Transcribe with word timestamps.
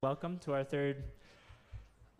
Welcome 0.00 0.38
to 0.44 0.52
our 0.52 0.62
third 0.62 1.02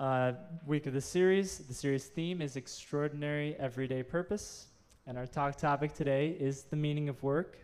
uh, 0.00 0.32
week 0.66 0.88
of 0.88 0.94
the 0.94 1.00
series. 1.00 1.58
The 1.58 1.74
series 1.74 2.06
theme 2.06 2.42
is 2.42 2.56
Extraordinary 2.56 3.54
Everyday 3.56 4.02
Purpose, 4.02 4.66
and 5.06 5.16
our 5.16 5.28
talk 5.28 5.54
topic 5.54 5.94
today 5.94 6.30
is 6.40 6.64
the 6.64 6.74
meaning 6.74 7.08
of 7.08 7.22
work. 7.22 7.56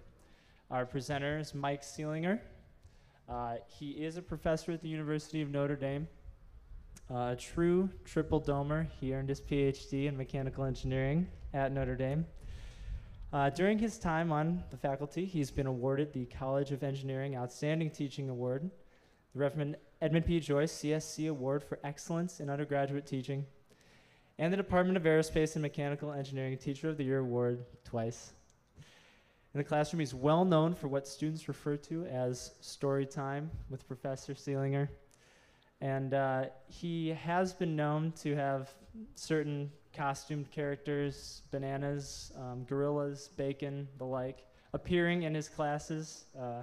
Our 0.70 0.86
presenter 0.86 1.38
is 1.38 1.52
Mike 1.52 1.82
Seelinger. 1.82 2.38
Uh, 3.28 3.56
he 3.66 3.90
is 3.90 4.16
a 4.16 4.22
professor 4.22 4.70
at 4.70 4.82
the 4.82 4.88
University 4.88 5.42
of 5.42 5.50
Notre 5.50 5.74
Dame, 5.74 6.06
uh, 7.10 7.32
a 7.32 7.36
true 7.36 7.90
triple 8.04 8.40
domer. 8.40 8.86
He 9.00 9.12
earned 9.12 9.30
his 9.30 9.40
PhD 9.40 10.06
in 10.06 10.16
mechanical 10.16 10.62
engineering 10.62 11.26
at 11.52 11.72
Notre 11.72 11.96
Dame. 11.96 12.24
Uh, 13.32 13.50
during 13.50 13.80
his 13.80 13.98
time 13.98 14.30
on 14.30 14.62
the 14.70 14.76
faculty, 14.76 15.24
he's 15.24 15.50
been 15.50 15.66
awarded 15.66 16.12
the 16.12 16.26
College 16.26 16.70
of 16.70 16.84
Engineering 16.84 17.34
Outstanding 17.34 17.90
Teaching 17.90 18.28
Award, 18.28 18.70
the 19.32 19.40
Reverend 19.40 19.76
Edmund 20.04 20.26
P. 20.26 20.38
Joyce 20.38 20.70
CSC 20.70 21.30
Award 21.30 21.64
for 21.64 21.78
Excellence 21.82 22.40
in 22.40 22.50
Undergraduate 22.50 23.06
Teaching, 23.06 23.46
and 24.38 24.52
the 24.52 24.56
Department 24.58 24.98
of 24.98 25.04
Aerospace 25.04 25.54
and 25.54 25.62
Mechanical 25.62 26.12
Engineering 26.12 26.58
Teacher 26.58 26.90
of 26.90 26.98
the 26.98 27.04
Year 27.04 27.20
Award 27.20 27.64
twice. 27.84 28.34
In 28.76 29.56
the 29.56 29.64
classroom, 29.64 30.00
he's 30.00 30.12
well 30.12 30.44
known 30.44 30.74
for 30.74 30.88
what 30.88 31.08
students 31.08 31.48
refer 31.48 31.78
to 31.78 32.04
as 32.04 32.50
story 32.60 33.06
time 33.06 33.50
with 33.70 33.88
Professor 33.88 34.34
Seelinger. 34.34 34.90
And 35.80 36.12
uh, 36.12 36.44
he 36.66 37.08
has 37.08 37.54
been 37.54 37.74
known 37.74 38.12
to 38.20 38.36
have 38.36 38.68
certain 39.14 39.72
costumed 39.96 40.50
characters, 40.50 41.40
bananas, 41.50 42.30
um, 42.36 42.64
gorillas, 42.64 43.30
bacon, 43.38 43.88
the 43.96 44.04
like, 44.04 44.44
appearing 44.74 45.22
in 45.22 45.34
his 45.34 45.48
classes, 45.48 46.26
uh, 46.38 46.60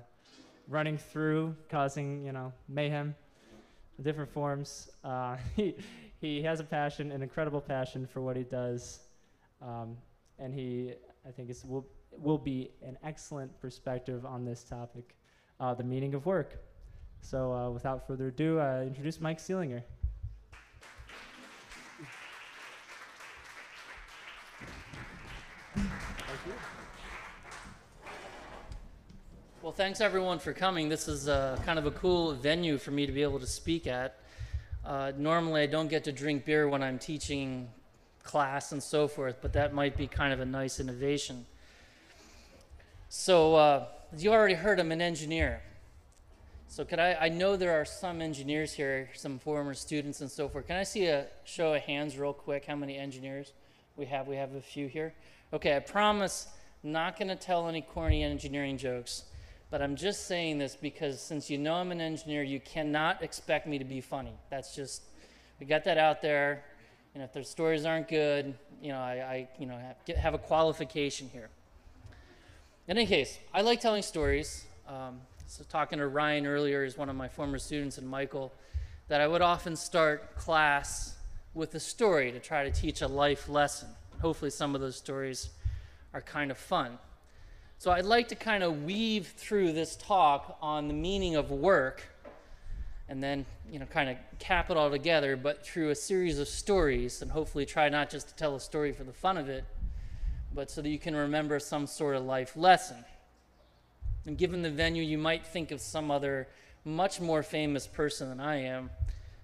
running 0.67 0.99
through, 0.99 1.55
causing 1.69 2.23
you 2.23 2.33
know 2.33 2.53
mayhem, 2.69 3.15
different 4.01 4.31
forms. 4.31 4.89
Uh, 5.03 5.37
he 5.55 5.75
he 6.19 6.41
has 6.43 6.59
a 6.59 6.63
passion, 6.63 7.11
an 7.11 7.21
incredible 7.21 7.61
passion 7.61 8.05
for 8.05 8.21
what 8.21 8.35
he 8.35 8.43
does, 8.43 8.99
um, 9.61 9.97
and 10.39 10.53
he 10.53 10.93
I 11.27 11.31
think 11.31 11.49
is 11.49 11.65
will 11.65 11.87
will 12.11 12.37
be 12.37 12.71
an 12.85 12.97
excellent 13.03 13.59
perspective 13.61 14.25
on 14.25 14.45
this 14.45 14.63
topic, 14.63 15.15
uh, 15.59 15.73
the 15.73 15.83
meaning 15.83 16.13
of 16.13 16.25
work. 16.25 16.61
So 17.21 17.53
uh, 17.53 17.69
without 17.69 18.07
further 18.07 18.27
ado, 18.27 18.59
I 18.59 18.83
introduce 18.83 19.21
Mike 19.21 19.37
Seelinger. 19.37 19.83
Well, 29.63 29.71
thanks 29.71 30.01
everyone 30.01 30.39
for 30.39 30.53
coming. 30.53 30.89
This 30.89 31.07
is 31.07 31.27
uh, 31.27 31.55
kind 31.63 31.77
of 31.77 31.85
a 31.85 31.91
cool 31.91 32.33
venue 32.33 32.79
for 32.79 32.89
me 32.89 33.05
to 33.05 33.11
be 33.11 33.21
able 33.21 33.39
to 33.39 33.45
speak 33.45 33.85
at. 33.85 34.17
Uh, 34.83 35.11
normally, 35.15 35.61
I 35.61 35.67
don't 35.67 35.87
get 35.87 36.03
to 36.05 36.11
drink 36.11 36.45
beer 36.45 36.67
when 36.67 36.81
I'm 36.81 36.97
teaching 36.97 37.69
class 38.23 38.71
and 38.71 38.81
so 38.81 39.07
forth, 39.07 39.37
but 39.39 39.53
that 39.53 39.71
might 39.71 39.95
be 39.95 40.07
kind 40.07 40.33
of 40.33 40.39
a 40.39 40.45
nice 40.45 40.79
innovation. 40.79 41.45
So, 43.09 43.53
uh, 43.53 43.85
you 44.17 44.31
already 44.31 44.55
heard, 44.55 44.79
I'm 44.79 44.91
an 44.91 44.99
engineer. 44.99 45.61
So, 46.67 46.83
could 46.83 46.97
I? 46.97 47.13
I 47.21 47.29
know 47.29 47.55
there 47.55 47.79
are 47.79 47.85
some 47.85 48.19
engineers 48.19 48.73
here, 48.73 49.11
some 49.13 49.37
former 49.37 49.75
students 49.75 50.21
and 50.21 50.31
so 50.31 50.49
forth. 50.49 50.65
Can 50.65 50.77
I 50.77 50.83
see 50.83 51.05
a 51.05 51.27
show 51.43 51.75
of 51.75 51.83
hands 51.83 52.17
real 52.17 52.33
quick? 52.33 52.65
How 52.65 52.75
many 52.75 52.97
engineers 52.97 53.53
we 53.95 54.07
have? 54.07 54.27
We 54.27 54.37
have 54.37 54.55
a 54.55 54.61
few 54.61 54.87
here. 54.87 55.13
Okay, 55.53 55.75
I 55.75 55.79
promise 55.81 56.47
not 56.81 57.15
going 57.15 57.27
to 57.27 57.35
tell 57.35 57.69
any 57.69 57.81
corny 57.81 58.23
engineering 58.23 58.79
jokes. 58.79 59.25
But 59.71 59.81
I'm 59.81 59.95
just 59.95 60.27
saying 60.27 60.57
this 60.57 60.75
because 60.75 61.21
since 61.21 61.49
you 61.49 61.57
know 61.57 61.75
I'm 61.75 61.93
an 61.93 62.01
engineer, 62.01 62.43
you 62.43 62.59
cannot 62.59 63.23
expect 63.23 63.65
me 63.65 63.79
to 63.79 63.85
be 63.85 64.01
funny. 64.01 64.33
That's 64.49 64.75
just, 64.75 65.01
we 65.61 65.65
got 65.65 65.85
that 65.85 65.97
out 65.97 66.21
there. 66.21 66.65
And 67.15 67.23
if 67.23 67.31
their 67.31 67.43
stories 67.43 67.85
aren't 67.85 68.09
good, 68.09 68.53
you 68.81 68.89
know, 68.89 68.99
I, 68.99 69.13
I 69.13 69.49
you 69.57 69.65
know, 69.65 69.77
have, 69.77 69.95
get, 70.05 70.17
have, 70.17 70.33
a 70.33 70.37
qualification 70.37 71.29
here. 71.31 71.49
In 72.89 72.97
any 72.97 73.05
case, 73.05 73.39
I 73.53 73.61
like 73.61 73.79
telling 73.79 74.03
stories. 74.03 74.65
Um, 74.89 75.21
so 75.47 75.63
talking 75.69 75.99
to 75.99 76.07
Ryan 76.07 76.45
earlier 76.45 76.83
is 76.83 76.97
one 76.97 77.09
of 77.09 77.15
my 77.15 77.29
former 77.29 77.57
students 77.57 77.97
and 77.97 78.07
Michael, 78.07 78.51
that 79.07 79.21
I 79.21 79.27
would 79.27 79.41
often 79.41 79.77
start 79.77 80.35
class 80.35 81.15
with 81.53 81.75
a 81.75 81.79
story 81.79 82.33
to 82.33 82.39
try 82.39 82.65
to 82.65 82.71
teach 82.71 83.01
a 83.01 83.07
life 83.07 83.47
lesson. 83.47 83.87
Hopefully 84.21 84.51
some 84.51 84.75
of 84.75 84.81
those 84.81 84.97
stories 84.97 85.49
are 86.13 86.21
kind 86.21 86.51
of 86.51 86.57
fun. 86.57 86.97
So 87.81 87.89
I'd 87.89 88.05
like 88.05 88.27
to 88.27 88.35
kind 88.35 88.61
of 88.61 88.83
weave 88.83 89.33
through 89.37 89.71
this 89.71 89.95
talk 89.95 90.55
on 90.61 90.87
the 90.87 90.93
meaning 90.93 91.35
of 91.35 91.49
work 91.49 92.03
and 93.09 93.23
then, 93.23 93.43
you 93.71 93.79
know, 93.79 93.87
kind 93.87 94.07
of 94.07 94.17
cap 94.37 94.69
it 94.69 94.77
all 94.77 94.91
together, 94.91 95.35
but 95.35 95.65
through 95.65 95.89
a 95.89 95.95
series 95.95 96.37
of 96.37 96.47
stories 96.47 97.23
and 97.23 97.31
hopefully 97.31 97.65
try 97.65 97.89
not 97.89 98.11
just 98.11 98.27
to 98.27 98.35
tell 98.35 98.55
a 98.55 98.59
story 98.59 98.91
for 98.91 99.03
the 99.03 99.11
fun 99.11 99.35
of 99.35 99.49
it, 99.49 99.65
but 100.53 100.69
so 100.69 100.83
that 100.83 100.89
you 100.89 100.99
can 100.99 101.15
remember 101.15 101.57
some 101.57 101.87
sort 101.87 102.15
of 102.15 102.23
life 102.23 102.55
lesson. 102.55 103.03
And 104.27 104.37
given 104.37 104.61
the 104.61 104.69
venue, 104.69 105.01
you 105.01 105.17
might 105.17 105.43
think 105.43 105.71
of 105.71 105.81
some 105.81 106.11
other 106.11 106.49
much 106.85 107.19
more 107.19 107.41
famous 107.41 107.87
person 107.87 108.29
than 108.29 108.39
I 108.39 108.57
am 108.57 108.91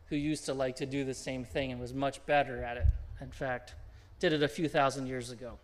who 0.09 0.15
used 0.15 0.45
to 0.45 0.53
like 0.53 0.75
to 0.75 0.85
do 0.85 1.03
the 1.03 1.15
same 1.15 1.43
thing 1.43 1.71
and 1.71 1.81
was 1.81 1.91
much 1.91 2.23
better 2.27 2.63
at 2.63 2.77
it. 2.77 2.85
In 3.19 3.31
fact, 3.31 3.73
did 4.19 4.31
it 4.31 4.43
a 4.43 4.47
few 4.47 4.69
thousand 4.69 5.07
years 5.07 5.31
ago. 5.31 5.57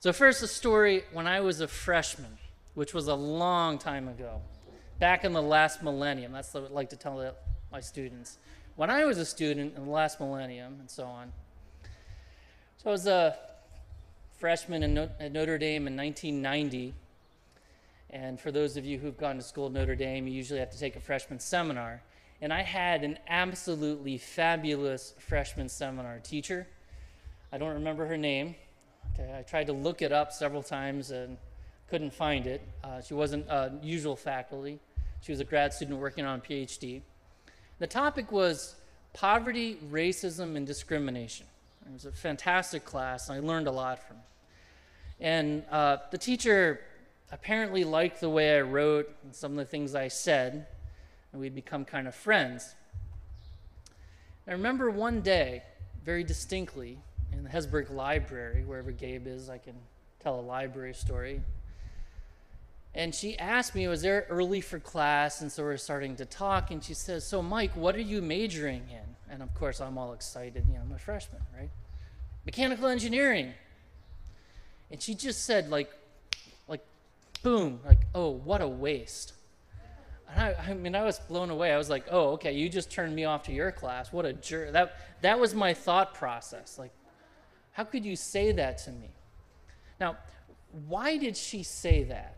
So, 0.00 0.12
first, 0.12 0.44
a 0.44 0.46
story 0.46 1.02
when 1.12 1.26
I 1.26 1.40
was 1.40 1.60
a 1.60 1.66
freshman, 1.66 2.38
which 2.74 2.94
was 2.94 3.08
a 3.08 3.16
long 3.16 3.78
time 3.78 4.06
ago, 4.06 4.40
back 5.00 5.24
in 5.24 5.32
the 5.32 5.42
last 5.42 5.82
millennium. 5.82 6.30
That's 6.30 6.54
what 6.54 6.70
I 6.70 6.72
like 6.72 6.90
to 6.90 6.96
tell 6.96 7.34
my 7.72 7.80
students. 7.80 8.38
When 8.76 8.90
I 8.90 9.04
was 9.06 9.18
a 9.18 9.24
student 9.24 9.76
in 9.76 9.86
the 9.86 9.90
last 9.90 10.20
millennium, 10.20 10.76
and 10.78 10.88
so 10.88 11.02
on. 11.02 11.32
So, 12.76 12.90
I 12.90 12.92
was 12.92 13.08
a 13.08 13.36
freshman 14.36 14.84
at 14.96 15.32
Notre 15.32 15.58
Dame 15.58 15.88
in 15.88 15.96
1990. 15.96 16.94
And 18.10 18.40
for 18.40 18.52
those 18.52 18.76
of 18.76 18.84
you 18.84 18.98
who've 18.98 19.18
gone 19.18 19.34
to 19.34 19.42
school 19.42 19.66
at 19.66 19.72
Notre 19.72 19.96
Dame, 19.96 20.28
you 20.28 20.32
usually 20.32 20.60
have 20.60 20.70
to 20.70 20.78
take 20.78 20.94
a 20.94 21.00
freshman 21.00 21.40
seminar. 21.40 22.02
And 22.40 22.52
I 22.52 22.62
had 22.62 23.02
an 23.02 23.18
absolutely 23.26 24.16
fabulous 24.16 25.12
freshman 25.18 25.68
seminar 25.68 26.20
teacher. 26.20 26.68
I 27.52 27.58
don't 27.58 27.74
remember 27.74 28.06
her 28.06 28.16
name, 28.16 28.54
Okay, 29.18 29.36
I 29.36 29.42
tried 29.42 29.66
to 29.66 29.72
look 29.72 30.00
it 30.00 30.12
up 30.12 30.32
several 30.32 30.62
times 30.62 31.10
and 31.10 31.38
couldn't 31.90 32.12
find 32.12 32.46
it. 32.46 32.60
Uh, 32.84 33.00
she 33.00 33.14
wasn't 33.14 33.48
uh, 33.50 33.70
usual 33.82 34.14
faculty. 34.14 34.78
She 35.22 35.32
was 35.32 35.40
a 35.40 35.44
grad 35.44 35.72
student 35.72 35.98
working 35.98 36.24
on 36.24 36.38
a 36.38 36.42
PhD. 36.42 37.00
The 37.80 37.86
topic 37.88 38.30
was 38.30 38.76
poverty, 39.14 39.78
racism, 39.90 40.54
and 40.54 40.64
discrimination. 40.64 41.46
It 41.86 41.92
was 41.92 42.04
a 42.04 42.12
fantastic 42.12 42.84
class, 42.84 43.28
and 43.28 43.36
I 43.38 43.40
learned 43.40 43.66
a 43.66 43.72
lot 43.72 43.98
from 44.06 44.18
it. 44.18 45.24
And 45.24 45.64
uh, 45.70 45.96
the 46.12 46.18
teacher 46.18 46.80
apparently 47.32 47.82
liked 47.82 48.20
the 48.20 48.30
way 48.30 48.56
I 48.56 48.60
wrote 48.60 49.12
and 49.24 49.34
some 49.34 49.52
of 49.52 49.58
the 49.58 49.64
things 49.64 49.96
I 49.96 50.08
said, 50.08 50.66
and 51.32 51.40
we'd 51.40 51.56
become 51.56 51.84
kind 51.84 52.06
of 52.06 52.14
friends. 52.14 52.74
I 54.46 54.52
remember 54.52 54.90
one 54.90 55.22
day, 55.22 55.64
very 56.04 56.22
distinctly, 56.22 56.90
in 56.90 56.98
the 57.50 57.86
Library, 57.90 58.64
wherever 58.64 58.90
Gabe 58.90 59.26
is, 59.26 59.48
I 59.48 59.58
can 59.58 59.74
tell 60.20 60.38
a 60.38 60.42
library 60.42 60.94
story. 60.94 61.40
And 62.94 63.14
she 63.14 63.38
asked 63.38 63.74
me, 63.74 63.86
was 63.86 64.02
there 64.02 64.26
early 64.28 64.60
for 64.60 64.80
class? 64.80 65.40
And 65.40 65.52
so 65.52 65.62
we're 65.62 65.76
starting 65.76 66.16
to 66.16 66.24
talk. 66.24 66.70
And 66.70 66.82
she 66.82 66.94
says, 66.94 67.24
So, 67.24 67.42
Mike, 67.42 67.76
what 67.76 67.94
are 67.94 68.00
you 68.00 68.22
majoring 68.22 68.82
in? 68.90 69.32
And 69.32 69.42
of 69.42 69.54
course, 69.54 69.80
I'm 69.80 69.98
all 69.98 70.12
excited. 70.14 70.64
You 70.66 70.74
know, 70.74 70.80
I'm 70.80 70.92
a 70.92 70.98
freshman, 70.98 71.42
right? 71.56 71.70
Mechanical 72.44 72.88
engineering. 72.88 73.52
And 74.90 75.02
she 75.02 75.14
just 75.14 75.44
said, 75.44 75.68
like, 75.68 75.90
like, 76.66 76.84
boom, 77.42 77.80
like, 77.84 78.00
oh, 78.14 78.30
what 78.30 78.62
a 78.62 78.68
waste. 78.68 79.34
And 80.30 80.40
I, 80.40 80.70
I 80.70 80.74
mean, 80.74 80.94
I 80.94 81.04
was 81.04 81.18
blown 81.18 81.50
away. 81.50 81.72
I 81.72 81.78
was 81.78 81.90
like, 81.90 82.06
oh, 82.10 82.30
okay, 82.32 82.52
you 82.52 82.68
just 82.68 82.90
turned 82.90 83.14
me 83.14 83.24
off 83.24 83.44
to 83.44 83.52
your 83.52 83.70
class. 83.70 84.12
What 84.12 84.24
a 84.24 84.32
jerk. 84.32 84.72
That, 84.72 84.96
that 85.20 85.38
was 85.38 85.54
my 85.54 85.74
thought 85.74 86.14
process. 86.14 86.78
Like, 86.78 86.90
how 87.78 87.84
could 87.84 88.04
you 88.04 88.16
say 88.16 88.50
that 88.50 88.76
to 88.76 88.90
me? 88.90 89.08
Now, 90.00 90.16
why 90.88 91.16
did 91.16 91.36
she 91.36 91.62
say 91.62 92.02
that? 92.02 92.34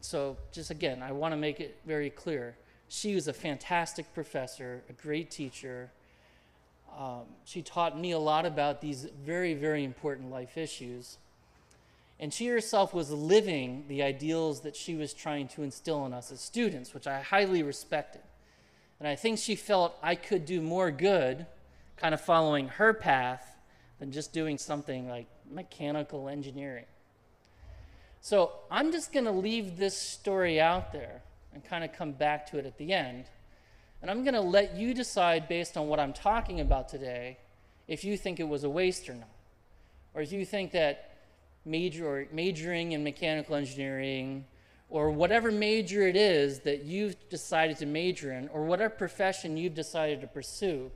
So, 0.00 0.38
just 0.50 0.70
again, 0.70 1.02
I 1.02 1.12
want 1.12 1.32
to 1.32 1.36
make 1.36 1.60
it 1.60 1.76
very 1.86 2.08
clear. 2.08 2.56
She 2.88 3.14
was 3.14 3.28
a 3.28 3.34
fantastic 3.34 4.14
professor, 4.14 4.82
a 4.88 4.94
great 4.94 5.30
teacher. 5.30 5.90
Um, 6.98 7.24
she 7.44 7.60
taught 7.60 8.00
me 8.00 8.12
a 8.12 8.18
lot 8.18 8.46
about 8.46 8.80
these 8.80 9.06
very, 9.26 9.52
very 9.52 9.84
important 9.84 10.30
life 10.30 10.56
issues. 10.56 11.18
And 12.18 12.32
she 12.32 12.46
herself 12.46 12.94
was 12.94 13.10
living 13.10 13.84
the 13.88 14.02
ideals 14.02 14.60
that 14.60 14.74
she 14.74 14.94
was 14.94 15.12
trying 15.12 15.48
to 15.48 15.62
instill 15.62 16.06
in 16.06 16.14
us 16.14 16.32
as 16.32 16.40
students, 16.40 16.94
which 16.94 17.06
I 17.06 17.20
highly 17.20 17.62
respected. 17.62 18.22
And 19.00 19.06
I 19.06 19.16
think 19.16 19.38
she 19.38 19.54
felt 19.54 19.98
I 20.02 20.14
could 20.14 20.46
do 20.46 20.62
more 20.62 20.90
good, 20.90 21.44
kind 21.98 22.14
of 22.14 22.22
following 22.22 22.68
her 22.68 22.94
path, 22.94 23.56
than 23.98 24.12
just 24.12 24.32
doing 24.32 24.58
something 24.58 25.08
like 25.08 25.26
mechanical 25.50 26.28
engineering. 26.28 26.84
So 28.20 28.52
I'm 28.70 28.92
just 28.92 29.12
going 29.12 29.24
to 29.24 29.30
leave 29.30 29.76
this 29.76 29.96
story 29.96 30.60
out 30.60 30.92
there 30.92 31.22
and 31.52 31.64
kind 31.64 31.84
of 31.84 31.92
come 31.92 32.12
back 32.12 32.46
to 32.50 32.58
it 32.58 32.66
at 32.66 32.76
the 32.78 32.92
end. 32.92 33.24
And 34.00 34.10
I'm 34.10 34.22
going 34.22 34.34
to 34.34 34.40
let 34.40 34.76
you 34.76 34.94
decide 34.94 35.48
based 35.48 35.76
on 35.76 35.88
what 35.88 35.98
I'm 35.98 36.12
talking 36.12 36.60
about 36.60 36.88
today 36.88 37.38
if 37.86 38.04
you 38.04 38.16
think 38.16 38.38
it 38.38 38.48
was 38.48 38.64
a 38.64 38.70
waste 38.70 39.08
or 39.08 39.14
not. 39.14 39.28
Or 40.14 40.22
if 40.22 40.32
you 40.32 40.44
think 40.44 40.72
that 40.72 41.16
major 41.64 42.06
or 42.06 42.26
majoring 42.32 42.92
in 42.92 43.02
mechanical 43.02 43.56
engineering 43.56 44.44
or 44.90 45.10
whatever 45.10 45.50
major 45.50 46.06
it 46.06 46.16
is 46.16 46.60
that 46.60 46.84
you've 46.84 47.16
decided 47.28 47.76
to 47.78 47.86
major 47.86 48.32
in 48.32 48.48
or 48.48 48.64
whatever 48.64 48.94
profession 48.94 49.56
you've 49.56 49.74
decided 49.74 50.20
to 50.20 50.26
pursue, 50.26 50.90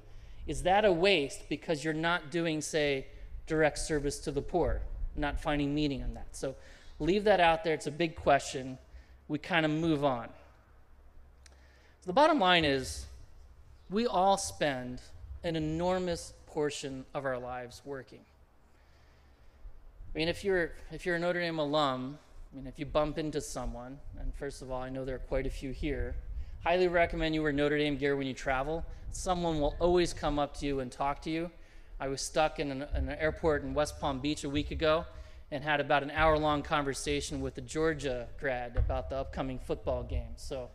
is 0.46 0.62
that 0.64 0.84
a 0.84 0.92
waste 0.92 1.48
because 1.48 1.84
you're 1.84 1.94
not 1.94 2.30
doing, 2.30 2.60
say, 2.60 3.06
direct 3.46 3.78
service 3.78 4.18
to 4.20 4.30
the 4.30 4.42
poor, 4.42 4.82
not 5.16 5.40
finding 5.40 5.74
meaning 5.74 6.00
in 6.00 6.14
that? 6.14 6.28
So 6.32 6.56
leave 6.98 7.24
that 7.24 7.40
out 7.40 7.64
there. 7.64 7.74
It's 7.74 7.86
a 7.86 7.92
big 7.92 8.16
question. 8.16 8.78
We 9.28 9.38
kind 9.38 9.64
of 9.64 9.70
move 9.70 10.04
on. 10.04 10.28
So 12.00 12.06
the 12.06 12.12
bottom 12.12 12.40
line 12.40 12.64
is 12.64 13.06
we 13.90 14.06
all 14.06 14.36
spend 14.36 15.00
an 15.44 15.54
enormous 15.54 16.32
portion 16.46 17.04
of 17.14 17.24
our 17.24 17.38
lives 17.38 17.82
working. 17.84 18.20
I 20.14 20.18
mean, 20.18 20.28
if 20.28 20.44
you're 20.44 20.72
if 20.90 21.06
you're 21.06 21.16
a 21.16 21.18
Notre 21.18 21.40
Dame 21.40 21.58
alum, 21.58 22.18
I 22.52 22.56
mean, 22.56 22.66
if 22.66 22.78
you 22.78 22.84
bump 22.84 23.18
into 23.18 23.40
someone, 23.40 23.98
and 24.20 24.34
first 24.34 24.60
of 24.60 24.70
all, 24.70 24.82
I 24.82 24.90
know 24.90 25.04
there 25.04 25.14
are 25.14 25.20
quite 25.20 25.46
a 25.46 25.50
few 25.50 25.70
here, 25.70 26.14
highly 26.62 26.88
recommend 26.88 27.34
you 27.34 27.42
wear 27.42 27.52
Notre 27.52 27.78
Dame 27.78 27.96
gear 27.96 28.16
when 28.16 28.26
you 28.26 28.34
travel. 28.34 28.84
Someone 29.12 29.60
will 29.60 29.76
always 29.78 30.12
come 30.12 30.38
up 30.38 30.56
to 30.58 30.66
you 30.66 30.80
and 30.80 30.90
talk 30.90 31.22
to 31.22 31.30
you. 31.30 31.50
I 32.00 32.08
was 32.08 32.20
stuck 32.20 32.58
in 32.58 32.70
an, 32.70 32.82
an 32.94 33.10
airport 33.10 33.62
in 33.62 33.74
West 33.74 34.00
Palm 34.00 34.20
Beach 34.20 34.42
a 34.42 34.48
week 34.48 34.70
ago 34.70 35.04
and 35.50 35.62
had 35.62 35.80
about 35.80 36.02
an 36.02 36.10
hour 36.10 36.38
long 36.38 36.62
conversation 36.62 37.42
with 37.42 37.58
a 37.58 37.60
Georgia 37.60 38.26
grad 38.40 38.76
about 38.76 39.10
the 39.10 39.16
upcoming 39.16 39.58
football 39.58 40.02
game. 40.02 40.32
So, 40.36 40.70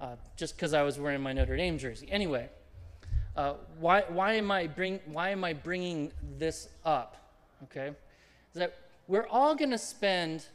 uh, 0.00 0.16
just 0.36 0.56
because 0.56 0.72
I 0.72 0.82
was 0.82 0.98
wearing 0.98 1.20
my 1.20 1.34
Notre 1.34 1.56
Dame 1.56 1.76
jersey. 1.76 2.08
Anyway, 2.10 2.48
uh, 3.36 3.54
why, 3.78 4.04
why, 4.08 4.32
am 4.34 4.50
I 4.50 4.66
bring, 4.66 4.98
why 5.04 5.28
am 5.28 5.44
I 5.44 5.52
bringing 5.52 6.10
this 6.38 6.70
up? 6.86 7.16
Okay? 7.64 7.88
Is 7.88 7.94
that 8.54 8.74
we're 9.06 9.26
all 9.28 9.54
going 9.54 9.70
to 9.70 9.78
spend 9.78 10.46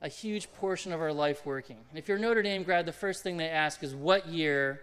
a 0.00 0.08
huge 0.08 0.52
portion 0.54 0.92
of 0.92 1.00
our 1.00 1.12
life 1.12 1.46
working. 1.46 1.76
And 1.90 1.98
if 1.98 2.08
you're 2.08 2.18
a 2.18 2.20
Notre 2.20 2.42
Dame 2.42 2.64
grad, 2.64 2.86
the 2.86 2.92
first 2.92 3.22
thing 3.22 3.36
they 3.36 3.48
ask 3.48 3.84
is 3.84 3.94
what 3.94 4.26
year, 4.26 4.80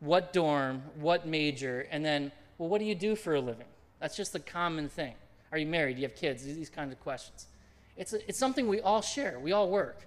what 0.00 0.32
dorm, 0.32 0.82
what 0.96 1.26
major, 1.26 1.86
and 1.90 2.04
then, 2.04 2.32
well, 2.58 2.68
what 2.68 2.78
do 2.78 2.84
you 2.84 2.94
do 2.94 3.16
for 3.16 3.34
a 3.34 3.40
living? 3.40 3.66
That's 4.00 4.16
just 4.16 4.32
the 4.32 4.40
common 4.40 4.88
thing. 4.88 5.14
Are 5.52 5.58
you 5.58 5.66
married? 5.66 5.96
Do 5.96 6.02
you 6.02 6.08
have 6.08 6.16
kids? 6.16 6.44
These 6.44 6.70
kinds 6.70 6.92
of 6.92 7.00
questions. 7.00 7.46
It's, 7.96 8.12
a, 8.12 8.28
it's 8.28 8.38
something 8.38 8.68
we 8.68 8.80
all 8.80 9.02
share. 9.02 9.38
We 9.38 9.52
all 9.52 9.70
work. 9.70 10.06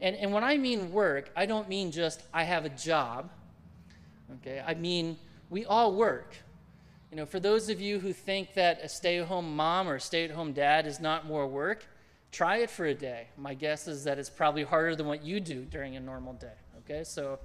And, 0.00 0.16
and 0.16 0.32
when 0.32 0.42
I 0.42 0.56
mean 0.58 0.92
work, 0.92 1.30
I 1.36 1.46
don't 1.46 1.68
mean 1.68 1.90
just 1.90 2.22
I 2.32 2.44
have 2.44 2.64
a 2.64 2.70
job. 2.70 3.30
Okay? 4.36 4.62
I 4.66 4.74
mean 4.74 5.18
we 5.50 5.64
all 5.64 5.94
work. 5.94 6.34
You 7.10 7.16
know, 7.18 7.26
for 7.26 7.38
those 7.38 7.68
of 7.68 7.80
you 7.80 8.00
who 8.00 8.12
think 8.12 8.54
that 8.54 8.80
a 8.82 8.88
stay-at-home 8.88 9.54
mom 9.54 9.88
or 9.88 9.96
a 9.96 10.00
stay-at-home 10.00 10.52
dad 10.52 10.86
is 10.86 10.98
not 10.98 11.26
more 11.26 11.46
work, 11.46 11.86
Try 12.36 12.58
it 12.58 12.70
for 12.70 12.84
a 12.84 12.94
day. 12.94 13.28
My 13.38 13.54
guess 13.54 13.88
is 13.88 14.04
that 14.04 14.18
it's 14.18 14.28
probably 14.28 14.62
harder 14.62 14.94
than 14.94 15.06
what 15.06 15.24
you 15.24 15.40
do 15.40 15.62
during 15.62 15.96
a 15.96 16.00
normal 16.00 16.34
day. 16.34 16.52
Okay, 16.80 17.02
so 17.02 17.38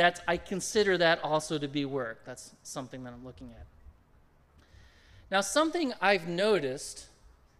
that's 0.00 0.20
I 0.26 0.36
consider 0.36 0.98
that 0.98 1.22
also 1.24 1.58
to 1.58 1.68
be 1.68 1.84
work. 1.84 2.24
That's 2.24 2.54
something 2.62 3.04
that 3.04 3.12
I'm 3.12 3.24
looking 3.24 3.50
at. 3.58 3.66
Now, 5.30 5.40
something 5.40 5.92
I've 6.00 6.26
noticed, 6.26 7.06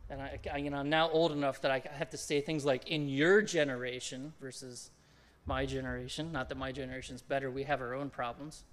and 0.09 0.21
I, 0.21 0.39
I, 0.53 0.57
you 0.59 0.71
know, 0.71 0.79
I'm 0.79 0.91
now 0.91 1.09
old 1.11 1.31
enough 1.31 1.61
that 1.63 1.71
I 1.71 1.83
have 1.93 2.11
to 2.11 2.17
say 2.17 2.41
things 2.41 2.65
like 2.65 2.89
"in 2.89 3.09
your 3.09 3.43
generation" 3.43 4.33
versus 4.41 4.91
my 5.47 5.67
generation. 5.67 6.33
Not 6.33 6.49
that 6.49 6.59
my 6.59 6.73
generation's 6.73 7.23
better; 7.23 7.51
we 7.51 7.65
have 7.65 7.81
our 7.81 7.95
own 7.95 8.11
problems. 8.11 8.65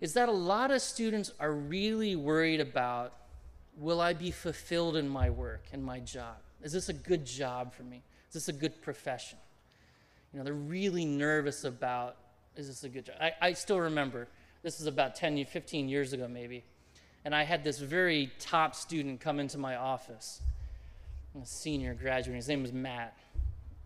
Is 0.00 0.14
that 0.14 0.28
a 0.28 0.32
lot 0.32 0.70
of 0.70 0.82
students 0.82 1.32
are 1.38 1.52
really 1.52 2.16
worried 2.16 2.60
about 2.60 3.12
Will 3.76 4.00
I 4.00 4.12
be 4.12 4.30
fulfilled 4.30 4.96
in 4.96 5.08
my 5.08 5.30
work 5.30 5.64
and 5.72 5.82
my 5.82 6.00
job? 6.00 6.36
Is 6.62 6.72
this 6.72 6.88
a 6.88 6.92
good 6.92 7.24
job 7.24 7.72
for 7.72 7.82
me? 7.82 8.02
Is 8.28 8.34
this 8.34 8.48
a 8.48 8.52
good 8.52 8.82
profession? 8.82 9.38
You 10.32 10.38
know, 10.38 10.44
they're 10.44 10.54
really 10.54 11.04
nervous 11.04 11.64
about 11.64 12.16
is 12.56 12.66
this 12.66 12.84
a 12.84 12.88
good 12.88 13.06
job? 13.06 13.16
I, 13.20 13.32
I 13.40 13.52
still 13.54 13.80
remember, 13.80 14.28
this 14.62 14.80
is 14.80 14.86
about 14.86 15.14
10, 15.14 15.44
15 15.46 15.88
years 15.88 16.12
ago 16.12 16.28
maybe, 16.28 16.64
and 17.24 17.34
I 17.34 17.44
had 17.44 17.64
this 17.64 17.78
very 17.78 18.30
top 18.38 18.74
student 18.74 19.20
come 19.20 19.40
into 19.40 19.58
my 19.58 19.76
office, 19.76 20.40
a 21.40 21.46
senior 21.46 21.94
graduate. 21.94 22.36
His 22.36 22.48
name 22.48 22.62
was 22.62 22.72
Matt, 22.72 23.16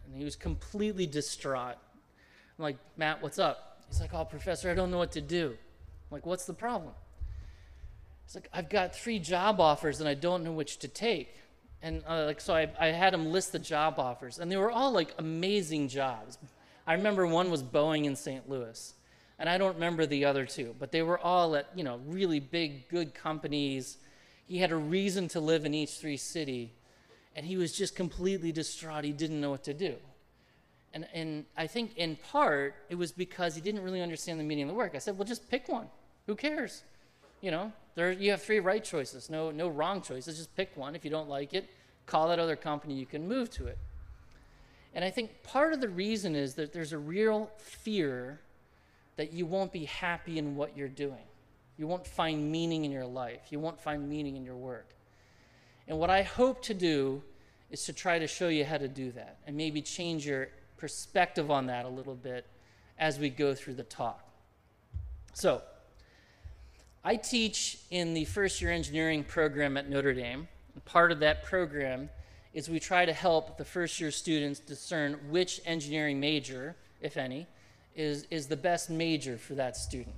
and 0.05 0.17
he 0.17 0.25
was 0.25 0.35
completely 0.35 1.07
distraught. 1.07 1.77
I'm 2.59 2.63
like, 2.63 2.77
Matt, 2.97 3.23
what's 3.23 3.39
up? 3.39 3.83
He's 3.89 4.01
like, 4.01 4.15
oh, 4.15 4.25
professor, 4.25 4.71
I 4.71 4.75
don't 4.75 4.91
know 4.91 4.99
what 4.99 5.13
to 5.13 5.21
do. 5.21 5.51
I'm 5.51 6.15
like, 6.15 6.27
what's 6.27 6.47
the 6.47 6.55
problem? 6.55 6.93
He's 8.27 8.35
like, 8.35 8.49
I've 8.53 8.69
got 8.69 8.95
three 8.95 9.19
job 9.19 9.61
offers 9.61 10.01
and 10.01 10.09
I 10.09 10.15
don't 10.15 10.43
know 10.43 10.53
which 10.53 10.79
to 10.79 10.89
take. 10.89 11.37
And 11.87 12.03
uh, 12.09 12.25
like, 12.25 12.41
so 12.41 12.53
I, 12.53 12.69
I 12.81 12.87
had 12.89 13.15
him 13.15 13.31
list 13.31 13.53
the 13.53 13.61
job 13.61 14.01
offers, 14.01 14.41
and 14.41 14.51
they 14.51 14.57
were 14.57 14.73
all 14.73 14.91
like 14.91 15.15
amazing 15.19 15.87
jobs. 15.87 16.37
I 16.85 16.95
remember 16.95 17.29
one 17.29 17.49
was 17.49 17.63
Boeing 17.63 18.07
in 18.07 18.17
St. 18.17 18.51
Louis, 18.51 18.93
and 19.39 19.49
I 19.49 19.57
don't 19.57 19.75
remember 19.75 20.05
the 20.05 20.25
other 20.25 20.47
two, 20.47 20.75
but 20.81 20.91
they 20.91 21.03
were 21.03 21.17
all 21.17 21.55
at 21.55 21.69
you 21.77 21.85
know 21.85 22.01
really 22.09 22.41
big, 22.41 22.89
good 22.89 23.15
companies. 23.15 23.99
He 24.49 24.59
had 24.59 24.73
a 24.73 24.77
reason 24.77 25.29
to 25.29 25.39
live 25.39 25.65
in 25.65 25.75
each 25.75 25.99
three 25.99 26.17
city, 26.17 26.73
and 27.37 27.47
he 27.47 27.57
was 27.57 27.71
just 27.71 27.95
completely 27.95 28.51
distraught. 28.51 29.05
He 29.05 29.13
didn't 29.13 29.41
know 29.41 29.51
what 29.51 29.63
to 29.63 29.75
do. 29.75 29.95
And, 30.93 31.07
and 31.15 31.45
I 31.57 31.69
think 31.69 31.97
in 31.97 32.17
part 32.17 32.75
it 32.89 32.97
was 32.97 33.13
because 33.13 33.55
he 33.55 33.61
didn't 33.61 33.83
really 33.83 34.03
understand 34.03 34.41
the 34.41 34.45
meaning 34.45 34.65
of 34.65 34.71
the 34.71 34.75
work. 34.75 34.97
I 34.97 34.99
said, 34.99 35.17
well, 35.17 35.29
just 35.29 35.49
pick 35.49 35.69
one. 35.69 35.87
Who 36.27 36.35
cares? 36.35 36.83
You 37.43 37.53
know, 37.53 37.73
there, 37.95 38.11
you 38.11 38.31
have 38.31 38.43
three 38.43 38.61
right 38.61 38.83
choices, 38.83 39.31
no, 39.31 39.51
no 39.51 39.69
wrong 39.69 40.03
choices. 40.03 40.37
Just 40.37 40.57
pick 40.57 40.77
one. 40.77 40.97
If 40.97 41.05
you 41.05 41.11
don't 41.11 41.29
like 41.29 41.55
it, 41.55 41.69
call 42.07 42.29
that 42.29 42.39
other 42.39 42.57
company. 42.57 42.95
You 42.95 43.07
can 43.07 43.29
move 43.29 43.51
to 43.51 43.67
it. 43.67 43.79
And 44.95 45.05
I 45.05 45.11
think 45.11 45.43
part 45.43 45.73
of 45.73 45.81
the 45.81 45.89
reason 45.89 46.35
is 46.35 46.55
that 46.55 46.73
there's 46.73 46.93
a 46.93 46.99
real 46.99 47.51
fear 47.59 48.41
that 49.17 49.33
you 49.33 49.45
won't 49.45 49.73
be 49.73 49.85
happy 49.85 50.39
in 50.39 50.57
what 50.57 50.77
you're 50.77 50.89
doing. 50.89 51.25
You 51.77 51.87
won't 51.87 52.07
find 52.07 52.51
meaning 52.51 52.85
in 52.85 52.91
your 52.91 53.05
life. 53.05 53.43
You 53.51 53.61
won't 53.61 53.81
find 53.81 54.09
meaning 54.09 54.37
in 54.37 54.45
your 54.45 54.57
work. 54.57 54.89
And 55.89 55.99
what 55.99 56.11
I 56.11 56.23
hope 56.23 56.63
to 56.63 56.75
do 56.75 57.23
is 57.71 57.85
to 57.85 57.93
try 57.93 58.19
to 58.19 58.27
show 58.27 58.49
you 58.49 58.65
how 58.65 58.79
to 58.79 58.89
do 58.89 59.13
that 59.13 59.39
and 59.47 59.57
maybe 59.57 59.83
change 59.83 60.27
your 60.27 60.49
perspective 60.77 61.51
on 61.51 61.67
that 61.67 61.85
a 61.85 61.89
little 61.89 62.15
bit 62.15 62.47
as 62.99 63.19
we 63.19 63.29
go 63.29 63.55
through 63.55 63.75
the 63.75 63.85
talk. 63.85 64.23
So, 65.35 65.63
I 67.05 67.17
teach 67.17 67.79
in 67.91 68.15
the 68.15 68.25
first 68.25 68.61
year 68.61 68.73
engineering 68.73 69.23
program 69.23 69.77
at 69.77 69.89
Notre 69.89 70.15
Dame. 70.15 70.49
Part 70.85 71.13
of 71.13 71.21
that 71.21 71.45
program 71.45 72.11
is 72.55 72.69
we 72.69 72.81
try 72.81 73.05
to 73.05 73.13
help 73.13 73.59
the 73.59 73.65
first 73.65 74.01
year 74.01 74.11
students 74.11 74.61
discern 74.61 75.19
which 75.31 75.61
engineering 75.65 76.21
major, 76.21 76.77
if 77.01 77.17
any, 77.17 77.47
is, 77.95 78.27
is 78.31 78.47
the 78.47 78.57
best 78.57 78.91
major 78.91 79.37
for 79.37 79.55
that 79.55 79.77
student. 79.77 80.15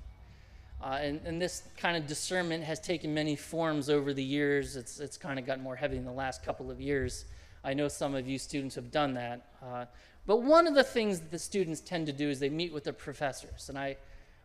Uh, 0.83 0.99
and, 1.00 1.21
and, 1.25 1.43
this 1.43 1.65
kind 1.77 1.97
of 1.97 2.07
discernment 2.07 2.62
has 2.62 2.79
taken 2.79 3.12
many 3.12 3.35
forms 3.35 3.91
over 3.91 4.15
the 4.15 4.23
years. 4.23 4.77
It's, 4.77 5.00
it's 5.00 5.17
kind 5.17 5.37
of 5.37 5.45
gotten 5.45 5.65
more 5.65 5.75
heavy 5.75 5.97
in 5.97 6.05
the 6.05 6.12
last 6.12 6.45
couple 6.45 6.71
of 6.71 6.81
years. 6.81 7.25
I 7.65 7.75
know 7.75 7.88
some 7.88 8.15
of 8.15 8.29
you 8.29 8.38
students 8.38 8.77
have 8.77 8.93
done 8.93 9.15
that. 9.15 9.49
Uh, 9.61 9.87
but 10.25 10.43
one 10.43 10.69
of 10.69 10.75
the 10.75 10.85
things 10.85 11.19
that 11.19 11.33
the 11.33 11.38
students 11.38 11.81
tend 11.81 12.07
to 12.07 12.12
do 12.12 12.29
is 12.29 12.38
they 12.38 12.49
meet 12.49 12.73
with 12.73 12.85
their 12.85 12.93
professors. 12.93 13.69
And 13.69 13.77
I, 13.77 13.97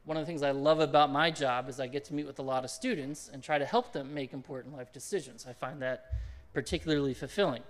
one 0.05 0.17
of 0.17 0.21
the 0.21 0.27
things 0.27 0.43
I 0.43 0.51
love 0.51 0.79
about 0.79 1.11
my 1.11 1.31
job 1.31 1.69
is 1.69 1.79
I 1.79 1.87
get 1.87 2.03
to 2.05 2.13
meet 2.13 2.25
with 2.25 2.39
a 2.39 2.43
lot 2.43 2.65
of 2.65 2.69
students 2.69 3.29
and 3.31 3.41
try 3.41 3.57
to 3.57 3.65
help 3.65 3.93
them 3.93 4.13
make 4.13 4.33
important 4.33 4.75
life 4.75 4.91
decisions. 4.91 5.45
I 5.47 5.53
find 5.53 5.81
that 5.81 6.05
particularly 6.53 7.13
fulfilling. 7.13 7.63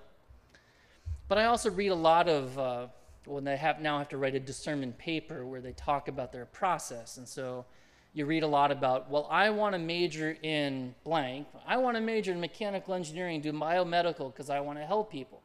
But 1.28 1.38
I 1.38 1.46
also 1.46 1.70
read 1.70 1.90
a 1.90 1.96
lot 1.96 2.28
of 2.28 2.58
uh, 2.58 2.88
when 3.26 3.44
they 3.44 3.56
have 3.56 3.82
now 3.82 4.00
have 4.00 4.10
to 4.10 4.18
write 4.18 4.36
a 4.36 4.40
discernment 4.40 4.98
paper 4.98 5.46
where 5.46 5.62
they 5.62 5.74
talk 5.74 6.08
about 6.08 6.32
their 6.32 6.46
process, 6.46 7.18
and 7.18 7.28
so 7.28 7.66
you 8.14 8.26
read 8.26 8.44
a 8.44 8.48
lot 8.48 8.72
about 8.72 9.10
well, 9.10 9.28
I 9.32 9.50
want 9.52 9.74
to 9.74 9.80
major 9.80 10.36
in 10.42 10.94
blank. 11.04 11.48
I 11.66 11.78
want 11.78 11.96
to 11.96 12.02
major 12.02 12.32
in 12.32 12.40
mechanical 12.40 12.96
engineering, 12.96 13.42
do 13.42 13.54
biomedical 13.54 14.34
because 14.34 14.50
I 14.50 14.60
want 14.60 14.80
to 14.80 14.86
help 14.86 15.12
people. 15.12 15.42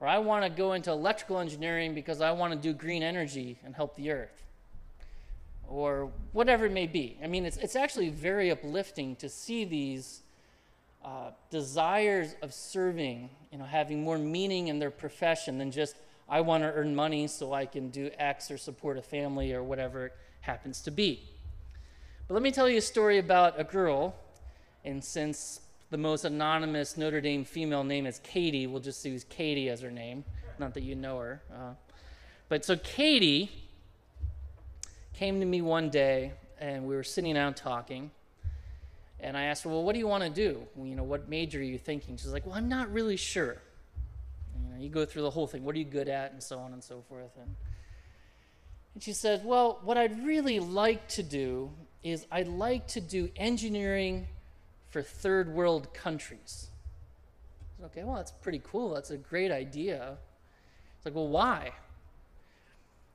Or 0.00 0.08
I 0.08 0.18
want 0.18 0.44
to 0.44 0.50
go 0.50 0.72
into 0.72 0.90
electrical 0.90 1.38
engineering 1.38 1.94
because 1.94 2.20
I 2.20 2.32
want 2.32 2.52
to 2.54 2.58
do 2.58 2.72
green 2.72 3.02
energy 3.02 3.58
and 3.64 3.74
help 3.74 3.94
the 3.94 4.10
earth 4.10 4.41
or 5.72 6.10
whatever 6.32 6.66
it 6.66 6.72
may 6.72 6.86
be. 6.86 7.16
I 7.22 7.26
mean, 7.26 7.46
it's, 7.46 7.56
it's 7.56 7.76
actually 7.76 8.10
very 8.10 8.50
uplifting 8.50 9.16
to 9.16 9.28
see 9.28 9.64
these 9.64 10.20
uh, 11.02 11.30
desires 11.50 12.36
of 12.42 12.52
serving, 12.52 13.30
you 13.50 13.58
know, 13.58 13.64
having 13.64 14.02
more 14.02 14.18
meaning 14.18 14.68
in 14.68 14.78
their 14.78 14.90
profession 14.90 15.56
than 15.58 15.70
just, 15.70 15.96
I 16.28 16.42
want 16.42 16.62
to 16.62 16.72
earn 16.72 16.94
money 16.94 17.26
so 17.26 17.54
I 17.54 17.64
can 17.64 17.88
do 17.88 18.10
X 18.18 18.50
or 18.50 18.58
support 18.58 18.98
a 18.98 19.02
family 19.02 19.54
or 19.54 19.62
whatever 19.62 20.06
it 20.06 20.12
happens 20.42 20.82
to 20.82 20.90
be. 20.90 21.22
But 22.28 22.34
let 22.34 22.42
me 22.42 22.52
tell 22.52 22.68
you 22.68 22.78
a 22.78 22.82
story 22.82 23.18
about 23.18 23.58
a 23.58 23.64
girl, 23.64 24.14
and 24.84 25.02
since 25.02 25.60
the 25.90 25.98
most 25.98 26.24
anonymous 26.24 26.96
Notre 26.98 27.20
Dame 27.20 27.44
female 27.44 27.82
name 27.82 28.06
is 28.06 28.20
Katie, 28.22 28.66
we'll 28.66 28.80
just 28.80 29.04
use 29.04 29.24
Katie 29.24 29.70
as 29.70 29.80
her 29.80 29.90
name. 29.90 30.24
Not 30.58 30.74
that 30.74 30.82
you 30.82 30.94
know 30.94 31.18
her. 31.18 31.42
Uh, 31.52 31.72
but 32.50 32.64
so 32.64 32.76
Katie 32.76 33.50
came 35.22 35.38
to 35.38 35.46
me 35.46 35.62
one 35.62 35.88
day, 35.88 36.32
and 36.58 36.84
we 36.84 36.96
were 36.96 37.04
sitting 37.04 37.34
down 37.34 37.54
talking. 37.54 38.10
And 39.20 39.36
I 39.36 39.44
asked 39.44 39.62
her, 39.62 39.70
"Well, 39.70 39.84
what 39.84 39.92
do 39.92 40.00
you 40.00 40.08
want 40.08 40.24
to 40.24 40.30
do? 40.30 40.66
You 40.76 40.96
know, 40.96 41.04
what 41.04 41.28
major 41.28 41.60
are 41.60 41.62
you 41.62 41.78
thinking?" 41.78 42.16
She's 42.16 42.32
like, 42.32 42.44
"Well, 42.44 42.56
I'm 42.56 42.68
not 42.68 42.92
really 42.92 43.16
sure." 43.16 43.62
You 44.56 44.68
know, 44.68 44.82
you 44.82 44.88
go 44.88 45.04
through 45.04 45.22
the 45.22 45.30
whole 45.30 45.46
thing. 45.46 45.62
What 45.62 45.76
are 45.76 45.78
you 45.78 45.84
good 45.84 46.08
at, 46.08 46.32
and 46.32 46.42
so 46.42 46.58
on 46.58 46.72
and 46.72 46.82
so 46.82 47.02
forth. 47.08 47.30
And, 47.36 47.54
and 48.94 49.02
she 49.04 49.12
said, 49.12 49.44
"Well, 49.44 49.78
what 49.84 49.96
I'd 49.96 50.26
really 50.26 50.58
like 50.58 51.06
to 51.10 51.22
do 51.22 51.70
is 52.02 52.26
I'd 52.32 52.48
like 52.48 52.88
to 52.88 53.00
do 53.00 53.30
engineering 53.36 54.26
for 54.88 55.02
third 55.02 55.54
world 55.54 55.94
countries." 55.94 56.70
Said, 57.76 57.86
okay, 57.86 58.02
well, 58.02 58.16
that's 58.16 58.32
pretty 58.32 58.60
cool. 58.64 58.92
That's 58.92 59.12
a 59.12 59.18
great 59.18 59.52
idea. 59.52 60.18
It's 60.96 61.06
like, 61.06 61.14
well, 61.14 61.28
why? 61.28 61.70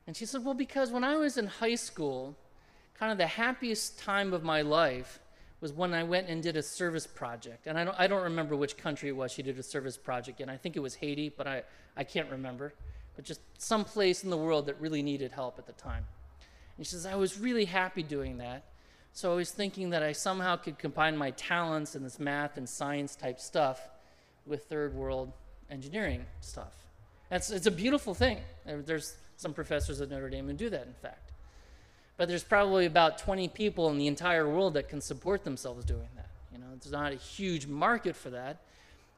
And 0.08 0.16
she 0.16 0.24
said, 0.24 0.42
well, 0.42 0.54
because 0.54 0.90
when 0.90 1.04
I 1.04 1.16
was 1.16 1.36
in 1.36 1.46
high 1.46 1.74
school, 1.74 2.34
kind 2.98 3.12
of 3.12 3.18
the 3.18 3.26
happiest 3.26 3.98
time 3.98 4.32
of 4.32 4.42
my 4.42 4.62
life 4.62 5.20
was 5.60 5.70
when 5.70 5.92
I 5.92 6.02
went 6.02 6.28
and 6.28 6.42
did 6.42 6.56
a 6.56 6.62
service 6.62 7.06
project. 7.06 7.66
And 7.66 7.78
I 7.78 7.84
don't, 7.84 8.00
I 8.00 8.06
don't 8.06 8.22
remember 8.22 8.56
which 8.56 8.78
country 8.78 9.10
it 9.10 9.16
was 9.16 9.30
she 9.30 9.42
did 9.42 9.58
a 9.58 9.62
service 9.62 9.98
project 9.98 10.40
in. 10.40 10.48
I 10.48 10.56
think 10.56 10.76
it 10.76 10.80
was 10.80 10.94
Haiti, 10.94 11.28
but 11.28 11.46
I, 11.46 11.62
I 11.94 12.04
can't 12.04 12.30
remember. 12.30 12.72
But 13.16 13.26
just 13.26 13.42
some 13.58 13.84
place 13.84 14.24
in 14.24 14.30
the 14.30 14.36
world 14.38 14.64
that 14.64 14.80
really 14.80 15.02
needed 15.02 15.30
help 15.30 15.58
at 15.58 15.66
the 15.66 15.74
time. 15.74 16.06
And 16.78 16.86
she 16.86 16.92
says, 16.92 17.04
I 17.04 17.16
was 17.16 17.38
really 17.38 17.66
happy 17.66 18.02
doing 18.02 18.38
that. 18.38 18.64
So 19.12 19.30
I 19.30 19.34
was 19.34 19.50
thinking 19.50 19.90
that 19.90 20.02
I 20.02 20.12
somehow 20.12 20.56
could 20.56 20.78
combine 20.78 21.18
my 21.18 21.32
talents 21.32 21.94
in 21.94 22.02
this 22.02 22.18
math 22.18 22.56
and 22.56 22.66
science 22.66 23.14
type 23.14 23.38
stuff 23.38 23.78
with 24.46 24.64
third 24.70 24.94
world 24.94 25.32
engineering 25.70 26.24
stuff. 26.40 26.72
It's, 27.30 27.50
it's 27.50 27.66
a 27.66 27.70
beautiful 27.70 28.14
thing. 28.14 28.38
There's 28.64 29.16
some 29.38 29.54
professors 29.54 30.00
at 30.00 30.10
Notre 30.10 30.28
Dame 30.28 30.48
who 30.48 30.52
do 30.52 30.68
that, 30.68 30.86
in 30.86 30.92
fact. 30.92 31.30
But 32.16 32.28
there's 32.28 32.42
probably 32.42 32.86
about 32.86 33.18
20 33.18 33.48
people 33.48 33.88
in 33.88 33.96
the 33.96 34.08
entire 34.08 34.48
world 34.48 34.74
that 34.74 34.88
can 34.88 35.00
support 35.00 35.44
themselves 35.44 35.84
doing 35.84 36.08
that. 36.16 36.28
You 36.52 36.58
know, 36.58 36.66
there's 36.72 36.92
not 36.92 37.12
a 37.12 37.16
huge 37.16 37.66
market 37.68 38.16
for 38.16 38.30
that. 38.30 38.60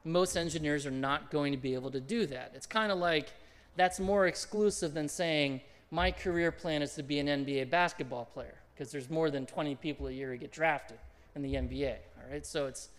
Most 0.05 0.37
engineers 0.37 0.85
are 0.85 0.91
not 0.91 1.31
going 1.31 1.53
to 1.53 1.59
be 1.59 1.73
able 1.73 1.91
to 1.91 2.01
do 2.01 2.27
that. 2.27 2.53
It's 2.55 2.67
kind 2.67 2.93
of 2.93 2.99
like 2.99 3.33
that's 3.77 3.99
more 3.99 4.27
exclusive 4.27 4.93
than 4.93 5.09
saying 5.09 5.63
my 5.91 6.11
career 6.11 6.53
plan 6.53 6.83
is 6.83 6.95
to 6.95 7.03
be 7.03 7.19
an 7.19 7.27
NBA 7.27 7.71
basketball 7.71 8.27
player 8.27 8.55
because 8.75 8.93
there's 8.93 9.09
more 9.09 9.31
than 9.31 9.47
20 9.47 9.75
people 9.77 10.09
a 10.09 10.13
year 10.13 10.31
who 10.33 10.37
get 10.37 10.53
drafted 10.53 10.99
in 11.35 11.41
the 11.41 11.55
NBA. 11.55 11.95
All 12.19 12.31
right, 12.31 12.45
so 12.45 12.67
it's 12.67 12.91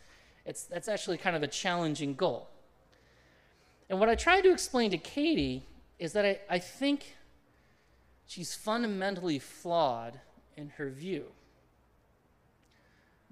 it's 0.44 0.63
that's 0.63 0.88
actually 0.88 1.20
kind 1.20 1.36
of 1.36 1.44
a 1.44 1.48
challenging 1.48 2.16
goal. 2.16 2.48
And 3.92 4.00
what 4.00 4.10
I 4.10 4.16
tried 4.16 4.42
to 4.42 4.51
explain 4.51 4.90
to 4.90 4.98
Katie 4.98 5.63
is 6.01 6.13
that 6.13 6.25
I, 6.25 6.39
I 6.50 6.58
think 6.58 7.15
she's 8.25 8.55
fundamentally 8.55 9.38
flawed 9.38 10.20
in 10.58 10.70
her 10.70 10.89
view. 10.89 11.25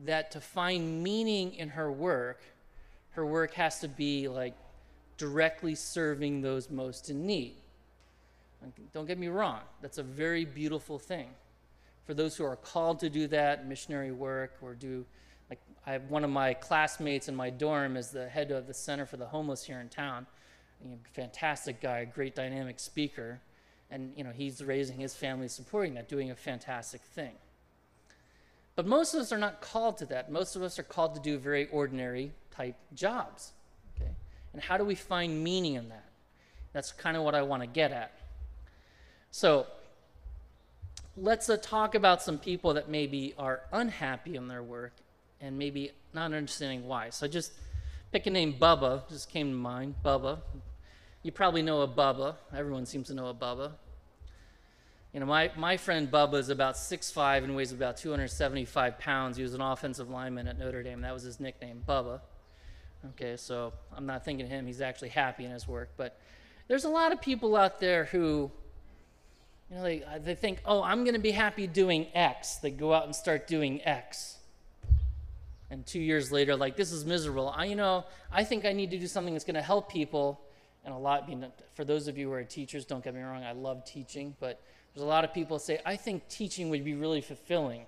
That 0.05 0.29
to 0.31 0.39
find 0.39 1.01
meaning 1.01 1.55
in 1.55 1.69
her 1.69 1.91
work, 1.91 2.43
her 3.13 3.25
work 3.25 3.55
has 3.55 3.79
to 3.79 3.87
be 3.87 4.27
like 4.27 4.53
directly 5.17 5.73
serving 5.73 6.41
those 6.41 6.69
most 6.69 7.09
in 7.09 7.25
need. 7.25 7.55
Don't 8.93 9.07
get 9.07 9.17
me 9.17 9.29
wrong, 9.29 9.61
that's 9.81 9.97
a 9.97 10.03
very 10.03 10.45
beautiful 10.45 10.99
thing. 10.99 11.29
For 12.05 12.13
those 12.13 12.37
who 12.37 12.45
are 12.45 12.55
called 12.55 12.99
to 12.99 13.09
do 13.09 13.25
that, 13.27 13.67
missionary 13.67 14.11
work, 14.11 14.57
or 14.61 14.75
do, 14.75 15.05
like, 15.49 15.59
I 15.87 15.93
have 15.93 16.03
one 16.09 16.23
of 16.23 16.29
my 16.29 16.53
classmates 16.53 17.29
in 17.29 17.35
my 17.35 17.49
dorm 17.49 17.97
is 17.97 18.11
the 18.11 18.29
head 18.29 18.51
of 18.51 18.67
the 18.67 18.73
Center 18.73 19.07
for 19.07 19.17
the 19.17 19.25
Homeless 19.25 19.63
here 19.63 19.79
in 19.79 19.89
town 19.89 20.27
you 20.83 20.91
know, 20.91 20.97
fantastic 21.13 21.81
guy, 21.81 22.05
great 22.05 22.35
dynamic 22.35 22.79
speaker, 22.79 23.41
and 23.91 24.13
you 24.15 24.23
know 24.23 24.31
he's 24.31 24.63
raising 24.63 24.97
his 24.97 25.15
family, 25.15 25.47
supporting 25.47 25.95
that, 25.95 26.07
doing 26.07 26.31
a 26.31 26.35
fantastic 26.35 27.01
thing. 27.01 27.33
But 28.75 28.87
most 28.87 29.13
of 29.13 29.19
us 29.19 29.33
are 29.33 29.37
not 29.37 29.59
called 29.59 29.97
to 29.97 30.05
that. 30.05 30.31
Most 30.31 30.55
of 30.55 30.63
us 30.63 30.79
are 30.79 30.83
called 30.83 31.15
to 31.15 31.21
do 31.21 31.37
very 31.37 31.67
ordinary 31.67 32.31
type 32.49 32.77
jobs. 32.93 33.51
Okay? 33.95 34.11
And 34.53 34.61
how 34.61 34.77
do 34.77 34.85
we 34.85 34.95
find 34.95 35.43
meaning 35.43 35.73
in 35.73 35.89
that? 35.89 36.05
That's 36.71 36.93
kind 36.93 37.17
of 37.17 37.23
what 37.23 37.35
I 37.35 37.41
want 37.41 37.61
to 37.61 37.67
get 37.67 37.91
at. 37.91 38.13
So 39.31 39.67
let's 41.17 41.49
uh, 41.49 41.57
talk 41.61 41.95
about 41.95 42.21
some 42.21 42.37
people 42.37 42.73
that 42.75 42.89
maybe 42.89 43.33
are 43.37 43.61
unhappy 43.73 44.35
in 44.37 44.47
their 44.47 44.63
work 44.63 44.93
and 45.41 45.57
maybe 45.57 45.91
not 46.13 46.33
understanding 46.33 46.87
why. 46.87 47.09
So 47.09 47.27
just 47.27 47.51
pick 48.11 48.27
a 48.27 48.29
name, 48.29 48.53
Bubba, 48.53 49.07
just 49.09 49.29
came 49.29 49.51
to 49.51 49.57
mind. 49.57 49.95
Bubba, 50.03 50.39
you 51.23 51.31
probably 51.31 51.61
know 51.61 51.81
a 51.81 51.87
Bubba. 51.87 52.35
Everyone 52.55 52.85
seems 52.85 53.07
to 53.07 53.13
know 53.13 53.27
a 53.27 53.33
Bubba. 53.33 53.71
You 55.13 55.19
know, 55.19 55.25
my, 55.25 55.51
my 55.57 55.75
friend 55.75 56.09
Bubba 56.09 56.35
is 56.35 56.49
about 56.49 56.75
6'5 56.75 57.43
and 57.43 57.55
weighs 57.55 57.71
about 57.71 57.97
275 57.97 58.99
pounds. 58.99 59.37
He 59.37 59.43
was 59.43 59.53
an 59.53 59.61
offensive 59.61 60.09
lineman 60.09 60.47
at 60.47 60.59
Notre 60.59 60.83
Dame. 60.83 61.01
That 61.01 61.13
was 61.13 61.23
his 61.23 61.39
nickname, 61.39 61.83
Bubba. 61.87 62.21
Okay, 63.11 63.35
so 63.35 63.73
I'm 63.95 64.05
not 64.05 64.23
thinking 64.23 64.47
him. 64.47 64.67
He's 64.67 64.81
actually 64.81 65.09
happy 65.09 65.45
in 65.45 65.51
his 65.51 65.67
work. 65.67 65.89
But 65.97 66.19
there's 66.67 66.85
a 66.85 66.89
lot 66.89 67.11
of 67.11 67.21
people 67.21 67.55
out 67.55 67.79
there 67.79 68.05
who, 68.05 68.51
you 69.69 69.77
know, 69.77 69.83
they, 69.83 70.03
they 70.23 70.35
think, 70.35 70.61
oh, 70.65 70.83
I'm 70.83 71.03
going 71.03 71.15
to 71.15 71.19
be 71.19 71.31
happy 71.31 71.65
doing 71.65 72.07
X. 72.13 72.57
They 72.57 72.71
go 72.71 72.93
out 72.93 73.05
and 73.05 73.15
start 73.15 73.47
doing 73.47 73.81
X. 73.83 74.37
And 75.71 75.85
two 75.85 75.99
years 75.99 76.31
later, 76.31 76.55
like, 76.55 76.75
this 76.75 76.91
is 76.91 77.03
miserable. 77.03 77.49
I, 77.49 77.65
you 77.65 77.75
know, 77.75 78.05
I 78.31 78.43
think 78.43 78.65
I 78.65 78.73
need 78.73 78.91
to 78.91 78.97
do 78.99 79.07
something 79.07 79.33
that's 79.33 79.45
going 79.45 79.55
to 79.55 79.61
help 79.61 79.91
people 79.91 80.41
and 80.85 80.93
a 80.93 80.97
lot, 80.97 81.27
mean, 81.27 81.45
for 81.73 81.83
those 81.83 82.07
of 82.07 82.17
you 82.17 82.27
who 82.27 82.33
are 82.33 82.43
teachers, 82.43 82.85
don't 82.85 83.03
get 83.03 83.13
me 83.13 83.21
wrong, 83.21 83.43
I 83.43 83.51
love 83.51 83.85
teaching, 83.85 84.35
but 84.39 84.61
there's 84.93 85.03
a 85.03 85.07
lot 85.07 85.23
of 85.23 85.33
people 85.33 85.59
say, 85.59 85.79
I 85.85 85.95
think 85.95 86.27
teaching 86.29 86.69
would 86.69 86.83
be 86.83 86.93
really 86.93 87.21
fulfilling. 87.21 87.85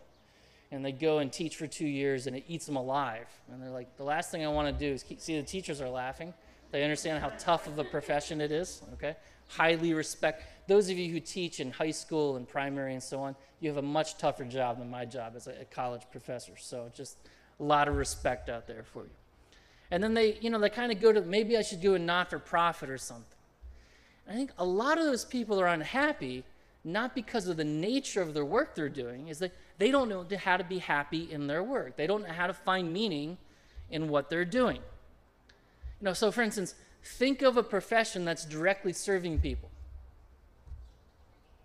And 0.72 0.86
they 0.86 0.92
go 0.94 1.20
and 1.20 1.32
teach 1.32 1.58
for 1.58 1.68
two 1.68 1.88
years 1.88 2.28
and 2.28 2.36
it 2.36 2.46
eats 2.48 2.66
them 2.66 2.78
alive. 2.78 3.28
And 3.52 3.62
they're 3.62 3.70
like, 3.70 3.98
the 3.98 4.04
last 4.04 4.32
thing 4.32 4.46
I 4.46 4.48
want 4.48 4.68
to 4.68 4.86
do 4.88 4.94
is 4.94 5.04
keep, 5.04 5.20
see 5.20 5.36
the 5.36 5.46
teachers 5.46 5.82
are 5.82 5.90
laughing. 5.90 6.34
They 6.72 6.84
understand 6.84 7.22
how 7.22 7.34
tough 7.38 7.68
of 7.68 7.78
a 7.78 7.84
profession 7.84 8.40
it 8.40 8.52
is, 8.52 8.82
okay? 8.94 9.18
Highly 9.48 9.94
respect. 9.94 10.46
Those 10.68 10.90
of 10.90 10.98
you 10.98 11.12
who 11.12 11.20
teach 11.20 11.60
in 11.60 11.72
high 11.72 11.92
school 11.92 12.38
and 12.38 12.48
primary 12.48 12.94
and 12.94 13.04
so 13.04 13.20
on, 13.22 13.36
you 13.60 13.68
have 13.70 13.78
a 13.78 13.82
much 13.82 14.18
tougher 14.18 14.46
job 14.46 14.80
than 14.80 14.90
my 14.90 15.04
job 15.04 15.34
as 15.36 15.48
a, 15.48 15.52
a 15.62 15.66
college 15.66 16.04
professor. 16.10 16.54
So 16.58 16.90
just 16.96 17.18
a 17.60 17.64
lot 17.64 17.90
of 17.90 17.96
respect 17.96 18.48
out 18.48 18.68
there 18.68 18.84
for 18.84 19.04
you. 19.04 19.10
And 19.92 20.02
then 20.02 20.14
they, 20.14 20.38
you 20.40 20.50
know, 20.50 20.58
they 20.58 20.70
kind 20.70 20.92
of 20.92 21.02
go 21.02 21.12
to 21.12 21.22
maybe 21.22 21.58
I 21.58 21.62
should 21.62 21.82
do 21.82 21.96
a 21.96 22.00
not 22.00 22.30
for 22.30 22.40
profit 22.40 22.90
or 22.90 22.98
something. 22.98 23.26
I 24.28 24.34
think 24.34 24.52
a 24.58 24.66
lot 24.66 24.98
of 24.98 25.06
those 25.06 25.26
people 25.26 25.60
are 25.60 25.68
unhappy 25.68 26.46
not 26.84 27.14
because 27.14 27.48
of 27.48 27.58
the 27.58 27.64
nature 27.64 28.22
of 28.22 28.34
their 28.34 28.46
work 28.46 28.74
they're 28.74 28.90
doing, 28.90 29.28
is 29.28 29.40
that 29.40 29.54
they 29.78 29.92
don't 29.92 30.10
know 30.10 30.26
how 30.38 30.58
to 30.58 30.64
be 30.64 30.80
happy 30.80 31.32
in 31.32 31.48
their 31.48 31.64
work. 31.64 31.96
They 31.96 32.08
don't 32.08 32.24
know 32.24 32.34
how 32.34 32.48
to 32.48 32.54
find 32.54 32.92
meaning 32.92 33.38
in 33.90 34.10
what 34.10 34.30
they're 34.30 34.46
doing. 34.46 34.78
You 34.78 36.06
know, 36.06 36.14
so 36.14 36.32
for 36.32 36.42
instance, 36.42 36.74
think 37.04 37.42
of 37.42 37.58
a 37.58 37.64
profession 37.64 38.26
that's 38.26 38.46
directly 38.46 38.94
serving 38.94 39.40
people. 39.40 39.70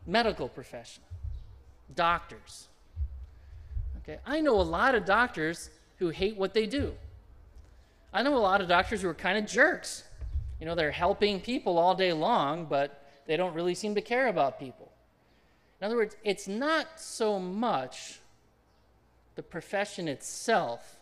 Medical 0.06 0.48
profession. 0.48 1.02
Doctors. 1.94 2.68
Okay, 3.98 4.18
I 4.26 4.40
know 4.40 4.60
a 4.60 4.62
lot 4.62 4.94
of 4.94 5.04
doctors 5.04 5.70
who 5.98 6.10
hate 6.10 6.36
what 6.36 6.52
they 6.52 6.66
do. 6.66 6.94
I 8.16 8.22
know 8.22 8.34
a 8.34 8.38
lot 8.38 8.62
of 8.62 8.68
doctors 8.68 9.02
who 9.02 9.08
are 9.10 9.14
kind 9.14 9.36
of 9.36 9.44
jerks. 9.44 10.02
You 10.58 10.64
know, 10.64 10.74
they're 10.74 10.90
helping 10.90 11.38
people 11.38 11.76
all 11.76 11.94
day 11.94 12.14
long, 12.14 12.64
but 12.64 13.04
they 13.26 13.36
don't 13.36 13.52
really 13.52 13.74
seem 13.74 13.94
to 13.94 14.00
care 14.00 14.28
about 14.28 14.58
people. 14.58 14.90
In 15.78 15.86
other 15.86 15.96
words, 15.96 16.16
it's 16.24 16.48
not 16.48 16.98
so 16.98 17.38
much 17.38 18.20
the 19.34 19.42
profession 19.42 20.08
itself, 20.08 20.96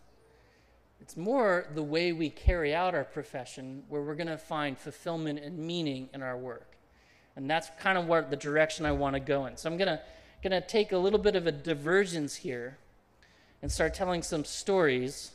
it's 1.00 1.16
more 1.16 1.68
the 1.72 1.84
way 1.84 2.12
we 2.12 2.30
carry 2.30 2.74
out 2.74 2.96
our 2.96 3.04
profession 3.04 3.84
where 3.88 4.02
we're 4.02 4.16
going 4.16 4.26
to 4.26 4.36
find 4.36 4.76
fulfillment 4.76 5.38
and 5.38 5.56
meaning 5.56 6.08
in 6.12 6.20
our 6.20 6.36
work. 6.36 6.76
And 7.36 7.48
that's 7.48 7.70
kind 7.78 7.96
of 7.96 8.08
what 8.08 8.30
the 8.30 8.36
direction 8.36 8.86
I 8.86 8.92
want 8.92 9.14
to 9.14 9.20
go 9.20 9.46
in. 9.46 9.56
So 9.56 9.70
I'm 9.70 9.76
going 9.76 9.86
to 9.86 10.00
going 10.42 10.60
to 10.60 10.66
take 10.66 10.90
a 10.90 10.98
little 10.98 11.20
bit 11.20 11.36
of 11.36 11.46
a 11.46 11.52
divergence 11.52 12.34
here 12.34 12.76
and 13.62 13.70
start 13.70 13.94
telling 13.94 14.22
some 14.22 14.44
stories 14.44 15.30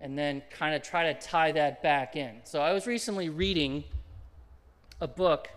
and 0.00 0.18
then 0.18 0.42
kind 0.50 0.74
of 0.74 0.82
try 0.82 1.12
to 1.12 1.14
tie 1.20 1.52
that 1.52 1.82
back 1.82 2.16
in. 2.16 2.36
So 2.44 2.60
I 2.60 2.72
was 2.72 2.86
recently 2.86 3.28
reading 3.28 3.84
a 5.00 5.08
book, 5.08 5.48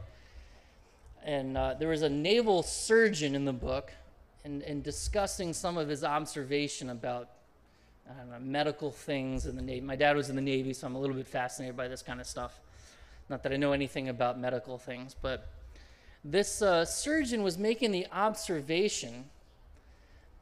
and 1.23 1.57
uh, 1.57 1.75
there 1.75 1.89
was 1.89 2.01
a 2.01 2.09
naval 2.09 2.63
surgeon 2.63 3.35
in 3.35 3.45
the 3.45 3.53
book, 3.53 3.91
and, 4.43 4.61
and 4.63 4.83
discussing 4.83 5.53
some 5.53 5.77
of 5.77 5.89
his 5.89 6.03
observation 6.03 6.89
about 6.89 7.29
know, 8.09 8.39
medical 8.39 8.91
things 8.91 9.45
in 9.45 9.55
the 9.55 9.61
Navy. 9.61 9.81
My 9.81 9.95
dad 9.95 10.15
was 10.15 10.29
in 10.29 10.35
the 10.35 10.41
Navy, 10.41 10.73
so 10.73 10.87
I'm 10.87 10.95
a 10.95 10.99
little 10.99 11.15
bit 11.15 11.27
fascinated 11.27 11.77
by 11.77 11.87
this 11.87 12.01
kind 12.01 12.19
of 12.19 12.27
stuff. 12.27 12.59
Not 13.29 13.43
that 13.43 13.53
I 13.53 13.57
know 13.57 13.73
anything 13.73 14.09
about 14.09 14.39
medical 14.39 14.77
things, 14.77 15.15
but 15.19 15.47
this 16.23 16.61
uh, 16.61 16.85
surgeon 16.85 17.43
was 17.43 17.57
making 17.57 17.91
the 17.91 18.07
observation 18.11 19.25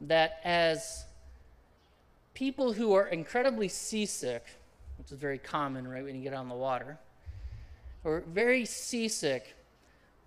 that 0.00 0.40
as 0.44 1.04
people 2.38 2.72
who 2.72 2.92
are 2.92 3.08
incredibly 3.08 3.66
seasick, 3.66 4.44
which 4.96 5.10
is 5.10 5.18
very 5.18 5.38
common, 5.38 5.88
right, 5.88 6.04
when 6.04 6.14
you 6.14 6.22
get 6.22 6.32
on 6.32 6.48
the 6.48 6.54
water, 6.54 6.96
or 8.04 8.22
very 8.28 8.64
seasick, 8.64 9.56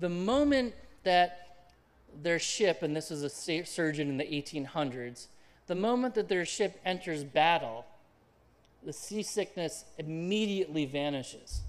the 0.02 0.10
moment 0.10 0.74
that 1.04 1.70
their 2.22 2.38
ship, 2.38 2.84
and 2.84 2.94
this 2.94 3.12
was 3.12 3.24
a 3.24 3.30
surgeon 3.30 4.10
in 4.10 4.18
the 4.18 4.26
1800s, 4.26 5.28
the 5.68 5.76
moment 5.76 6.14
that 6.16 6.28
their 6.28 6.44
ship 6.44 6.82
enters 6.84 7.24
battle, 7.24 7.86
the 8.84 8.92
seasickness 8.92 9.86
immediately 9.98 10.84
vanishes. 10.84 11.62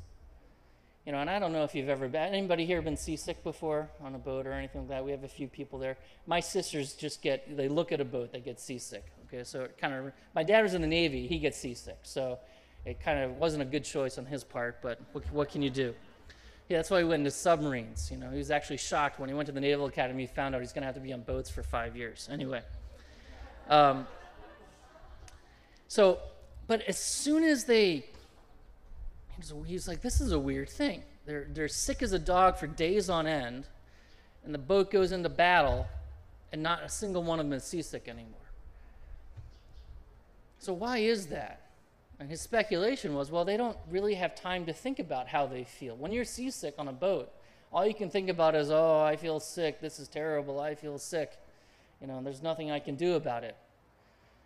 You 1.06 1.12
know, 1.12 1.18
and 1.18 1.30
I 1.30 1.38
don't 1.38 1.52
know 1.52 1.62
if 1.62 1.72
you've 1.72 1.88
ever 1.88 2.08
been, 2.08 2.34
anybody 2.34 2.66
here 2.66 2.82
been 2.82 2.96
seasick 2.96 3.44
before 3.44 3.88
on 4.02 4.16
a 4.16 4.18
boat 4.18 4.48
or 4.48 4.52
anything 4.52 4.82
like 4.82 4.90
that? 4.90 5.04
We 5.04 5.12
have 5.12 5.22
a 5.22 5.28
few 5.28 5.46
people 5.46 5.78
there. 5.78 5.96
My 6.26 6.40
sisters 6.40 6.94
just 6.94 7.22
get, 7.22 7.56
they 7.56 7.68
look 7.68 7.92
at 7.92 8.00
a 8.00 8.04
boat, 8.04 8.32
they 8.32 8.40
get 8.40 8.58
seasick. 8.58 9.04
Okay, 9.32 9.44
so 9.44 9.62
it 9.62 9.78
kind 9.78 9.94
of, 9.94 10.12
my 10.34 10.42
dad 10.42 10.62
was 10.62 10.74
in 10.74 10.82
the 10.82 10.86
Navy, 10.86 11.26
he 11.26 11.38
gets 11.38 11.56
seasick. 11.56 12.00
So 12.02 12.38
it 12.84 13.00
kind 13.00 13.18
of 13.18 13.38
wasn't 13.38 13.62
a 13.62 13.64
good 13.64 13.84
choice 13.84 14.18
on 14.18 14.26
his 14.26 14.44
part, 14.44 14.82
but 14.82 15.00
what, 15.12 15.24
what 15.32 15.50
can 15.50 15.62
you 15.62 15.70
do? 15.70 15.94
Yeah, 16.68 16.78
that's 16.78 16.90
why 16.90 16.98
he 16.98 17.04
went 17.04 17.20
into 17.20 17.30
submarines. 17.30 18.10
You 18.10 18.18
know, 18.18 18.30
he 18.30 18.38
was 18.38 18.50
actually 18.50 18.76
shocked 18.76 19.18
when 19.18 19.28
he 19.28 19.34
went 19.34 19.46
to 19.46 19.52
the 19.52 19.60
Naval 19.60 19.86
Academy. 19.86 20.24
He 20.24 20.26
found 20.26 20.54
out 20.54 20.60
he's 20.60 20.72
going 20.72 20.82
to 20.82 20.86
have 20.86 20.94
to 20.96 21.00
be 21.00 21.12
on 21.12 21.22
boats 21.22 21.50
for 21.50 21.62
five 21.62 21.96
years. 21.96 22.28
Anyway, 22.30 22.62
um, 23.68 24.06
so, 25.88 26.18
but 26.66 26.82
as 26.82 26.98
soon 26.98 27.44
as 27.44 27.64
they, 27.64 28.06
he's 29.66 29.88
like, 29.88 30.00
this 30.00 30.20
is 30.20 30.32
a 30.32 30.38
weird 30.38 30.68
thing. 30.68 31.02
They're 31.26 31.46
they're 31.52 31.68
sick 31.68 32.02
as 32.02 32.12
a 32.12 32.18
dog 32.18 32.56
for 32.56 32.66
days 32.66 33.08
on 33.08 33.26
end, 33.26 33.66
and 34.44 34.54
the 34.54 34.58
boat 34.58 34.90
goes 34.90 35.12
into 35.12 35.28
battle, 35.28 35.86
and 36.52 36.62
not 36.62 36.82
a 36.82 36.88
single 36.88 37.22
one 37.22 37.38
of 37.38 37.46
them 37.46 37.52
is 37.52 37.64
seasick 37.64 38.08
anymore. 38.08 38.41
So 40.62 40.72
why 40.72 40.98
is 40.98 41.26
that? 41.26 41.60
And 42.20 42.30
his 42.30 42.40
speculation 42.40 43.14
was, 43.14 43.32
well, 43.32 43.44
they 43.44 43.56
don't 43.56 43.76
really 43.90 44.14
have 44.14 44.36
time 44.36 44.64
to 44.66 44.72
think 44.72 45.00
about 45.00 45.26
how 45.26 45.44
they 45.44 45.64
feel. 45.64 45.96
When 45.96 46.12
you're 46.12 46.24
seasick 46.24 46.74
on 46.78 46.86
a 46.86 46.92
boat, 46.92 47.32
all 47.72 47.84
you 47.84 47.94
can 47.94 48.10
think 48.10 48.28
about 48.28 48.54
is, 48.54 48.70
oh, 48.70 49.00
I 49.00 49.16
feel 49.16 49.40
sick. 49.40 49.80
This 49.80 49.98
is 49.98 50.06
terrible. 50.06 50.60
I 50.60 50.76
feel 50.76 51.00
sick. 51.00 51.32
You 52.00 52.06
know, 52.06 52.18
and 52.18 52.24
there's 52.24 52.44
nothing 52.44 52.70
I 52.70 52.78
can 52.78 52.94
do 52.94 53.14
about 53.14 53.42
it. 53.42 53.56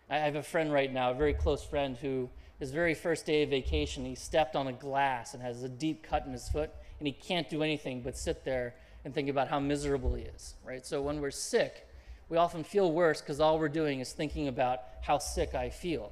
I 0.09 0.17
have 0.17 0.35
a 0.35 0.41
friend 0.41 0.73
right 0.73 0.91
now, 0.91 1.11
a 1.11 1.13
very 1.13 1.35
close 1.35 1.63
friend, 1.63 1.95
who 1.95 2.31
his 2.59 2.71
very 2.71 2.95
first 2.95 3.27
day 3.27 3.43
of 3.43 3.51
vacation, 3.51 4.03
he 4.03 4.15
stepped 4.15 4.55
on 4.55 4.65
a 4.65 4.73
glass 4.73 5.35
and 5.35 5.43
has 5.43 5.61
a 5.61 5.69
deep 5.69 6.01
cut 6.01 6.25
in 6.25 6.31
his 6.31 6.49
foot, 6.49 6.71
and 6.97 7.05
he 7.05 7.13
can't 7.13 7.47
do 7.47 7.61
anything 7.61 8.01
but 8.01 8.17
sit 8.17 8.43
there 8.43 8.73
and 9.05 9.13
think 9.13 9.29
about 9.29 9.49
how 9.49 9.59
miserable 9.59 10.15
he 10.15 10.23
is, 10.23 10.55
right? 10.65 10.83
So 10.83 10.99
when 10.99 11.21
we're 11.21 11.29
sick, 11.29 11.86
we 12.29 12.37
often 12.37 12.63
feel 12.63 12.91
worse 12.91 13.21
because 13.21 13.39
all 13.39 13.57
we're 13.59 13.69
doing 13.69 13.99
is 13.99 14.11
thinking 14.11 14.47
about 14.47 14.81
how 15.01 15.17
sick 15.17 15.55
I 15.55 15.69
feel. 15.69 16.11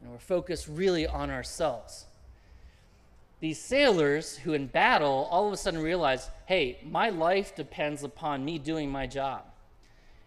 And 0.00 0.10
we're 0.10 0.18
focused 0.18 0.66
really 0.68 1.06
on 1.06 1.30
ourselves. 1.30 2.06
These 3.40 3.60
sailors 3.60 4.36
who 4.36 4.52
in 4.52 4.68
battle 4.68 5.28
all 5.30 5.46
of 5.46 5.52
a 5.52 5.56
sudden 5.56 5.82
realize, 5.82 6.30
hey, 6.46 6.78
my 6.84 7.10
life 7.10 7.54
depends 7.54 8.02
upon 8.04 8.44
me 8.44 8.58
doing 8.58 8.90
my 8.90 9.06
job. 9.06 9.42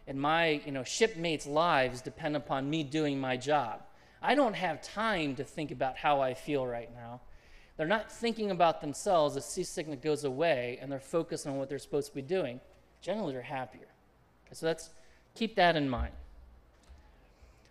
And 0.07 0.21
my 0.21 0.61
you 0.65 0.71
know, 0.71 0.83
shipmates' 0.83 1.47
lives 1.47 2.01
depend 2.01 2.35
upon 2.35 2.69
me 2.69 2.83
doing 2.83 3.19
my 3.19 3.37
job. 3.37 3.81
I 4.21 4.35
don't 4.35 4.55
have 4.55 4.81
time 4.81 5.35
to 5.37 5.43
think 5.43 5.71
about 5.71 5.97
how 5.97 6.21
I 6.21 6.33
feel 6.33 6.65
right 6.65 6.93
now. 6.93 7.21
They're 7.77 7.87
not 7.87 8.11
thinking 8.11 8.51
about 8.51 8.81
themselves 8.81 9.35
as 9.35 9.45
seasickness 9.45 9.99
goes 10.01 10.23
away 10.23 10.77
and 10.81 10.91
they're 10.91 10.99
focused 10.99 11.47
on 11.47 11.57
what 11.57 11.69
they're 11.69 11.79
supposed 11.79 12.09
to 12.09 12.15
be 12.15 12.21
doing. 12.21 12.61
Generally, 13.01 13.33
they're 13.33 13.41
happier. 13.41 13.87
So 14.51 14.67
let's 14.67 14.89
keep 15.33 15.55
that 15.55 15.75
in 15.75 15.89
mind. 15.89 16.13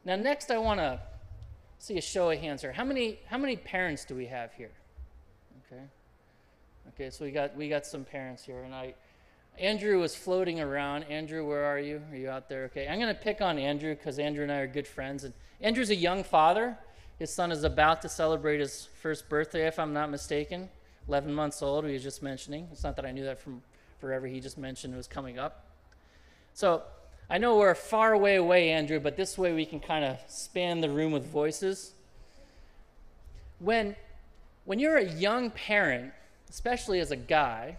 Now, 0.05 0.17
next, 0.17 0.51
I 0.51 0.59
want 0.59 0.81
to 0.81 1.01
see 1.79 1.97
a 1.97 2.03
show 2.03 2.31
of 2.31 2.39
hands 2.39 2.63
here. 2.63 2.73
How 2.73 2.85
many 2.85 3.19
how 3.27 3.39
many 3.39 3.57
parents 3.57 4.05
do 4.05 4.15
we 4.15 4.27
have 4.27 4.53
here? 4.53 4.73
Okay. 5.67 5.83
Okay, 6.89 7.11
so 7.11 7.25
we 7.25 7.31
got 7.31 7.57
we 7.57 7.69
got 7.69 7.87
some 7.87 8.05
parents 8.05 8.45
here, 8.45 8.63
and 8.63 8.75
I 8.75 8.95
Andrew 9.59 10.01
was 10.01 10.17
floating 10.17 10.61
around. 10.61 11.05
Andrew, 11.05 11.47
where 11.47 11.65
are 11.65 11.79
you? 11.79 12.03
Are 12.11 12.17
you 12.17 12.29
out 12.29 12.49
there? 12.49 12.65
Okay, 12.65 12.89
I'm 12.89 12.99
going 12.99 13.15
to 13.15 13.21
pick 13.21 13.41
on 13.41 13.59
Andrew 13.59 13.95
because 13.95 14.19
Andrew 14.19 14.43
and 14.43 14.51
I 14.51 14.59
are 14.59 14.67
good 14.67 14.87
friends. 14.87 15.25
And 15.25 15.33
Andrew's 15.61 15.91
a 15.91 15.95
young 15.95 16.25
father. 16.25 16.77
His 17.19 17.33
son 17.33 17.53
is 17.53 17.63
about 17.63 18.03
to 18.03 18.09
celebrate 18.09 18.59
his 18.59 18.89
first 19.01 19.29
birthday, 19.29 19.67
if 19.69 19.79
I'm 19.79 19.93
not 19.93 20.11
mistaken. 20.11 20.69
11 21.07 21.33
months 21.33 21.63
old, 21.63 21.85
he 21.85 21.93
was 21.93 22.03
just 22.03 22.23
mentioning. 22.23 22.69
It's 22.73 22.83
not 22.83 22.97
that 22.97 23.07
I 23.07 23.13
knew 23.13 23.25
that 23.25 23.41
from 23.41 23.63
forever. 24.01 24.27
He 24.27 24.41
just 24.41 24.59
mentioned 24.59 24.93
it 24.93 24.97
was 24.97 25.07
coming 25.07 25.39
up. 25.39 25.64
So 26.55 26.85
I 27.29 27.39
know 27.39 27.57
we're 27.57 27.75
far 27.75 28.17
way 28.17 28.37
away, 28.37 28.71
Andrew, 28.71 29.01
but 29.01 29.17
this 29.17 29.37
way 29.37 29.53
we 29.53 29.67
can 29.67 29.81
kind 29.81 30.05
of 30.05 30.19
span 30.29 30.81
the 30.81 30.89
room 30.89 31.11
with 31.11 31.27
voices. 31.27 31.93
When, 33.59 33.97
when 34.65 34.79
you're 34.79 34.97
a 34.97 35.05
young 35.05 35.51
parent, 35.51 36.13
especially 36.49 37.01
as 37.01 37.11
a 37.11 37.17
guy, 37.17 37.79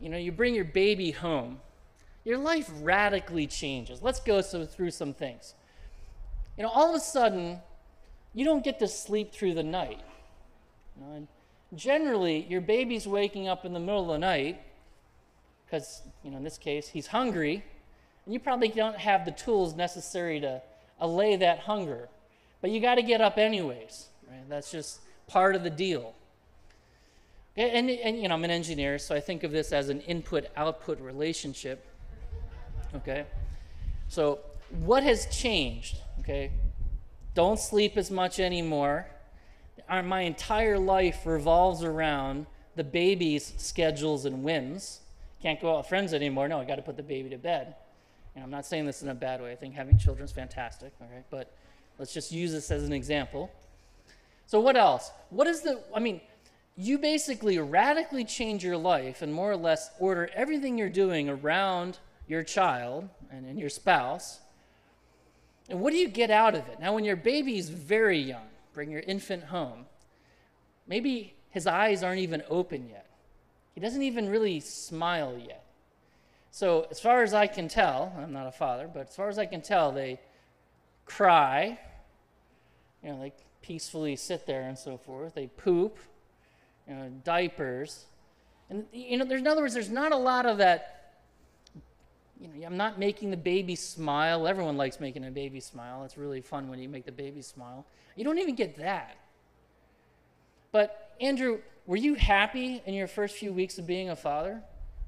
you 0.00 0.10
know, 0.10 0.18
you 0.18 0.32
bring 0.32 0.54
your 0.54 0.66
baby 0.66 1.12
home, 1.12 1.60
your 2.24 2.36
life 2.36 2.70
radically 2.82 3.46
changes. 3.46 4.02
Let's 4.02 4.20
go 4.20 4.42
through 4.42 4.90
some 4.90 5.14
things. 5.14 5.54
You 6.58 6.64
know, 6.64 6.68
all 6.68 6.90
of 6.90 6.94
a 6.94 7.00
sudden, 7.00 7.58
you 8.34 8.44
don't 8.44 8.62
get 8.62 8.78
to 8.80 8.88
sleep 8.88 9.32
through 9.32 9.54
the 9.54 9.62
night. 9.62 10.00
You 10.96 11.06
know, 11.06 11.28
generally, 11.74 12.46
your 12.50 12.60
baby's 12.60 13.06
waking 13.06 13.48
up 13.48 13.64
in 13.64 13.72
the 13.72 13.80
middle 13.80 14.02
of 14.02 14.08
the 14.08 14.18
night 14.18 14.60
because, 15.72 16.02
you 16.22 16.30
know, 16.30 16.36
in 16.36 16.44
this 16.44 16.58
case, 16.58 16.88
he's 16.88 17.06
hungry 17.06 17.64
and 18.26 18.34
you 18.34 18.38
probably 18.38 18.68
don't 18.68 18.98
have 18.98 19.24
the 19.24 19.30
tools 19.30 19.74
necessary 19.74 20.38
to 20.38 20.60
allay 21.00 21.34
that 21.36 21.60
hunger. 21.60 22.10
But 22.60 22.70
you 22.70 22.78
got 22.78 22.96
to 22.96 23.02
get 23.02 23.22
up 23.22 23.38
anyways. 23.38 24.08
Right? 24.30 24.46
That's 24.50 24.70
just 24.70 25.00
part 25.26 25.56
of 25.56 25.64
the 25.64 25.70
deal. 25.70 26.14
And, 27.56 27.88
and, 27.88 28.20
you 28.20 28.28
know, 28.28 28.34
I'm 28.34 28.44
an 28.44 28.50
engineer, 28.50 28.98
so 28.98 29.14
I 29.14 29.20
think 29.20 29.44
of 29.44 29.50
this 29.50 29.72
as 29.72 29.88
an 29.88 30.02
input 30.02 30.46
output 30.56 31.00
relationship. 31.00 31.86
Okay? 32.94 33.24
So, 34.08 34.40
what 34.84 35.02
has 35.02 35.26
changed? 35.26 35.98
Okay? 36.20 36.50
Don't 37.34 37.58
sleep 37.58 37.96
as 37.96 38.10
much 38.10 38.40
anymore. 38.40 39.06
Our, 39.88 40.02
my 40.02 40.22
entire 40.22 40.78
life 40.78 41.24
revolves 41.24 41.82
around 41.82 42.46
the 42.76 42.84
baby's 42.84 43.54
schedules 43.56 44.24
and 44.26 44.42
whims. 44.42 45.01
Can't 45.42 45.60
go 45.60 45.72
out 45.72 45.78
with 45.78 45.86
friends 45.88 46.14
anymore. 46.14 46.48
No, 46.48 46.60
I 46.60 46.64
got 46.64 46.76
to 46.76 46.82
put 46.82 46.96
the 46.96 47.02
baby 47.02 47.28
to 47.30 47.38
bed. 47.38 47.74
And 48.34 48.44
I'm 48.44 48.50
not 48.50 48.64
saying 48.64 48.86
this 48.86 49.02
in 49.02 49.08
a 49.08 49.14
bad 49.14 49.42
way. 49.42 49.52
I 49.52 49.56
think 49.56 49.74
having 49.74 49.98
children 49.98 50.24
is 50.24 50.32
fantastic, 50.32 50.92
okay? 51.02 51.24
But 51.30 51.54
let's 51.98 52.14
just 52.14 52.32
use 52.32 52.52
this 52.52 52.70
as 52.70 52.84
an 52.84 52.92
example. 52.92 53.50
So, 54.46 54.60
what 54.60 54.76
else? 54.76 55.10
What 55.30 55.46
is 55.46 55.62
the, 55.62 55.82
I 55.94 56.00
mean, 56.00 56.20
you 56.76 56.98
basically 56.98 57.58
radically 57.58 58.24
change 58.24 58.64
your 58.64 58.76
life 58.76 59.20
and 59.20 59.34
more 59.34 59.50
or 59.50 59.56
less 59.56 59.90
order 59.98 60.30
everything 60.34 60.78
you're 60.78 60.88
doing 60.88 61.28
around 61.28 61.98
your 62.26 62.42
child 62.42 63.08
and, 63.30 63.44
and 63.44 63.58
your 63.58 63.68
spouse. 63.68 64.40
And 65.68 65.80
what 65.80 65.92
do 65.92 65.98
you 65.98 66.08
get 66.08 66.30
out 66.30 66.54
of 66.54 66.66
it? 66.68 66.80
Now, 66.80 66.94
when 66.94 67.04
your 67.04 67.16
baby 67.16 67.58
is 67.58 67.68
very 67.68 68.18
young, 68.18 68.46
bring 68.72 68.90
your 68.90 69.00
infant 69.00 69.44
home, 69.44 69.86
maybe 70.86 71.34
his 71.50 71.66
eyes 71.66 72.02
aren't 72.02 72.20
even 72.20 72.42
open 72.48 72.88
yet. 72.88 73.06
He 73.74 73.80
doesn't 73.80 74.02
even 74.02 74.28
really 74.28 74.60
smile 74.60 75.36
yet. 75.38 75.64
So, 76.50 76.86
as 76.90 77.00
far 77.00 77.22
as 77.22 77.32
I 77.32 77.46
can 77.46 77.68
tell, 77.68 78.12
I'm 78.18 78.32
not 78.32 78.46
a 78.46 78.52
father, 78.52 78.88
but 78.92 79.08
as 79.08 79.16
far 79.16 79.28
as 79.30 79.38
I 79.38 79.46
can 79.46 79.62
tell, 79.62 79.90
they 79.90 80.20
cry, 81.06 81.78
you 83.02 83.10
know, 83.10 83.20
they 83.20 83.32
peacefully 83.62 84.16
sit 84.16 84.46
there 84.46 84.62
and 84.62 84.78
so 84.78 84.98
forth. 84.98 85.34
They 85.34 85.46
poop, 85.46 85.98
you 86.86 86.94
know, 86.94 87.10
diapers. 87.24 88.04
And, 88.68 88.84
you 88.92 89.16
know, 89.16 89.24
there's, 89.24 89.40
in 89.40 89.46
other 89.46 89.62
words, 89.62 89.74
there's 89.74 89.90
not 89.90 90.12
a 90.12 90.16
lot 90.16 90.46
of 90.46 90.58
that. 90.58 91.14
You 92.40 92.48
know, 92.48 92.66
I'm 92.66 92.76
not 92.76 92.98
making 92.98 93.30
the 93.30 93.36
baby 93.36 93.74
smile. 93.74 94.46
Everyone 94.46 94.76
likes 94.76 95.00
making 95.00 95.24
a 95.24 95.30
baby 95.30 95.60
smile. 95.60 96.04
It's 96.04 96.18
really 96.18 96.40
fun 96.40 96.68
when 96.68 96.78
you 96.78 96.88
make 96.88 97.06
the 97.06 97.12
baby 97.12 97.40
smile. 97.40 97.86
You 98.16 98.24
don't 98.24 98.38
even 98.38 98.54
get 98.54 98.76
that. 98.76 99.16
But, 100.70 101.01
Andrew, 101.20 101.60
were 101.86 101.96
you 101.96 102.14
happy 102.14 102.82
in 102.86 102.94
your 102.94 103.06
first 103.06 103.36
few 103.36 103.52
weeks 103.52 103.78
of 103.78 103.86
being 103.86 104.10
a 104.10 104.16
father? 104.16 104.62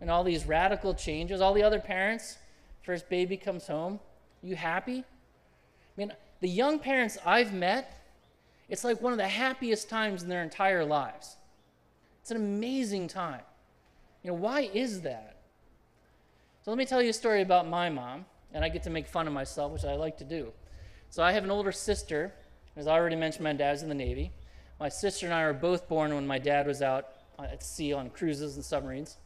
and 0.05 0.11
all 0.11 0.23
these 0.23 0.45
radical 0.45 0.93
changes. 0.93 1.41
All 1.41 1.55
the 1.55 1.63
other 1.63 1.81
parents, 1.81 2.37
first 2.83 3.09
baby 3.09 3.39
comes 3.39 3.67
home, 3.67 4.01
you 4.43 4.55
happy? 4.55 4.99
I 4.99 5.05
mean, 5.97 6.13
the 6.41 6.49
young 6.49 6.79
parents 6.79 7.17
I've 7.25 7.55
met, 7.55 8.03
it's 8.69 8.85
like 8.85 9.01
one 9.01 9.13
of 9.13 9.19
the 9.19 9.29
happiest 9.29 9.89
times 9.89 10.23
in 10.23 10.29
their 10.29 10.43
entire 10.43 10.85
lives. 10.85 11.37
It's 12.21 12.31
an 12.31 12.37
amazing 12.37 13.09
time. 13.09 13.41
You 14.23 14.31
know, 14.31 14.37
why 14.37 14.69
is 14.75 15.01
that? 15.03 15.39
So 16.63 16.71
let 16.71 16.77
me 16.77 16.85
tell 16.85 17.03
you 17.03 17.09
a 17.09 17.15
story 17.15 17.41
about 17.41 17.67
my 17.67 17.89
mom, 17.89 18.27
and 18.53 18.63
I 18.63 18.69
get 18.69 18.83
to 18.83 18.91
make 18.91 19.07
fun 19.07 19.27
of 19.27 19.33
myself, 19.33 19.73
which 19.73 19.85
I 19.85 19.95
like 19.95 20.19
to 20.19 20.25
do. 20.25 20.53
So 21.09 21.23
I 21.23 21.33
have 21.33 21.45
an 21.45 21.51
older 21.51 21.73
sister. 21.73 22.35
As 22.77 22.87
I 22.87 22.93
already 22.93 23.17
mentioned, 23.17 23.45
my 23.45 23.55
dad's 23.55 23.83
in 23.83 23.89
the 23.89 23.95
Navy. 23.95 24.33
My 24.85 24.91
sister 24.91 25.25
and 25.25 25.35
I 25.35 25.47
were 25.47 25.55
both 25.55 25.89
born 25.89 26.15
when 26.15 26.27
my 26.27 26.39
dad 26.39 26.67
was 26.67 26.83
out 26.83 27.07
at 27.39 27.63
sea 27.63 27.95
on 27.95 28.11
cruises 28.11 28.57
and 28.57 28.63
submarines. 28.63 29.17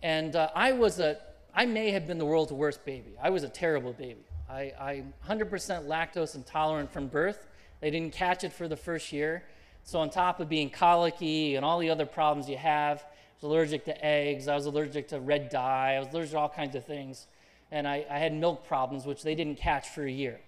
And 0.00 0.36
uh, 0.36 0.48
I 0.54 0.70
was 0.70 1.00
a, 1.00 1.18
I 1.52 1.66
may 1.66 1.90
have 1.90 2.06
been 2.06 2.16
the 2.16 2.24
world's 2.24 2.52
worst 2.52 2.84
baby. 2.84 3.14
I 3.20 3.30
was 3.30 3.42
a 3.42 3.48
terrible 3.48 3.92
baby. 3.92 4.22
I, 4.48 4.72
I'm 4.80 5.12
100% 5.28 5.88
lactose 5.88 6.36
intolerant 6.36 6.92
from 6.92 7.08
birth. 7.08 7.48
They 7.80 7.90
didn't 7.90 8.12
catch 8.12 8.44
it 8.44 8.52
for 8.52 8.68
the 8.68 8.76
first 8.76 9.12
year. 9.12 9.42
So, 9.82 9.98
on 9.98 10.08
top 10.08 10.38
of 10.38 10.48
being 10.48 10.70
colicky 10.70 11.56
and 11.56 11.64
all 11.64 11.80
the 11.80 11.90
other 11.90 12.06
problems 12.06 12.48
you 12.48 12.58
have, 12.58 12.98
I 12.98 13.06
was 13.40 13.50
allergic 13.50 13.86
to 13.86 14.04
eggs. 14.04 14.46
I 14.46 14.54
was 14.54 14.66
allergic 14.66 15.08
to 15.08 15.18
red 15.18 15.48
dye. 15.48 15.94
I 15.94 15.98
was 15.98 16.14
allergic 16.14 16.30
to 16.30 16.38
all 16.38 16.48
kinds 16.48 16.76
of 16.76 16.84
things. 16.84 17.26
And 17.72 17.88
I, 17.88 18.06
I 18.08 18.18
had 18.18 18.34
milk 18.34 18.68
problems, 18.68 19.04
which 19.04 19.24
they 19.24 19.34
didn't 19.34 19.58
catch 19.58 19.88
for 19.88 20.04
a 20.04 20.12
year. 20.12 20.38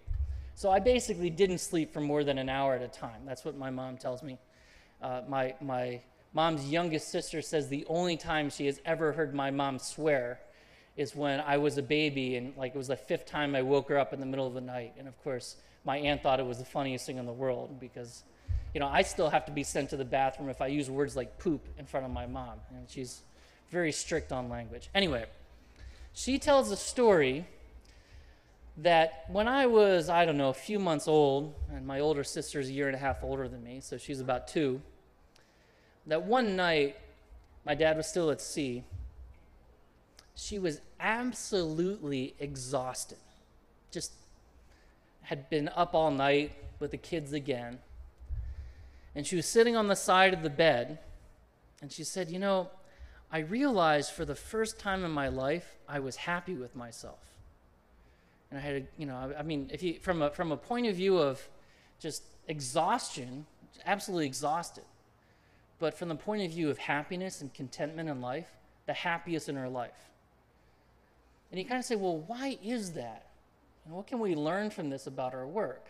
So 0.54 0.70
I 0.70 0.78
basically 0.78 1.30
didn't 1.30 1.58
sleep 1.58 1.92
for 1.92 2.00
more 2.00 2.24
than 2.24 2.38
an 2.38 2.48
hour 2.48 2.74
at 2.74 2.82
a 2.82 2.88
time. 2.88 3.22
That's 3.24 3.44
what 3.44 3.56
my 3.56 3.70
mom 3.70 3.96
tells 3.96 4.22
me. 4.22 4.38
Uh, 5.00 5.22
my, 5.28 5.54
my 5.60 6.00
mom's 6.32 6.70
youngest 6.70 7.08
sister 7.08 7.42
says 7.42 7.68
the 7.68 7.84
only 7.88 8.16
time 8.16 8.50
she 8.50 8.66
has 8.66 8.80
ever 8.84 9.12
heard 9.12 9.34
my 9.34 9.50
mom 9.50 9.78
swear 9.78 10.40
is 10.96 11.16
when 11.16 11.40
I 11.40 11.56
was 11.56 11.78
a 11.78 11.82
baby, 11.82 12.36
and 12.36 12.54
like 12.56 12.74
it 12.74 12.78
was 12.78 12.88
the 12.88 12.96
fifth 12.96 13.24
time 13.24 13.54
I 13.54 13.62
woke 13.62 13.88
her 13.88 13.98
up 13.98 14.12
in 14.12 14.20
the 14.20 14.26
middle 14.26 14.46
of 14.46 14.54
the 14.54 14.60
night. 14.60 14.92
And 14.98 15.08
of 15.08 15.20
course, 15.24 15.56
my 15.84 15.96
aunt 15.96 16.22
thought 16.22 16.38
it 16.38 16.46
was 16.46 16.58
the 16.58 16.64
funniest 16.64 17.06
thing 17.06 17.16
in 17.16 17.26
the 17.26 17.32
world 17.32 17.80
because, 17.80 18.22
you 18.74 18.80
know, 18.80 18.86
I 18.86 19.02
still 19.02 19.30
have 19.30 19.46
to 19.46 19.52
be 19.52 19.64
sent 19.64 19.90
to 19.90 19.96
the 19.96 20.04
bathroom 20.04 20.48
if 20.48 20.60
I 20.60 20.66
use 20.66 20.90
words 20.90 21.16
like 21.16 21.38
poop 21.38 21.66
in 21.78 21.86
front 21.86 22.06
of 22.06 22.12
my 22.12 22.26
mom, 22.26 22.60
and 22.70 22.88
she's 22.88 23.22
very 23.70 23.90
strict 23.90 24.32
on 24.32 24.50
language. 24.50 24.90
Anyway, 24.94 25.24
she 26.12 26.38
tells 26.38 26.70
a 26.70 26.76
story 26.76 27.46
that 28.78 29.24
when 29.28 29.48
I 29.48 29.66
was, 29.66 30.08
I 30.08 30.24
don't 30.24 30.38
know, 30.38 30.48
a 30.48 30.54
few 30.54 30.78
months 30.78 31.06
old, 31.06 31.54
and 31.70 31.86
my 31.86 32.00
older 32.00 32.24
sister's 32.24 32.68
a 32.68 32.72
year 32.72 32.86
and 32.86 32.96
a 32.96 32.98
half 32.98 33.22
older 33.22 33.48
than 33.48 33.62
me, 33.62 33.80
so 33.80 33.98
she's 33.98 34.20
about 34.20 34.48
two, 34.48 34.80
that 36.06 36.22
one 36.24 36.56
night, 36.56 36.96
my 37.64 37.74
dad 37.74 37.96
was 37.96 38.06
still 38.06 38.30
at 38.30 38.40
sea. 38.40 38.82
She 40.34 40.58
was 40.58 40.80
absolutely 40.98 42.34
exhausted. 42.38 43.18
Just 43.90 44.12
had 45.22 45.48
been 45.48 45.70
up 45.76 45.94
all 45.94 46.10
night 46.10 46.52
with 46.80 46.90
the 46.90 46.96
kids 46.96 47.32
again. 47.32 47.78
And 49.14 49.26
she 49.26 49.36
was 49.36 49.46
sitting 49.46 49.76
on 49.76 49.88
the 49.88 49.94
side 49.94 50.32
of 50.32 50.42
the 50.42 50.50
bed, 50.50 50.98
and 51.82 51.92
she 51.92 52.02
said, 52.02 52.30
You 52.30 52.38
know, 52.38 52.70
I 53.30 53.40
realized 53.40 54.12
for 54.12 54.24
the 54.24 54.34
first 54.34 54.78
time 54.78 55.04
in 55.04 55.10
my 55.10 55.28
life, 55.28 55.76
I 55.88 56.00
was 56.00 56.16
happy 56.16 56.54
with 56.54 56.74
myself. 56.74 57.31
And 58.52 58.58
I 58.58 58.64
had, 58.64 58.74
a, 58.74 58.82
you 58.98 59.06
know, 59.06 59.16
I, 59.16 59.38
I 59.38 59.42
mean, 59.42 59.70
if 59.72 59.82
you, 59.82 59.98
from 59.98 60.20
a, 60.20 60.28
from 60.28 60.52
a 60.52 60.58
point 60.58 60.86
of 60.86 60.94
view 60.94 61.16
of 61.16 61.40
just 61.98 62.22
exhaustion, 62.48 63.46
absolutely 63.86 64.26
exhausted. 64.26 64.84
But 65.78 65.96
from 65.96 66.10
the 66.10 66.16
point 66.16 66.42
of 66.42 66.50
view 66.50 66.68
of 66.68 66.76
happiness 66.76 67.40
and 67.40 67.52
contentment 67.54 68.10
in 68.10 68.20
life, 68.20 68.48
the 68.84 68.92
happiest 68.92 69.48
in 69.48 69.56
her 69.56 69.70
life. 69.70 70.10
And 71.50 71.58
you 71.58 71.64
kind 71.64 71.78
of 71.78 71.86
say, 71.86 71.96
well, 71.96 72.18
why 72.26 72.58
is 72.62 72.92
that? 72.92 73.28
And 73.86 73.94
what 73.94 74.06
can 74.06 74.18
we 74.18 74.34
learn 74.34 74.68
from 74.68 74.90
this 74.90 75.06
about 75.06 75.32
our 75.32 75.46
work? 75.46 75.86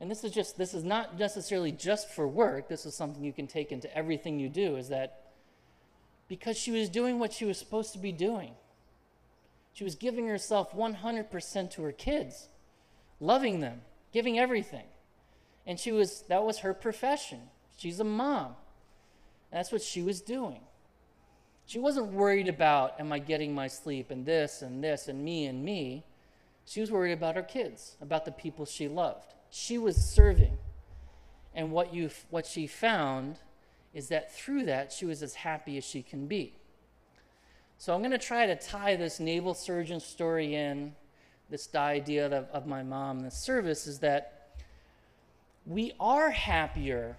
And 0.00 0.10
this 0.10 0.24
is 0.24 0.32
just 0.32 0.56
this 0.56 0.72
is 0.72 0.82
not 0.82 1.18
necessarily 1.18 1.72
just 1.72 2.08
for 2.08 2.26
work. 2.26 2.68
This 2.68 2.86
is 2.86 2.94
something 2.94 3.22
you 3.22 3.34
can 3.34 3.46
take 3.46 3.70
into 3.70 3.94
everything 3.94 4.40
you 4.40 4.48
do 4.48 4.76
is 4.76 4.88
that 4.88 5.26
because 6.26 6.56
she 6.56 6.70
was 6.70 6.88
doing 6.88 7.18
what 7.18 7.34
she 7.34 7.44
was 7.44 7.58
supposed 7.58 7.92
to 7.92 7.98
be 7.98 8.12
doing. 8.12 8.54
She 9.72 9.84
was 9.84 9.94
giving 9.94 10.28
herself 10.28 10.72
100% 10.72 11.70
to 11.72 11.82
her 11.82 11.92
kids, 11.92 12.48
loving 13.20 13.60
them, 13.60 13.82
giving 14.12 14.38
everything. 14.38 14.84
And 15.66 15.78
she 15.78 15.92
was 15.92 16.24
that 16.28 16.44
was 16.44 16.58
her 16.58 16.74
profession. 16.74 17.40
She's 17.76 18.00
a 18.00 18.04
mom. 18.04 18.54
That's 19.50 19.72
what 19.72 19.82
she 19.82 20.02
was 20.02 20.20
doing. 20.20 20.60
She 21.66 21.78
wasn't 21.78 22.12
worried 22.12 22.48
about 22.48 23.00
am 23.00 23.12
I 23.12 23.18
getting 23.18 23.54
my 23.54 23.68
sleep 23.68 24.10
and 24.10 24.26
this 24.26 24.62
and 24.62 24.82
this 24.82 25.08
and 25.08 25.24
me 25.24 25.46
and 25.46 25.64
me. 25.64 26.04
She 26.64 26.80
was 26.80 26.90
worried 26.90 27.12
about 27.12 27.36
her 27.36 27.42
kids, 27.42 27.96
about 28.00 28.24
the 28.24 28.32
people 28.32 28.64
she 28.64 28.88
loved. 28.88 29.34
She 29.50 29.78
was 29.78 29.96
serving. 29.96 30.58
And 31.54 31.70
what 31.70 31.94
you 31.94 32.10
what 32.30 32.46
she 32.46 32.66
found 32.66 33.38
is 33.94 34.08
that 34.08 34.34
through 34.34 34.64
that, 34.64 34.92
she 34.92 35.04
was 35.04 35.22
as 35.22 35.34
happy 35.34 35.76
as 35.76 35.84
she 35.84 36.02
can 36.02 36.26
be. 36.26 36.56
So 37.82 37.92
I'm 37.92 37.98
going 37.98 38.12
to 38.12 38.18
try 38.18 38.46
to 38.46 38.54
tie 38.54 38.94
this 38.94 39.18
naval 39.18 39.54
surgeon 39.54 39.98
story 39.98 40.54
in, 40.54 40.92
this 41.50 41.68
idea 41.74 42.26
of, 42.26 42.32
of 42.50 42.64
my 42.64 42.84
mom, 42.84 43.18
this 43.22 43.34
service, 43.34 43.88
is 43.88 43.98
that 43.98 44.52
we 45.66 45.92
are 45.98 46.30
happier 46.30 47.16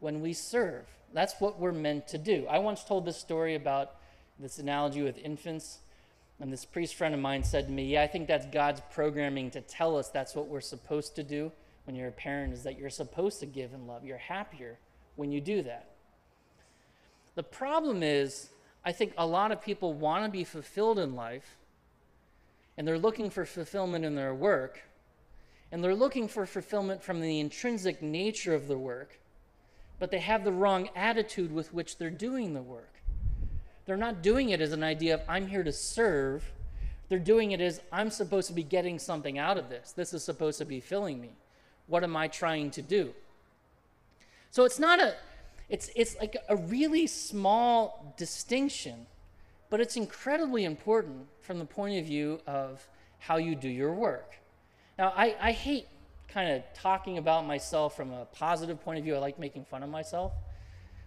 when 0.00 0.22
we 0.22 0.32
serve. 0.32 0.86
That's 1.12 1.34
what 1.38 1.60
we're 1.60 1.70
meant 1.70 2.08
to 2.08 2.18
do. 2.18 2.48
I 2.50 2.58
once 2.58 2.82
told 2.82 3.04
this 3.04 3.16
story 3.16 3.54
about 3.54 3.92
this 4.40 4.58
analogy 4.58 5.02
with 5.02 5.18
infants. 5.18 5.78
And 6.40 6.52
this 6.52 6.64
priest 6.64 6.96
friend 6.96 7.14
of 7.14 7.20
mine 7.20 7.44
said 7.44 7.66
to 7.66 7.72
me, 7.72 7.84
Yeah, 7.84 8.02
I 8.02 8.08
think 8.08 8.26
that's 8.26 8.46
God's 8.46 8.80
programming 8.92 9.52
to 9.52 9.60
tell 9.60 9.96
us 9.96 10.08
that's 10.08 10.34
what 10.34 10.48
we're 10.48 10.60
supposed 10.60 11.14
to 11.14 11.22
do 11.22 11.52
when 11.84 11.94
you're 11.94 12.08
a 12.08 12.10
parent, 12.10 12.54
is 12.54 12.64
that 12.64 12.76
you're 12.76 12.90
supposed 12.90 13.38
to 13.38 13.46
give 13.46 13.72
and 13.72 13.86
love. 13.86 14.04
You're 14.04 14.18
happier 14.18 14.80
when 15.14 15.30
you 15.30 15.40
do 15.40 15.62
that. 15.62 15.90
The 17.36 17.44
problem 17.44 18.02
is, 18.02 18.48
I 18.86 18.92
think 18.92 19.12
a 19.18 19.26
lot 19.26 19.50
of 19.50 19.60
people 19.60 19.92
want 19.92 20.24
to 20.24 20.30
be 20.30 20.44
fulfilled 20.44 21.00
in 21.00 21.16
life, 21.16 21.56
and 22.78 22.86
they're 22.86 22.98
looking 22.98 23.30
for 23.30 23.44
fulfillment 23.44 24.04
in 24.04 24.14
their 24.14 24.32
work, 24.32 24.84
and 25.72 25.82
they're 25.82 25.92
looking 25.92 26.28
for 26.28 26.46
fulfillment 26.46 27.02
from 27.02 27.20
the 27.20 27.40
intrinsic 27.40 28.00
nature 28.00 28.54
of 28.54 28.68
the 28.68 28.78
work, 28.78 29.18
but 29.98 30.12
they 30.12 30.20
have 30.20 30.44
the 30.44 30.52
wrong 30.52 30.88
attitude 30.94 31.52
with 31.52 31.74
which 31.74 31.98
they're 31.98 32.10
doing 32.10 32.54
the 32.54 32.62
work. 32.62 32.92
They're 33.86 33.96
not 33.96 34.22
doing 34.22 34.50
it 34.50 34.60
as 34.60 34.70
an 34.70 34.84
idea 34.84 35.14
of, 35.14 35.22
I'm 35.28 35.48
here 35.48 35.64
to 35.64 35.72
serve. 35.72 36.52
They're 37.08 37.18
doing 37.18 37.50
it 37.50 37.60
as, 37.60 37.80
I'm 37.90 38.10
supposed 38.10 38.46
to 38.48 38.54
be 38.54 38.62
getting 38.62 39.00
something 39.00 39.36
out 39.36 39.58
of 39.58 39.68
this. 39.68 39.90
This 39.92 40.14
is 40.14 40.22
supposed 40.22 40.58
to 40.58 40.64
be 40.64 40.78
filling 40.78 41.20
me. 41.20 41.30
What 41.88 42.04
am 42.04 42.16
I 42.16 42.28
trying 42.28 42.70
to 42.72 42.82
do? 42.82 43.14
So 44.52 44.64
it's 44.64 44.78
not 44.78 45.00
a, 45.00 45.16
it's, 45.68 45.90
it's 45.96 46.16
like 46.20 46.36
a 46.48 46.56
really 46.56 47.06
small 47.06 48.14
distinction, 48.16 49.06
but 49.70 49.80
it's 49.80 49.96
incredibly 49.96 50.64
important 50.64 51.26
from 51.40 51.58
the 51.58 51.64
point 51.64 51.98
of 51.98 52.06
view 52.06 52.40
of 52.46 52.86
how 53.18 53.36
you 53.36 53.54
do 53.54 53.68
your 53.68 53.92
work. 53.92 54.36
Now, 54.98 55.12
I, 55.16 55.36
I 55.40 55.52
hate 55.52 55.86
kind 56.28 56.52
of 56.52 56.62
talking 56.74 57.18
about 57.18 57.46
myself 57.46 57.96
from 57.96 58.12
a 58.12 58.26
positive 58.26 58.80
point 58.82 58.98
of 58.98 59.04
view. 59.04 59.14
I 59.14 59.18
like 59.18 59.38
making 59.38 59.64
fun 59.64 59.82
of 59.82 59.90
myself. 59.90 60.32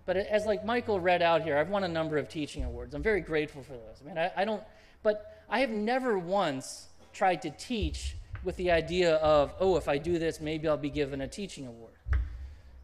But 0.05 0.17
as 0.17 0.45
like 0.45 0.65
Michael 0.65 0.99
read 0.99 1.21
out 1.21 1.43
here, 1.43 1.57
I've 1.57 1.69
won 1.69 1.83
a 1.83 1.87
number 1.87 2.17
of 2.17 2.27
teaching 2.27 2.63
awards. 2.63 2.95
I'm 2.95 3.03
very 3.03 3.21
grateful 3.21 3.61
for 3.61 3.73
those. 3.73 4.01
I 4.03 4.07
mean, 4.07 4.17
I, 4.17 4.31
I 4.35 4.45
don't, 4.45 4.63
but 5.03 5.43
I 5.49 5.59
have 5.59 5.69
never 5.69 6.17
once 6.17 6.87
tried 7.13 7.41
to 7.43 7.51
teach 7.51 8.15
with 8.43 8.55
the 8.57 8.71
idea 8.71 9.15
of, 9.17 9.53
oh, 9.59 9.75
if 9.75 9.87
I 9.87 9.97
do 9.97 10.17
this, 10.17 10.39
maybe 10.39 10.67
I'll 10.67 10.77
be 10.77 10.89
given 10.89 11.21
a 11.21 11.27
teaching 11.27 11.67
award, 11.67 11.88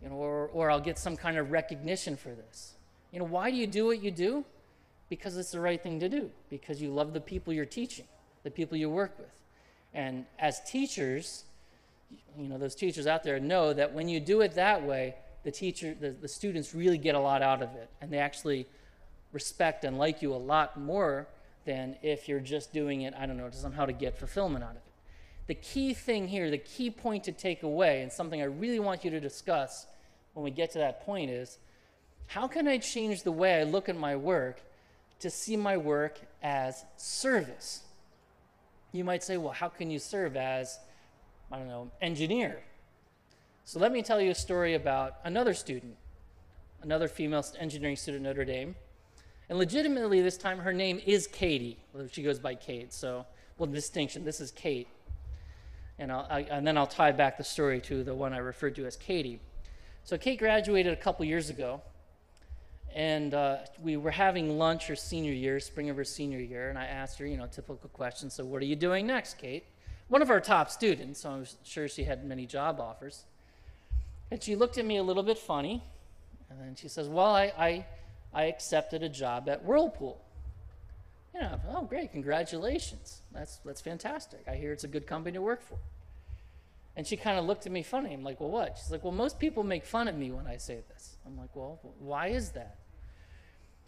you 0.05 0.11
know, 0.11 0.17
or, 0.17 0.51
or 0.53 0.69
I'll 0.69 0.79
get 0.79 0.99
some 0.99 1.17
kind 1.17 1.35
of 1.35 1.51
recognition 1.51 2.15
for 2.15 2.29
this. 2.29 2.73
You 3.11 3.17
know, 3.17 3.25
why 3.25 3.49
do 3.49 3.57
you 3.57 3.65
do 3.65 3.87
what 3.87 4.03
you 4.03 4.11
do? 4.11 4.45
Because 5.09 5.35
it's 5.35 5.51
the 5.51 5.59
right 5.59 5.81
thing 5.81 5.99
to 5.99 6.07
do, 6.07 6.29
because 6.49 6.79
you 6.79 6.91
love 6.91 7.11
the 7.11 7.19
people 7.19 7.51
you're 7.51 7.65
teaching, 7.65 8.05
the 8.43 8.51
people 8.51 8.77
you 8.77 8.87
work 8.87 9.17
with. 9.17 9.33
And 9.95 10.25
as 10.37 10.61
teachers, 10.69 11.45
you 12.37 12.47
know, 12.47 12.59
those 12.59 12.75
teachers 12.75 13.07
out 13.07 13.23
there 13.23 13.39
know 13.39 13.73
that 13.73 13.93
when 13.93 14.07
you 14.07 14.19
do 14.19 14.41
it 14.41 14.53
that 14.53 14.83
way, 14.83 15.15
the 15.43 15.49
teacher, 15.49 15.95
the, 15.99 16.11
the 16.11 16.27
students 16.27 16.75
really 16.75 16.99
get 16.99 17.15
a 17.15 17.19
lot 17.19 17.41
out 17.41 17.63
of 17.63 17.73
it, 17.73 17.89
and 17.99 18.11
they 18.11 18.19
actually 18.19 18.67
respect 19.31 19.83
and 19.85 19.97
like 19.97 20.21
you 20.21 20.33
a 20.33 20.37
lot 20.37 20.79
more 20.79 21.27
than 21.65 21.95
if 22.03 22.29
you're 22.29 22.39
just 22.39 22.71
doing 22.71 23.01
it, 23.01 23.15
I 23.17 23.25
don't 23.25 23.37
know, 23.37 23.49
to 23.49 23.57
somehow 23.57 23.87
to 23.87 23.93
get 23.93 24.19
fulfillment 24.19 24.63
out 24.63 24.71
of 24.71 24.77
it. 24.77 24.81
The 25.47 25.55
key 25.55 25.95
thing 25.95 26.27
here, 26.27 26.51
the 26.51 26.59
key 26.59 26.91
point 26.91 27.23
to 27.23 27.31
take 27.31 27.63
away, 27.63 28.03
and 28.03 28.11
something 28.11 28.39
I 28.39 28.45
really 28.45 28.79
want 28.79 29.03
you 29.03 29.09
to 29.09 29.19
discuss 29.19 29.87
when 30.35 30.43
we 30.43 30.51
get 30.51 30.71
to 30.71 30.77
that 30.79 31.03
point 31.05 31.31
is 31.31 31.57
how 32.27 32.47
can 32.47 32.67
I 32.67 32.77
change 32.77 33.23
the 33.23 33.31
way 33.31 33.59
I 33.59 33.63
look 33.63 33.89
at 33.89 33.97
my 33.97 34.15
work 34.15 34.61
to 35.19 35.29
see 35.29 35.55
my 35.55 35.77
work 35.77 36.19
as 36.43 36.83
service? 36.97 37.81
You 38.91 39.03
might 39.03 39.23
say, 39.23 39.37
well, 39.37 39.53
how 39.53 39.69
can 39.69 39.89
you 39.89 39.97
serve 39.97 40.35
as, 40.35 40.77
I 41.51 41.57
don't 41.57 41.67
know, 41.67 41.89
engineer? 42.01 42.59
So 43.63 43.79
let 43.79 43.91
me 43.91 44.03
tell 44.03 44.21
you 44.21 44.31
a 44.31 44.35
story 44.35 44.75
about 44.75 45.15
another 45.23 45.53
student, 45.53 45.95
another 46.81 47.07
female 47.07 47.45
engineering 47.57 47.95
student 47.95 48.25
at 48.25 48.29
Notre 48.29 48.45
Dame. 48.45 48.75
And 49.47 49.57
legitimately, 49.57 50.21
this 50.21 50.37
time 50.37 50.59
her 50.59 50.73
name 50.73 50.99
is 51.05 51.27
Katie. 51.27 51.77
She 52.11 52.23
goes 52.23 52.39
by 52.39 52.55
Kate. 52.55 52.91
So, 52.91 53.25
well, 53.57 53.67
distinction. 53.67 54.25
This 54.25 54.41
is 54.41 54.51
Kate. 54.51 54.87
And, 55.97 56.11
I, 56.11 56.45
and 56.49 56.67
then 56.67 56.77
I'll 56.77 56.87
tie 56.87 57.13
back 57.13 57.37
the 57.37 57.43
story 57.43 57.79
to 57.81 58.03
the 58.03 58.13
one 58.13 58.33
I 58.33 58.39
referred 58.39 58.75
to 58.75 58.85
as 58.85 58.97
Katie. 58.97 59.39
So, 60.05 60.19
Kate 60.19 60.37
graduated 60.37 60.93
a 60.93 60.95
couple 60.95 61.25
years 61.25 61.49
ago. 61.49 61.81
And 62.93 63.33
uh, 63.33 63.57
we 63.81 63.97
were 63.97 64.11
having 64.11 64.57
lunch 64.57 64.87
her 64.87 64.95
senior 64.95 65.33
year, 65.33 65.59
spring 65.59 65.89
of 65.89 65.97
her 65.97 66.05
senior 66.05 66.39
year. 66.39 66.69
And 66.69 66.77
I 66.77 66.85
asked 66.85 67.17
her, 67.19 67.25
you 67.25 67.35
know, 67.35 67.47
typical 67.47 67.89
question. 67.89 68.29
So, 68.29 68.45
what 68.45 68.61
are 68.61 68.65
you 68.65 68.75
doing 68.75 69.07
next, 69.07 69.39
Kate? 69.39 69.65
One 70.07 70.21
of 70.21 70.29
our 70.29 70.39
top 70.39 70.69
students, 70.69 71.21
so 71.21 71.31
I'm 71.31 71.47
sure 71.63 71.87
she 71.87 72.03
had 72.03 72.23
many 72.23 72.45
job 72.45 72.79
offers. 72.79 73.23
And 74.29 74.41
she 74.41 74.55
looked 74.55 74.77
at 74.77 74.85
me 74.85 74.97
a 74.97 75.03
little 75.03 75.23
bit 75.23 75.39
funny, 75.39 75.83
and 76.51 76.59
then 76.59 76.75
she 76.75 76.87
says, 76.87 77.09
Well, 77.09 77.35
I, 77.35 77.51
I, 77.57 77.85
I 78.31 78.43
accepted 78.43 79.01
a 79.01 79.09
job 79.09 79.49
at 79.49 79.65
Whirlpool. 79.65 80.21
You 81.33 81.41
know, 81.41 81.59
oh, 81.73 81.81
great, 81.81 82.11
congratulations. 82.11 83.21
That's, 83.33 83.57
that's 83.65 83.81
fantastic. 83.81 84.41
I 84.47 84.55
hear 84.55 84.71
it's 84.71 84.83
a 84.83 84.87
good 84.87 85.07
company 85.07 85.33
to 85.33 85.41
work 85.41 85.63
for. 85.63 85.77
And 86.97 87.05
she 87.05 87.17
kind 87.17 87.37
of 87.37 87.45
looked 87.45 87.65
at 87.65 87.71
me 87.71 87.83
funny. 87.83 88.13
I'm 88.13 88.23
like, 88.23 88.39
Well, 88.39 88.49
what? 88.49 88.77
She's 88.77 88.91
like, 88.91 89.03
Well, 89.03 89.13
most 89.13 89.39
people 89.39 89.63
make 89.63 89.85
fun 89.85 90.07
of 90.07 90.15
me 90.15 90.31
when 90.31 90.47
I 90.47 90.57
say 90.57 90.81
this. 90.89 91.17
I'm 91.25 91.37
like, 91.37 91.55
Well, 91.55 91.79
why 91.99 92.27
is 92.27 92.51
that? 92.51 92.77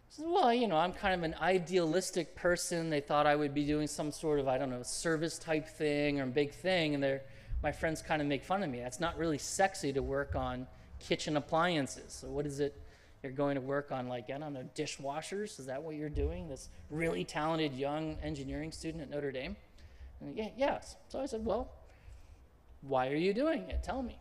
She 0.09 0.17
says, 0.17 0.25
Well, 0.27 0.53
you 0.53 0.67
know, 0.67 0.77
I'm 0.77 0.93
kind 0.93 1.13
of 1.13 1.23
an 1.23 1.35
idealistic 1.41 2.35
person. 2.35 2.89
They 2.89 3.01
thought 3.01 3.25
I 3.25 3.35
would 3.35 3.53
be 3.53 3.65
doing 3.65 3.87
some 3.87 4.11
sort 4.11 4.39
of, 4.39 4.47
I 4.47 4.57
don't 4.57 4.69
know, 4.69 4.83
service 4.83 5.37
type 5.37 5.67
thing 5.67 6.19
or 6.19 6.25
big 6.25 6.51
thing. 6.51 6.95
And 6.95 7.03
they're, 7.03 7.21
my 7.63 7.71
friends 7.71 8.01
kind 8.01 8.21
of 8.21 8.27
make 8.27 8.43
fun 8.43 8.61
of 8.63 8.69
me. 8.69 8.79
That's 8.79 8.99
not 8.99 9.17
really 9.17 9.37
sexy 9.37 9.93
to 9.93 10.03
work 10.03 10.35
on 10.35 10.67
kitchen 10.99 11.37
appliances. 11.37 12.13
So, 12.13 12.27
what 12.27 12.45
is 12.45 12.59
it 12.59 12.75
you're 13.23 13.31
going 13.31 13.55
to 13.55 13.61
work 13.61 13.91
on? 13.91 14.07
Like, 14.07 14.29
I 14.29 14.37
don't 14.37 14.53
know, 14.53 14.65
dishwashers? 14.75 15.59
Is 15.59 15.65
that 15.65 15.81
what 15.81 15.95
you're 15.95 16.09
doing? 16.09 16.47
This 16.49 16.69
really 16.89 17.23
talented 17.23 17.73
young 17.73 18.17
engineering 18.21 18.71
student 18.71 19.03
at 19.03 19.09
Notre 19.09 19.31
Dame? 19.31 19.55
And, 20.21 20.35
yeah, 20.35 20.49
yes. 20.57 20.95
So 21.07 21.19
I 21.19 21.25
said, 21.25 21.45
Well, 21.45 21.71
why 22.81 23.09
are 23.09 23.15
you 23.15 23.33
doing 23.33 23.63
it? 23.69 23.83
Tell 23.83 24.01
me. 24.01 24.19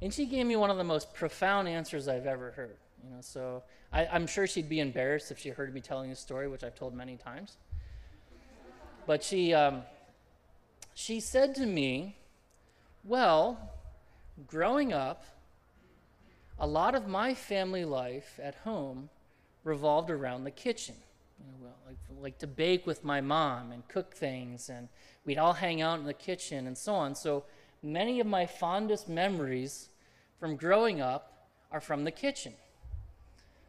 And 0.00 0.12
she 0.12 0.26
gave 0.26 0.46
me 0.46 0.56
one 0.56 0.70
of 0.70 0.78
the 0.78 0.84
most 0.84 1.14
profound 1.14 1.68
answers 1.68 2.08
I've 2.08 2.26
ever 2.26 2.50
heard. 2.50 2.76
You 3.04 3.10
know, 3.10 3.20
so 3.20 3.62
I, 3.92 4.04
am 4.04 4.26
sure 4.26 4.46
she'd 4.46 4.68
be 4.68 4.80
embarrassed 4.80 5.30
if 5.30 5.38
she 5.38 5.50
heard 5.50 5.72
me 5.74 5.80
telling 5.80 6.10
this 6.10 6.20
story, 6.20 6.48
which 6.48 6.64
I've 6.64 6.74
told 6.74 6.94
many 6.94 7.16
times. 7.16 7.56
But 9.06 9.22
she, 9.22 9.52
um, 9.52 9.82
she 10.94 11.18
said 11.18 11.54
to 11.56 11.66
me, 11.66 12.16
"Well, 13.04 13.58
growing 14.46 14.92
up, 14.92 15.24
a 16.58 16.66
lot 16.66 16.94
of 16.94 17.08
my 17.08 17.34
family 17.34 17.84
life 17.84 18.38
at 18.42 18.54
home 18.56 19.10
revolved 19.64 20.10
around 20.10 20.44
the 20.44 20.50
kitchen. 20.50 20.94
You 21.38 21.46
know, 21.46 21.58
well, 21.60 21.76
like, 21.86 21.98
like 22.20 22.38
to 22.38 22.46
bake 22.46 22.86
with 22.86 23.04
my 23.04 23.20
mom 23.20 23.72
and 23.72 23.86
cook 23.88 24.14
things, 24.14 24.68
and 24.68 24.88
we'd 25.24 25.38
all 25.38 25.54
hang 25.54 25.82
out 25.82 25.98
in 25.98 26.06
the 26.06 26.14
kitchen 26.14 26.66
and 26.66 26.78
so 26.78 26.94
on. 26.94 27.14
So 27.14 27.44
many 27.82 28.20
of 28.20 28.26
my 28.26 28.46
fondest 28.46 29.08
memories 29.08 29.88
from 30.38 30.56
growing 30.56 31.00
up 31.00 31.48
are 31.70 31.80
from 31.80 32.04
the 32.04 32.10
kitchen. 32.10 32.54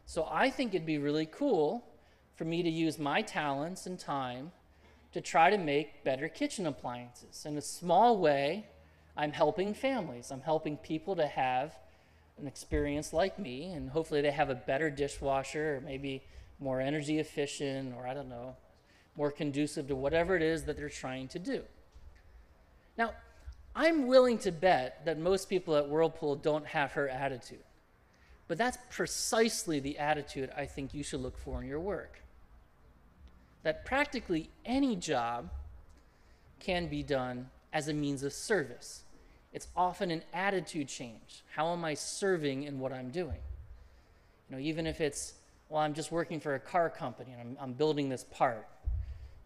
So 0.06 0.28
I 0.30 0.50
think 0.50 0.74
it'd 0.74 0.86
be 0.86 0.98
really 0.98 1.26
cool 1.26 1.84
for 2.36 2.44
me 2.44 2.62
to 2.62 2.68
use 2.68 2.98
my 2.98 3.22
talents 3.22 3.86
and 3.86 3.98
time 3.98 4.52
to 5.12 5.20
try 5.20 5.50
to 5.50 5.58
make 5.58 6.04
better 6.04 6.28
kitchen 6.28 6.66
appliances. 6.66 7.46
In 7.46 7.56
a 7.56 7.62
small 7.62 8.18
way, 8.18 8.66
I'm 9.16 9.32
helping 9.32 9.72
families. 9.72 10.30
I'm 10.30 10.40
helping 10.40 10.76
people 10.76 11.16
to 11.16 11.26
have 11.26 11.76
an 12.38 12.48
experience 12.48 13.12
like 13.12 13.38
me, 13.38 13.72
and 13.72 13.88
hopefully 13.90 14.20
they 14.20 14.32
have 14.32 14.50
a 14.50 14.56
better 14.56 14.90
dishwasher 14.90 15.76
or 15.76 15.80
maybe 15.80 16.24
more 16.58 16.80
energy 16.80 17.18
efficient 17.18 17.94
or 17.96 18.06
I 18.06 18.14
don't 18.14 18.28
know, 18.28 18.56
more 19.16 19.30
conducive 19.30 19.86
to 19.88 19.94
whatever 19.94 20.34
it 20.34 20.42
is 20.42 20.64
that 20.64 20.76
they're 20.76 20.88
trying 20.88 21.28
to 21.28 21.38
do. 21.38 21.62
Now, 22.98 23.12
I'm 23.76 24.06
willing 24.06 24.38
to 24.38 24.52
bet 24.52 25.04
that 25.04 25.18
most 25.18 25.48
people 25.48 25.76
at 25.76 25.88
Whirlpool 25.88 26.36
don't 26.36 26.66
have 26.66 26.92
her 26.92 27.08
attitude. 27.08 27.64
But 28.46 28.58
that's 28.58 28.78
precisely 28.90 29.80
the 29.80 29.98
attitude 29.98 30.50
I 30.56 30.66
think 30.66 30.94
you 30.94 31.02
should 31.02 31.20
look 31.20 31.38
for 31.38 31.62
in 31.62 31.68
your 31.68 31.80
work. 31.80 32.20
That 33.62 33.84
practically 33.84 34.50
any 34.64 34.94
job 34.94 35.50
can 36.60 36.88
be 36.88 37.02
done 37.02 37.48
as 37.72 37.88
a 37.88 37.94
means 37.94 38.22
of 38.22 38.32
service. 38.32 39.02
It's 39.52 39.68
often 39.76 40.10
an 40.10 40.22
attitude 40.32 40.88
change. 40.88 41.42
How 41.54 41.72
am 41.72 41.84
I 41.84 41.94
serving 41.94 42.64
in 42.64 42.78
what 42.78 42.92
I'm 42.92 43.10
doing? 43.10 43.38
You 44.48 44.56
know, 44.56 44.62
even 44.62 44.86
if 44.86 45.00
it's, 45.00 45.34
well, 45.68 45.80
I'm 45.80 45.94
just 45.94 46.12
working 46.12 46.38
for 46.38 46.54
a 46.54 46.60
car 46.60 46.90
company 46.90 47.32
and 47.32 47.40
I'm, 47.40 47.56
I'm 47.60 47.72
building 47.72 48.08
this 48.08 48.24
part, 48.24 48.68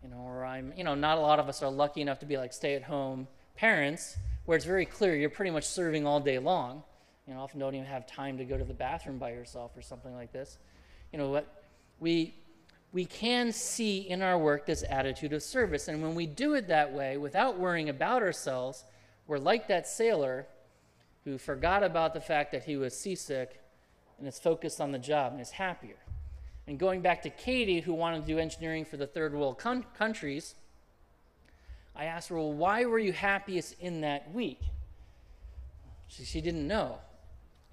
you 0.02 0.10
know, 0.10 0.16
or 0.16 0.44
I'm, 0.44 0.72
you 0.76 0.82
know, 0.82 0.94
not 0.94 1.18
a 1.18 1.20
lot 1.20 1.38
of 1.38 1.48
us 1.48 1.62
are 1.62 1.70
lucky 1.70 2.00
enough 2.00 2.18
to 2.20 2.26
be 2.26 2.36
like 2.36 2.52
stay 2.52 2.74
at 2.74 2.82
home 2.82 3.28
parents 3.58 4.16
where 4.44 4.56
it's 4.56 4.64
very 4.64 4.86
clear 4.86 5.16
you're 5.16 5.28
pretty 5.28 5.50
much 5.50 5.64
serving 5.64 6.06
all 6.06 6.20
day 6.20 6.38
long. 6.38 6.82
You 7.26 7.34
know, 7.34 7.40
often 7.40 7.58
don't 7.58 7.74
even 7.74 7.86
have 7.86 8.06
time 8.06 8.38
to 8.38 8.44
go 8.44 8.56
to 8.56 8.64
the 8.64 8.72
bathroom 8.72 9.18
by 9.18 9.32
yourself 9.32 9.76
or 9.76 9.82
something 9.82 10.14
like 10.14 10.32
this. 10.32 10.58
You 11.12 11.18
know 11.18 11.30
what? 11.30 11.64
We 11.98 12.34
we 12.92 13.04
can 13.04 13.52
see 13.52 13.98
in 13.98 14.22
our 14.22 14.38
work 14.38 14.64
this 14.64 14.82
attitude 14.88 15.34
of 15.34 15.42
service, 15.42 15.88
and 15.88 16.02
when 16.02 16.14
we 16.14 16.26
do 16.26 16.54
it 16.54 16.68
that 16.68 16.90
way, 16.92 17.18
without 17.18 17.58
worrying 17.58 17.90
about 17.90 18.22
ourselves, 18.22 18.84
we're 19.26 19.38
like 19.38 19.68
that 19.68 19.86
sailor 19.86 20.46
who 21.24 21.36
forgot 21.36 21.82
about 21.82 22.14
the 22.14 22.20
fact 22.20 22.52
that 22.52 22.64
he 22.64 22.76
was 22.76 22.98
seasick 22.98 23.60
and 24.18 24.26
is 24.26 24.38
focused 24.38 24.80
on 24.80 24.92
the 24.92 24.98
job 24.98 25.32
and 25.32 25.40
is 25.40 25.50
happier. 25.50 25.98
And 26.66 26.78
going 26.78 27.02
back 27.02 27.22
to 27.22 27.30
Katie, 27.30 27.80
who 27.80 27.92
wanted 27.92 28.22
to 28.22 28.26
do 28.26 28.38
engineering 28.38 28.86
for 28.86 28.96
the 28.96 29.06
third 29.06 29.34
world 29.34 29.58
con- 29.58 29.84
countries, 29.98 30.54
I 31.98 32.04
asked 32.04 32.28
her, 32.28 32.36
Well, 32.36 32.52
why 32.52 32.84
were 32.86 32.98
you 32.98 33.12
happiest 33.12 33.74
in 33.80 34.02
that 34.02 34.32
week? 34.32 34.60
She, 36.06 36.24
she 36.24 36.40
didn't 36.40 36.66
know. 36.66 36.98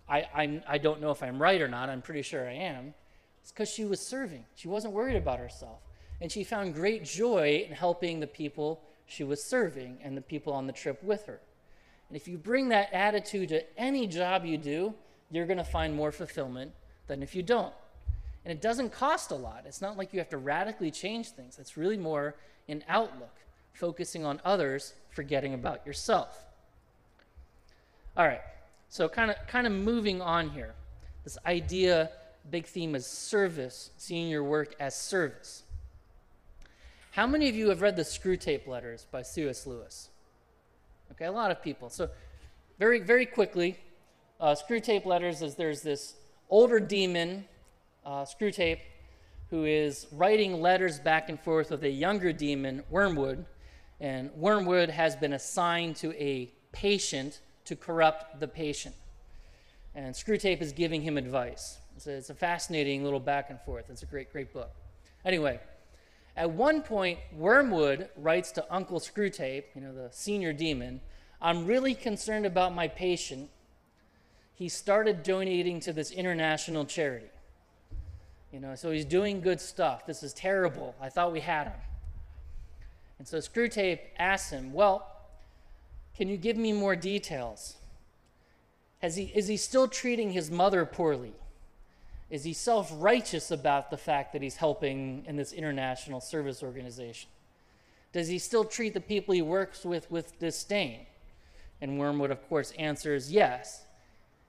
I, 0.10 0.28
I'm, 0.34 0.64
I 0.68 0.80
don't 0.80 1.00
know 1.00 1.12
if 1.12 1.24
I'm 1.24 1.42
right 1.42 1.62
or 1.62 1.68
not. 1.68 1.90
I'm 1.90 2.02
pretty 2.02 2.24
sure 2.24 2.48
I 2.48 2.54
am. 2.54 2.94
It's 3.42 3.52
because 3.52 3.70
she 3.70 3.86
was 3.86 4.00
serving. 4.00 4.46
She 4.56 4.68
wasn't 4.68 4.94
worried 4.94 5.16
about 5.16 5.40
herself. 5.40 5.80
And 6.20 6.32
she 6.32 6.44
found 6.44 6.74
great 6.74 7.06
joy 7.06 7.66
in 7.68 7.74
helping 7.74 8.20
the 8.20 8.28
people 8.28 8.82
she 9.06 9.24
was 9.24 9.44
serving 9.44 10.00
and 10.04 10.18
the 10.18 10.22
people 10.22 10.54
on 10.54 10.66
the 10.66 10.74
trip 10.74 11.04
with 11.04 11.26
her. 11.28 11.40
And 12.10 12.16
if 12.16 12.28
you 12.28 12.38
bring 12.38 12.70
that 12.70 12.92
attitude 12.94 13.50
to 13.50 13.64
any 13.80 14.08
job 14.08 14.46
you 14.46 14.58
do, 14.58 14.94
you're 15.32 15.46
going 15.46 15.58
to 15.58 15.64
find 15.64 15.96
more 15.96 16.12
fulfillment 16.12 16.72
than 17.08 17.22
if 17.22 17.36
you 17.36 17.44
don't. 17.44 17.74
And 18.44 18.52
it 18.52 18.62
doesn't 18.62 18.92
cost 18.92 19.32
a 19.32 19.36
lot. 19.36 19.64
It's 19.66 19.82
not 19.82 19.98
like 19.98 20.14
you 20.14 20.20
have 20.20 20.30
to 20.30 20.38
radically 20.38 20.92
change 20.92 21.30
things. 21.30 21.58
It's 21.60 21.78
really 21.78 21.98
more 21.98 22.36
an 22.68 22.84
outlook 22.88 23.45
focusing 23.76 24.26
on 24.26 24.42
others, 24.44 24.94
forgetting 25.10 25.54
about 25.54 25.86
yourself. 25.86 26.46
All 28.18 28.26
right, 28.26 28.42
so 28.90 29.08
kind 29.10 29.32
of 29.32 29.38
kind 29.48 29.68
of 29.68 29.74
moving 29.74 30.22
on 30.22 30.50
here. 30.50 30.74
This 31.24 31.38
idea, 31.46 32.10
big 32.50 32.66
theme 32.66 32.96
is 32.96 33.06
service, 33.06 33.92
seeing 33.98 34.30
your 34.30 34.44
work 34.44 34.76
as 34.80 34.96
service. 34.96 35.64
How 37.12 37.28
many 37.28 37.50
of 37.50 37.56
you 37.56 37.70
have 37.70 37.82
read 37.82 37.96
the 37.96 38.04
Screwtape 38.04 38.68
Letters 38.68 39.06
by 39.12 39.22
C.S. 39.22 39.66
Lewis? 39.66 40.10
Okay, 41.12 41.26
a 41.26 41.32
lot 41.32 41.52
of 41.52 41.62
people. 41.62 41.90
So, 41.90 42.10
very 42.80 43.00
very 43.00 43.26
quickly, 43.26 43.78
uh, 44.40 44.56
Screwtape 44.56 45.06
Letters 45.06 45.42
is 45.42 45.56
there's 45.56 45.82
this 45.82 46.16
older 46.50 46.80
demon, 46.80 47.46
uh, 48.06 48.24
Screwtape, 48.24 48.80
who 49.50 49.66
is 49.66 50.08
writing 50.12 50.62
letters 50.62 51.00
back 51.00 51.30
and 51.30 51.40
forth 51.40 51.72
with 51.72 51.84
a 51.84 51.90
younger 51.90 52.32
demon, 52.32 52.84
Wormwood, 52.90 53.46
and 54.00 54.32
Wormwood 54.36 54.90
has 54.90 55.16
been 55.16 55.34
assigned 55.34 55.96
to 55.98 56.14
a 56.22 56.52
patient 56.72 57.40
to 57.66 57.76
corrupt 57.76 58.40
the 58.40 58.48
patient. 58.48 58.96
And 59.94 60.14
Screwtape 60.14 60.62
is 60.62 60.74
giving 60.74 61.02
him 61.02 61.18
advice. 61.18 61.78
It's 61.96 62.08
a, 62.08 62.12
it's 62.12 62.30
a 62.30 62.36
fascinating 62.36 63.04
little 63.04 63.20
back 63.20 63.50
and 63.50 63.60
forth. 63.62 63.90
It's 63.90 64.04
a 64.04 64.06
great, 64.06 64.32
great 64.32 64.54
book. 64.54 64.72
Anyway, 65.24 65.60
at 66.36 66.52
one 66.52 66.82
point, 66.82 67.20
Wormwood 67.34 68.10
writes 68.18 68.52
to 68.54 68.74
Uncle 68.74 69.00
Screwtape, 69.00 69.64
you 69.74 69.82
know, 69.82 69.94
the 69.94 70.10
senior 70.12 70.52
demon, 70.52 71.00
I'm 71.42 71.66
really 71.66 71.96
concerned 71.96 72.46
about 72.46 72.76
my 72.76 72.88
patient. 72.88 73.50
He 74.54 74.68
started 74.68 75.24
donating 75.24 75.80
to 75.82 75.94
this 75.94 76.12
international 76.12 76.86
charity. 76.86 77.28
You 78.52 78.60
know, 78.60 78.76
so 78.76 78.92
he's 78.92 79.06
doing 79.06 79.42
good 79.42 79.60
stuff. 79.60 80.06
This 80.06 80.24
is 80.24 80.34
terrible. 80.34 80.96
I 81.02 81.10
thought 81.10 81.32
we 81.32 81.42
had 81.42 81.68
him. 81.68 81.80
And 83.18 83.28
so 83.28 83.38
Screwtape 83.38 84.00
asks 84.18 84.50
him, 84.50 84.74
Well, 84.74 85.08
can 86.16 86.28
you 86.28 86.38
give 86.38 86.58
me 86.58 86.74
more 86.74 86.96
details? 86.96 87.76
Has 89.00 89.16
he, 89.16 89.32
is 89.36 89.48
he 89.48 89.58
still 89.58 89.88
treating 89.88 90.32
his 90.32 90.50
mother 90.50 90.86
poorly? 90.86 91.34
Is 92.30 92.44
he 92.44 92.54
self 92.54 92.92
righteous 92.96 93.52
about 93.52 93.92
the 93.92 93.98
fact 93.98 94.34
that 94.34 94.42
he's 94.42 94.56
helping 94.56 95.24
in 95.28 95.36
this 95.36 95.54
international 95.54 96.22
service 96.22 96.64
organization? 96.64 97.30
Does 98.14 98.28
he 98.28 98.40
still 98.40 98.64
treat 98.64 98.94
the 98.94 99.02
people 99.02 99.34
he 99.34 99.42
works 99.42 99.86
with 99.86 100.10
with 100.10 100.40
disdain? 100.40 101.02
And 101.82 102.00
Wormwood, 102.00 102.32
of 102.32 102.48
course, 102.48 102.72
answers 102.80 103.32
yes. 103.32 103.84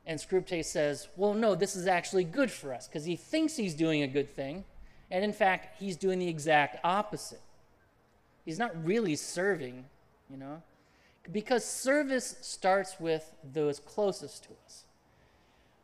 And 0.06 0.18
Screwtape 0.20 0.64
says, 0.64 1.08
Well, 1.16 1.34
no, 1.34 1.54
this 1.54 1.76
is 1.76 1.86
actually 1.86 2.24
good 2.24 2.50
for 2.50 2.72
us 2.72 2.86
because 2.86 3.04
he 3.04 3.16
thinks 3.16 3.56
he's 3.56 3.74
doing 3.74 4.02
a 4.02 4.08
good 4.08 4.34
thing. 4.34 4.64
And 5.10 5.24
in 5.24 5.32
fact, 5.32 5.80
he's 5.80 5.96
doing 5.96 6.18
the 6.18 6.28
exact 6.28 6.78
opposite. 6.84 7.40
He's 8.46 8.58
not 8.58 8.72
really 8.86 9.16
serving, 9.16 9.84
you 10.30 10.38
know? 10.38 10.62
Because 11.30 11.64
service 11.64 12.36
starts 12.40 12.98
with 13.00 13.32
those 13.52 13.80
closest 13.80 14.44
to 14.44 14.50
us. 14.64 14.84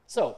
So, 0.06 0.36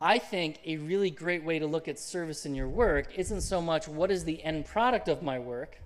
I 0.00 0.18
think 0.18 0.58
a 0.64 0.78
really 0.78 1.10
great 1.10 1.44
way 1.44 1.58
to 1.58 1.66
look 1.66 1.86
at 1.86 1.98
service 1.98 2.46
in 2.46 2.54
your 2.54 2.68
work 2.68 3.16
isn't 3.16 3.42
so 3.42 3.60
much 3.60 3.86
what 3.86 4.10
is 4.10 4.24
the 4.24 4.42
end 4.42 4.64
product 4.64 5.06
of 5.08 5.22
my 5.22 5.38
work, 5.38 5.78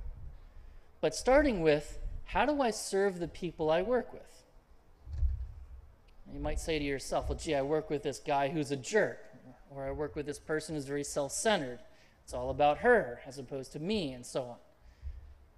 but 1.01 1.15
starting 1.15 1.61
with 1.61 1.99
how 2.27 2.47
do 2.47 2.63
I 2.63 2.71
serve 2.71 3.19
the 3.19 3.29
people 3.29 3.71
I 3.71 3.83
work 3.83 4.13
with? 4.13 4.23
You 6.33 6.41
might 6.41 6.61
say 6.61 6.79
to 6.79 6.85
yourself, 6.85 7.29
well, 7.29 7.39
gee, 7.39 7.55
I 7.55 7.63
work 7.63 7.91
with 7.91 8.03
this 8.03 8.19
guy 8.19 8.49
who's 8.49 8.71
a 8.71 8.77
jerk, 8.77 9.19
or 9.71 9.87
I 9.87 9.91
work 9.91 10.17
with 10.17 10.27
this 10.27 10.39
person 10.39 10.75
who's 10.75 10.87
very 10.87 11.05
self 11.05 11.33
centered. 11.33 11.81
It's 12.25 12.35
all 12.35 12.51
about 12.51 12.79
her 12.79 13.21
as 13.27 13.39
opposed 13.39 13.73
to 13.73 13.81
me, 13.81 14.13
and 14.13 14.25
so 14.25 14.43
on. 14.43 14.57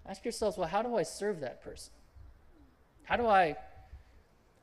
Ask 0.09 0.25
yourselves, 0.25 0.57
well, 0.57 0.69
how 0.69 0.83
do 0.83 0.97
I 0.97 1.03
serve 1.03 1.41
that 1.41 1.63
person? 1.63 1.93
How 3.05 3.17
do 3.17 3.27
I, 3.27 3.57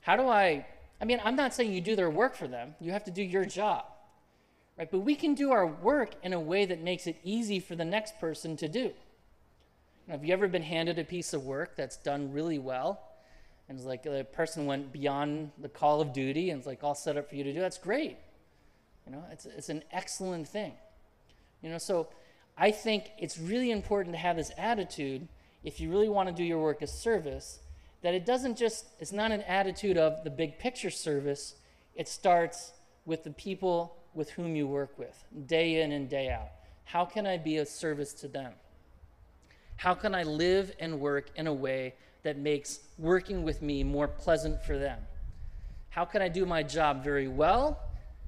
how 0.02 0.16
do 0.16 0.28
I, 0.28 0.66
I 1.00 1.06
mean, 1.06 1.22
I'm 1.24 1.36
not 1.36 1.54
saying 1.54 1.72
you 1.72 1.82
do 1.82 1.96
their 1.96 2.10
work 2.10 2.36
for 2.36 2.48
them. 2.48 2.76
You 2.80 2.92
have 2.92 3.04
to 3.06 3.12
do 3.12 3.22
your 3.22 3.46
job. 3.46 3.86
right? 4.78 4.90
But 4.90 5.00
we 5.00 5.16
can 5.16 5.36
do 5.36 5.52
our 5.52 5.68
work 5.68 6.16
in 6.24 6.34
a 6.34 6.40
way 6.40 6.66
that 6.66 6.82
makes 6.82 7.06
it 7.08 7.18
easy 7.24 7.60
for 7.60 7.76
the 7.76 7.86
next 7.86 8.20
person 8.20 8.58
to 8.58 8.68
do. 8.68 8.92
Now, 10.08 10.14
have 10.14 10.26
you 10.26 10.34
ever 10.34 10.48
been 10.48 10.64
handed 10.64 11.00
a 11.00 11.04
piece 11.04 11.34
of 11.34 11.44
work 11.44 11.76
that's 11.76 11.98
done 11.98 12.32
really 12.32 12.60
well? 12.60 13.02
And 13.68 13.78
it's 13.78 13.86
like 13.86 14.04
the 14.04 14.26
person 14.34 14.66
went 14.66 14.92
beyond 14.92 15.52
the 15.60 15.70
call 15.70 16.02
of 16.02 16.14
duty 16.14 16.52
and 16.52 16.60
it's 16.60 16.68
like 16.68 16.84
all 16.84 16.96
set 16.96 17.18
up 17.18 17.30
for 17.30 17.36
you 17.36 17.44
to 17.44 17.54
do. 17.54 17.60
That's 17.60 17.80
great. 17.80 18.18
You 19.06 19.12
know, 19.12 19.24
it's, 19.32 19.46
it's 19.46 19.70
an 19.70 19.84
excellent 19.92 20.48
thing. 20.48 20.74
You 21.62 21.70
know, 21.70 21.80
so 21.80 22.08
I 22.58 22.72
think 22.72 23.06
it's 23.20 23.40
really 23.40 23.72
important 23.72 24.14
to 24.14 24.20
have 24.20 24.36
this 24.38 24.52
attitude 24.58 25.28
if 25.66 25.82
you 25.82 25.90
really 25.90 26.08
want 26.08 26.30
to 26.30 26.34
do 26.34 26.44
your 26.44 26.62
work 26.62 26.82
as 26.84 26.92
service, 26.94 27.60
that 28.04 28.14
it 28.14 28.24
doesn't 28.24 28.56
just, 28.56 28.86
it's 29.00 29.12
not 29.12 29.32
an 29.32 29.42
attitude 29.42 29.98
of 29.98 30.24
the 30.24 30.30
big 30.30 30.60
picture 30.60 30.92
service, 30.92 31.56
it 31.96 32.08
starts 32.08 32.72
with 33.06 33.24
the 33.24 33.32
people 33.32 33.98
with 34.14 34.30
whom 34.30 34.56
you 34.56 34.68
work 34.68 34.98
with, 35.00 35.26
day 35.48 35.82
in 35.82 35.92
and 35.92 36.08
day 36.08 36.30
out. 36.30 36.50
How 36.84 37.04
can 37.04 37.26
I 37.26 37.38
be 37.38 37.58
of 37.58 37.68
service 37.68 38.14
to 38.14 38.28
them? 38.28 38.54
How 39.78 39.96
can 39.96 40.14
I 40.14 40.22
live 40.22 40.72
and 40.80 41.00
work 41.00 41.32
in 41.36 41.48
a 41.48 41.54
way 41.54 41.96
that 42.22 42.38
makes 42.38 42.80
working 43.00 43.44
with 43.44 43.64
me 43.64 43.84
more 43.84 44.08
pleasant 44.08 44.64
for 44.64 44.78
them? 44.78 45.00
How 45.90 46.06
can 46.06 46.22
I 46.22 46.28
do 46.28 46.46
my 46.46 46.62
job 46.62 47.04
very 47.04 47.28
well 47.28 47.80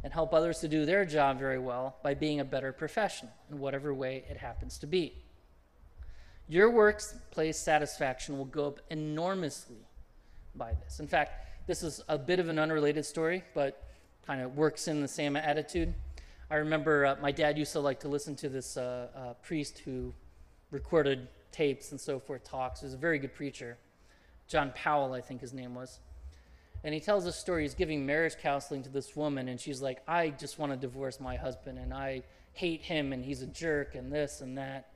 and 0.04 0.12
help 0.12 0.34
others 0.34 0.60
to 0.60 0.67
do 0.67 0.86
their 0.86 1.06
job 1.06 1.38
very 1.38 1.60
well 1.60 1.97
by 2.02 2.15
being 2.15 2.39
a 2.39 2.45
better 2.45 2.73
professional 2.73 3.32
in 3.52 3.60
whatever 3.60 3.93
way 3.93 4.23
it 4.28 4.38
happens 4.38 4.80
to 4.80 4.88
be? 4.88 5.27
Your 6.50 6.72
workplace 6.72 7.58
satisfaction 7.58 8.38
will 8.38 8.46
go 8.46 8.68
up 8.68 8.80
enormously 8.90 9.86
by 10.56 10.74
this. 10.84 11.00
In 11.00 11.08
fact, 11.08 11.68
this 11.68 11.84
is 11.84 12.02
a 12.08 12.18
bit 12.18 12.40
of 12.40 12.48
an 12.48 12.58
unrelated 12.58 13.06
story, 13.06 13.44
but 13.54 13.84
kind 14.26 14.42
of 14.42 14.56
works 14.56 14.88
in 14.88 15.02
the 15.02 15.08
same 15.08 15.36
attitude. 15.36 15.94
I 16.50 16.56
remember 16.56 17.06
uh, 17.06 17.16
my 17.22 17.32
dad 17.32 17.58
used 17.58 17.74
to 17.74 17.82
like 17.82 18.00
to 18.02 18.08
listen 18.08 18.36
to 18.38 18.50
this 18.50 18.78
uh, 18.78 19.08
uh, 19.14 19.34
priest 19.44 19.80
who 19.80 20.14
recorded 20.72 21.28
tapes 21.52 21.92
and 21.92 22.00
so 22.00 22.20
forth, 22.20 22.46
talks. 22.46 22.80
He 22.80 22.86
was 22.86 22.94
a 22.94 22.98
very 22.98 23.20
good 23.20 23.34
preacher. 23.34 23.78
John 24.48 24.72
Powell, 24.74 25.12
I 25.12 25.20
think 25.20 25.42
his 25.42 25.54
name 25.54 25.76
was. 25.76 26.00
And 26.86 26.94
he 26.94 27.02
tells 27.02 27.26
a 27.26 27.34
story. 27.34 27.64
He's 27.64 27.74
giving 27.74 28.06
marriage 28.06 28.38
counseling 28.42 28.84
to 28.84 28.90
this 28.90 29.16
woman, 29.16 29.50
and 29.50 29.60
she's 29.60 29.82
like, 29.82 30.02
I 30.08 30.30
just 30.30 30.60
want 30.60 30.72
to 30.72 30.78
divorce 30.78 31.20
my 31.20 31.36
husband, 31.36 31.78
and 31.80 31.94
I 31.94 32.24
hate 32.54 32.82
him, 32.82 33.12
and 33.12 33.26
he's 33.26 33.42
a 33.42 33.48
jerk, 33.48 33.96
and 33.96 34.10
this 34.12 34.40
and 34.40 34.58
that. 34.58 34.88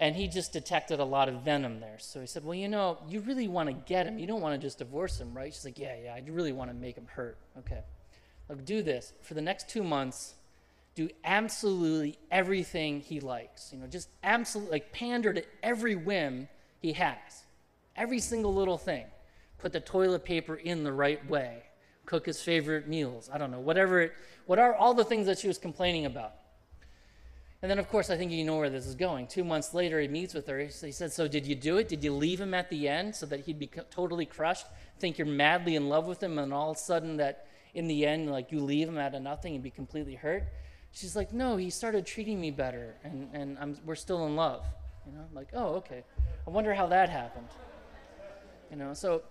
And 0.00 0.16
he 0.16 0.26
just 0.26 0.52
detected 0.52 0.98
a 0.98 1.04
lot 1.04 1.28
of 1.28 1.42
venom 1.42 1.78
there. 1.78 1.98
So 1.98 2.20
he 2.20 2.26
said, 2.26 2.44
Well, 2.44 2.54
you 2.54 2.68
know, 2.68 2.98
you 3.08 3.20
really 3.20 3.46
want 3.46 3.68
to 3.68 3.72
get 3.72 4.06
him. 4.06 4.18
You 4.18 4.26
don't 4.26 4.40
want 4.40 4.60
to 4.60 4.64
just 4.64 4.78
divorce 4.78 5.20
him, 5.20 5.32
right? 5.32 5.52
She's 5.52 5.64
like, 5.64 5.78
Yeah, 5.78 5.94
yeah, 6.04 6.14
I 6.14 6.22
really 6.28 6.52
want 6.52 6.70
to 6.70 6.74
make 6.74 6.96
him 6.96 7.06
hurt. 7.06 7.38
Okay. 7.58 7.82
Look, 8.48 8.64
do 8.64 8.82
this. 8.82 9.12
For 9.22 9.34
the 9.34 9.40
next 9.40 9.68
two 9.68 9.82
months, 9.84 10.34
do 10.94 11.08
absolutely 11.24 12.18
everything 12.30 13.00
he 13.00 13.20
likes. 13.20 13.72
You 13.72 13.78
know, 13.78 13.86
just 13.86 14.08
absolutely 14.22 14.72
like 14.72 14.92
pander 14.92 15.32
to 15.32 15.44
every 15.62 15.94
whim 15.94 16.48
he 16.80 16.92
has. 16.92 17.44
Every 17.96 18.20
single 18.20 18.54
little 18.54 18.78
thing. 18.78 19.06
Put 19.58 19.72
the 19.72 19.80
toilet 19.80 20.24
paper 20.24 20.56
in 20.56 20.84
the 20.84 20.92
right 20.92 21.26
way. 21.28 21.62
Cook 22.06 22.26
his 22.26 22.42
favorite 22.42 22.86
meals. 22.86 23.30
I 23.32 23.38
don't 23.38 23.50
know, 23.50 23.60
whatever 23.60 24.02
it, 24.02 24.12
what 24.46 24.58
are 24.58 24.74
all 24.74 24.94
the 24.94 25.04
things 25.04 25.26
that 25.26 25.38
she 25.38 25.48
was 25.48 25.58
complaining 25.58 26.04
about. 26.04 26.34
And 27.64 27.70
then, 27.70 27.78
of 27.78 27.88
course, 27.88 28.10
I 28.10 28.18
think 28.18 28.30
you 28.30 28.44
know 28.44 28.58
where 28.58 28.68
this 28.68 28.86
is 28.86 28.94
going. 28.94 29.26
Two 29.26 29.42
months 29.42 29.72
later, 29.72 29.98
he 29.98 30.06
meets 30.06 30.34
with 30.34 30.46
her. 30.48 30.58
He 30.58 30.92
said, 30.92 31.14
So, 31.14 31.26
did 31.26 31.46
you 31.46 31.54
do 31.54 31.78
it? 31.78 31.88
Did 31.88 32.04
you 32.04 32.12
leave 32.12 32.38
him 32.38 32.52
at 32.52 32.68
the 32.68 32.86
end 32.86 33.16
so 33.16 33.24
that 33.24 33.40
he'd 33.40 33.58
be 33.58 33.70
totally 33.90 34.26
crushed? 34.26 34.66
Think 34.98 35.16
you're 35.16 35.26
madly 35.26 35.74
in 35.74 35.88
love 35.88 36.04
with 36.04 36.22
him, 36.22 36.38
and 36.38 36.52
all 36.52 36.72
of 36.72 36.76
a 36.76 36.78
sudden, 36.78 37.16
that 37.16 37.46
in 37.72 37.88
the 37.88 38.04
end, 38.04 38.30
like 38.30 38.52
you 38.52 38.60
leave 38.60 38.86
him 38.86 38.98
out 38.98 39.14
of 39.14 39.22
nothing 39.22 39.54
and 39.54 39.64
be 39.64 39.70
completely 39.70 40.14
hurt? 40.14 40.44
She's 40.92 41.16
like, 41.16 41.32
no, 41.32 41.56
he 41.56 41.70
started 41.70 42.04
treating 42.04 42.38
me 42.38 42.50
better, 42.50 42.96
and, 43.02 43.30
and 43.32 43.56
I'm, 43.58 43.78
we're 43.86 43.94
still 43.94 44.26
in 44.26 44.36
love. 44.36 44.66
You 45.06 45.12
know, 45.12 45.20
I'm 45.26 45.34
like, 45.34 45.48
oh, 45.54 45.76
okay. 45.76 46.04
I 46.46 46.50
wonder 46.50 46.74
how 46.74 46.88
that 46.88 47.08
happened. 47.08 47.48
You 48.70 48.76
know, 48.76 48.92
so 48.92 49.22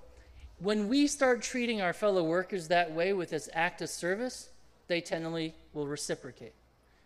when 0.57 0.87
we 0.87 1.05
start 1.05 1.43
treating 1.43 1.83
our 1.83 1.93
fellow 1.93 2.23
workers 2.23 2.69
that 2.69 2.93
way 2.93 3.13
with 3.13 3.29
this 3.29 3.47
act 3.53 3.83
of 3.83 3.91
service, 3.91 4.49
they 4.87 5.01
tenderly 5.01 5.53
will 5.71 5.85
reciprocate 5.85 6.55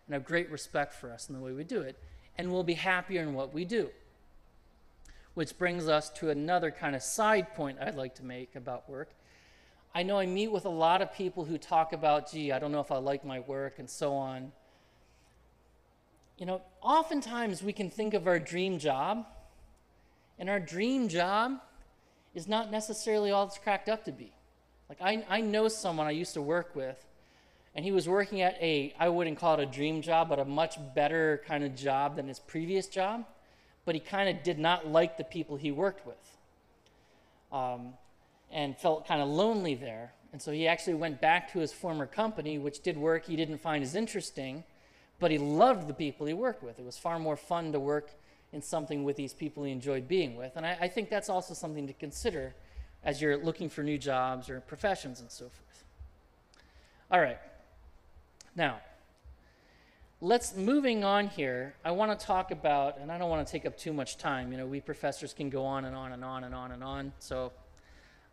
and 0.08 0.13
have 0.13 0.26
great 0.26 0.50
respect 0.50 0.93
for 0.93 1.12
us 1.12 1.30
in 1.30 1.36
the 1.36 1.41
way 1.41 1.52
we 1.52 1.63
do 1.63 1.82
it, 1.82 1.98
and 2.38 2.52
we'll 2.52 2.63
be 2.63 2.74
happier 2.74 3.22
in 3.22 3.34
what 3.34 3.54
we 3.54 3.65
do. 3.65 3.89
Which 5.34 5.58
brings 5.58 5.88
us 5.88 6.10
to 6.12 6.30
another 6.30 6.72
kind 6.72 6.96
of 6.96 7.04
side 7.04 7.54
point 7.54 7.78
I'd 7.80 7.96
like 7.96 8.15
to 8.15 8.26
make 8.26 8.56
about 8.56 8.89
work, 8.89 9.10
I 9.98 10.04
know 10.04 10.20
I 10.20 10.28
meet 10.28 10.52
with 10.52 10.65
a 10.65 10.70
lot 10.70 11.02
of 11.02 11.12
people 11.12 11.46
who 11.46 11.58
talk 11.58 11.91
about, 11.91 12.32
gee, 12.32 12.52
I 12.52 12.60
don't 12.60 12.72
know 12.72 12.82
if 12.82 12.91
I 12.91 12.98
like 12.98 13.26
my 13.26 13.39
work 13.39 13.80
and 13.80 13.89
so 13.89 14.13
on. 14.13 14.52
You 16.38 16.46
know, 16.46 16.62
oftentimes 16.84 17.63
we 17.63 17.74
can 17.74 17.89
think 17.89 18.13
of 18.13 18.28
our 18.28 18.38
dream 18.38 18.78
job, 18.78 19.26
and 20.38 20.52
our 20.52 20.60
dream 20.60 21.08
job 21.10 21.54
is 22.36 22.48
not 22.48 22.70
necessarily 22.70 23.32
all 23.32 23.48
it's 23.48 23.58
cracked 23.58 23.89
up 23.89 24.06
to 24.06 24.12
be. 24.12 24.34
Like, 24.88 25.02
I, 25.02 25.26
I 25.28 25.41
know 25.41 25.67
someone 25.67 26.06
I 26.06 26.12
used 26.12 26.36
to 26.36 26.43
work 26.43 26.76
with, 26.76 27.04
and 27.78 27.86
he 27.86 27.92
was 27.92 28.10
working 28.10 28.42
at 28.42 28.56
a, 28.60 28.92
I 29.00 29.08
wouldn't 29.08 29.38
call 29.38 29.54
it 29.54 29.60
a 29.60 29.66
dream 29.68 30.02
job, 30.02 30.30
but 30.30 30.40
a 30.40 30.46
much 30.46 30.80
better 30.96 31.44
kind 31.48 31.63
of 31.63 31.76
job 31.76 32.16
than 32.16 32.28
his 32.28 32.40
previous 32.40 32.88
job, 32.88 33.24
but 33.86 33.94
he 33.94 34.02
kind 34.02 34.28
of 34.28 34.44
did 34.44 34.58
not 34.58 34.88
like 34.88 35.16
the 35.20 35.24
people 35.24 35.58
he 35.58 35.72
worked 35.72 36.06
with. 36.08 36.38
Um, 37.52 37.94
and 38.52 38.76
felt 38.76 39.08
kind 39.08 39.22
of 39.22 39.28
lonely 39.28 39.76
there. 39.76 40.12
And 40.34 40.42
so 40.42 40.52
he 40.52 40.68
actually 40.68 40.96
went 40.96 41.22
back 41.22 41.54
to 41.54 41.60
his 41.60 41.72
former 41.72 42.08
company, 42.08 42.58
which 42.58 42.82
did 42.82 42.98
work 42.98 43.26
he 43.26 43.36
didn't 43.36 43.60
find 43.60 43.84
as 43.84 43.94
interesting, 43.94 44.63
but 45.20 45.30
he 45.30 45.38
loved 45.38 45.88
the 45.88 45.94
people 45.94 46.26
he 46.26 46.34
worked 46.34 46.63
with. 46.63 46.80
It 46.80 46.86
was 46.86 46.98
far 46.98 47.20
more 47.20 47.38
fun 47.38 47.72
to 47.74 47.80
work 47.80 48.10
in 48.54 48.62
something 48.63 49.04
with 49.04 49.18
these 49.18 49.34
people 49.34 49.63
he 49.66 49.72
enjoyed 49.72 50.08
being 50.08 50.36
with. 50.36 50.54
And 50.56 50.66
I, 50.66 50.78
I 50.82 50.88
think 50.88 51.12
that's 51.12 51.30
also 51.30 51.54
something 51.54 51.86
to 51.86 51.94
consider 51.94 52.56
as 53.04 53.22
you're 53.22 53.38
looking 53.38 53.70
for 53.70 53.84
new 53.84 54.00
jobs 54.00 54.50
or 54.50 54.62
professions 54.62 55.20
and 55.20 55.30
so 55.30 55.46
forth. 55.46 55.84
All 57.12 57.20
right. 57.20 57.38
Now, 58.58 58.80
let's 60.20 60.56
moving 60.56 61.04
on 61.04 61.28
here. 61.28 61.76
I 61.86 61.91
want 61.91 62.20
to 62.20 62.26
talk 62.26 62.50
about, 62.50 62.98
and 62.98 63.12
I 63.12 63.20
don't 63.20 63.30
want 63.30 63.46
to 63.46 63.52
take 63.52 63.67
up 63.67 63.78
too 63.78 63.93
much 63.93 64.17
time. 64.17 64.52
You 64.52 64.58
know, 64.58 64.65
we 64.65 64.82
professors 64.82 65.32
can 65.32 65.52
go 65.52 65.63
on 65.63 65.86
and 65.86 65.96
on 65.96 66.12
and 66.12 66.26
on 66.26 66.43
and 66.43 66.56
on 66.56 66.72
and 66.72 66.84
on. 66.84 67.13
So 67.20 67.54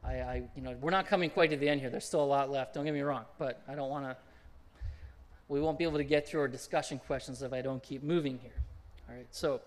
I, 0.02 0.12
I, 0.14 0.42
you 0.56 0.62
know, 0.62 0.74
we're 0.80 0.92
not 0.92 1.06
coming 1.06 1.28
quite 1.28 1.50
to 1.50 1.58
the 1.58 1.68
end 1.68 1.82
here. 1.82 1.90
There's 1.90 2.06
still 2.06 2.22
a 2.22 2.24
lot 2.24 2.50
left. 2.50 2.72
Don't 2.72 2.86
get 2.86 2.94
me 2.94 3.02
wrong, 3.02 3.26
but 3.38 3.60
I 3.68 3.74
don't 3.74 3.90
want 3.90 4.06
to. 4.06 4.16
We 5.48 5.60
won't 5.60 5.76
be 5.76 5.84
able 5.84 5.98
to 5.98 6.04
get 6.04 6.26
through 6.26 6.40
our 6.40 6.48
discussion 6.48 6.98
questions 7.06 7.42
if 7.42 7.52
I 7.52 7.60
don't 7.60 7.82
keep 7.82 8.02
moving 8.02 8.38
here. 8.38 8.62
All 9.10 9.14
right. 9.14 9.26
So, 9.30 9.60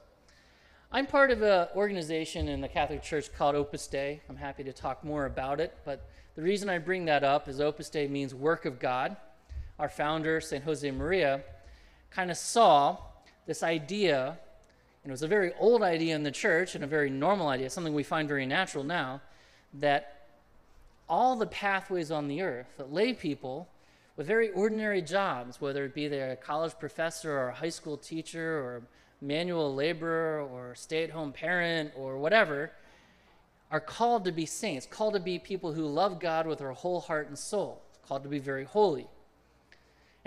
I'm 0.91 1.06
part 1.06 1.30
of 1.30 1.43
an 1.43 1.67
organization 1.76 2.48
in 2.48 2.62
the 2.62 2.67
Catholic 2.67 3.04
Church 3.04 3.32
called 3.32 3.54
Opus 3.54 3.86
Dei. 3.86 4.22
I'm 4.28 4.38
happy 4.38 4.63
to 4.63 4.74
talk 4.74 5.04
more 5.04 5.28
about 5.28 5.60
it, 5.60 5.78
but 5.86 6.10
the 6.36 6.41
reason 6.41 6.67
I 6.67 6.80
bring 6.80 7.06
that 7.06 7.24
up 7.24 7.48
is 7.48 7.62
Opus 7.62 7.91
Dei 7.91 8.08
means 8.08 8.34
work 8.34 8.65
of 8.65 8.80
God. 8.80 9.17
Our 9.80 9.90
founder, 9.90 10.42
St. 10.42 10.66
Josemaria, 10.66 11.44
kind 12.10 12.32
of 12.32 12.38
saw 12.38 12.98
this 13.46 13.62
idea, 13.62 14.38
and 15.04 15.12
it 15.12 15.13
was 15.13 15.22
a 15.22 15.28
very 15.28 15.54
old 15.60 15.84
idea 15.84 16.16
in 16.16 16.24
the 16.24 16.32
church 16.32 16.74
and 16.74 16.84
a 16.84 16.88
very 16.88 17.10
normal 17.10 17.48
idea, 17.48 17.70
something 17.70 17.94
we 17.94 18.04
find 18.04 18.28
very 18.28 18.46
natural 18.46 18.84
now, 18.84 19.22
that 19.76 20.28
all 21.08 21.36
the 21.36 21.46
pathways 21.46 22.12
on 22.12 22.28
the 22.28 22.42
earth 22.42 22.68
that 22.78 22.92
lay 22.92 23.13
people 23.13 23.68
with 24.16 24.26
very 24.26 24.50
ordinary 24.50 25.02
jobs, 25.02 25.62
whether 25.62 25.86
it 25.86 25.94
be 25.94 26.08
they're 26.08 26.32
a 26.32 26.36
college 26.36 26.74
professor 26.80 27.32
or 27.32 27.50
a 27.50 27.54
high 27.54 27.70
school 27.70 27.98
teacher 27.98 28.60
or 28.60 28.82
manual 29.22 29.74
laborer 29.74 30.42
or 30.42 30.74
stay 30.76 31.04
at 31.04 31.12
home 31.12 31.32
parent 31.32 31.92
or 31.96 32.18
whatever, 32.18 32.72
are 33.70 33.80
called 33.80 34.26
to 34.26 34.32
be 34.32 34.46
saints, 34.46 34.88
called 34.90 35.13
to 35.13 35.20
be 35.20 35.38
people 35.38 35.74
who 35.74 35.86
love 35.86 36.20
God 36.20 36.48
with 36.48 36.60
their 36.60 36.72
whole 36.72 37.00
heart 37.00 37.28
and 37.28 37.38
soul, 37.38 37.82
called 38.08 38.24
to 38.24 38.30
be 38.30 38.40
very 38.40 38.63
holy. 38.63 39.08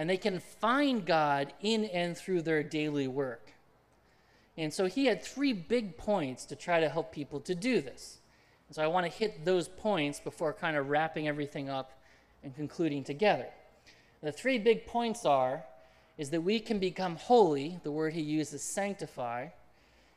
And 0.01 0.09
they 0.09 0.17
can 0.17 0.41
find 0.41 1.05
God 1.05 1.53
in 1.61 1.85
and 1.85 2.17
through 2.17 2.41
their 2.41 2.63
daily 2.63 3.07
work. 3.07 3.53
And 4.57 4.73
so 4.73 4.87
he 4.87 5.05
had 5.05 5.23
three 5.23 5.53
big 5.53 5.99
points 5.99 6.47
to 6.47 6.57
try 6.57 6.81
to 6.81 6.89
help 6.89 7.13
people 7.13 7.39
to 7.41 7.55
do 7.55 7.83
this. 7.83 8.17
And 8.69 8.75
so 8.75 8.83
I 8.83 8.87
want 8.87 9.05
to 9.05 9.13
hit 9.13 9.45
those 9.45 9.69
points 9.69 10.19
before 10.19 10.55
kind 10.55 10.79
of 10.79 10.89
wrapping 10.89 11.29
everything 11.29 11.69
up 11.69 12.01
and 12.43 12.57
concluding 12.57 13.05
together. 13.05 13.45
The 14.23 14.33
three 14.33 14.57
big 14.57 14.87
points 14.87 15.27
are 15.27 15.65
is 16.17 16.31
that 16.31 16.41
we 16.41 16.61
can 16.61 16.79
become 16.79 17.17
holy. 17.17 17.79
The 17.83 17.93
word 17.93 18.15
he 18.15 18.23
uses 18.23 18.63
sanctify. 18.63 19.49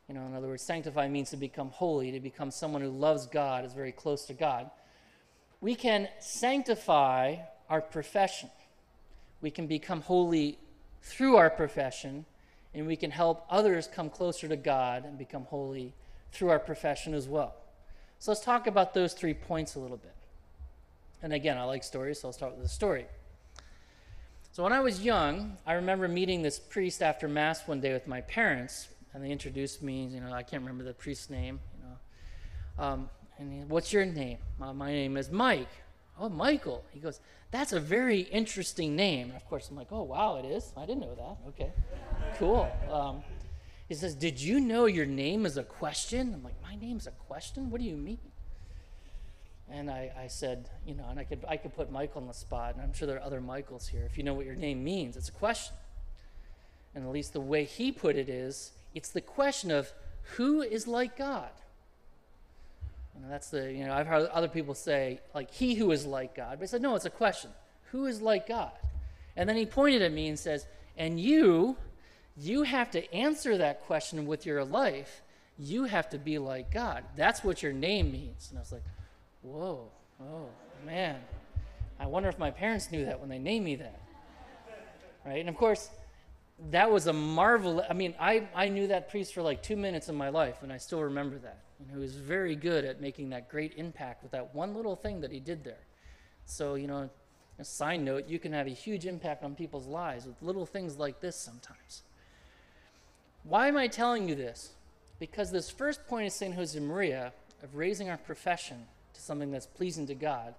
You 0.07 0.15
know, 0.15 0.25
in 0.25 0.33
other 0.33 0.47
words, 0.47 0.63
sanctify 0.63 1.09
means 1.09 1.31
to 1.31 1.37
become 1.37 1.71
holy, 1.71 2.13
to 2.13 2.21
become 2.21 2.51
someone 2.51 2.81
who 2.81 2.89
loves 2.89 3.27
God, 3.27 3.65
is 3.65 3.73
very 3.73 3.91
close 3.91 4.23
to 4.27 4.33
God. 4.33 4.71
We 5.59 5.75
can 5.75 6.07
sanctify 6.21 7.35
our 7.69 7.81
profession. 7.81 8.49
We 9.43 9.51
can 9.51 9.67
become 9.67 10.01
holy 10.01 10.57
through 11.01 11.35
our 11.35 11.49
profession, 11.49 12.25
and 12.73 12.87
we 12.87 12.95
can 12.95 13.11
help 13.11 13.45
others 13.49 13.89
come 13.93 14.09
closer 14.09 14.47
to 14.47 14.55
God 14.55 15.03
and 15.03 15.17
become 15.17 15.43
holy 15.43 15.93
through 16.31 16.49
our 16.49 16.59
profession 16.59 17.13
as 17.13 17.27
well. 17.27 17.53
So 18.19 18.31
let's 18.31 18.41
talk 18.41 18.67
about 18.67 18.93
those 18.93 19.13
three 19.13 19.33
points 19.33 19.75
a 19.75 19.79
little 19.79 19.97
bit. 19.97 20.15
And 21.21 21.33
again, 21.33 21.57
I 21.57 21.65
like 21.65 21.83
stories, 21.83 22.21
so 22.21 22.29
I'll 22.29 22.33
start 22.33 22.55
with 22.55 22.65
a 22.65 22.69
story. 22.69 23.05
So 24.53 24.63
when 24.63 24.71
I 24.71 24.79
was 24.79 25.03
young, 25.03 25.57
I 25.67 25.73
remember 25.73 26.07
meeting 26.07 26.41
this 26.41 26.57
priest 26.57 27.01
after 27.01 27.27
mass 27.27 27.67
one 27.67 27.81
day 27.81 27.91
with 27.91 28.07
my 28.07 28.21
parents, 28.21 28.87
and 29.13 29.21
they 29.21 29.29
introduced 29.29 29.83
me. 29.83 30.05
You 30.05 30.21
know, 30.21 30.31
I 30.31 30.43
can't 30.43 30.63
remember 30.63 30.85
the 30.85 30.93
priest's 30.93 31.29
name. 31.29 31.59
You 31.77 31.83
know, 31.85 32.83
um, 32.83 33.09
and 33.39 33.51
he, 33.51 33.59
what's 33.65 33.91
your 33.91 34.05
name? 34.05 34.37
Uh, 34.61 34.71
my 34.71 34.91
name 34.91 35.17
is 35.17 35.29
Mike. 35.29 35.67
Oh, 36.19 36.29
Michael. 36.29 36.83
He 36.91 36.99
goes, 36.99 37.19
that's 37.53 37.71
a 37.71 37.79
very 37.79 38.21
interesting 38.21 38.95
name. 38.95 39.31
Of 39.35 39.45
course, 39.45 39.69
I'm 39.69 39.75
like, 39.75 39.91
oh 39.91 40.01
wow, 40.01 40.37
it 40.37 40.45
is. 40.45 40.73
I 40.75 40.87
didn't 40.87 41.01
know 41.01 41.13
that. 41.15 41.37
Okay, 41.49 41.71
cool. 42.37 42.67
Um, 42.91 43.23
he 43.87 43.93
says, 43.93 44.15
did 44.15 44.41
you 44.41 44.59
know 44.59 44.85
your 44.85 45.05
name 45.05 45.45
is 45.45 45.55
a 45.55 45.63
question? 45.63 46.33
I'm 46.33 46.43
like, 46.43 46.59
my 46.63 46.75
name's 46.75 47.05
a 47.05 47.11
question. 47.11 47.69
What 47.69 47.79
do 47.79 47.85
you 47.85 47.95
mean? 47.95 48.17
And 49.69 49.89
I, 49.89 50.11
I 50.17 50.27
said, 50.27 50.67
you 50.85 50.95
know, 50.95 51.05
and 51.09 51.19
I 51.19 51.23
could 51.23 51.45
I 51.47 51.57
could 51.57 51.75
put 51.75 51.91
Michael 51.91 52.21
on 52.21 52.27
the 52.27 52.33
spot, 52.33 52.73
and 52.73 52.83
I'm 52.83 52.91
sure 52.93 53.07
there 53.07 53.17
are 53.17 53.23
other 53.23 53.39
Michaels 53.39 53.87
here. 53.87 54.03
If 54.03 54.17
you 54.17 54.23
know 54.23 54.33
what 54.33 54.45
your 54.45 54.55
name 54.55 54.83
means, 54.83 55.15
it's 55.15 55.29
a 55.29 55.33
question. 55.33 55.75
And 56.95 57.03
at 57.03 57.11
least 57.11 57.33
the 57.33 57.41
way 57.41 57.65
he 57.65 57.91
put 57.91 58.15
it 58.15 58.29
is, 58.29 58.71
it's 58.95 59.09
the 59.09 59.21
question 59.21 59.69
of 59.69 59.91
who 60.37 60.61
is 60.63 60.87
like 60.87 61.17
God. 61.17 61.51
And 63.15 63.31
that's 63.31 63.49
the, 63.49 63.71
you 63.71 63.85
know, 63.85 63.93
I've 63.93 64.07
heard 64.07 64.27
other 64.29 64.47
people 64.47 64.73
say, 64.73 65.19
like, 65.35 65.51
he 65.51 65.75
who 65.75 65.91
is 65.91 66.05
like 66.05 66.35
God. 66.35 66.57
But 66.57 66.61
he 66.61 66.67
said, 66.67 66.81
no, 66.81 66.95
it's 66.95 67.05
a 67.05 67.11
question. 67.11 67.51
Who 67.91 68.05
is 68.05 68.21
like 68.21 68.47
God? 68.47 68.71
And 69.35 69.47
then 69.47 69.55
he 69.55 69.65
pointed 69.65 70.01
at 70.01 70.11
me 70.11 70.27
and 70.27 70.37
says, 70.37 70.65
and 70.97 71.19
you, 71.19 71.77
you 72.35 72.63
have 72.63 72.91
to 72.91 73.13
answer 73.13 73.57
that 73.57 73.81
question 73.81 74.25
with 74.25 74.45
your 74.45 74.63
life. 74.65 75.21
You 75.57 75.85
have 75.85 76.09
to 76.09 76.17
be 76.17 76.39
like 76.39 76.71
God. 76.71 77.03
That's 77.15 77.43
what 77.43 77.61
your 77.61 77.73
name 77.73 78.11
means. 78.11 78.47
And 78.49 78.57
I 78.57 78.61
was 78.61 78.71
like, 78.71 78.83
whoa, 79.41 79.91
oh, 80.21 80.47
man. 80.85 81.19
I 81.99 82.07
wonder 82.07 82.29
if 82.29 82.39
my 82.39 82.51
parents 82.51 82.91
knew 82.91 83.05
that 83.05 83.19
when 83.19 83.29
they 83.29 83.39
named 83.39 83.65
me 83.65 83.75
that. 83.75 84.01
Right? 85.25 85.39
And 85.39 85.49
of 85.49 85.55
course, 85.55 85.89
that 86.71 86.91
was 86.91 87.07
a 87.07 87.13
marvel. 87.13 87.83
I 87.89 87.93
mean, 87.93 88.15
I, 88.19 88.47
I 88.55 88.69
knew 88.69 88.87
that 88.87 89.09
priest 89.09 89.33
for 89.33 89.41
like 89.41 89.61
two 89.61 89.75
minutes 89.75 90.09
in 90.09 90.15
my 90.15 90.29
life, 90.29 90.63
and 90.63 90.71
I 90.71 90.77
still 90.77 91.01
remember 91.01 91.37
that. 91.39 91.59
And 91.79 91.89
he 91.91 91.97
was 91.97 92.15
very 92.15 92.55
good 92.55 92.85
at 92.85 93.01
making 93.01 93.29
that 93.29 93.49
great 93.49 93.73
impact 93.75 94.23
with 94.23 94.31
that 94.31 94.55
one 94.55 94.73
little 94.73 94.95
thing 94.95 95.21
that 95.21 95.31
he 95.31 95.39
did 95.39 95.63
there. 95.63 95.85
So, 96.45 96.75
you 96.75 96.87
know, 96.87 97.09
a 97.59 97.65
side 97.65 98.01
note, 98.01 98.27
you 98.27 98.39
can 98.39 98.53
have 98.53 98.67
a 98.67 98.71
huge 98.71 99.05
impact 99.05 99.43
on 99.43 99.55
people's 99.55 99.87
lives 99.87 100.25
with 100.25 100.41
little 100.41 100.65
things 100.65 100.97
like 100.97 101.19
this 101.19 101.35
sometimes. 101.35 102.03
Why 103.43 103.67
am 103.67 103.77
I 103.77 103.87
telling 103.87 104.29
you 104.29 104.35
this? 104.35 104.71
Because 105.19 105.51
this 105.51 105.69
first 105.69 106.07
point 106.07 106.27
of 106.27 106.33
St. 106.33 106.55
Josemaria 106.55 107.31
of 107.61 107.75
raising 107.75 108.09
our 108.09 108.17
profession 108.17 108.85
to 109.13 109.21
something 109.21 109.51
that's 109.51 109.65
pleasing 109.65 110.07
to 110.07 110.15
God 110.15 110.55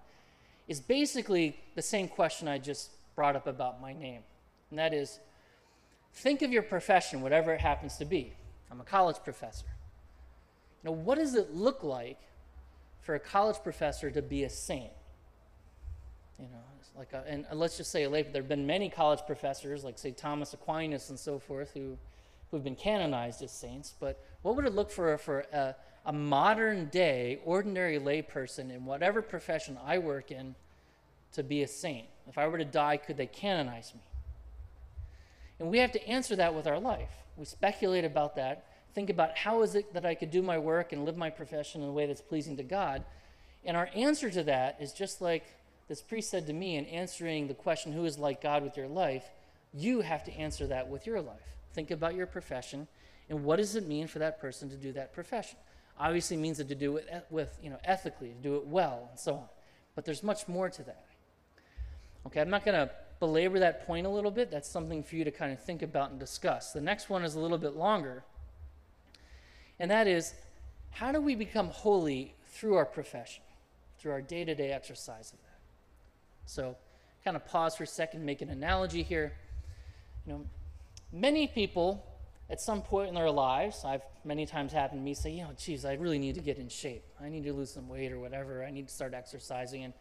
is 0.69 0.81
basically 0.81 1.59
the 1.75 1.83
same 1.83 2.09
question 2.09 2.49
I 2.49 2.59
just 2.59 2.91
brought 3.17 3.37
up 3.37 3.47
about 3.47 3.81
my 3.81 3.93
name. 3.93 4.23
And 4.71 4.79
that 4.79 4.95
is 4.95 5.19
think 6.15 6.43
of 6.43 6.53
your 6.53 6.63
profession, 6.63 7.21
whatever 7.21 7.53
it 7.53 7.61
happens 7.61 7.97
to 7.99 8.05
be. 8.05 8.35
I'm 8.71 8.81
a 8.81 8.85
college 8.85 9.17
professor. 9.25 9.67
Now, 10.83 10.93
what 10.93 11.19
does 11.19 11.35
it 11.35 11.55
look 11.55 11.83
like 11.83 12.19
for 13.01 13.15
a 13.15 13.21
college 13.21 13.57
professor 13.63 14.11
to 14.11 14.23
be 14.23 14.45
a 14.45 14.51
saint? 14.51 14.93
You 16.39 16.47
know, 16.47 16.59
like 16.97 17.13
a, 17.13 17.25
and 17.29 17.47
let's 17.53 17.77
just 17.77 17.91
say 17.91 18.05
a 18.05 18.11
lay. 18.11 18.23
There 18.23 18.43
have 18.43 18.49
been 18.49 18.67
many 18.67 18.89
college 18.89 19.21
professors, 19.27 19.85
like 19.85 19.99
say 19.99 20.11
Thomas 20.11 20.53
Aquinas 20.55 21.11
and 21.11 21.19
so 21.19 21.39
forth, 21.39 21.73
who 21.75 21.97
who've 22.51 22.65
been 22.65 22.77
canonized 22.77 23.43
as 23.43 23.51
saints. 23.51 23.95
But 23.99 24.23
what 24.43 24.57
would 24.57 24.65
it 24.65 24.75
look 24.75 24.91
for 24.91 25.17
for 25.19 25.41
a, 25.53 25.75
a 26.07 26.13
modern 26.13 26.87
day 26.87 27.41
ordinary 27.45 27.99
layperson 27.99 28.75
in 28.75 28.85
whatever 28.85 29.23
profession 29.23 29.79
I 29.85 29.99
work 29.99 30.31
in 30.31 30.55
to 31.33 31.43
be 31.43 31.63
a 31.63 31.69
saint? 31.69 32.07
If 32.29 32.39
I 32.39 32.47
were 32.47 32.59
to 32.59 32.65
die, 32.65 32.97
could 32.97 33.17
they 33.17 33.27
canonize 33.27 33.93
me? 33.95 34.01
And 35.59 35.71
we 35.71 35.79
have 35.79 35.93
to 35.93 36.09
answer 36.09 36.37
that 36.37 36.55
with 36.55 36.67
our 36.67 36.81
life. 36.81 37.11
We 37.37 37.45
speculate 37.45 38.05
about 38.05 38.37
that 38.37 38.65
think 38.95 39.11
about 39.11 39.37
how 39.37 39.63
is 39.63 39.75
it 39.75 39.93
that 39.93 40.07
I 40.07 40.15
could 40.15 40.31
do 40.31 40.41
my 40.41 40.59
work 40.59 40.93
and 40.93 41.05
live 41.05 41.17
my 41.17 41.31
profession 41.31 41.83
in 41.83 41.89
a 41.89 41.93
way 41.93 42.07
that's 42.07 42.21
pleasing 42.21 42.57
to 42.59 42.63
God. 42.63 43.05
And 43.65 43.77
our 43.77 43.91
answer 43.95 44.31
to 44.31 44.45
that 44.45 44.77
is 44.81 44.93
just 44.93 45.21
like 45.21 45.45
this 45.89 46.01
priest 46.01 46.31
said 46.31 46.47
to 46.47 46.53
me 46.53 46.77
in 46.77 46.87
answering 46.87 47.49
the 47.49 47.55
question, 47.55 47.93
Who 47.93 48.05
is 48.05 48.19
like 48.19 48.41
God 48.41 48.63
with 48.63 48.77
your 48.77 48.89
life? 48.89 49.25
You 49.73 50.03
have 50.03 50.25
to 50.25 50.33
answer 50.33 50.67
that 50.69 50.89
with 50.89 51.07
your 51.07 51.21
life. 51.21 51.57
Think 51.75 51.91
about 51.91 52.15
your 52.15 52.27
profession 52.27 52.87
and 53.29 53.45
what 53.45 53.57
does 53.57 53.75
it 53.75 53.87
mean 53.87 54.07
for 54.07 54.19
that 54.21 54.41
person 54.41 54.69
to 54.71 54.77
do 54.77 54.93
that 54.93 55.13
profession? 55.13 55.57
Obviously, 55.99 56.37
means 56.37 56.59
that 56.59 56.69
to 56.69 56.75
do 56.75 56.97
it 56.97 57.25
with, 57.31 57.57
you 57.63 57.71
know, 57.71 57.79
ethically, 57.85 58.29
to 58.29 58.35
do 58.35 58.57
it 58.57 58.67
well, 58.67 59.07
and 59.11 59.19
so 59.19 59.35
on. 59.35 59.49
But 59.95 60.05
there's 60.05 60.23
much 60.23 60.47
more 60.47 60.69
to 60.69 60.83
that. 60.83 61.07
Okay, 62.27 62.41
I'm 62.41 62.51
not 62.51 62.65
going 62.65 62.75
to 62.75 62.93
belabor 63.27 63.59
that 63.59 63.87
point 63.87 64.07
a 64.07 64.11
little 64.11 64.31
bit. 64.31 64.51
That's 64.51 64.69
something 64.69 65.03
for 65.03 65.17
you 65.17 65.25
to 65.25 65.31
kind 65.31 65.53
of 65.53 65.61
think 65.61 65.83
about 65.83 66.11
and 66.11 66.21
discuss. 66.21 66.73
The 66.73 66.81
next 66.81 67.09
one 67.09 67.25
is 67.25 67.35
a 67.35 67.41
little 67.41 67.59
bit 67.59 67.77
longer 67.77 68.25
and 69.79 69.91
that 69.91 70.07
is 70.07 70.35
how 70.91 71.13
do 71.13 71.21
we 71.21 71.35
become 71.35 71.69
holy 71.69 72.35
through 72.47 72.77
our 72.77 72.85
profession, 72.85 73.43
through 73.99 74.13
our 74.13 74.23
day 74.23 74.45
to 74.45 74.55
day 74.55 74.71
exercise 74.71 75.33
of 75.33 75.39
that? 75.41 75.59
So, 76.47 76.77
kind 77.25 77.37
of 77.37 77.47
pause 77.47 77.77
for 77.77 77.85
a 77.85 77.87
second, 77.87 78.25
make 78.25 78.43
an 78.43 78.51
analogy 78.51 79.03
here. 79.03 79.33
You 80.27 80.33
know, 80.33 80.45
many 81.13 81.47
people 81.47 82.05
at 82.51 82.61
some 82.61 82.83
point 82.83 83.09
in 83.09 83.15
their 83.15 83.31
lives, 83.31 83.85
I've 83.85 84.03
many 84.25 84.47
times 84.47 84.73
happened 84.73 85.01
to 85.01 85.05
me 85.05 85.15
say, 85.15 85.31
you 85.31 85.43
know, 85.43 85.51
geez, 85.59 85.85
I 85.85 85.95
really 85.95 86.19
need 86.19 86.35
to 86.37 86.41
get 86.41 86.59
in 86.59 86.69
shape. 86.69 87.05
I 87.21 87.29
need 87.29 87.45
to 87.45 87.53
lose 87.53 87.73
some 87.73 87.89
weight 87.89 88.13
or 88.13 88.21
whatever. 88.21 88.65
I 88.65 88.71
need 88.71 88.89
to 88.89 88.95
start 88.95 89.15
exercising. 89.15 89.85
And 89.85 89.95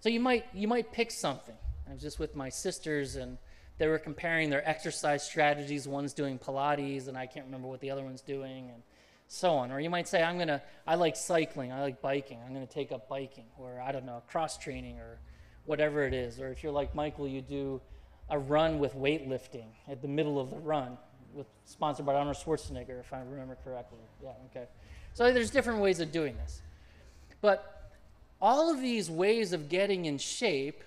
so 0.00 0.08
you 0.08 0.20
might 0.20 0.46
you 0.54 0.68
might 0.68 0.92
pick 0.92 1.10
something. 1.10 1.56
I 1.88 1.92
was 1.92 2.02
just 2.02 2.18
with 2.18 2.36
my 2.36 2.48
sisters 2.48 3.16
and 3.16 3.38
they 3.78 3.86
were 3.86 3.98
comparing 3.98 4.50
their 4.50 4.68
exercise 4.68 5.22
strategies. 5.22 5.88
One's 5.88 6.12
doing 6.12 6.38
Pilates 6.38 7.08
and 7.08 7.16
I 7.16 7.26
can't 7.26 7.46
remember 7.46 7.68
what 7.68 7.80
the 7.80 7.90
other 7.90 8.02
one's 8.02 8.22
doing. 8.22 8.70
And 8.70 8.82
so 9.28 9.52
on. 9.52 9.70
Or 9.70 9.78
you 9.78 9.90
might 9.90 10.08
say, 10.08 10.22
I'm 10.22 10.38
to, 10.38 10.60
I 10.86 10.96
like 10.96 11.14
cycling, 11.14 11.70
I 11.70 11.82
like 11.82 12.00
biking, 12.00 12.38
I'm 12.44 12.54
to 12.54 12.66
take 12.66 12.90
up 12.90 13.08
biking, 13.08 13.44
or 13.58 13.80
I 13.80 13.92
don't 13.92 14.06
know, 14.06 14.22
cross 14.30 14.58
training, 14.58 14.98
or 14.98 15.18
whatever 15.66 16.02
it 16.04 16.14
is. 16.14 16.40
Or 16.40 16.48
if 16.48 16.62
you're 16.62 16.72
like 16.72 16.94
Michael, 16.94 17.28
you 17.28 17.42
do 17.42 17.80
a 18.30 18.38
run 18.38 18.78
with 18.78 18.94
weightlifting 18.96 19.68
at 19.86 20.02
the 20.02 20.08
middle 20.08 20.40
of 20.40 20.50
the 20.50 20.58
run, 20.58 20.98
with, 21.34 21.46
sponsored 21.66 22.06
by 22.06 22.14
Arnold 22.14 22.36
Schwarzenegger, 22.36 22.98
if 22.98 23.12
I 23.12 23.20
remember 23.20 23.56
correctly. 23.62 23.98
Yeah, 24.22 24.32
okay. 24.50 24.66
So 25.12 25.30
there's 25.32 25.50
different 25.50 25.80
ways 25.80 26.00
of 26.00 26.10
doing 26.10 26.36
this. 26.36 26.62
But 27.40 27.92
all 28.40 28.72
of 28.72 28.80
these 28.80 29.10
ways 29.10 29.52
of 29.52 29.68
getting 29.68 30.06
in 30.06 30.18
shape 30.18 30.82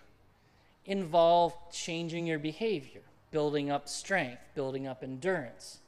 involve 0.86 1.54
changing 1.72 2.28
your 2.28 2.40
behavior, 2.40 3.02
building 3.32 3.70
up 3.70 3.88
strength, 3.88 4.42
building 4.56 4.88
up 4.88 5.04
endurance. 5.04 5.80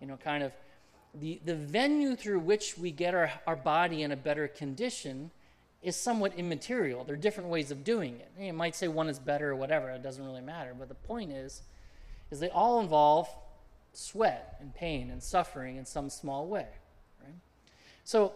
You 0.00 0.06
know, 0.06 0.16
kind 0.16 0.42
of 0.42 0.52
the, 1.14 1.40
the 1.44 1.54
venue 1.54 2.16
through 2.16 2.40
which 2.40 2.78
we 2.78 2.90
get 2.90 3.14
our, 3.14 3.30
our 3.46 3.56
body 3.56 4.02
in 4.02 4.12
a 4.12 4.16
better 4.16 4.48
condition 4.48 5.30
is 5.82 5.96
somewhat 5.96 6.34
immaterial. 6.36 7.04
There 7.04 7.14
are 7.14 7.18
different 7.18 7.50
ways 7.50 7.70
of 7.70 7.84
doing 7.84 8.16
it. 8.16 8.30
You 8.38 8.52
might 8.52 8.74
say 8.74 8.88
one 8.88 9.08
is 9.08 9.18
better 9.18 9.50
or 9.50 9.56
whatever, 9.56 9.90
it 9.90 10.02
doesn't 10.02 10.24
really 10.24 10.40
matter. 10.40 10.74
But 10.78 10.88
the 10.88 10.94
point 10.94 11.32
is, 11.32 11.62
is 12.30 12.40
they 12.40 12.48
all 12.48 12.80
involve 12.80 13.28
sweat 13.92 14.56
and 14.60 14.74
pain 14.74 15.10
and 15.10 15.22
suffering 15.22 15.76
in 15.76 15.84
some 15.84 16.08
small 16.08 16.46
way. 16.46 16.68
Right? 17.22 17.34
So 18.04 18.32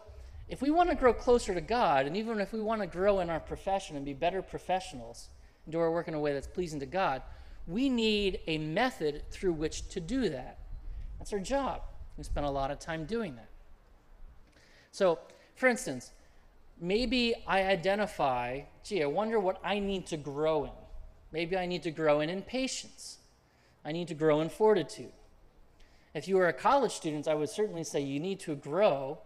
if 0.48 0.60
we 0.60 0.70
want 0.70 0.90
to 0.90 0.96
grow 0.96 1.14
closer 1.14 1.54
to 1.54 1.60
God, 1.60 2.06
and 2.06 2.16
even 2.16 2.40
if 2.40 2.52
we 2.52 2.60
want 2.60 2.82
to 2.82 2.86
grow 2.86 3.20
in 3.20 3.30
our 3.30 3.40
profession 3.40 3.96
and 3.96 4.04
be 4.04 4.12
better 4.12 4.42
professionals 4.42 5.28
do 5.68 5.80
our 5.80 5.90
work 5.90 6.08
in 6.08 6.14
a 6.14 6.20
way 6.20 6.32
that's 6.32 6.46
pleasing 6.46 6.80
to 6.80 6.86
God, 6.86 7.22
we 7.66 7.88
need 7.88 8.40
a 8.46 8.58
method 8.58 9.22
through 9.30 9.54
which 9.54 9.88
to 9.88 10.00
do 10.00 10.28
that. 10.28 10.58
That's 11.18 11.32
our 11.32 11.38
job. 11.38 11.82
We 12.16 12.24
spend 12.24 12.46
a 12.46 12.50
lot 12.50 12.70
of 12.70 12.78
time 12.78 13.04
doing 13.04 13.36
that. 13.36 13.48
So, 14.92 15.18
for 15.54 15.68
instance, 15.68 16.12
maybe 16.80 17.34
I 17.46 17.64
identify, 17.64 18.62
gee, 18.84 19.02
I 19.02 19.06
wonder 19.06 19.40
what 19.40 19.60
I 19.64 19.78
need 19.78 20.06
to 20.06 20.16
grow 20.16 20.64
in. 20.64 20.70
Maybe 21.32 21.56
I 21.56 21.66
need 21.66 21.82
to 21.82 21.90
grow 21.90 22.20
in, 22.20 22.30
in 22.30 22.42
patience. 22.42 23.18
I 23.84 23.92
need 23.92 24.08
to 24.08 24.14
grow 24.14 24.40
in 24.40 24.48
fortitude. 24.48 25.12
If 26.14 26.28
you 26.28 26.38
are 26.38 26.48
a 26.48 26.52
college 26.52 26.92
student, 26.92 27.28
I 27.28 27.34
would 27.34 27.50
certainly 27.50 27.84
say 27.84 28.00
you 28.00 28.20
need 28.20 28.40
to 28.40 28.54
grow 28.54 29.18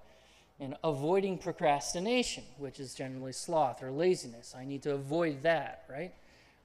in 0.59 0.77
avoiding 0.83 1.39
procrastination, 1.39 2.45
which 2.59 2.81
is 2.81 2.95
generally 2.95 3.33
sloth 3.33 3.83
or 3.83 3.91
laziness. 3.91 4.55
I 4.57 4.65
need 4.65 4.83
to 4.83 4.95
avoid 4.95 5.43
that, 5.43 5.85
right? 5.89 6.13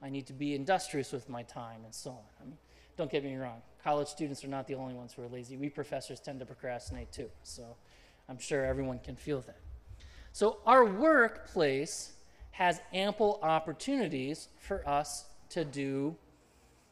I 0.01 0.09
need 0.09 0.27
to 0.27 0.33
be 0.33 0.55
industrious 0.55 1.11
with 1.11 1.29
my 1.29 1.43
time 1.43 1.81
and 1.83 1.93
so 1.93 2.11
on. 2.11 2.23
I 2.41 2.45
mean, 2.45 2.57
don't 2.97 3.11
get 3.11 3.23
me 3.23 3.35
wrong 3.35 3.61
college 3.85 4.07
students 4.07 4.43
are 4.43 4.47
not 4.47 4.65
the 4.65 4.73
only 4.73 4.95
ones 4.95 5.13
who 5.13 5.21
are 5.21 5.27
lazy. 5.27 5.57
We 5.57 5.69
professors 5.69 6.19
tend 6.19 6.39
to 6.39 6.45
procrastinate 6.45 7.11
too. 7.11 7.29
So 7.43 7.75
I'm 8.27 8.39
sure 8.39 8.65
everyone 8.65 8.97
can 8.97 9.15
feel 9.15 9.41
that. 9.41 9.59
So 10.33 10.57
our 10.65 10.83
workplace 10.83 12.13
has 12.49 12.81
ample 12.91 13.39
opportunities 13.43 14.47
for 14.57 14.87
us 14.89 15.25
to 15.49 15.63
do 15.63 16.15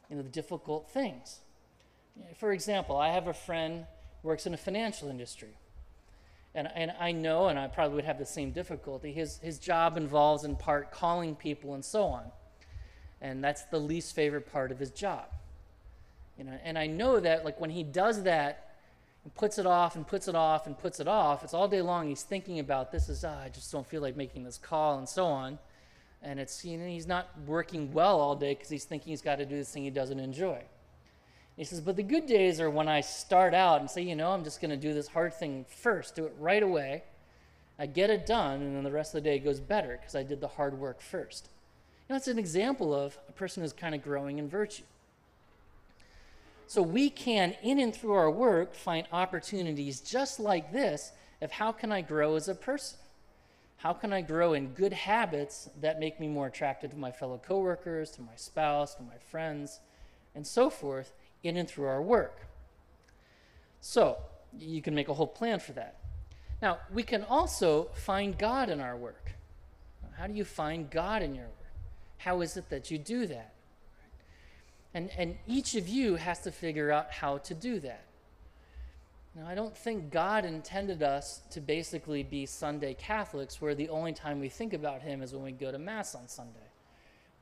you 0.08 0.16
know, 0.16 0.22
the 0.22 0.28
difficult 0.28 0.88
things. 0.88 1.40
For 2.36 2.52
example, 2.52 2.96
I 2.96 3.08
have 3.08 3.26
a 3.26 3.34
friend 3.34 3.86
who 4.22 4.28
works 4.28 4.46
in 4.46 4.52
the 4.52 4.58
financial 4.58 5.08
industry. 5.08 5.56
And, 6.54 6.68
and 6.76 6.92
I 7.00 7.10
know, 7.10 7.48
and 7.48 7.58
I 7.58 7.66
probably 7.66 7.96
would 7.96 8.04
have 8.04 8.20
the 8.20 8.24
same 8.24 8.52
difficulty, 8.52 9.12
his, 9.12 9.38
his 9.38 9.58
job 9.58 9.96
involves 9.96 10.44
in 10.44 10.54
part 10.54 10.92
calling 10.92 11.34
people 11.34 11.74
and 11.74 11.84
so 11.84 12.04
on. 12.04 12.30
And 13.20 13.42
that's 13.42 13.62
the 13.64 13.78
least 13.78 14.14
favorite 14.14 14.50
part 14.52 14.70
of 14.70 14.78
his 14.78 14.90
job. 14.90 15.26
You 16.38 16.44
know, 16.44 16.58
and 16.64 16.78
I 16.78 16.86
know 16.86 17.20
that 17.20 17.44
like 17.44 17.60
when 17.60 17.70
he 17.70 17.82
does 17.82 18.24
that 18.24 18.74
and 19.22 19.34
puts 19.34 19.58
it 19.58 19.66
off 19.66 19.96
and 19.96 20.06
puts 20.06 20.28
it 20.28 20.34
off 20.34 20.66
and 20.66 20.78
puts 20.78 21.00
it 21.00 21.08
off, 21.08 21.44
it's 21.44 21.54
all 21.54 21.68
day 21.68 21.80
long 21.80 22.08
he's 22.08 22.22
thinking 22.22 22.58
about 22.58 22.90
this 22.90 23.08
is 23.08 23.24
ah, 23.24 23.42
I 23.42 23.48
just 23.48 23.70
don't 23.70 23.86
feel 23.86 24.02
like 24.02 24.16
making 24.16 24.44
this 24.44 24.58
call 24.58 24.98
and 24.98 25.08
so 25.08 25.26
on. 25.26 25.58
And 26.22 26.40
it's 26.40 26.64
you 26.64 26.76
know 26.76 26.86
he's 26.86 27.06
not 27.06 27.28
working 27.46 27.92
well 27.92 28.20
all 28.20 28.34
day 28.34 28.54
because 28.54 28.68
he's 28.68 28.84
thinking 28.84 29.10
he's 29.10 29.22
got 29.22 29.36
to 29.36 29.46
do 29.46 29.56
this 29.56 29.70
thing 29.70 29.84
he 29.84 29.90
doesn't 29.90 30.18
enjoy. 30.18 30.62
He 31.56 31.64
says, 31.64 31.80
but 31.80 31.94
the 31.94 32.02
good 32.02 32.26
days 32.26 32.60
are 32.60 32.68
when 32.68 32.88
I 32.88 33.00
start 33.00 33.54
out 33.54 33.80
and 33.80 33.88
say, 33.88 34.02
you 34.02 34.16
know, 34.16 34.32
I'm 34.32 34.42
just 34.42 34.60
going 34.60 34.72
to 34.72 34.76
do 34.76 34.92
this 34.92 35.06
hard 35.06 35.34
thing 35.34 35.64
first, 35.68 36.16
do 36.16 36.24
it 36.24 36.34
right 36.38 36.62
away. 36.62 37.04
I 37.78 37.86
get 37.86 38.10
it 38.10 38.26
done, 38.26 38.60
and 38.60 38.76
then 38.76 38.84
the 38.84 38.90
rest 38.90 39.14
of 39.14 39.22
the 39.22 39.28
day 39.28 39.38
goes 39.38 39.60
better 39.60 39.96
because 40.00 40.14
I 40.14 40.22
did 40.22 40.40
the 40.40 40.48
hard 40.48 40.78
work 40.78 41.00
first. 41.00 41.48
You 42.08 42.12
know, 42.12 42.16
it's 42.16 42.28
an 42.28 42.38
example 42.38 42.94
of 42.94 43.16
a 43.28 43.32
person 43.32 43.62
who's 43.62 43.72
kind 43.72 43.94
of 43.94 44.02
growing 44.02 44.38
in 44.38 44.48
virtue. 44.48 44.84
So 46.66 46.82
we 46.82 47.10
can, 47.10 47.54
in 47.62 47.78
and 47.78 47.94
through 47.94 48.12
our 48.12 48.30
work, 48.30 48.74
find 48.74 49.06
opportunities 49.12 50.00
just 50.00 50.40
like 50.40 50.72
this 50.72 51.12
of 51.40 51.50
how 51.52 51.72
can 51.72 51.92
I 51.92 52.00
grow 52.00 52.36
as 52.36 52.48
a 52.48 52.54
person? 52.54 52.98
How 53.76 53.92
can 53.92 54.12
I 54.12 54.22
grow 54.22 54.54
in 54.54 54.68
good 54.68 54.92
habits 54.92 55.68
that 55.80 56.00
make 56.00 56.18
me 56.18 56.26
more 56.26 56.46
attractive 56.46 56.90
to 56.90 56.96
my 56.96 57.10
fellow 57.10 57.40
coworkers, 57.44 58.10
to 58.12 58.22
my 58.22 58.34
spouse, 58.36 58.94
to 58.94 59.02
my 59.02 59.18
friends, 59.30 59.80
and 60.34 60.46
so 60.46 60.70
forth, 60.70 61.12
in 61.42 61.56
and 61.56 61.68
through 61.68 61.86
our 61.86 62.02
work? 62.02 62.46
So, 63.80 64.16
you 64.58 64.80
can 64.80 64.94
make 64.94 65.08
a 65.08 65.14
whole 65.14 65.26
plan 65.26 65.58
for 65.58 65.72
that. 65.72 65.96
Now, 66.62 66.78
we 66.92 67.02
can 67.02 67.24
also 67.24 67.88
find 67.94 68.38
God 68.38 68.70
in 68.70 68.80
our 68.80 68.96
work. 68.96 69.32
How 70.16 70.26
do 70.26 70.32
you 70.32 70.44
find 70.44 70.88
God 70.88 71.22
in 71.22 71.34
your 71.34 71.44
work? 71.44 71.63
How 72.24 72.40
is 72.40 72.56
it 72.56 72.70
that 72.70 72.90
you 72.90 72.96
do 72.96 73.26
that? 73.26 73.52
And, 74.94 75.10
and 75.18 75.36
each 75.46 75.74
of 75.74 75.86
you 75.86 76.14
has 76.14 76.40
to 76.40 76.50
figure 76.50 76.90
out 76.90 77.10
how 77.10 77.36
to 77.38 77.52
do 77.52 77.80
that. 77.80 78.06
Now, 79.34 79.46
I 79.46 79.54
don't 79.54 79.76
think 79.76 80.10
God 80.10 80.46
intended 80.46 81.02
us 81.02 81.42
to 81.50 81.60
basically 81.60 82.22
be 82.22 82.46
Sunday 82.46 82.94
Catholics 82.94 83.60
where 83.60 83.74
the 83.74 83.90
only 83.90 84.14
time 84.14 84.40
we 84.40 84.48
think 84.48 84.72
about 84.72 85.02
Him 85.02 85.20
is 85.20 85.34
when 85.34 85.42
we 85.42 85.52
go 85.52 85.70
to 85.70 85.78
Mass 85.78 86.14
on 86.14 86.26
Sunday. 86.26 86.70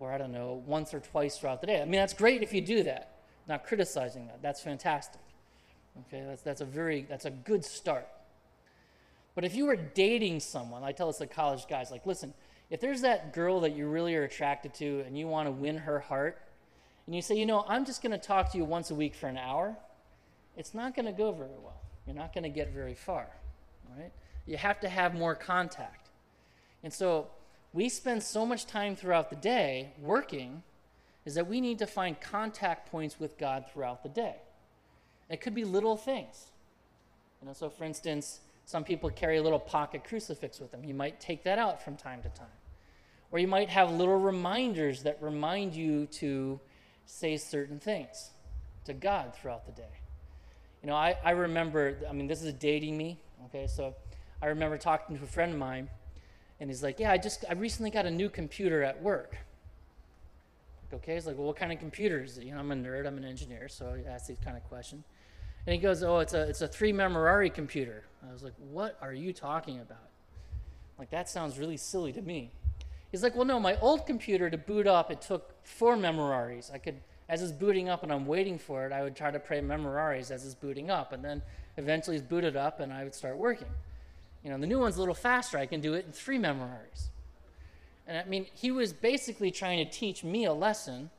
Or, 0.00 0.10
I 0.10 0.18
don't 0.18 0.32
know, 0.32 0.64
once 0.66 0.92
or 0.92 0.98
twice 0.98 1.38
throughout 1.38 1.60
the 1.60 1.68
day. 1.68 1.80
I 1.80 1.84
mean, 1.84 2.00
that's 2.00 2.14
great 2.14 2.42
if 2.42 2.52
you 2.52 2.60
do 2.60 2.82
that. 2.82 3.20
Not 3.46 3.64
criticizing 3.64 4.26
that. 4.26 4.42
That's 4.42 4.60
fantastic. 4.60 5.20
Okay, 6.08 6.24
that's, 6.26 6.42
that's 6.42 6.60
a 6.60 6.64
very, 6.64 7.06
that's 7.08 7.26
a 7.26 7.30
good 7.30 7.64
start. 7.64 8.08
But 9.36 9.44
if 9.44 9.54
you 9.54 9.66
were 9.66 9.76
dating 9.76 10.40
someone, 10.40 10.82
I 10.82 10.90
tell 10.90 11.06
this 11.06 11.18
to 11.18 11.26
college 11.28 11.68
guys, 11.68 11.92
like, 11.92 12.04
listen, 12.04 12.34
if 12.72 12.80
there's 12.80 13.02
that 13.02 13.34
girl 13.34 13.60
that 13.60 13.76
you 13.76 13.86
really 13.86 14.16
are 14.16 14.22
attracted 14.22 14.72
to 14.72 15.04
and 15.06 15.16
you 15.16 15.28
want 15.28 15.46
to 15.46 15.52
win 15.52 15.76
her 15.76 16.00
heart, 16.00 16.40
and 17.04 17.14
you 17.14 17.20
say, 17.20 17.36
you 17.36 17.44
know, 17.44 17.66
I'm 17.68 17.84
just 17.84 18.02
going 18.02 18.12
to 18.12 18.26
talk 18.26 18.50
to 18.52 18.56
you 18.56 18.64
once 18.64 18.90
a 18.90 18.94
week 18.94 19.14
for 19.14 19.26
an 19.26 19.36
hour, 19.36 19.76
it's 20.56 20.72
not 20.72 20.96
going 20.96 21.04
to 21.04 21.12
go 21.12 21.32
very 21.32 21.50
well. 21.62 21.82
You're 22.06 22.16
not 22.16 22.32
going 22.32 22.44
to 22.44 22.48
get 22.48 22.72
very 22.72 22.94
far, 22.94 23.26
right? 23.94 24.10
You 24.46 24.56
have 24.56 24.80
to 24.80 24.88
have 24.88 25.14
more 25.14 25.34
contact. 25.34 26.08
And 26.82 26.90
so 26.90 27.26
we 27.74 27.90
spend 27.90 28.22
so 28.22 28.46
much 28.46 28.64
time 28.64 28.96
throughout 28.96 29.28
the 29.28 29.36
day 29.36 29.92
working 30.00 30.62
is 31.26 31.34
that 31.34 31.46
we 31.46 31.60
need 31.60 31.78
to 31.80 31.86
find 31.86 32.18
contact 32.22 32.90
points 32.90 33.20
with 33.20 33.36
God 33.36 33.66
throughout 33.70 34.02
the 34.02 34.08
day. 34.08 34.36
It 35.28 35.42
could 35.42 35.54
be 35.54 35.64
little 35.66 35.98
things. 35.98 36.46
You 37.42 37.48
know, 37.48 37.52
so 37.52 37.68
for 37.68 37.84
instance, 37.84 38.40
some 38.64 38.82
people 38.82 39.10
carry 39.10 39.36
a 39.36 39.42
little 39.42 39.60
pocket 39.60 40.04
crucifix 40.04 40.58
with 40.58 40.70
them. 40.70 40.84
You 40.84 40.94
might 40.94 41.20
take 41.20 41.44
that 41.44 41.58
out 41.58 41.84
from 41.84 41.96
time 41.96 42.22
to 42.22 42.30
time. 42.30 42.46
Or 43.32 43.38
you 43.38 43.48
might 43.48 43.70
have 43.70 43.90
little 43.90 44.18
reminders 44.18 45.02
that 45.04 45.18
remind 45.22 45.74
you 45.74 46.06
to 46.06 46.60
say 47.06 47.38
certain 47.38 47.80
things 47.80 48.30
to 48.84 48.92
God 48.92 49.34
throughout 49.34 49.64
the 49.64 49.72
day. 49.72 49.88
You 50.82 50.88
know, 50.88 50.96
I, 50.96 51.16
I 51.24 51.30
remember, 51.30 51.96
I 52.08 52.12
mean, 52.12 52.26
this 52.26 52.42
is 52.42 52.52
dating 52.52 52.96
me, 52.96 53.18
okay? 53.46 53.66
So 53.66 53.94
I 54.42 54.46
remember 54.46 54.76
talking 54.76 55.16
to 55.16 55.24
a 55.24 55.26
friend 55.26 55.52
of 55.52 55.58
mine, 55.58 55.88
and 56.60 56.68
he's 56.68 56.82
like, 56.82 57.00
Yeah, 57.00 57.10
I 57.10 57.18
just, 57.18 57.44
I 57.48 57.54
recently 57.54 57.90
got 57.90 58.04
a 58.04 58.10
new 58.10 58.28
computer 58.28 58.82
at 58.82 59.00
work. 59.02 59.36
Like, 60.82 61.00
okay, 61.02 61.14
he's 61.14 61.26
like, 61.26 61.38
Well, 61.38 61.46
what 61.46 61.56
kind 61.56 61.72
of 61.72 61.78
computer 61.78 62.22
is 62.22 62.36
it? 62.36 62.44
You 62.44 62.52
know, 62.52 62.60
I'm 62.60 62.70
a 62.70 62.74
nerd, 62.74 63.06
I'm 63.06 63.16
an 63.16 63.24
engineer, 63.24 63.68
so 63.68 63.96
I 63.96 64.10
ask 64.10 64.26
these 64.26 64.40
kind 64.44 64.56
of 64.56 64.64
questions. 64.64 65.04
And 65.66 65.74
he 65.74 65.80
goes, 65.80 66.02
Oh, 66.02 66.18
it's 66.18 66.34
a, 66.34 66.42
it's 66.48 66.60
a 66.60 66.68
three 66.68 66.92
Memorare 66.92 67.52
computer. 67.52 68.04
I 68.28 68.32
was 68.32 68.42
like, 68.42 68.54
What 68.58 68.98
are 69.00 69.14
you 69.14 69.32
talking 69.32 69.80
about? 69.80 70.10
Like, 70.98 71.10
that 71.10 71.28
sounds 71.28 71.58
really 71.58 71.76
silly 71.76 72.12
to 72.12 72.22
me. 72.22 72.52
He's 73.12 73.22
like, 73.22 73.36
well, 73.36 73.44
no, 73.44 73.60
my 73.60 73.78
old 73.80 74.06
computer 74.06 74.48
to 74.48 74.56
boot 74.56 74.86
up, 74.86 75.10
it 75.10 75.20
took 75.20 75.54
four 75.64 75.96
memorares. 75.96 76.72
I 76.72 76.78
could, 76.78 76.96
as 77.28 77.42
it's 77.42 77.52
booting 77.52 77.90
up 77.90 78.02
and 78.02 78.10
I'm 78.10 78.26
waiting 78.26 78.58
for 78.58 78.86
it, 78.86 78.92
I 78.92 79.02
would 79.02 79.14
try 79.14 79.30
to 79.30 79.38
pray 79.38 79.60
memorares 79.60 80.30
as 80.30 80.46
it's 80.46 80.54
booting 80.54 80.90
up, 80.90 81.12
and 81.12 81.22
then 81.22 81.42
eventually 81.76 82.16
it's 82.16 82.26
booted 82.26 82.56
up 82.56 82.80
and 82.80 82.92
I 82.92 83.04
would 83.04 83.14
start 83.14 83.36
working. 83.36 83.68
You 84.42 84.50
know, 84.50 84.58
the 84.58 84.66
new 84.66 84.78
one's 84.78 84.96
a 84.96 84.98
little 84.98 85.14
faster. 85.14 85.58
I 85.58 85.66
can 85.66 85.80
do 85.80 85.92
it 85.92 86.06
in 86.06 86.12
three 86.12 86.38
memorares. 86.38 87.10
And 88.06 88.18
I 88.18 88.24
mean, 88.24 88.46
he 88.54 88.70
was 88.70 88.92
basically 88.92 89.50
trying 89.50 89.84
to 89.84 89.90
teach 89.90 90.24
me 90.24 90.46
a 90.46 90.52
lesson 90.52 91.10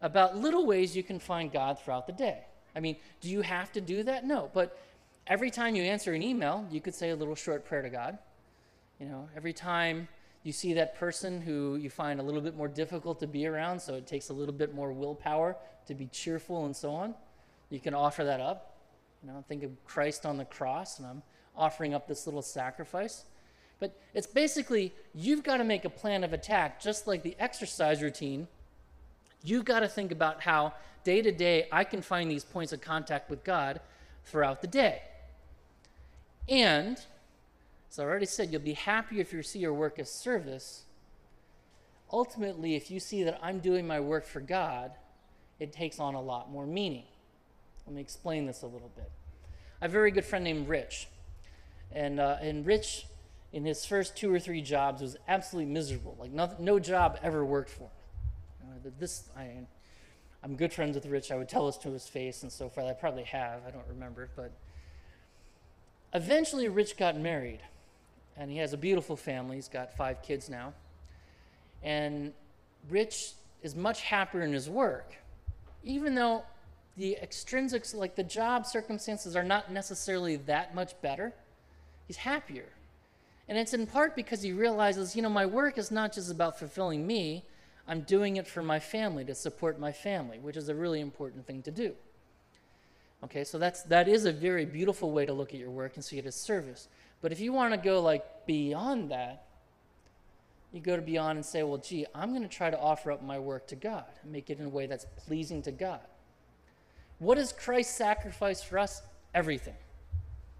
about 0.00 0.36
little 0.36 0.66
ways 0.66 0.96
you 0.96 1.02
can 1.02 1.18
find 1.18 1.50
God 1.50 1.78
throughout 1.78 2.06
the 2.06 2.12
day. 2.12 2.44
I 2.76 2.80
mean, 2.80 2.96
do 3.20 3.28
you 3.28 3.40
have 3.40 3.72
to 3.72 3.80
do 3.80 4.04
that? 4.04 4.24
No. 4.24 4.50
But 4.54 4.78
every 5.26 5.50
time 5.50 5.74
you 5.74 5.82
answer 5.82 6.12
an 6.12 6.22
email, 6.22 6.66
you 6.70 6.80
could 6.80 6.94
say 6.94 7.10
a 7.10 7.16
little 7.16 7.34
short 7.34 7.64
prayer 7.64 7.82
to 7.82 7.90
God. 7.90 8.18
You 9.00 9.06
know, 9.06 9.28
every 9.36 9.52
time 9.52 10.08
you 10.42 10.52
see 10.52 10.72
that 10.74 10.96
person 10.98 11.40
who 11.40 11.76
you 11.76 11.90
find 11.90 12.20
a 12.20 12.22
little 12.22 12.40
bit 12.40 12.56
more 12.56 12.68
difficult 12.68 13.20
to 13.20 13.26
be 13.26 13.46
around, 13.46 13.80
so 13.80 13.94
it 13.94 14.06
takes 14.06 14.30
a 14.30 14.32
little 14.32 14.54
bit 14.54 14.74
more 14.74 14.92
willpower 14.92 15.56
to 15.86 15.94
be 15.94 16.06
cheerful 16.06 16.64
and 16.64 16.74
so 16.74 16.90
on. 16.90 17.14
You 17.70 17.80
can 17.80 17.94
offer 17.94 18.24
that 18.24 18.40
up. 18.40 18.76
You 19.22 19.30
know, 19.30 19.44
think 19.48 19.62
of 19.62 19.72
Christ 19.84 20.24
on 20.24 20.36
the 20.36 20.44
cross, 20.44 20.98
and 20.98 21.06
I'm 21.06 21.22
offering 21.56 21.92
up 21.92 22.06
this 22.06 22.26
little 22.26 22.42
sacrifice. 22.42 23.24
But 23.80 24.00
it's 24.14 24.26
basically 24.26 24.92
you've 25.14 25.42
got 25.42 25.58
to 25.58 25.64
make 25.64 25.84
a 25.84 25.90
plan 25.90 26.24
of 26.24 26.32
attack, 26.32 26.80
just 26.80 27.06
like 27.06 27.22
the 27.22 27.36
exercise 27.38 28.02
routine. 28.02 28.48
You've 29.42 29.64
got 29.64 29.80
to 29.80 29.88
think 29.88 30.12
about 30.12 30.42
how 30.42 30.74
day 31.04 31.22
to 31.22 31.32
day 31.32 31.68
I 31.70 31.84
can 31.84 32.02
find 32.02 32.30
these 32.30 32.44
points 32.44 32.72
of 32.72 32.80
contact 32.80 33.30
with 33.30 33.44
God 33.44 33.80
throughout 34.24 34.62
the 34.62 34.66
day. 34.66 35.02
And 36.48 36.98
so 37.90 38.02
I 38.02 38.06
already 38.06 38.26
said 38.26 38.50
you'll 38.52 38.60
be 38.60 38.74
happier 38.74 39.20
if 39.20 39.32
you 39.32 39.42
see 39.42 39.58
your 39.58 39.74
work 39.74 39.98
as 39.98 40.10
service. 40.10 40.84
Ultimately, 42.12 42.74
if 42.74 42.90
you 42.90 43.00
see 43.00 43.22
that 43.24 43.38
I'm 43.42 43.60
doing 43.60 43.86
my 43.86 44.00
work 44.00 44.26
for 44.26 44.40
God, 44.40 44.92
it 45.58 45.72
takes 45.72 45.98
on 45.98 46.14
a 46.14 46.20
lot 46.20 46.50
more 46.50 46.66
meaning. 46.66 47.04
Let 47.86 47.94
me 47.94 48.00
explain 48.00 48.46
this 48.46 48.62
a 48.62 48.66
little 48.66 48.90
bit. 48.94 49.10
I 49.80 49.84
have 49.84 49.90
a 49.90 49.92
very 49.92 50.10
good 50.10 50.24
friend 50.24 50.44
named 50.44 50.68
Rich. 50.68 51.08
And, 51.92 52.20
uh, 52.20 52.36
and 52.40 52.66
Rich, 52.66 53.06
in 53.52 53.64
his 53.64 53.84
first 53.84 54.16
two 54.16 54.32
or 54.32 54.38
three 54.38 54.60
jobs, 54.60 55.00
was 55.00 55.16
absolutely 55.26 55.72
miserable. 55.72 56.16
Like, 56.18 56.30
no, 56.30 56.54
no 56.58 56.78
job 56.78 57.18
ever 57.22 57.44
worked 57.44 57.70
for 57.70 57.84
him. 57.84 58.92
This, 58.98 59.28
I, 59.36 59.66
I'm 60.42 60.56
good 60.56 60.72
friends 60.72 60.94
with 60.94 61.06
Rich. 61.06 61.30
I 61.30 61.36
would 61.36 61.48
tell 61.48 61.66
this 61.66 61.76
to 61.78 61.90
his 61.90 62.06
face 62.06 62.42
and 62.42 62.52
so 62.52 62.68
forth. 62.68 62.86
I 62.86 62.92
probably 62.92 63.24
have. 63.24 63.62
I 63.66 63.70
don't 63.70 63.86
remember. 63.88 64.28
But 64.36 64.52
eventually, 66.14 66.68
Rich 66.68 66.96
got 66.96 67.16
married 67.16 67.60
and 68.38 68.50
he 68.50 68.58
has 68.58 68.72
a 68.72 68.76
beautiful 68.76 69.16
family. 69.16 69.56
He's 69.56 69.68
got 69.68 69.96
five 69.96 70.22
kids 70.22 70.48
now. 70.48 70.72
And 71.82 72.32
Rich 72.88 73.32
is 73.62 73.74
much 73.74 74.02
happier 74.02 74.42
in 74.42 74.52
his 74.52 74.70
work, 74.70 75.14
even 75.82 76.14
though 76.14 76.44
the 76.96 77.16
extrinsics, 77.16 77.94
like 77.94 78.16
the 78.16 78.22
job 78.22 78.66
circumstances, 78.66 79.36
are 79.36 79.44
not 79.44 79.72
necessarily 79.72 80.36
that 80.36 80.74
much 80.74 81.00
better. 81.02 81.32
He's 82.06 82.16
happier. 82.16 82.66
And 83.48 83.56
it's 83.56 83.74
in 83.74 83.86
part 83.86 84.14
because 84.14 84.42
he 84.42 84.52
realizes, 84.52 85.16
you 85.16 85.22
know, 85.22 85.28
my 85.28 85.46
work 85.46 85.78
is 85.78 85.90
not 85.90 86.12
just 86.12 86.30
about 86.30 86.58
fulfilling 86.58 87.06
me, 87.06 87.44
I'm 87.86 88.02
doing 88.02 88.36
it 88.36 88.46
for 88.46 88.62
my 88.62 88.78
family, 88.78 89.24
to 89.24 89.34
support 89.34 89.80
my 89.80 89.92
family, 89.92 90.38
which 90.38 90.56
is 90.56 90.68
a 90.68 90.74
really 90.74 91.00
important 91.00 91.46
thing 91.46 91.62
to 91.62 91.70
do. 91.70 91.94
Okay, 93.24 93.44
so 93.44 93.58
that's, 93.58 93.82
that 93.84 94.06
is 94.06 94.26
a 94.26 94.32
very 94.32 94.64
beautiful 94.64 95.10
way 95.10 95.24
to 95.26 95.32
look 95.32 95.54
at 95.54 95.58
your 95.58 95.70
work 95.70 95.96
and 95.96 96.04
see 96.04 96.18
it 96.18 96.26
as 96.26 96.34
service. 96.34 96.88
But 97.20 97.32
if 97.32 97.40
you 97.40 97.52
want 97.52 97.74
to 97.74 97.78
go 97.78 98.00
like 98.00 98.46
beyond 98.46 99.10
that, 99.10 99.44
you 100.72 100.80
go 100.80 100.96
to 100.96 101.02
beyond 101.02 101.36
and 101.36 101.44
say, 101.44 101.62
well, 101.62 101.78
gee, 101.78 102.06
I'm 102.14 102.30
going 102.30 102.42
to 102.42 102.48
try 102.48 102.70
to 102.70 102.78
offer 102.78 103.10
up 103.10 103.22
my 103.22 103.38
work 103.38 103.66
to 103.68 103.76
God 103.76 104.04
and 104.22 104.30
make 104.30 104.50
it 104.50 104.58
in 104.58 104.66
a 104.66 104.68
way 104.68 104.86
that's 104.86 105.06
pleasing 105.16 105.62
to 105.62 105.72
God. 105.72 106.00
What 107.18 107.38
is 107.38 107.52
Christ 107.52 107.96
sacrifice 107.96 108.62
for 108.62 108.78
us? 108.78 109.02
Everything. 109.34 109.74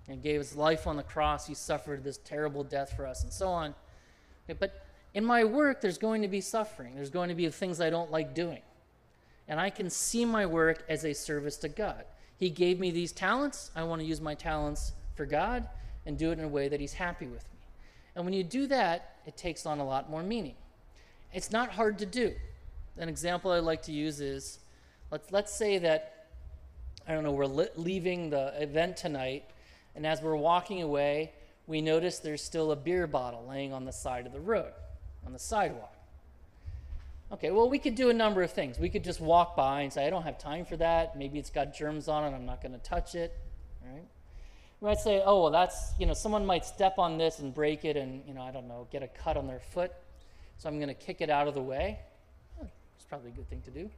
He 0.09 0.17
gave 0.17 0.41
his 0.41 0.57
life 0.57 0.87
on 0.87 0.97
the 0.97 1.03
cross. 1.03 1.47
He 1.47 1.55
suffered 1.55 2.03
this 2.03 2.19
terrible 2.19 2.65
death 2.65 2.95
for 2.97 3.07
us 3.07 3.23
and 3.23 3.33
so 3.33 3.49
on. 3.49 3.75
But 4.59 4.87
in 5.13 5.25
my 5.25 5.45
work, 5.45 5.83
there's 5.83 5.99
going 5.99 6.23
to 6.23 6.29
be 6.29 6.41
suffering. 6.41 6.95
There's 6.95 7.11
going 7.11 7.29
to 7.29 7.35
be 7.35 7.49
things 7.51 7.81
I 7.81 7.91
don't 7.91 8.11
like 8.11 8.35
doing. 8.35 8.63
And 9.47 9.61
I 9.61 9.69
can 9.69 9.91
see 9.91 10.25
my 10.25 10.47
work 10.47 10.85
as 10.89 11.05
a 11.05 11.13
service 11.13 11.59
to 11.59 11.69
God. 11.69 12.05
He 12.39 12.49
gave 12.49 12.81
me 12.81 12.91
these 12.91 13.13
talents. 13.13 13.71
I 13.77 13.83
want 13.83 14.01
to 14.01 14.07
use 14.07 14.21
my 14.21 14.35
talents 14.35 14.93
for 15.15 15.27
God 15.27 15.69
and 16.09 16.17
do 16.17 16.31
it 16.31 16.39
in 16.39 16.45
a 16.45 16.49
way 16.49 16.69
that 16.69 16.81
He's 16.81 16.95
happy 16.95 17.27
with 17.27 17.45
me. 17.53 17.61
And 18.17 18.25
when 18.25 18.35
you 18.35 18.43
do 18.43 18.67
that, 18.67 19.19
it 19.27 19.37
takes 19.37 19.67
on 19.67 19.79
a 19.79 19.85
lot 19.85 20.11
more 20.11 20.23
meaning. 20.23 20.55
It's 21.33 21.53
not 21.53 21.71
hard 21.71 21.99
to 21.99 22.07
do. 22.07 22.35
an 22.97 23.09
example 23.09 23.53
I 23.53 23.59
like 23.59 23.83
to 23.83 23.93
use 23.93 24.21
is 24.21 24.59
let's, 25.13 25.31
let's 25.31 25.55
say 25.55 25.79
that, 25.79 26.27
I 27.07 27.13
don't 27.13 27.23
know, 27.23 27.33
we're 27.33 27.47
li- 27.47 27.69
leaving 27.77 28.31
the 28.31 28.55
event 28.61 28.97
tonight, 28.97 29.45
and 29.95 30.07
as 30.07 30.23
we're 30.23 30.35
walking 30.35 30.83
away, 30.83 31.33
we 31.67 31.83
notice 31.83 32.19
there's 32.19 32.43
still 32.43 32.73
a 32.73 32.77
beer 32.77 33.07
bottle 33.07 33.45
laying 33.47 33.75
on 33.75 33.85
the 33.85 33.93
side 33.93 34.27
of 34.27 34.33
the 34.33 34.41
road, 34.41 34.73
on 35.27 35.35
the 35.35 35.39
sidewalk. 35.39 35.95
Okay, 37.31 37.51
well, 37.51 37.69
we 37.69 37.79
could 37.79 37.95
do 37.95 38.09
a 38.09 38.15
number 38.15 38.43
of 38.43 38.51
things. 38.51 38.79
We 38.79 38.89
could 38.89 39.05
just 39.05 39.21
walk 39.21 39.55
by 39.55 39.83
and 39.83 39.93
say, 39.93 40.07
I 40.07 40.11
don't 40.11 40.23
have 40.23 40.39
time 40.39 40.65
for 40.65 40.79
that. 40.79 41.19
Maybe 41.19 41.39
it's 41.39 41.51
got 41.51 41.77
germs 41.77 42.09
on 42.09 42.25
it. 42.25 42.35
I'm 42.35 42.47
not 42.47 42.63
going 42.63 42.73
to 42.73 42.79
touch 42.79 43.15
it. 43.15 43.39
Right? 43.85 44.07
We 44.81 44.87
might 44.87 44.99
say, 44.99 45.23
oh, 45.25 45.43
well, 45.43 45.51
that's, 45.51 45.93
you 45.99 46.07
know, 46.07 46.15
someone 46.15 46.47
might 46.47 46.65
step 46.65 46.99
on 46.99 47.19
this 47.19 47.41
and 47.41 47.53
break 47.53 47.85
it 47.85 47.97
and, 47.97 48.23
you 48.27 48.35
know, 48.35 48.43
I 48.43 48.53
don't 48.53 48.69
know, 48.69 48.87
get 48.93 49.03
a 49.03 49.09
cut 49.09 49.37
on 49.37 49.47
their 49.47 49.61
foot. 49.61 49.93
So 50.59 50.69
I'm 50.69 50.77
going 50.77 50.89
to 50.89 50.95
kick 50.95 51.21
it 51.21 51.31
out 51.31 51.49
of 51.49 51.55
the 51.55 51.63
way. 51.63 51.99
It's 52.61 53.05
probably 53.09 53.31
a 53.31 53.35
good 53.35 53.49
thing 53.49 53.63
to 53.63 53.71
do. 53.71 53.91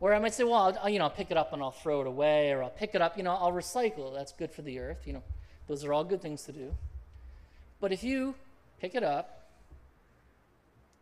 Or 0.00 0.12
I 0.12 0.18
might 0.18 0.34
say, 0.34 0.44
well, 0.44 0.76
I'll, 0.82 0.88
you 0.88 0.98
know, 0.98 1.04
I'll 1.04 1.10
pick 1.10 1.30
it 1.30 1.36
up 1.36 1.52
and 1.52 1.62
I'll 1.62 1.70
throw 1.70 2.00
it 2.00 2.08
away, 2.08 2.50
or 2.50 2.62
I'll 2.62 2.70
pick 2.70 2.94
it 2.94 3.00
up, 3.00 3.16
you 3.16 3.22
know, 3.22 3.32
I'll 3.32 3.52
recycle. 3.52 4.12
That's 4.12 4.32
good 4.32 4.50
for 4.50 4.62
the 4.62 4.80
earth. 4.80 5.06
You 5.06 5.12
know, 5.14 5.22
those 5.68 5.84
are 5.84 5.92
all 5.92 6.02
good 6.02 6.20
things 6.20 6.42
to 6.44 6.52
do. 6.52 6.74
But 7.80 7.92
if 7.92 8.02
you 8.02 8.34
pick 8.80 8.96
it 8.96 9.04
up, 9.04 9.48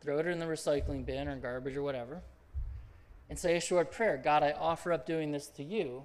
throw 0.03 0.19
it 0.19 0.27
in 0.27 0.39
the 0.39 0.47
recycling 0.47 1.05
bin 1.05 1.29
or 1.29 1.37
garbage 1.37 1.77
or 1.77 1.83
whatever, 1.83 2.21
and 3.31 3.39
say 3.39 3.57
a 3.57 3.61
short 3.61 3.91
prayer 3.91 4.21
God, 4.23 4.43
I 4.43 4.53
offer 4.53 4.93
up 4.93 5.07
doing 5.07 5.33
this 5.33 5.47
to 5.49 5.63
you. 5.63 6.03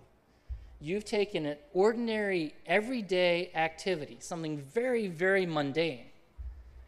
You've 0.79 1.05
taken 1.05 1.45
an 1.45 1.57
ordinary, 1.73 2.53
everyday 2.65 3.51
activity, 3.55 4.17
something 4.19 4.57
very, 4.57 5.07
very 5.07 5.45
mundane, 5.45 6.05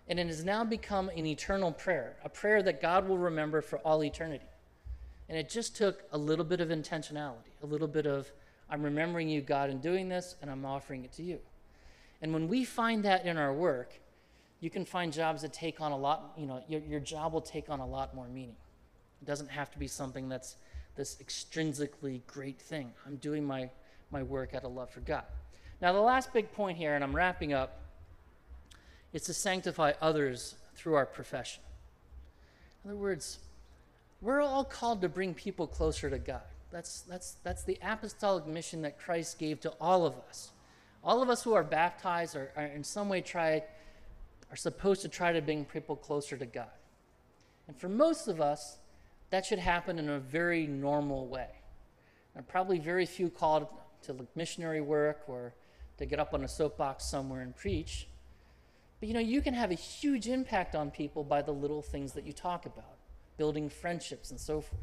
and 0.07 0.19
it 0.19 0.27
has 0.27 0.43
now 0.43 0.63
become 0.63 1.09
an 1.09 1.25
eternal 1.25 1.71
prayer, 1.71 2.17
a 2.23 2.29
prayer 2.29 2.61
that 2.63 2.81
God 2.81 3.07
will 3.07 3.17
remember 3.17 3.61
for 3.61 3.79
all 3.79 4.03
eternity. 4.03 4.45
And 5.29 5.37
it 5.37 5.49
just 5.49 5.75
took 5.75 6.03
a 6.11 6.17
little 6.17 6.45
bit 6.45 6.61
of 6.61 6.69
intentionality, 6.69 7.51
a 7.63 7.65
little 7.65 7.87
bit 7.87 8.05
of, 8.05 8.31
I'm 8.69 8.83
remembering 8.83 9.29
you, 9.29 9.41
God, 9.41 9.69
in 9.69 9.79
doing 9.79 10.09
this, 10.09 10.35
and 10.41 10.49
I'm 10.49 10.65
offering 10.65 11.03
it 11.03 11.11
to 11.13 11.23
you. 11.23 11.39
And 12.21 12.33
when 12.33 12.47
we 12.47 12.63
find 12.65 13.03
that 13.03 13.25
in 13.25 13.37
our 13.37 13.53
work, 13.53 13.99
you 14.59 14.69
can 14.69 14.85
find 14.85 15.13
jobs 15.13 15.41
that 15.43 15.53
take 15.53 15.81
on 15.81 15.91
a 15.91 15.97
lot, 15.97 16.33
you 16.37 16.45
know, 16.45 16.63
your, 16.67 16.81
your 16.81 16.99
job 16.99 17.33
will 17.33 17.41
take 17.41 17.69
on 17.69 17.79
a 17.79 17.85
lot 17.85 18.15
more 18.15 18.27
meaning. 18.27 18.55
It 19.21 19.25
doesn't 19.25 19.49
have 19.49 19.71
to 19.71 19.79
be 19.79 19.87
something 19.87 20.29
that's 20.29 20.55
this 20.97 21.15
extrinsically 21.23 22.21
great 22.27 22.59
thing. 22.59 22.91
I'm 23.05 23.15
doing 23.17 23.45
my, 23.45 23.69
my 24.11 24.23
work 24.23 24.53
out 24.53 24.63
of 24.63 24.73
love 24.73 24.89
for 24.89 24.99
God. 25.01 25.23
Now, 25.81 25.93
the 25.93 25.99
last 25.99 26.33
big 26.33 26.51
point 26.51 26.77
here, 26.77 26.95
and 26.95 27.03
I'm 27.03 27.15
wrapping 27.15 27.53
up, 27.53 27.79
is 29.13 29.23
to 29.23 29.33
sanctify 29.33 29.93
others 30.01 30.55
through 30.75 30.95
our 30.95 31.05
profession. 31.05 31.63
In 32.83 32.91
other 32.91 32.99
words, 32.99 33.39
we're 34.21 34.41
all 34.41 34.63
called 34.63 35.01
to 35.01 35.09
bring 35.09 35.33
people 35.33 35.67
closer 35.67 36.09
to 36.09 36.17
God. 36.17 36.41
That's, 36.71 37.01
that's, 37.01 37.37
that's 37.43 37.63
the 37.63 37.77
apostolic 37.81 38.45
mission 38.47 38.81
that 38.81 38.99
Christ 38.99 39.39
gave 39.39 39.61
to 39.61 39.73
all 39.79 40.05
of 40.05 40.15
us. 40.27 40.51
All 41.03 41.21
of 41.21 41.29
us 41.29 41.43
who 41.43 41.53
are 41.53 41.63
baptized 41.63 42.35
are, 42.35 42.51
are 42.57 42.65
in 42.65 42.83
some 42.83 43.07
way 43.07 43.21
try 43.21 43.63
are 44.49 44.55
supposed 44.55 45.01
to 45.01 45.09
try 45.09 45.33
to 45.33 45.41
bring 45.41 45.65
people 45.65 45.95
closer 45.95 46.37
to 46.37 46.45
God. 46.45 46.69
And 47.67 47.77
for 47.77 47.89
most 47.89 48.27
of 48.27 48.39
us, 48.39 48.77
that 49.29 49.45
should 49.45 49.59
happen 49.59 49.99
in 49.99 50.09
a 50.09 50.19
very 50.19 50.67
normal 50.67 51.27
way. 51.27 51.49
And 52.35 52.47
probably 52.47 52.79
very 52.79 53.05
few 53.05 53.29
called 53.29 53.67
to 54.03 54.27
missionary 54.35 54.81
work 54.81 55.23
or 55.27 55.53
to 55.97 56.05
get 56.05 56.19
up 56.19 56.33
on 56.33 56.43
a 56.43 56.47
soapbox 56.47 57.05
somewhere 57.05 57.41
and 57.41 57.55
preach. 57.55 58.07
But 58.99 59.07
you 59.07 59.13
know, 59.13 59.19
you 59.19 59.41
can 59.41 59.53
have 59.53 59.71
a 59.71 59.75
huge 59.75 60.27
impact 60.27 60.75
on 60.75 60.91
people 60.91 61.23
by 61.23 61.41
the 61.41 61.51
little 61.51 61.81
things 61.81 62.13
that 62.13 62.25
you 62.25 62.33
talk 62.33 62.65
about, 62.65 62.97
building 63.37 63.69
friendships 63.69 64.31
and 64.31 64.39
so 64.39 64.61
forth. 64.61 64.81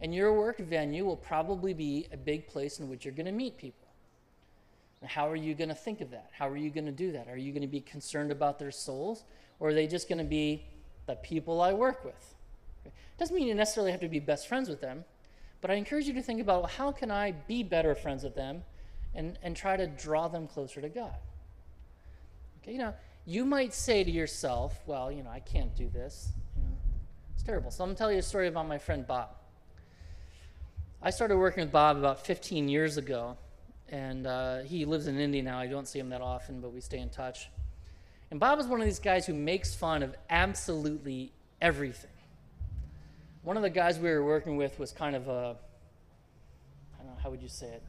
And 0.00 0.14
your 0.14 0.32
work 0.32 0.58
venue 0.58 1.04
will 1.04 1.16
probably 1.16 1.74
be 1.74 2.08
a 2.12 2.16
big 2.16 2.48
place 2.48 2.80
in 2.80 2.88
which 2.88 3.04
you're 3.04 3.14
going 3.14 3.26
to 3.26 3.32
meet 3.32 3.56
people. 3.56 3.88
How 5.04 5.28
are 5.28 5.36
you 5.36 5.54
going 5.54 5.68
to 5.68 5.74
think 5.74 6.00
of 6.00 6.10
that? 6.10 6.30
How 6.32 6.48
are 6.48 6.56
you 6.56 6.70
going 6.70 6.86
to 6.86 6.92
do 6.92 7.12
that? 7.12 7.28
Are 7.28 7.36
you 7.36 7.52
going 7.52 7.62
to 7.62 7.68
be 7.68 7.80
concerned 7.80 8.30
about 8.30 8.58
their 8.58 8.70
souls? 8.70 9.24
Or 9.58 9.70
are 9.70 9.74
they 9.74 9.86
just 9.86 10.08
going 10.08 10.18
to 10.18 10.24
be 10.24 10.64
the 11.06 11.16
people 11.16 11.60
I 11.60 11.72
work 11.72 12.04
with? 12.04 12.34
Doesn't 13.22 13.36
mean 13.36 13.46
you 13.46 13.54
necessarily 13.54 13.92
have 13.92 14.00
to 14.00 14.08
be 14.08 14.18
best 14.18 14.48
friends 14.48 14.68
with 14.68 14.80
them, 14.80 15.04
but 15.60 15.70
I 15.70 15.74
encourage 15.74 16.08
you 16.08 16.12
to 16.14 16.22
think 16.22 16.40
about 16.40 16.68
how 16.72 16.90
can 16.90 17.12
I 17.12 17.30
be 17.30 17.62
better 17.62 17.94
friends 17.94 18.24
with 18.24 18.34
them 18.34 18.64
and, 19.14 19.38
and 19.44 19.54
try 19.54 19.76
to 19.76 19.86
draw 19.86 20.26
them 20.26 20.48
closer 20.48 20.80
to 20.80 20.88
God? 20.88 21.14
Okay, 22.60 22.72
you 22.72 22.78
know, 22.78 22.92
you 23.24 23.44
might 23.44 23.74
say 23.74 24.02
to 24.02 24.10
yourself, 24.10 24.80
well, 24.86 25.12
you 25.12 25.22
know, 25.22 25.30
I 25.30 25.38
can't 25.38 25.72
do 25.76 25.88
this. 25.88 26.30
You 26.56 26.64
know, 26.64 26.76
it's 27.32 27.44
terrible. 27.44 27.70
So 27.70 27.84
I'm 27.84 27.90
going 27.90 27.94
to 27.94 27.98
tell 28.00 28.10
you 28.10 28.18
a 28.18 28.22
story 28.22 28.48
about 28.48 28.66
my 28.66 28.78
friend 28.78 29.06
Bob. 29.06 29.28
I 31.00 31.10
started 31.10 31.36
working 31.36 31.62
with 31.62 31.70
Bob 31.70 31.98
about 31.98 32.26
15 32.26 32.68
years 32.68 32.96
ago 32.96 33.36
and 33.88 34.26
uh, 34.26 34.62
he 34.62 34.84
lives 34.84 35.06
in 35.06 35.16
Indy 35.20 35.42
now. 35.42 35.60
I 35.60 35.68
don't 35.68 35.86
see 35.86 36.00
him 36.00 36.08
that 36.08 36.22
often, 36.22 36.60
but 36.60 36.72
we 36.72 36.80
stay 36.80 36.98
in 36.98 37.08
touch. 37.08 37.50
And 38.32 38.40
Bob 38.40 38.58
is 38.58 38.66
one 38.66 38.80
of 38.80 38.84
these 38.84 38.98
guys 38.98 39.26
who 39.26 39.34
makes 39.34 39.76
fun 39.76 40.02
of 40.02 40.12
absolutely 40.28 41.30
everything. 41.60 42.10
One 43.42 43.56
of 43.56 43.62
the 43.62 43.70
guys 43.70 43.98
we 43.98 44.08
were 44.10 44.24
working 44.24 44.56
with 44.56 44.78
was 44.78 44.92
kind 44.92 45.16
of 45.16 45.28
a, 45.28 45.56
I 46.94 46.98
don't 46.98 47.06
know, 47.06 47.18
how 47.22 47.30
would 47.30 47.42
you 47.42 47.48
say 47.48 47.66
it? 47.66 47.82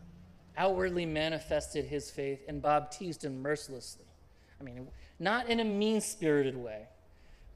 Outwardly 0.58 1.06
manifested 1.06 1.86
his 1.86 2.10
faith, 2.10 2.42
and 2.48 2.62
Bob 2.62 2.92
teased 2.92 3.24
him 3.24 3.42
mercilessly. 3.42 4.06
I 4.60 4.64
mean, 4.64 4.88
not 5.20 5.50
in 5.50 5.60
a 5.60 5.64
mean 5.64 6.02
spirited 6.02 6.58
way, 6.58 6.88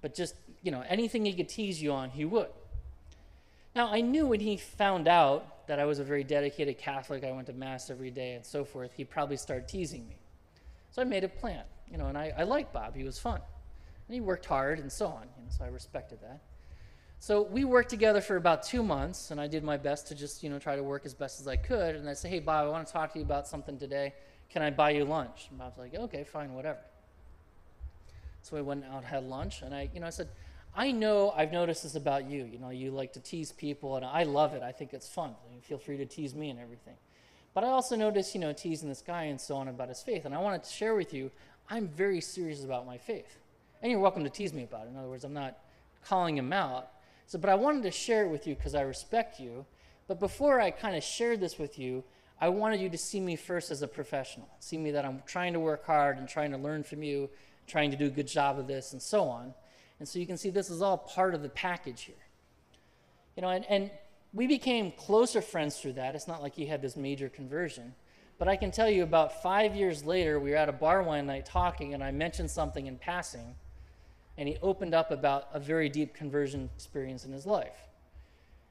but 0.01 0.13
just, 0.13 0.35
you 0.61 0.71
know, 0.71 0.83
anything 0.87 1.25
he 1.25 1.33
could 1.33 1.49
tease 1.49 1.81
you 1.81 1.91
on, 1.91 2.09
he 2.09 2.25
would. 2.25 2.49
Now, 3.75 3.91
I 3.91 4.01
knew 4.01 4.27
when 4.27 4.39
he 4.39 4.57
found 4.57 5.07
out 5.07 5.67
that 5.67 5.79
I 5.79 5.85
was 5.85 5.99
a 5.99 6.03
very 6.03 6.23
dedicated 6.23 6.77
Catholic, 6.77 7.23
I 7.23 7.31
went 7.31 7.47
to 7.47 7.53
Mass 7.53 7.89
every 7.89 8.11
day 8.11 8.33
and 8.33 8.45
so 8.45 8.63
forth, 8.63 8.91
he'd 8.93 9.09
probably 9.09 9.37
start 9.37 9.67
teasing 9.67 10.07
me. 10.07 10.15
So 10.91 11.01
I 11.01 11.05
made 11.05 11.23
a 11.23 11.29
plan, 11.29 11.63
you 11.91 11.97
know, 11.97 12.07
and 12.07 12.17
I, 12.17 12.33
I 12.37 12.43
liked 12.43 12.73
Bob. 12.73 12.95
He 12.95 13.03
was 13.03 13.19
fun. 13.19 13.39
And 14.07 14.13
he 14.15 14.21
worked 14.21 14.45
hard 14.45 14.79
and 14.79 14.91
so 14.91 15.07
on, 15.07 15.23
you 15.37 15.43
know, 15.43 15.49
so 15.55 15.65
I 15.65 15.67
respected 15.67 16.19
that. 16.21 16.39
So 17.19 17.41
we 17.41 17.65
worked 17.65 17.89
together 17.89 18.21
for 18.21 18.35
about 18.35 18.63
two 18.63 18.83
months, 18.83 19.31
and 19.31 19.41
I 19.41 19.47
did 19.47 19.63
my 19.63 19.77
best 19.77 20.07
to 20.07 20.15
just, 20.15 20.43
you 20.43 20.49
know, 20.49 20.59
try 20.59 20.75
to 20.75 20.83
work 20.83 21.05
as 21.05 21.13
best 21.13 21.39
as 21.39 21.47
I 21.47 21.55
could. 21.55 21.95
And 21.95 22.07
I 22.07 22.13
said, 22.13 22.31
hey, 22.31 22.39
Bob, 22.39 22.65
I 22.65 22.69
want 22.69 22.85
to 22.85 22.93
talk 22.93 23.13
to 23.13 23.19
you 23.19 23.25
about 23.25 23.47
something 23.47 23.77
today. 23.77 24.13
Can 24.49 24.61
I 24.61 24.69
buy 24.69 24.91
you 24.91 25.03
lunch? 25.03 25.47
And 25.49 25.59
Bob's 25.59 25.77
like, 25.77 25.93
okay, 25.95 26.23
fine, 26.23 26.53
whatever. 26.53 26.79
So 28.43 28.55
we 28.55 28.61
went 28.61 28.85
out, 28.85 29.03
had 29.03 29.25
lunch, 29.25 29.61
and 29.61 29.73
I, 29.73 29.89
you 29.93 29.99
know, 29.99 30.07
I 30.07 30.11
said, 30.11 30.29
I 30.75 30.91
know 30.91 31.33
I've 31.35 31.51
noticed 31.51 31.83
this 31.83 31.95
about 31.95 32.29
you. 32.29 32.45
You 32.45 32.59
know, 32.59 32.69
you 32.69 32.91
like 32.91 33.13
to 33.13 33.19
tease 33.19 33.51
people, 33.51 33.95
and 33.95 34.05
I 34.05 34.23
love 34.23 34.53
it. 34.53 34.61
I 34.61 34.71
think 34.71 34.93
it's 34.93 35.07
fun. 35.07 35.35
feel 35.63 35.79
free 35.79 35.97
to 35.97 36.05
tease 36.05 36.35
me 36.35 36.51
and 36.51 36.59
everything. 36.59 36.93
But 37.53 37.63
I 37.63 37.69
also 37.69 37.95
noticed, 37.95 38.35
you 38.35 38.39
know, 38.39 38.53
teasing 38.53 38.87
this 38.87 39.01
guy 39.01 39.23
and 39.23 39.41
so 39.41 39.55
on 39.55 39.67
about 39.67 39.89
his 39.89 40.01
faith. 40.01 40.25
And 40.25 40.35
I 40.35 40.37
wanted 40.37 40.63
to 40.63 40.69
share 40.69 40.93
with 40.93 41.13
you, 41.13 41.31
I'm 41.69 41.87
very 41.87 42.21
serious 42.21 42.63
about 42.63 42.85
my 42.85 42.99
faith. 42.99 43.39
And 43.81 43.91
you're 43.91 43.99
welcome 43.99 44.23
to 44.23 44.29
tease 44.29 44.53
me 44.53 44.63
about 44.63 44.85
it. 44.85 44.89
In 44.89 44.97
other 44.97 45.09
words, 45.09 45.23
I'm 45.23 45.33
not 45.33 45.57
calling 46.05 46.37
him 46.37 46.53
out. 46.53 46.89
So, 47.27 47.37
but 47.37 47.49
I 47.49 47.55
wanted 47.55 47.83
to 47.83 47.91
share 47.91 48.25
it 48.25 48.29
with 48.29 48.47
you 48.47 48.55
because 48.55 48.73
I 48.73 48.81
respect 48.81 49.39
you. 49.39 49.65
But 50.07 50.19
before 50.19 50.61
I 50.61 50.71
kind 50.71 50.95
of 50.95 51.03
shared 51.03 51.41
this 51.41 51.59
with 51.59 51.77
you, 51.77 52.03
I 52.39 52.49
wanted 52.49 52.79
you 52.79 52.89
to 52.89 52.97
see 52.97 53.19
me 53.19 53.35
first 53.35 53.69
as 53.69 53.81
a 53.81 53.87
professional. 53.87 54.47
See 54.59 54.77
me 54.77 54.91
that 54.91 55.03
I'm 55.05 55.21
trying 55.25 55.53
to 55.53 55.59
work 55.59 55.85
hard 55.85 56.17
and 56.17 56.29
trying 56.29 56.51
to 56.51 56.57
learn 56.57 56.83
from 56.83 57.03
you, 57.03 57.29
trying 57.67 57.91
to 57.91 57.97
do 57.97 58.05
a 58.05 58.09
good 58.09 58.27
job 58.27 58.57
of 58.57 58.67
this, 58.67 58.93
and 58.93 59.01
so 59.01 59.23
on. 59.23 59.53
And 59.99 60.07
so 60.07 60.19
you 60.19 60.25
can 60.25 60.37
see 60.37 60.49
this 60.49 60.69
is 60.69 60.81
all 60.81 60.97
part 60.97 61.35
of 61.35 61.41
the 61.41 61.49
package 61.49 62.03
here. 62.03 62.15
You 63.35 63.41
know, 63.41 63.49
and, 63.49 63.65
and 63.69 63.91
we 64.33 64.47
became 64.47 64.91
closer 64.91 65.41
friends 65.41 65.79
through 65.79 65.93
that. 65.93 66.15
It's 66.15 66.27
not 66.27 66.41
like 66.41 66.55
he 66.55 66.65
had 66.65 66.81
this 66.81 66.95
major 66.95 67.27
conversion. 67.27 67.93
But 68.37 68.47
I 68.47 68.55
can 68.55 68.71
tell 68.71 68.89
you 68.89 69.03
about 69.03 69.41
five 69.41 69.75
years 69.75 70.05
later, 70.05 70.39
we 70.39 70.51
were 70.51 70.57
at 70.57 70.69
a 70.69 70.73
bar 70.73 71.03
one 71.03 71.25
night 71.25 71.45
talking, 71.45 71.93
and 71.93 72.03
I 72.03 72.11
mentioned 72.11 72.51
something 72.51 72.85
in 72.85 72.97
passing, 72.97 73.55
and 74.37 74.47
he 74.47 74.57
opened 74.61 74.93
up 74.93 75.11
about 75.11 75.47
a 75.53 75.59
very 75.59 75.89
deep 75.89 76.13
conversion 76.13 76.69
experience 76.75 77.25
in 77.25 77.31
his 77.31 77.45
life. 77.45 77.87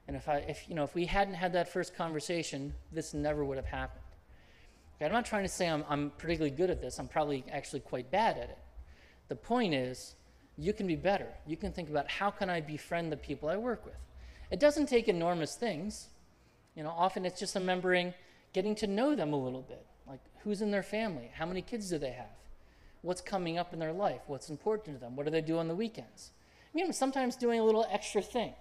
And 0.07 0.15
if, 0.15 0.29
I, 0.29 0.37
if, 0.37 0.69
you 0.69 0.75
know, 0.75 0.83
if 0.83 0.95
we 0.95 1.05
hadn't 1.05 1.33
had 1.33 1.53
that 1.53 1.71
first 1.71 1.95
conversation, 1.95 2.73
this 2.91 3.13
never 3.13 3.43
would 3.43 3.57
have 3.57 3.65
happened. 3.65 4.03
Okay, 4.95 5.05
I'm 5.05 5.11
not 5.11 5.25
trying 5.25 5.43
to 5.43 5.49
say 5.49 5.67
I'm, 5.67 5.83
I'm 5.89 6.11
particularly 6.11 6.55
good 6.55 6.69
at 6.69 6.81
this. 6.81 6.97
I'm 6.97 7.07
probably 7.07 7.43
actually 7.51 7.81
quite 7.81 8.09
bad 8.09 8.37
at 8.37 8.49
it. 8.49 8.57
The 9.27 9.35
point 9.35 9.73
is, 9.73 10.15
you 10.57 10.73
can 10.73 10.87
be 10.87 10.95
better. 10.95 11.27
You 11.45 11.57
can 11.57 11.71
think 11.71 11.89
about 11.89 12.09
how 12.09 12.31
can 12.31 12.49
I 12.49 12.61
befriend 12.61 13.11
the 13.11 13.17
people 13.17 13.49
I 13.49 13.57
work 13.57 13.85
with. 13.85 13.97
It 14.49 14.59
doesn't 14.59 14.87
take 14.87 15.07
enormous 15.07 15.55
things. 15.55 16.07
You 16.75 16.83
know, 16.83 16.89
often 16.89 17.25
it's 17.25 17.39
just 17.39 17.53
remembering 17.55 18.13
getting 18.53 18.73
to 18.75 18.87
know 18.87 19.13
them 19.13 19.33
a 19.33 19.37
little 19.37 19.61
bit. 19.61 19.85
Like 20.07 20.21
who's 20.43 20.61
in 20.61 20.71
their 20.71 20.83
family? 20.83 21.29
How 21.33 21.45
many 21.45 21.61
kids 21.61 21.89
do 21.89 21.97
they 21.97 22.11
have? 22.11 22.36
What's 23.07 23.21
coming 23.21 23.57
up 23.57 23.71
in 23.71 23.79
their 23.79 23.93
life? 23.93 24.19
What's 24.27 24.49
important 24.49 24.97
to 24.97 24.99
them? 24.99 25.15
What 25.15 25.25
do 25.25 25.31
they 25.31 25.39
do 25.39 25.59
on 25.59 25.69
the 25.69 25.75
weekends? 25.75 26.31
I 26.69 26.75
mean, 26.75 26.91
sometimes 26.91 27.37
doing 27.37 27.57
a 27.57 27.63
little 27.63 27.87
extra 27.89 28.21
thing. 28.21 28.51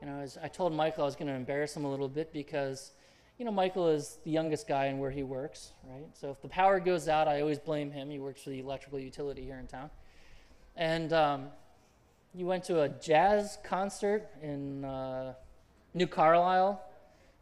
You 0.00 0.08
know, 0.08 0.26
I 0.42 0.48
told 0.48 0.72
Michael 0.74 1.04
I 1.04 1.06
was 1.06 1.14
going 1.14 1.28
to 1.28 1.34
embarrass 1.34 1.76
him 1.76 1.84
a 1.84 1.88
little 1.88 2.08
bit 2.08 2.32
because, 2.32 2.90
you 3.38 3.44
know, 3.44 3.52
Michael 3.52 3.88
is 3.88 4.18
the 4.24 4.30
youngest 4.32 4.66
guy 4.66 4.86
in 4.86 4.98
where 4.98 5.12
he 5.12 5.22
works, 5.22 5.70
right? 5.88 6.08
So 6.14 6.32
if 6.32 6.42
the 6.42 6.48
power 6.48 6.80
goes 6.80 7.06
out, 7.06 7.28
I 7.28 7.42
always 7.42 7.60
blame 7.60 7.92
him. 7.92 8.10
He 8.10 8.18
works 8.18 8.42
for 8.42 8.50
the 8.50 8.58
electrical 8.58 8.98
utility 8.98 9.44
here 9.44 9.60
in 9.60 9.68
town. 9.68 9.88
And 10.74 11.12
um, 11.12 11.46
you 12.34 12.46
went 12.46 12.64
to 12.64 12.82
a 12.82 12.88
jazz 12.88 13.56
concert 13.62 14.30
in 14.42 14.84
uh, 14.84 15.34
New 15.94 16.08
Carlisle 16.08 16.82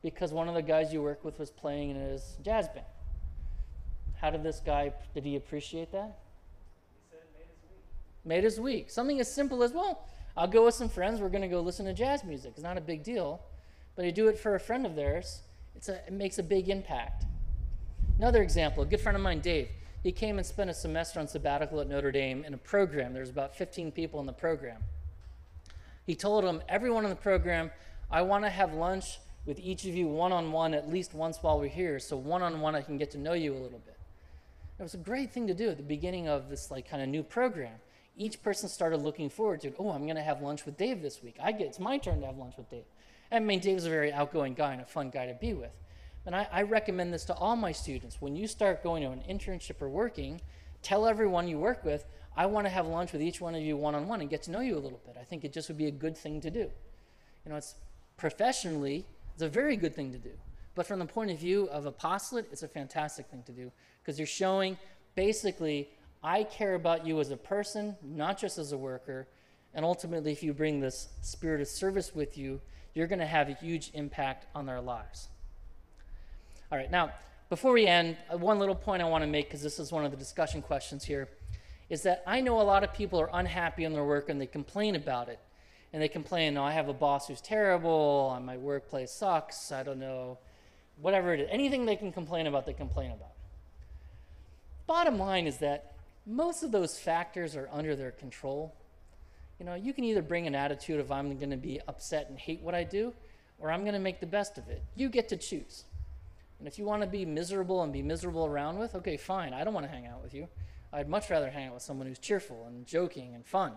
because 0.03 0.33
one 0.33 0.47
of 0.47 0.55
the 0.55 0.61
guys 0.61 0.93
you 0.93 1.01
work 1.01 1.25
with 1.25 1.39
was 1.39 1.51
playing 1.51 1.89
in 1.89 1.97
his 1.97 2.37
jazz 2.43 2.69
band. 2.69 2.85
How 4.21 4.31
did 4.31 4.43
this 4.43 4.61
guy, 4.65 4.93
did 5.15 5.25
he 5.25 5.37
appreciate 5.37 5.93
that? 5.93 6.19
He 6.93 7.11
said 7.11 7.21
it 7.21 7.31
made 7.35 7.45
his 7.47 7.63
week. 7.63 8.25
Made 8.25 8.45
his 8.45 8.61
week. 8.61 8.91
Something 8.91 9.21
as 9.21 9.33
simple 9.33 9.63
as, 9.63 9.73
well, 9.73 10.07
I'll 10.37 10.49
go 10.49 10.65
with 10.65 10.75
some 10.75 10.89
friends, 10.89 11.21
we're 11.21 11.29
going 11.29 11.43
to 11.43 11.49
go 11.49 11.61
listen 11.61 11.87
to 11.87 11.93
jazz 11.93 12.25
music. 12.25 12.53
It's 12.55 12.63
not 12.63 12.79
a 12.79 12.81
big 12.81 13.03
deal. 13.03 13.41
But 13.97 14.05
you 14.05 14.13
do 14.13 14.29
it 14.29 14.39
for 14.39 14.55
a 14.55 14.61
friend 14.61 14.87
of 14.87 14.95
theirs, 14.95 15.43
it's 15.75 15.89
a, 15.89 15.97
it 16.07 16.13
makes 16.13 16.39
a 16.39 16.43
big 16.43 16.69
impact. 16.69 17.25
Another 18.19 18.43
example, 18.43 18.83
a 18.85 18.87
good 18.87 19.01
friend 19.01 19.17
of 19.17 19.23
mine, 19.23 19.41
Dave, 19.41 19.69
he 20.03 20.13
came 20.13 20.39
and 20.39 20.47
spent 20.47 20.71
a 20.71 20.75
semester 20.75 21.19
on 21.21 21.27
sabbatical 21.27 21.81
at 21.81 21.89
Notre 21.89 22.13
Dame 22.13 22.45
in 22.45 22.55
a 22.55 22.59
program. 22.59 23.13
There 23.13 23.23
was 23.23 23.31
about 23.31 23.57
15 23.57 23.91
people 23.93 24.21
in 24.21 24.27
the 24.27 24.33
program. 24.33 24.83
He 26.07 26.15
told 26.15 26.45
them, 26.45 26.63
everyone 26.69 27.05
in 27.05 27.11
the 27.11 27.17
program, 27.17 27.71
I 28.11 28.23
want 28.23 28.45
to 28.45 28.51
have 28.51 28.73
lunch 28.73 29.19
with 29.47 29.59
each 29.59 29.85
of 29.85 29.95
you 29.95 30.07
one 30.07 30.33
on 30.33 30.53
one 30.53 30.75
at 30.75 30.89
least 30.89 31.13
once 31.13 31.39
while 31.43 31.59
we're 31.59 31.69
here, 31.69 31.99
so 31.99 32.17
one 32.17 32.43
on 32.43 32.61
one 32.61 32.75
I 32.75 32.83
can 32.83 32.99
get 32.99 33.11
to 33.13 33.19
know 33.19 33.33
you 33.33 33.53
a 33.53 33.59
little 33.59 33.81
bit. 33.81 33.98
It 34.79 34.83
was 34.83 34.95
a 34.95 34.99
great 34.99 35.33
thing 35.33 35.49
to 35.49 35.55
do 35.55 35.71
at 35.71 35.77
the 35.77 35.83
beginning 35.83 36.29
of 36.29 36.49
this 36.49 36.71
like 36.71 36.89
kind 36.89 37.03
of 37.03 37.09
new 37.09 37.25
program. 37.25 37.75
Each 38.17 38.41
person 38.43 38.69
started 38.69 38.99
looking 38.99 39.29
forward 39.29 39.61
to, 39.63 39.73
oh, 39.79 39.91
I'm 39.91 40.05
going 40.05 40.17
to 40.17 40.23
have 40.23 40.41
lunch 40.41 40.67
with 40.67 40.77
Dave 40.77 41.03
this 41.03 41.23
week. 41.23 41.37
I 41.43 41.53
get 41.53 41.67
it's 41.67 41.81
my 41.81 41.99
turn 41.99 42.21
to 42.21 42.27
have 42.27 42.37
lunch 42.37 42.57
with 42.57 42.71
Dave. 42.71 42.85
I 43.31 43.41
mean, 43.41 43.61
Dave's 43.61 43.85
a 43.85 43.91
very 43.91 44.13
outgoing 44.13 44.55
guy 44.55 44.73
and 44.73 44.83
a 44.83 44.87
fun 44.87 45.11
guy 45.11 45.27
to 45.27 45.35
be 45.35 45.53
with. 45.53 45.73
And 46.27 46.35
I, 46.35 46.47
I 46.53 46.63
recommend 46.63 47.13
this 47.13 47.25
to 47.27 47.35
all 47.35 47.57
my 47.57 47.73
students. 47.73 48.21
When 48.21 48.37
you 48.37 48.47
start 48.47 48.83
going 48.83 49.03
to 49.03 49.11
an 49.11 49.23
internship 49.29 49.83
or 49.83 49.89
working, 49.89 50.41
tell 50.83 51.07
everyone 51.07 51.49
you 51.49 51.59
work 51.59 51.85
with, 51.85 52.05
I 52.37 52.47
want 52.47 52.67
to 52.67 52.71
have 52.71 52.87
lunch 52.87 53.13
with 53.13 53.23
each 53.23 53.41
one 53.41 53.55
of 53.55 53.63
you 53.63 53.77
one 53.77 53.95
on 53.97 54.07
one 54.07 54.21
and 54.21 54.31
get 54.31 54.45
to 54.45 54.53
know 54.53 54.61
you 54.61 54.77
a 54.77 54.79
little 54.79 55.01
bit. 55.05 55.17
I 55.21 55.25
think 55.25 55.45
it 55.45 55.53
just 55.53 55.69
would 55.69 55.79
be 55.79 55.87
a 55.87 55.93
good 55.93 56.17
thing 56.17 56.41
to 56.43 56.51
do. 56.51 56.71
You 57.45 57.51
know, 57.51 57.57
it's 57.57 57.75
professionally, 58.17 59.07
it's 59.35 59.43
a 59.43 59.49
very 59.49 59.77
good 59.77 59.95
thing 59.95 60.13
to 60.13 60.19
do. 60.19 60.31
But 60.75 60.87
from 60.87 61.01
the 61.01 61.07
point 61.07 61.33
of 61.33 61.39
view 61.39 61.69
of 61.71 61.87
apostolate, 61.87 62.47
it's 62.53 62.63
a 62.63 62.69
fantastic 62.69 63.27
thing 63.27 63.43
to 63.47 63.53
do 63.53 63.73
because 64.09 64.19
you're 64.19 64.27
showing 64.27 64.79
basically, 65.17 65.87
I 66.23 66.45
care 66.45 66.75
about 66.75 67.07
you 67.07 67.21
as 67.21 67.31
a 67.31 67.37
person, 67.37 67.95
not 68.03 68.39
just 68.39 68.57
as 68.57 68.73
a 68.73 68.79
worker. 68.79 69.29
And 69.75 69.85
ultimately, 69.85 70.33
if 70.33 70.43
you 70.43 70.55
bring 70.55 70.81
this 70.81 71.09
spirit 71.21 71.61
of 71.61 71.69
service 71.69 72.15
with 72.15 72.39
you, 72.39 72.63
you're 72.95 73.07
going 73.07 73.19
to 73.19 73.27
have 73.27 73.51
a 73.51 73.53
huge 73.53 73.91
impact 73.93 74.47
on 74.55 74.65
their 74.65 74.81
lives. 74.81 75.29
All 76.73 76.79
right, 76.79 76.91
now, 76.91 77.13
before 77.51 77.75
we 77.75 77.87
end, 77.87 78.17
uh, 78.33 78.39
one 78.39 78.59
little 78.59 78.75
point 78.75 79.03
I 79.03 79.05
want 79.05 79.25
to 79.25 79.29
make, 79.29 79.49
because 79.49 79.61
this 79.61 79.79
is 79.79 79.93
one 79.93 80.07
of 80.07 80.11
the 80.11 80.17
discussion 80.17 80.63
questions 80.63 81.05
here, 81.05 81.29
is 81.91 82.01
that 82.05 82.23
I 82.27 82.41
know 82.41 82.63
a 82.63 82.65
lot 82.65 82.85
of 82.85 82.95
people 82.95 83.21
are 83.21 83.29
unhappy 83.35 83.85
in 83.85 83.93
their 83.93 84.05
work 84.07 84.31
and 84.31 84.41
they 84.41 84.47
complain 84.47 84.97
about 84.97 85.29
it. 85.29 85.39
And 85.93 86.01
they 86.01 86.09
complain, 86.09 86.57
oh, 86.57 86.65
I 86.65 86.73
have 86.73 86.89
a 86.89 86.95
boss 86.95 87.29
who's 87.29 87.43
terrible, 87.43 88.41
my 88.43 88.57
workplace 88.57 89.13
sucks, 89.13 89.71
I 89.71 89.83
don't 89.83 90.01
know, 90.01 90.39
whatever 90.99 91.35
it 91.35 91.41
is. 91.41 91.49
Anything 91.53 91.85
they 91.85 91.97
can 91.97 92.11
complain 92.11 92.47
about, 92.47 92.65
they 92.65 92.73
complain 92.73 93.11
about. 93.11 93.33
Bottom 94.89 95.19
line 95.19 95.47
is 95.47 95.59
that 95.59 95.93
most 96.25 96.63
of 96.63 96.73
those 96.73 96.99
factors 96.99 97.55
are 97.55 97.69
under 97.71 97.95
their 97.95 98.11
control. 98.11 98.75
You 99.61 99.67
know, 99.67 99.75
you 99.75 99.93
can 99.93 100.03
either 100.03 100.23
bring 100.23 100.47
an 100.47 100.55
attitude 100.55 100.99
of 100.99 101.13
I'm 101.13 101.37
going 101.37 101.51
to 101.51 101.59
be 101.59 101.79
upset 101.87 102.31
and 102.31 102.39
hate 102.39 102.63
what 102.63 102.75
I 102.75 102.85
do, 102.85 103.13
or 103.59 103.71
I'm 103.71 103.83
going 103.83 103.93
to 103.93 104.01
make 104.01 104.19
the 104.19 104.27
best 104.27 104.57
of 104.57 104.67
it. 104.69 104.83
You 104.97 105.11
get 105.11 105.29
to 105.29 105.37
choose. 105.37 105.85
And 106.59 106.67
if 106.67 106.79
you 106.79 106.87
want 106.87 107.03
to 107.03 107.07
be 107.07 107.27
miserable 107.27 107.83
and 107.83 107.93
be 107.93 108.01
miserable 108.01 108.47
around 108.47 108.79
with, 108.79 108.95
okay, 108.95 109.19
fine. 109.19 109.53
I 109.53 109.63
don't 109.63 109.75
want 109.75 109.85
to 109.85 109.93
hang 109.93 110.07
out 110.07 110.23
with 110.23 110.33
you. 110.33 110.49
I'd 110.91 111.07
much 111.09 111.29
rather 111.29 111.51
hang 111.51 111.69
out 111.69 111.75
with 111.75 111.83
someone 111.83 112.07
who's 112.07 112.19
cheerful 112.19 112.65
and 112.67 112.87
joking 112.87 113.35
and 113.35 113.45
fun. 113.45 113.73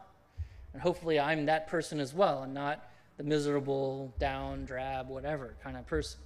And 0.72 0.82
hopefully 0.82 1.20
I'm 1.20 1.46
that 1.48 1.68
person 1.68 2.00
as 2.00 2.14
well 2.14 2.44
and 2.44 2.54
not 2.54 2.90
the 3.18 3.24
miserable, 3.24 4.14
down, 4.18 4.64
drab, 4.64 5.10
whatever 5.10 5.56
kind 5.62 5.76
of 5.76 5.86
person. 5.86 6.22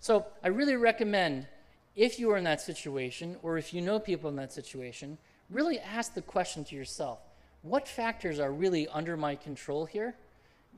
So 0.00 0.24
I 0.42 0.48
really 0.48 0.76
recommend 0.76 1.46
if 1.94 2.18
you 2.18 2.30
are 2.30 2.36
in 2.36 2.44
that 2.44 2.60
situation 2.60 3.36
or 3.42 3.58
if 3.58 3.74
you 3.74 3.80
know 3.80 3.98
people 3.98 4.30
in 4.30 4.36
that 4.36 4.52
situation, 4.52 5.18
really 5.50 5.78
ask 5.78 6.14
the 6.14 6.22
question 6.22 6.64
to 6.64 6.74
yourself 6.74 7.18
what 7.62 7.86
factors 7.86 8.40
are 8.40 8.52
really 8.52 8.88
under 8.88 9.16
my 9.16 9.36
control 9.36 9.86
here, 9.86 10.14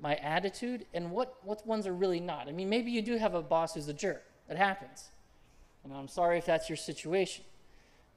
my 0.00 0.16
attitude, 0.16 0.84
and 0.92 1.10
what, 1.10 1.36
what 1.42 1.66
ones 1.66 1.86
are 1.86 1.94
really 1.94 2.20
not? 2.20 2.48
I 2.48 2.52
mean, 2.52 2.68
maybe 2.68 2.90
you 2.90 3.00
do 3.00 3.16
have 3.16 3.34
a 3.34 3.42
boss 3.42 3.74
who's 3.74 3.88
a 3.88 3.94
jerk. 3.94 4.22
That 4.48 4.58
happens. 4.58 5.08
And 5.82 5.92
I'm 5.92 6.08
sorry 6.08 6.38
if 6.38 6.44
that's 6.44 6.68
your 6.68 6.76
situation. 6.76 7.44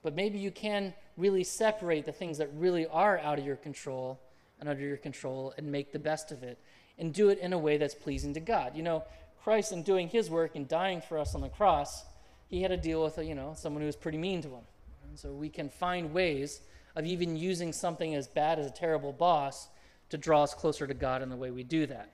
But 0.03 0.15
maybe 0.15 0.37
you 0.37 0.51
can 0.51 0.93
really 1.15 1.43
separate 1.43 2.05
the 2.05 2.11
things 2.11 2.37
that 2.37 2.49
really 2.55 2.87
are 2.87 3.19
out 3.19 3.39
of 3.39 3.45
your 3.45 3.55
control 3.55 4.19
and 4.59 4.67
under 4.67 4.83
your 4.83 4.97
control 4.97 5.53
and 5.57 5.71
make 5.71 5.91
the 5.91 5.99
best 5.99 6.31
of 6.31 6.43
it 6.43 6.57
and 6.97 7.13
do 7.13 7.29
it 7.29 7.39
in 7.39 7.53
a 7.53 7.57
way 7.57 7.77
that's 7.77 7.95
pleasing 7.95 8.33
to 8.33 8.39
God. 8.39 8.75
You 8.75 8.83
know, 8.83 9.03
Christ 9.43 9.71
in 9.71 9.83
doing 9.83 10.09
his 10.09 10.29
work 10.29 10.55
and 10.55 10.67
dying 10.67 11.01
for 11.01 11.17
us 11.17 11.35
on 11.35 11.41
the 11.41 11.49
cross, 11.49 12.03
he 12.49 12.61
had 12.61 12.69
to 12.69 12.77
deal 12.77 13.03
with, 13.03 13.17
you 13.17 13.35
know, 13.35 13.53
someone 13.55 13.81
who 13.81 13.87
was 13.87 13.95
pretty 13.95 14.17
mean 14.17 14.41
to 14.41 14.49
him. 14.49 14.63
And 15.09 15.19
so 15.19 15.31
we 15.31 15.49
can 15.49 15.69
find 15.69 16.13
ways 16.13 16.61
of 16.95 17.05
even 17.05 17.35
using 17.35 17.73
something 17.73 18.15
as 18.15 18.27
bad 18.27 18.59
as 18.59 18.65
a 18.65 18.71
terrible 18.71 19.13
boss 19.13 19.67
to 20.09 20.17
draw 20.17 20.43
us 20.43 20.53
closer 20.53 20.87
to 20.87 20.93
God 20.93 21.21
in 21.21 21.29
the 21.29 21.35
way 21.35 21.51
we 21.51 21.63
do 21.63 21.85
that. 21.87 22.09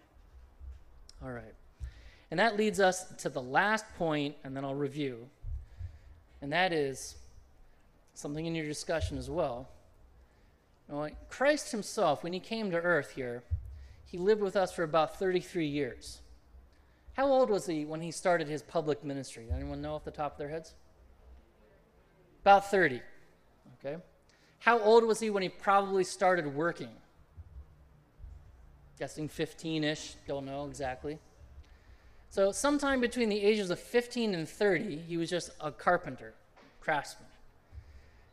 All 1.23 1.31
right. 1.31 1.53
And 2.31 2.39
that 2.39 2.57
leads 2.57 2.79
us 2.79 3.05
to 3.19 3.29
the 3.29 3.41
last 3.41 3.85
point, 3.97 4.35
and 4.43 4.57
then 4.57 4.65
I'll 4.65 4.73
review. 4.73 5.27
And 6.41 6.51
that 6.51 6.73
is 6.73 7.15
something 8.15 8.45
in 8.45 8.55
your 8.55 8.65
discussion 8.65 9.17
as 9.17 9.29
well. 9.29 9.69
Christ 11.29 11.71
himself, 11.71 12.23
when 12.23 12.33
he 12.33 12.39
came 12.39 12.71
to 12.71 12.77
earth 12.77 13.11
here, 13.15 13.43
he 14.05 14.17
lived 14.17 14.41
with 14.41 14.55
us 14.55 14.73
for 14.73 14.83
about 14.83 15.17
33 15.17 15.65
years. 15.65 16.19
How 17.13 17.27
old 17.27 17.49
was 17.49 17.65
he 17.65 17.85
when 17.85 18.01
he 18.01 18.11
started 18.11 18.47
his 18.47 18.61
public 18.61 19.03
ministry? 19.03 19.47
Anyone 19.53 19.81
know 19.81 19.95
off 19.95 20.03
the 20.03 20.11
top 20.11 20.33
of 20.33 20.37
their 20.37 20.49
heads? 20.49 20.73
About 22.41 22.69
30. 22.69 23.01
Okay. 23.79 24.01
How 24.59 24.79
old 24.79 25.03
was 25.03 25.19
he 25.19 25.29
when 25.29 25.43
he 25.43 25.49
probably 25.49 26.03
started 26.03 26.55
working? 26.55 26.89
Guessing 28.97 29.27
15 29.27 29.83
ish, 29.83 30.15
don't 30.27 30.45
know 30.45 30.65
exactly. 30.65 31.19
So, 32.29 32.51
sometime 32.51 32.99
between 32.99 33.29
the 33.29 33.39
ages 33.39 33.69
of 33.69 33.79
15 33.79 34.33
and 34.33 34.49
30, 34.49 34.97
he 35.07 35.17
was 35.17 35.29
just 35.29 35.51
a 35.61 35.71
carpenter, 35.71 36.33
craftsman. 36.81 37.29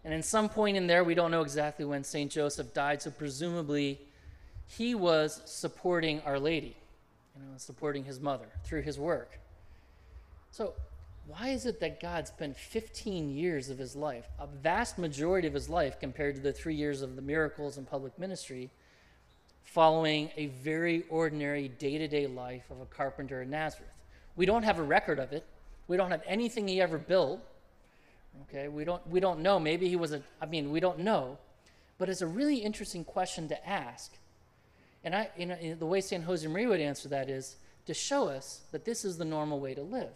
And 0.05 0.15
in 0.15 0.23
some 0.23 0.49
point 0.49 0.77
in 0.77 0.87
there, 0.87 1.05
we 1.05 1.15
don't 1.15 1.31
know 1.31 1.43
exactly 1.43 1.85
when 1.85 2.05
St. 2.05 2.31
Joseph 2.31 2.73
died, 2.73 3.03
so 3.03 3.11
presumably 3.11 4.01
he 4.67 4.95
was 4.95 5.43
supporting 5.45 6.21
Our 6.23 6.39
Lady, 6.39 6.77
you 7.37 7.43
know, 7.43 7.57
supporting 7.57 8.05
his 8.05 8.21
mother 8.21 8.47
through 8.65 8.83
his 8.83 8.99
work. 8.99 9.39
So, 10.51 10.75
why 11.27 11.51
is 11.51 11.65
it 11.65 11.79
that 11.81 12.01
God 12.01 12.27
spent 12.27 12.57
15 12.57 13.31
years 13.31 13.71
of 13.71 13.79
his 13.79 13.95
life, 13.95 14.27
a 14.41 14.47
vast 14.47 14.99
majority 14.99 15.47
of 15.47 15.55
his 15.55 15.69
life 15.69 16.01
compared 16.01 16.35
to 16.35 16.41
the 16.41 16.53
three 16.53 16.75
years 16.75 17.03
of 17.03 17.15
the 17.15 17.23
miracles 17.23 17.77
and 17.77 17.89
public 17.89 18.19
ministry, 18.19 18.71
following 19.63 20.31
a 20.37 20.47
very 20.47 21.05
ordinary 21.09 21.69
day 21.69 21.99
to 21.99 22.09
day 22.09 22.27
life 22.27 22.65
of 22.71 22.81
a 22.81 22.87
carpenter 22.87 23.43
in 23.43 23.51
Nazareth. 23.51 23.93
We 24.35 24.45
don't 24.47 24.65
have 24.65 24.79
a 24.79 24.83
record 24.83 25.21
of 25.21 25.33
it. 25.33 25.45
We 25.87 25.97
don't 25.97 26.11
have 26.11 26.23
anything 26.27 26.67
he 26.67 26.81
ever 26.81 26.99
built. 26.99 27.41
Okay, 28.49 28.69
we 28.69 28.85
don't, 28.85 29.07
we 29.09 29.21
don't 29.21 29.41
know. 29.41 29.61
Maybe 29.61 29.89
he 29.89 29.97
was 29.97 30.13
a, 30.13 30.23
I 30.41 30.47
mean, 30.47 30.73
we 30.73 30.81
don't 30.81 31.01
know. 31.01 31.39
But 31.99 32.09
it's 32.09 32.23
a 32.23 32.27
really 32.27 32.57
interesting 32.57 33.05
question 33.05 33.49
to 33.49 33.69
ask. 33.69 34.13
And 35.05 35.15
I, 35.15 35.31
you 35.37 35.47
know, 35.47 35.57
the 35.75 35.87
way 35.87 36.01
San 36.01 36.23
Josemaria 36.23 36.69
would 36.69 36.81
answer 36.81 37.09
that 37.09 37.31
is 37.31 37.57
to 37.87 37.95
show 37.95 38.29
us 38.29 38.61
that 38.73 38.85
this 38.85 39.05
is 39.05 39.17
the 39.17 39.25
normal 39.25 39.61
way 39.61 39.75
to 39.75 39.83
live. 39.83 40.13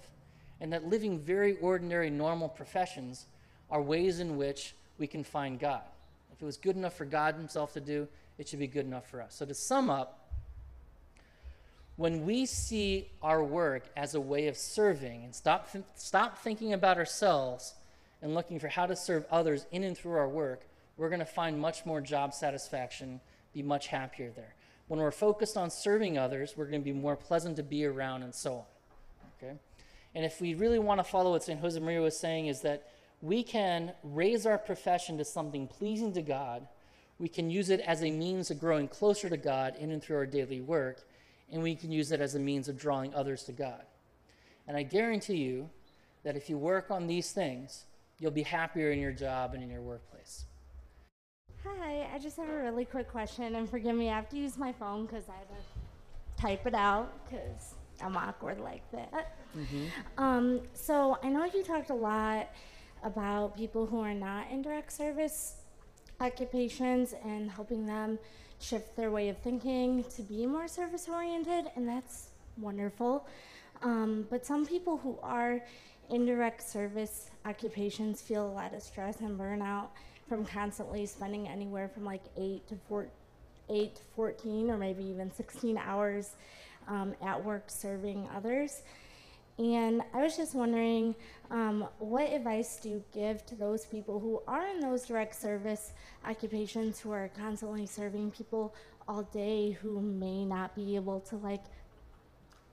And 0.61 0.73
that 0.73 0.89
living 0.89 1.19
very 1.19 1.57
ordinary, 1.59 2.11
normal 2.11 2.49
professions 2.49 3.27
are 3.71 3.83
ways 3.83 4.21
in 4.21 4.37
which 4.37 4.75
we 4.99 5.07
can 5.07 5.25
find 5.25 5.59
God. 5.59 5.83
If 6.33 6.43
it 6.43 6.45
was 6.45 6.57
good 6.57 6.77
enough 6.77 6.95
for 6.95 7.05
God 7.05 7.35
Himself 7.35 7.73
to 7.75 7.81
do, 7.81 8.09
it 8.39 8.49
should 8.49 8.59
be 8.59 8.67
good 8.67 8.87
enough 8.87 9.09
for 9.09 9.23
us. 9.23 9.35
So, 9.35 9.47
to 9.47 9.55
sum 9.55 9.89
up, 9.91 10.25
when 11.97 12.25
we 12.25 12.45
see 12.47 13.09
our 13.23 13.43
work 13.43 13.85
as 13.97 14.15
a 14.15 14.21
way 14.21 14.49
of 14.49 14.57
serving 14.57 15.25
and 15.25 15.35
stop, 15.35 15.71
th- 15.71 15.85
stop 15.95 16.39
thinking 16.39 16.73
about 16.73 16.99
ourselves 16.99 17.75
and 18.21 18.35
looking 18.35 18.59
for 18.59 18.69
how 18.69 18.87
to 18.87 18.97
serve 18.97 19.25
others 19.31 19.67
in 19.71 19.85
and 19.85 19.97
through 19.97 20.17
our 20.17 20.29
work, 20.29 20.63
we're 20.97 21.09
going 21.09 21.21
to 21.21 21.25
find 21.25 21.61
much 21.61 21.87
more 21.87 22.01
job 22.01 22.35
satisfaction, 22.35 23.21
be 23.53 23.63
much 23.63 23.89
happier 23.89 24.31
there. 24.35 24.55
When 24.89 25.01
we're 25.01 25.11
focused 25.11 25.57
on 25.57 25.71
serving 25.71 26.19
others, 26.19 26.55
we're 26.57 26.67
going 26.67 26.81
to 26.81 26.85
be 26.85 26.93
more 26.93 27.17
pleasant 27.17 27.57
to 27.57 27.63
be 27.63 27.85
around 27.85 28.23
and 28.23 28.35
so 28.35 28.55
on. 28.55 28.65
Okay? 29.39 29.55
And 30.15 30.25
if 30.25 30.41
we 30.41 30.55
really 30.55 30.79
want 30.79 31.01
to 31.01 31.05
follow 31.05 31.33
what 31.33 31.43
St. 31.43 31.61
Josemaria 31.61 32.03
was 32.03 32.19
saying, 32.19 32.47
is 32.47 32.61
that 32.63 32.89
we 33.21 33.43
can 33.43 33.93
raise 34.03 34.47
our 34.47 34.59
profession 34.59 35.19
to 35.19 35.25
something 35.25 35.67
pleasing 35.67 36.13
to 36.13 36.23
God 36.23 36.69
we 37.19 37.29
can 37.29 37.51
use 37.51 37.71
it 37.71 37.81
as 37.81 38.03
a 38.03 38.11
means 38.11 38.51
of 38.51 38.59
growing 38.59 38.89
closer 38.89 39.29
to 39.29 39.37
God 39.37 39.77
in 39.77 39.91
and 39.93 40.03
through 40.03 40.17
our 40.17 40.27
daily 40.27 40.61
work, 40.61 41.07
and 41.51 41.63
we 41.63 41.77
can 41.77 41.93
use 41.93 42.11
it 42.11 42.21
as 42.21 42.35
a 42.35 42.39
means 42.39 42.69
of 42.69 42.77
drawing 42.77 43.15
others 43.15 43.45
to 43.45 43.53
God. 43.53 43.83
And 44.67 44.77
I 44.77 44.83
guarantee 44.83 45.37
you 45.37 45.71
that 46.25 46.37
if 46.37 46.51
you 46.51 46.59
work 46.59 46.91
on 46.91 47.07
these 47.07 47.33
things, 47.33 47.85
you'll 48.19 48.31
be 48.31 48.43
happier 48.43 48.91
in 48.91 48.99
your 48.99 49.13
job 49.13 49.55
and 49.55 49.63
in 49.63 49.71
your 49.71 49.83
workplace. 49.83 50.47
Hi, 51.67 52.07
I 52.15 52.19
just 52.19 52.37
have 52.37 52.49
a 52.49 52.63
really 52.63 52.85
quick 52.85 53.11
question, 53.11 53.55
and 53.55 53.69
forgive 53.69 53.97
me, 53.97 54.11
I 54.11 54.17
have 54.17 54.29
to 54.31 54.37
use 54.37 54.59
my 54.59 54.71
phone 54.73 55.07
because 55.07 55.25
I 55.31 55.33
have 55.33 55.49
to 55.49 56.43
type 56.43 56.67
it 56.67 56.75
out 56.75 57.11
because 57.25 57.75
I'm 58.03 58.17
awkward 58.19 58.61
like 58.61 58.83
that. 58.93 59.37
Um, 60.19 60.61
so 60.75 61.19
I 61.23 61.29
know 61.31 61.45
you 61.47 61.63
talked 61.63 61.89
a 61.89 61.95
lot 61.95 62.51
about 63.03 63.57
people 63.57 63.87
who 63.87 64.01
are 64.01 64.13
not 64.13 64.51
in 64.51 64.61
direct 64.61 64.93
service 64.93 65.63
occupations 66.21 67.15
and 67.25 67.51
helping 67.51 67.87
them 67.87 68.19
shift 68.61 68.95
their 68.95 69.11
way 69.11 69.31
of 69.31 69.39
thinking 69.39 70.05
to 70.17 70.23
be 70.23 70.47
more 70.47 70.69
service 70.69 71.09
oriented, 71.09 71.71
and 71.77 71.89
that's 71.89 72.29
wonderful. 72.59 73.27
Um, 73.83 74.27
but 74.29 74.45
some 74.45 74.67
people 74.67 74.99
who 74.99 75.19
are 75.23 75.63
in 76.11 76.27
direct 76.27 76.63
service 76.63 77.31
occupations 77.47 78.21
feel 78.21 78.47
a 78.47 78.53
lot 78.53 78.75
of 78.75 78.83
stress 78.83 79.21
and 79.21 79.39
burnout 79.39 79.89
from 80.29 80.45
constantly 80.45 81.07
spending 81.07 81.49
anywhere 81.49 81.89
from 81.89 82.05
like 82.05 82.23
eight 82.37 82.67
to 82.69 82.77
four, 82.89 83.09
eight 83.69 83.97
to 83.97 84.03
14 84.17 84.71
or 84.71 84.77
maybe 84.77 85.05
even 85.05 85.33
16 85.33 85.79
hours 85.79 86.37
um, 86.89 87.15
at 87.23 87.43
work 87.43 87.65
serving 87.69 88.29
others. 88.35 88.83
And 89.59 90.03
I 90.13 90.23
was 90.23 90.37
just 90.37 90.55
wondering, 90.55 91.15
um, 91.51 91.87
what 91.99 92.33
advice 92.33 92.79
do 92.83 92.89
you 92.89 93.05
give 93.13 93.47
to 93.47 93.55
those 93.55 93.87
people 93.87 94.19
who 94.19 94.43
are 94.49 94.67
in 94.67 94.81
those 94.81 95.07
direct 95.07 95.37
service 95.37 95.93
occupations 96.27 96.99
who 96.99 97.13
are 97.13 97.31
constantly 97.39 97.87
serving 97.87 98.33
people 98.33 98.75
all 99.07 99.23
day 99.23 99.71
who 99.71 100.01
may 100.01 100.45
not 100.45 100.75
be 100.75 100.97
able 100.97 101.21
to 101.21 101.37
like 101.37 101.63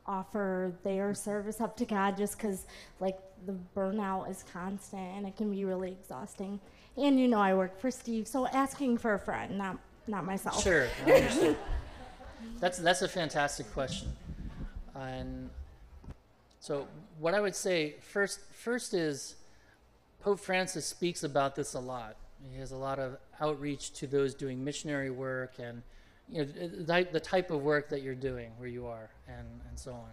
offer 0.07 0.73
their 0.83 1.13
service 1.13 1.61
up 1.61 1.77
to 1.77 1.85
God 1.85 2.17
just 2.17 2.37
because 2.37 2.65
like 2.99 3.19
the 3.45 3.55
burnout 3.75 4.29
is 4.29 4.43
constant 4.51 5.17
and 5.17 5.27
it 5.27 5.37
can 5.37 5.51
be 5.51 5.65
really 5.65 5.91
exhausting. 5.91 6.59
And 6.97 7.19
you 7.19 7.27
know 7.27 7.39
I 7.39 7.53
work 7.53 7.79
for 7.79 7.89
Steve, 7.89 8.27
so 8.27 8.47
asking 8.47 8.97
for 8.97 9.13
a 9.13 9.19
friend, 9.19 9.57
not 9.57 9.77
not 10.07 10.25
myself. 10.25 10.61
Sure, 10.61 10.87
I 11.05 11.55
that's 12.59 12.77
that's 12.79 13.01
a 13.01 13.07
fantastic 13.07 13.71
question, 13.71 14.09
and 14.93 15.49
so 16.59 16.87
what 17.19 17.33
I 17.33 17.39
would 17.39 17.55
say 17.55 17.95
first 18.01 18.41
first 18.53 18.93
is 18.93 19.35
Pope 20.19 20.39
Francis 20.39 20.85
speaks 20.85 21.23
about 21.23 21.55
this 21.55 21.73
a 21.75 21.79
lot. 21.79 22.17
He 22.51 22.59
has 22.59 22.71
a 22.71 22.77
lot 22.77 22.99
of 22.99 23.17
outreach 23.39 23.93
to 23.93 24.07
those 24.07 24.33
doing 24.33 24.63
missionary 24.63 25.11
work 25.11 25.53
and 25.59 25.81
you 26.29 26.39
know 26.39 26.51
the, 26.51 26.83
type- 26.83 27.11
the 27.11 27.19
type 27.19 27.51
of 27.51 27.61
work 27.61 27.89
that 27.89 28.01
you're 28.01 28.15
doing 28.15 28.51
where 28.57 28.69
you 28.69 28.85
are 28.87 29.09
and 29.27 29.47
and 29.69 29.79
so 29.79 29.93
on, 29.93 30.11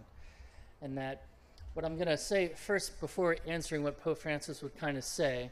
and 0.81 0.97
that 0.97 1.23
what 1.73 1.85
I'm 1.85 1.95
going 1.95 2.07
to 2.07 2.17
say 2.17 2.49
first 2.55 2.99
before 2.99 3.37
answering 3.45 3.83
what 3.83 4.01
Pope 4.01 4.17
Francis 4.17 4.61
would 4.61 4.77
kind 4.77 4.97
of 4.97 5.03
say 5.03 5.51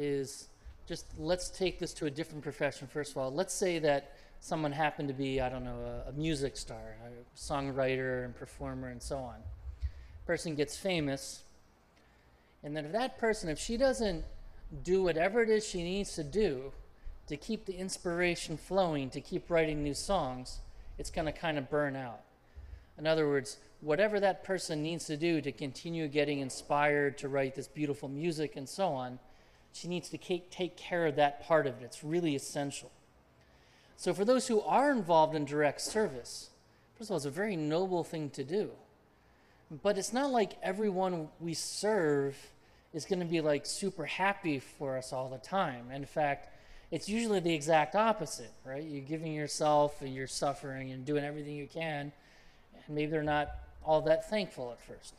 is 0.00 0.48
just 0.86 1.06
let's 1.18 1.50
take 1.50 1.78
this 1.78 1.92
to 1.94 2.06
a 2.06 2.10
different 2.10 2.42
profession. 2.42 2.88
First 2.88 3.12
of 3.12 3.18
all 3.18 3.30
let's 3.30 3.54
say 3.54 3.78
that 3.78 4.14
someone 4.40 4.72
happened 4.72 5.06
to 5.06 5.14
be 5.14 5.40
i 5.40 5.48
don't 5.50 5.64
know 5.64 6.02
a, 6.06 6.08
a 6.08 6.12
music 6.12 6.56
star 6.56 6.96
a 7.04 7.38
songwriter 7.38 8.24
and 8.24 8.34
performer 8.34 8.88
and 8.88 9.02
so 9.02 9.18
on. 9.18 9.36
Person 10.26 10.54
gets 10.54 10.76
famous 10.76 11.44
and 12.64 12.76
then 12.76 12.86
if 12.86 12.92
that 12.92 13.18
person 13.18 13.48
if 13.48 13.58
she 13.58 13.76
doesn't 13.76 14.24
do 14.82 15.02
whatever 15.02 15.42
it 15.42 15.50
is 15.50 15.66
she 15.66 15.82
needs 15.82 16.14
to 16.14 16.24
do 16.24 16.72
to 17.26 17.36
keep 17.36 17.66
the 17.66 17.74
inspiration 17.74 18.56
flowing 18.56 19.10
to 19.10 19.20
keep 19.20 19.50
writing 19.50 19.82
new 19.82 19.94
songs 19.94 20.60
it's 20.98 21.10
going 21.10 21.26
to 21.26 21.32
kind 21.32 21.56
of 21.56 21.70
burn 21.70 21.96
out. 21.96 22.20
In 22.98 23.06
other 23.06 23.28
words 23.28 23.58
whatever 23.80 24.20
that 24.20 24.44
person 24.44 24.82
needs 24.82 25.06
to 25.06 25.16
do 25.16 25.40
to 25.40 25.52
continue 25.52 26.08
getting 26.08 26.40
inspired 26.40 27.16
to 27.18 27.28
write 27.28 27.54
this 27.54 27.68
beautiful 27.68 28.08
music 28.08 28.56
and 28.56 28.68
so 28.68 28.88
on 28.88 29.18
she 29.72 29.88
needs 29.88 30.08
to 30.10 30.18
take, 30.18 30.76
care 30.76 31.06
of 31.06 31.16
that 31.16 31.44
part 31.44 31.66
of 31.66 31.80
it. 31.80 31.84
It's 31.84 32.04
really 32.04 32.34
essential. 32.34 32.90
So, 33.96 34.14
for 34.14 34.24
those 34.24 34.48
who 34.48 34.60
are 34.62 34.90
involved 34.90 35.34
in 35.34 35.44
direct 35.44 35.80
service, 35.80 36.50
first 36.96 37.10
of 37.10 37.12
all, 37.12 37.16
it's 37.18 37.26
a 37.26 37.30
very 37.30 37.56
noble 37.56 38.02
thing 38.02 38.30
to 38.30 38.44
do. 38.44 38.70
But 39.82 39.98
it's 39.98 40.12
not 40.12 40.30
like 40.30 40.56
everyone 40.62 41.28
we 41.38 41.54
serve 41.54 42.36
is 42.92 43.04
going 43.04 43.20
to 43.20 43.26
be 43.26 43.40
like 43.40 43.66
super 43.66 44.04
happy 44.04 44.58
for 44.58 44.96
us 44.96 45.12
all 45.12 45.28
the 45.28 45.38
time. 45.38 45.90
In 45.92 46.04
fact, 46.04 46.48
it's 46.90 47.08
usually 47.08 47.38
the 47.38 47.54
exact 47.54 47.94
opposite, 47.94 48.50
right? 48.64 48.82
You're 48.82 49.02
giving 49.02 49.32
yourself 49.32 50.02
and 50.02 50.12
you're 50.12 50.26
suffering 50.26 50.90
and 50.90 51.04
doing 51.04 51.24
everything 51.24 51.54
you 51.54 51.68
can, 51.68 52.10
and 52.86 52.96
maybe 52.96 53.12
they're 53.12 53.22
not 53.22 53.50
all 53.84 54.00
that 54.02 54.28
thankful 54.28 54.72
at 54.72 54.80
first. 54.84 55.14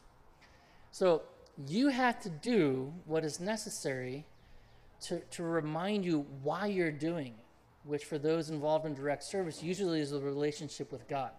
So, 0.92 1.22
you 1.68 1.90
have 1.90 2.20
to 2.22 2.30
do 2.30 2.94
what 3.06 3.24
is 3.24 3.40
necessary 3.40 4.26
to, 5.02 5.20
to 5.20 5.44
remind 5.44 6.06
you 6.06 6.26
why 6.44 6.68
you're 6.68 6.92
doing 6.92 7.28
it, 7.28 7.88
which 7.88 8.06
for 8.06 8.18
those 8.18 8.50
involved 8.50 8.86
in 8.86 8.94
direct 8.94 9.24
service 9.24 9.64
usually 9.64 10.00
is 10.00 10.12
a 10.12 10.20
relationship 10.20 10.92
with 10.92 11.08
God. 11.08 11.32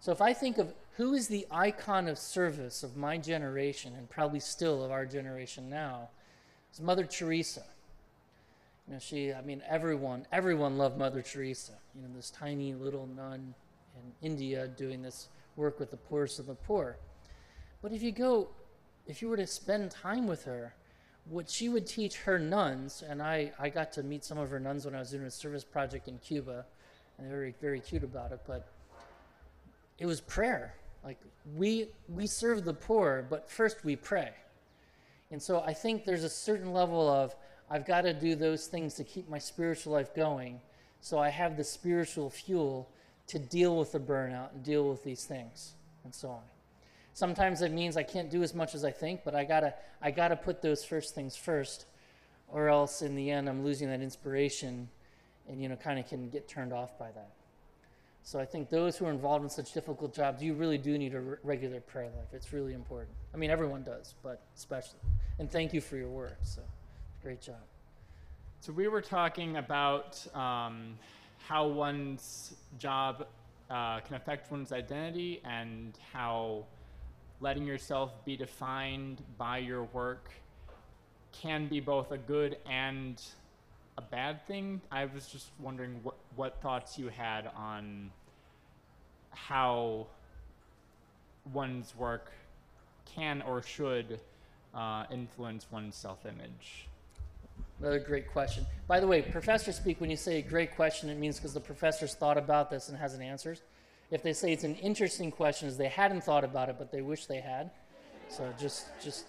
So 0.00 0.12
if 0.12 0.20
I 0.20 0.32
think 0.32 0.58
of 0.58 0.74
who 0.96 1.14
is 1.14 1.28
the 1.28 1.46
icon 1.50 2.08
of 2.08 2.18
service 2.18 2.82
of 2.82 2.96
my 2.96 3.18
generation, 3.18 3.94
and 3.96 4.08
probably 4.08 4.40
still 4.40 4.84
of 4.84 4.90
our 4.90 5.04
generation 5.04 5.68
now, 5.68 6.08
is 6.72 6.80
Mother 6.80 7.04
Teresa. 7.04 7.64
You 8.86 8.94
know, 8.94 9.00
she, 9.00 9.32
I 9.32 9.42
mean, 9.42 9.62
everyone, 9.68 10.26
everyone 10.30 10.78
loved 10.78 10.96
Mother 10.96 11.22
Teresa. 11.22 11.72
You 11.94 12.02
know, 12.02 12.08
this 12.14 12.30
tiny 12.30 12.74
little 12.74 13.08
nun 13.16 13.54
in 13.96 14.30
India 14.30 14.68
doing 14.68 15.02
this 15.02 15.28
work 15.56 15.80
with 15.80 15.90
the 15.90 15.96
poorest 15.96 16.38
of 16.38 16.46
the 16.46 16.54
poor. 16.54 16.98
But 17.82 17.92
if 17.92 18.02
you 18.02 18.12
go, 18.12 18.48
if 19.06 19.20
you 19.20 19.28
were 19.28 19.36
to 19.36 19.46
spend 19.46 19.90
time 19.90 20.26
with 20.26 20.44
her, 20.44 20.74
what 21.28 21.50
she 21.50 21.68
would 21.68 21.86
teach 21.86 22.16
her 22.18 22.38
nuns, 22.38 23.02
and 23.06 23.20
I, 23.22 23.52
I 23.58 23.68
got 23.68 23.92
to 23.92 24.02
meet 24.02 24.24
some 24.24 24.38
of 24.38 24.50
her 24.50 24.60
nuns 24.60 24.84
when 24.84 24.94
I 24.94 25.00
was 25.00 25.10
doing 25.10 25.24
a 25.24 25.30
service 25.30 25.64
project 25.64 26.08
in 26.08 26.18
Cuba, 26.18 26.64
and 27.18 27.26
they 27.26 27.30
were 27.30 27.38
very, 27.38 27.54
very 27.60 27.80
cute 27.80 28.04
about 28.04 28.32
it, 28.32 28.40
but 28.46 28.68
it 29.98 30.06
was 30.06 30.20
prayer. 30.20 30.74
Like 31.04 31.18
we 31.56 31.88
we 32.08 32.26
serve 32.26 32.64
the 32.64 32.74
poor, 32.74 33.26
but 33.28 33.50
first 33.50 33.84
we 33.84 33.96
pray. 33.96 34.30
And 35.30 35.42
so 35.42 35.60
I 35.60 35.72
think 35.72 36.04
there's 36.04 36.24
a 36.24 36.28
certain 36.28 36.72
level 36.72 37.08
of 37.08 37.34
I've 37.70 37.86
got 37.86 38.02
to 38.02 38.12
do 38.12 38.34
those 38.34 38.66
things 38.66 38.94
to 38.94 39.04
keep 39.04 39.28
my 39.28 39.38
spiritual 39.38 39.92
life 39.92 40.14
going. 40.14 40.60
So 41.00 41.18
I 41.18 41.28
have 41.28 41.56
the 41.56 41.64
spiritual 41.64 42.30
fuel 42.30 42.88
to 43.28 43.38
deal 43.38 43.76
with 43.76 43.92
the 43.92 44.00
burnout 44.00 44.52
and 44.52 44.62
deal 44.64 44.88
with 44.88 45.02
these 45.02 45.24
things 45.24 45.74
and 46.04 46.14
so 46.14 46.30
on. 46.30 46.42
Sometimes 47.16 47.62
it 47.62 47.72
means 47.72 47.96
I 47.96 48.02
can't 48.02 48.28
do 48.28 48.42
as 48.42 48.52
much 48.52 48.74
as 48.74 48.84
I 48.84 48.90
think, 48.90 49.22
but 49.24 49.34
I 49.34 49.42
gotta 49.42 49.72
I 50.02 50.10
gotta 50.10 50.36
put 50.36 50.60
those 50.60 50.84
first 50.84 51.14
things 51.14 51.34
first, 51.34 51.86
or 52.46 52.68
else 52.68 53.00
in 53.00 53.14
the 53.14 53.30
end 53.30 53.48
I'm 53.48 53.64
losing 53.64 53.88
that 53.88 54.02
inspiration, 54.02 54.90
and 55.48 55.62
you 55.62 55.70
know 55.70 55.76
kind 55.76 55.98
of 55.98 56.06
can 56.06 56.28
get 56.28 56.46
turned 56.46 56.74
off 56.74 56.98
by 56.98 57.10
that. 57.12 57.30
So 58.22 58.38
I 58.38 58.44
think 58.44 58.68
those 58.68 58.98
who 58.98 59.06
are 59.06 59.10
involved 59.10 59.44
in 59.44 59.48
such 59.48 59.72
difficult 59.72 60.14
jobs, 60.14 60.42
you 60.42 60.52
really 60.52 60.76
do 60.76 60.98
need 60.98 61.14
a 61.14 61.20
re- 61.20 61.36
regular 61.42 61.80
prayer 61.80 62.10
life. 62.18 62.34
It's 62.34 62.52
really 62.52 62.74
important. 62.74 63.16
I 63.32 63.38
mean, 63.38 63.48
everyone 63.48 63.82
does, 63.82 64.12
but 64.22 64.42
especially. 64.54 65.00
And 65.38 65.50
thank 65.50 65.72
you 65.72 65.80
for 65.80 65.96
your 65.96 66.10
work. 66.10 66.36
So, 66.42 66.60
great 67.22 67.40
job. 67.40 67.64
So 68.60 68.74
we 68.74 68.88
were 68.88 69.00
talking 69.00 69.56
about 69.56 70.22
um, 70.36 70.98
how 71.48 71.66
one's 71.66 72.52
job 72.78 73.26
uh, 73.70 74.00
can 74.00 74.16
affect 74.16 74.50
one's 74.50 74.70
identity 74.70 75.40
and 75.46 75.96
how 76.12 76.66
letting 77.40 77.66
yourself 77.66 78.24
be 78.24 78.36
defined 78.36 79.22
by 79.38 79.58
your 79.58 79.84
work 79.84 80.30
can 81.32 81.68
be 81.68 81.80
both 81.80 82.10
a 82.12 82.18
good 82.18 82.56
and 82.68 83.22
a 83.98 84.02
bad 84.02 84.46
thing. 84.46 84.80
I 84.90 85.04
was 85.06 85.26
just 85.26 85.48
wondering 85.60 86.00
what, 86.02 86.16
what 86.34 86.60
thoughts 86.62 86.98
you 86.98 87.08
had 87.08 87.50
on 87.56 88.10
how 89.30 90.06
one's 91.52 91.94
work 91.96 92.32
can 93.04 93.42
or 93.42 93.62
should 93.62 94.18
uh, 94.74 95.04
influence 95.10 95.66
one's 95.70 95.94
self-image. 95.94 96.88
Another 97.80 97.98
great 97.98 98.32
question. 98.32 98.64
By 98.88 99.00
the 99.00 99.06
way, 99.06 99.20
professor 99.20 99.72
speak, 99.72 100.00
when 100.00 100.08
you 100.10 100.16
say 100.16 100.38
a 100.38 100.42
great 100.42 100.74
question, 100.74 101.10
it 101.10 101.18
means 101.18 101.36
because 101.36 101.52
the 101.52 101.60
professor's 101.60 102.14
thought 102.14 102.38
about 102.38 102.70
this 102.70 102.88
and 102.88 102.96
has 102.96 103.14
an 103.14 103.20
answers. 103.20 103.60
If 104.10 104.22
they 104.22 104.32
say 104.32 104.52
it's 104.52 104.64
an 104.64 104.76
interesting 104.76 105.32
question, 105.32 105.68
is 105.68 105.76
they 105.76 105.88
hadn't 105.88 106.22
thought 106.22 106.44
about 106.44 106.68
it, 106.68 106.76
but 106.78 106.92
they 106.92 107.02
wish 107.02 107.26
they 107.26 107.40
had. 107.40 107.70
So 108.28 108.52
just 108.58 108.86
just 109.02 109.26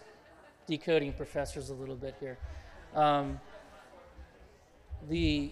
decoding 0.68 1.14
professors 1.14 1.70
a 1.70 1.74
little 1.74 1.96
bit 1.96 2.16
here. 2.20 2.38
Um, 2.94 3.40
the, 5.10 5.52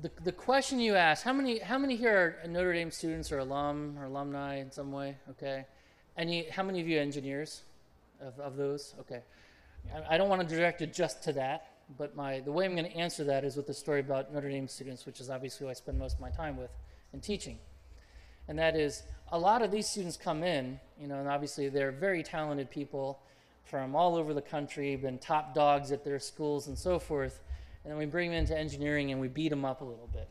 the 0.00 0.10
the 0.24 0.32
question 0.32 0.80
you 0.80 0.94
asked, 0.94 1.24
how 1.24 1.32
many 1.32 1.58
how 1.58 1.78
many 1.78 1.96
here 1.96 2.38
are 2.44 2.48
Notre 2.48 2.72
Dame 2.72 2.90
students 2.90 3.30
or 3.32 3.38
alum 3.38 3.96
or 3.98 4.04
alumni 4.04 4.60
in 4.60 4.70
some 4.70 4.92
way? 4.92 5.16
Okay, 5.30 5.66
any 6.16 6.48
how 6.48 6.62
many 6.62 6.80
of 6.80 6.88
you 6.88 6.98
engineers 6.98 7.62
of, 8.20 8.38
of 8.40 8.56
those? 8.56 8.94
Okay, 9.00 9.20
I, 9.94 10.14
I 10.14 10.18
don't 10.18 10.30
want 10.30 10.46
to 10.46 10.56
direct 10.56 10.80
it 10.80 10.94
just 10.94 11.22
to 11.24 11.32
that, 11.34 11.72
but 11.98 12.16
my 12.16 12.40
the 12.40 12.52
way 12.52 12.64
I'm 12.64 12.74
going 12.74 12.90
to 12.90 12.96
answer 12.96 13.24
that 13.24 13.44
is 13.44 13.56
with 13.56 13.66
the 13.66 13.74
story 13.74 14.00
about 14.00 14.32
Notre 14.32 14.48
Dame 14.48 14.68
students, 14.68 15.04
which 15.04 15.20
is 15.20 15.28
obviously 15.28 15.66
who 15.66 15.70
I 15.70 15.74
spend 15.74 15.98
most 15.98 16.14
of 16.14 16.20
my 16.20 16.30
time 16.30 16.56
with 16.56 16.70
in 17.12 17.20
teaching 17.20 17.58
and 18.50 18.58
that 18.58 18.74
is 18.74 19.04
a 19.30 19.38
lot 19.38 19.62
of 19.62 19.70
these 19.70 19.88
students 19.88 20.16
come 20.16 20.42
in, 20.42 20.80
you 21.00 21.06
know, 21.06 21.20
and 21.20 21.28
obviously 21.28 21.68
they're 21.68 21.92
very 21.92 22.20
talented 22.20 22.68
people 22.68 23.20
from 23.62 23.94
all 23.94 24.16
over 24.16 24.34
the 24.34 24.42
country, 24.42 24.96
been 24.96 25.18
top 25.18 25.54
dogs 25.54 25.92
at 25.92 26.04
their 26.04 26.18
schools 26.18 26.66
and 26.66 26.76
so 26.76 26.98
forth, 26.98 27.40
And 27.84 27.92
then 27.92 27.96
we 27.96 28.06
bring 28.06 28.30
them 28.30 28.40
into 28.40 28.58
engineering 28.58 29.12
and 29.12 29.20
we 29.20 29.28
beat 29.28 29.50
them 29.50 29.64
up 29.64 29.82
a 29.82 29.84
little 29.84 30.10
bit, 30.12 30.28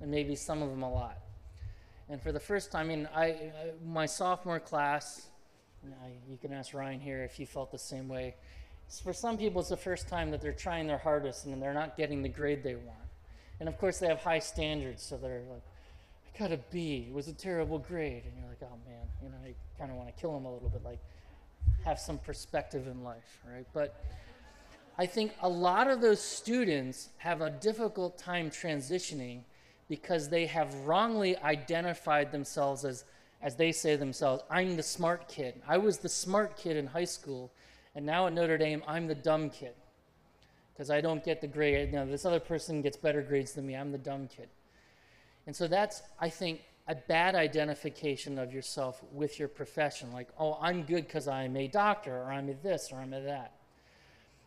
and 0.00 0.10
maybe 0.10 0.36
some 0.36 0.62
of 0.62 0.68
them 0.68 0.82
a 0.82 0.92
lot. 0.92 1.18
And 2.10 2.20
for 2.20 2.32
the 2.32 2.38
first 2.38 2.70
time, 2.70 2.84
I 2.84 2.88
mean, 2.88 3.08
I, 3.14 3.24
I 3.24 3.50
my 3.82 4.04
sophomore 4.04 4.60
class, 4.60 5.28
you 6.28 6.36
can 6.36 6.52
ask 6.52 6.74
Ryan 6.74 7.00
here 7.00 7.24
if 7.24 7.40
you 7.40 7.46
felt 7.46 7.72
the 7.72 7.78
same 7.78 8.08
way. 8.08 8.34
For 9.02 9.14
some 9.14 9.38
people, 9.38 9.60
it's 9.60 9.70
the 9.70 9.76
first 9.78 10.06
time 10.06 10.30
that 10.32 10.42
they're 10.42 10.52
trying 10.52 10.86
their 10.86 10.98
hardest 10.98 11.46
and 11.46 11.62
they're 11.62 11.72
not 11.72 11.96
getting 11.96 12.22
the 12.22 12.28
grade 12.28 12.62
they 12.62 12.74
want. 12.74 13.08
And 13.58 13.70
of 13.70 13.78
course, 13.78 14.00
they 14.00 14.08
have 14.08 14.20
high 14.20 14.40
standards, 14.40 15.02
so 15.02 15.16
they're 15.16 15.40
like, 15.50 15.62
I 15.66 15.73
got 16.38 16.52
a 16.52 16.58
B. 16.70 17.06
It 17.08 17.14
was 17.14 17.28
a 17.28 17.32
terrible 17.32 17.78
grade. 17.78 18.24
And 18.24 18.32
you're 18.38 18.48
like, 18.48 18.62
oh 18.62 18.76
man, 18.86 19.06
you 19.22 19.28
know, 19.28 19.36
you 19.46 19.54
kind 19.78 19.90
of 19.90 19.96
want 19.96 20.14
to 20.14 20.20
kill 20.20 20.32
them 20.32 20.44
a 20.44 20.52
little 20.52 20.68
bit, 20.68 20.84
like, 20.84 21.00
have 21.84 21.98
some 21.98 22.18
perspective 22.18 22.86
in 22.86 23.02
life, 23.04 23.40
right? 23.50 23.66
But 23.72 24.02
I 24.96 25.06
think 25.06 25.32
a 25.42 25.48
lot 25.48 25.88
of 25.88 26.00
those 26.00 26.20
students 26.20 27.08
have 27.18 27.40
a 27.40 27.50
difficult 27.50 28.16
time 28.16 28.50
transitioning 28.50 29.40
because 29.88 30.28
they 30.28 30.46
have 30.46 30.74
wrongly 30.86 31.36
identified 31.38 32.32
themselves 32.32 32.84
as, 32.84 33.04
as 33.42 33.56
they 33.56 33.72
say 33.72 33.96
themselves, 33.96 34.42
I'm 34.48 34.76
the 34.76 34.82
smart 34.82 35.28
kid. 35.28 35.60
I 35.68 35.78
was 35.78 35.98
the 35.98 36.08
smart 36.08 36.56
kid 36.56 36.76
in 36.76 36.86
high 36.86 37.04
school, 37.04 37.52
and 37.94 38.06
now 38.06 38.26
at 38.26 38.32
Notre 38.32 38.56
Dame, 38.56 38.82
I'm 38.86 39.06
the 39.06 39.14
dumb 39.14 39.50
kid 39.50 39.74
because 40.72 40.90
I 40.90 41.00
don't 41.00 41.24
get 41.24 41.40
the 41.40 41.46
grade. 41.46 41.90
You 41.90 41.96
know, 41.96 42.06
this 42.06 42.24
other 42.24 42.40
person 42.40 42.80
gets 42.80 42.96
better 42.96 43.22
grades 43.22 43.52
than 43.52 43.66
me. 43.66 43.76
I'm 43.76 43.92
the 43.92 43.98
dumb 43.98 44.26
kid. 44.26 44.48
And 45.46 45.54
so 45.54 45.66
that's, 45.66 46.02
I 46.18 46.28
think, 46.28 46.62
a 46.86 46.94
bad 46.94 47.34
identification 47.34 48.38
of 48.38 48.52
yourself 48.52 49.02
with 49.12 49.38
your 49.38 49.48
profession. 49.48 50.12
Like, 50.12 50.28
oh, 50.38 50.58
I'm 50.60 50.82
good 50.82 51.06
because 51.06 51.28
I'm 51.28 51.56
a 51.56 51.66
doctor, 51.66 52.14
or 52.14 52.32
I'm 52.32 52.48
a 52.48 52.54
this, 52.54 52.90
or 52.92 52.98
I'm 52.98 53.12
a 53.12 53.20
that. 53.22 53.52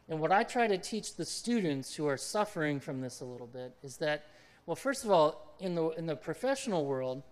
And 0.09 0.19
what 0.19 0.31
I 0.31 0.43
try 0.43 0.67
to 0.67 0.77
teach 0.77 1.15
the 1.15 1.25
students 1.25 1.95
who 1.95 2.07
are 2.07 2.17
suffering 2.17 2.79
from 2.79 3.01
this 3.01 3.21
a 3.21 3.25
little 3.25 3.47
bit 3.47 3.73
is 3.83 3.97
that, 3.97 4.25
well, 4.65 4.75
first 4.75 5.03
of 5.03 5.11
all, 5.11 5.55
in 5.59 5.75
the, 5.75 5.89
in 5.91 6.05
the 6.05 6.15
professional 6.15 6.85
world, 6.85 7.23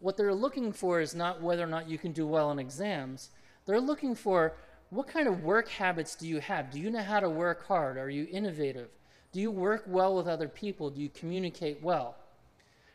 what 0.00 0.16
they're 0.16 0.34
looking 0.34 0.72
for 0.72 1.00
is 1.00 1.14
not 1.14 1.42
whether 1.42 1.62
or 1.62 1.68
not 1.68 1.88
you 1.88 1.98
can 1.98 2.12
do 2.12 2.26
well 2.26 2.48
on 2.48 2.58
exams. 2.58 3.30
They're 3.66 3.80
looking 3.80 4.14
for 4.14 4.54
what 4.90 5.06
kind 5.06 5.28
of 5.28 5.42
work 5.42 5.68
habits 5.68 6.14
do 6.14 6.26
you 6.26 6.40
have? 6.40 6.70
Do 6.70 6.80
you 6.80 6.90
know 6.90 7.02
how 7.02 7.20
to 7.20 7.28
work 7.28 7.66
hard? 7.66 7.98
Are 7.98 8.08
you 8.08 8.26
innovative? 8.30 8.88
Do 9.32 9.40
you 9.40 9.50
work 9.50 9.84
well 9.86 10.16
with 10.16 10.26
other 10.26 10.48
people? 10.48 10.88
Do 10.88 11.02
you 11.02 11.10
communicate 11.10 11.82
well? 11.82 12.16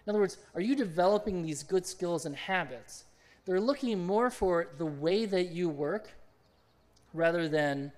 In 0.05 0.09
other 0.09 0.19
words, 0.19 0.37
are 0.53 0.61
you 0.61 0.75
developing 0.75 1.41
these 1.41 1.63
good 1.63 1.85
skills 1.85 2.25
and 2.25 2.35
habits? 2.35 3.05
They're 3.45 3.59
looking 3.59 4.05
more 4.05 4.29
for 4.29 4.69
the 4.77 4.85
way 4.85 5.25
that 5.25 5.49
you 5.49 5.69
work 5.69 6.09
rather 7.13 7.47
than 7.47 7.91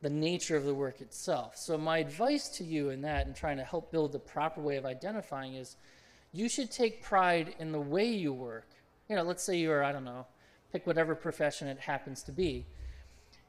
the 0.00 0.10
nature 0.10 0.56
of 0.56 0.64
the 0.64 0.74
work 0.74 1.00
itself. 1.00 1.56
So, 1.56 1.78
my 1.78 1.98
advice 1.98 2.48
to 2.56 2.64
you 2.64 2.90
in 2.90 3.02
that 3.02 3.26
and 3.26 3.36
trying 3.36 3.56
to 3.58 3.64
help 3.64 3.92
build 3.92 4.12
the 4.12 4.18
proper 4.18 4.60
way 4.60 4.76
of 4.76 4.84
identifying 4.84 5.54
is 5.54 5.76
you 6.32 6.48
should 6.48 6.70
take 6.70 7.02
pride 7.02 7.54
in 7.58 7.72
the 7.72 7.80
way 7.80 8.06
you 8.06 8.32
work. 8.32 8.68
You 9.08 9.16
know, 9.16 9.22
let's 9.22 9.42
say 9.42 9.58
you're, 9.58 9.84
I 9.84 9.92
don't 9.92 10.04
know, 10.04 10.26
pick 10.72 10.86
whatever 10.86 11.14
profession 11.14 11.68
it 11.68 11.78
happens 11.78 12.22
to 12.24 12.32
be. 12.32 12.66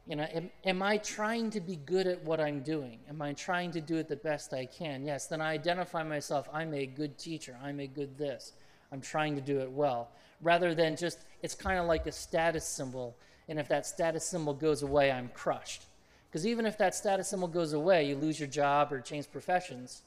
You 0.06 0.18
know, 0.18 0.24
am, 0.24 0.50
am, 0.66 0.84
I 0.84 0.98
trying 0.98 1.50
to 1.52 1.62
be 1.62 1.78
good 1.78 2.08
at 2.08 2.22
what 2.26 2.42
I'm 2.42 2.62
doing? 2.62 3.00
Am 3.08 3.22
I 3.22 3.32
trying 3.34 3.72
to 3.72 3.80
do 3.80 3.96
it 3.96 4.10
the 4.10 4.18
best 4.18 4.54
I 4.54 4.66
can? 4.66 5.06
Yes, 5.06 5.28
then 5.28 5.40
I 5.40 5.54
identify 5.54 6.04
myself, 6.04 6.50
I'm 6.52 6.74
a 6.74 6.86
good 6.86 7.18
teacher, 7.18 7.58
I'm 7.64 7.80
a 7.80 7.88
good 7.88 8.18
this, 8.18 8.52
I'm 8.92 9.00
trying 9.00 9.34
to 9.36 9.42
do 9.42 9.60
it 9.60 9.72
well. 9.72 10.10
Rather 10.42 10.76
than 10.76 10.98
just, 10.98 11.20
it's 11.42 11.56
kind 11.56 11.80
of 11.80 11.86
like 11.86 12.06
a 12.06 12.12
status 12.12 12.66
symbol, 12.66 13.16
and 13.48 13.58
if 13.58 13.70
that 13.70 13.86
status 13.86 14.26
symbol 14.26 14.54
goes 14.54 14.84
away, 14.84 15.10
I'm 15.10 15.30
crushed. 15.30 15.86
Because 16.30 16.46
even 16.46 16.66
if 16.66 16.78
that 16.80 16.96
status 16.96 17.30
symbol 17.30 17.48
goes 17.48 17.72
away, 17.72 18.06
you 18.06 18.18
lose 18.18 18.38
your 18.38 18.50
job 18.50 18.92
or 18.92 19.00
change 19.00 19.32
professions, 19.32 20.02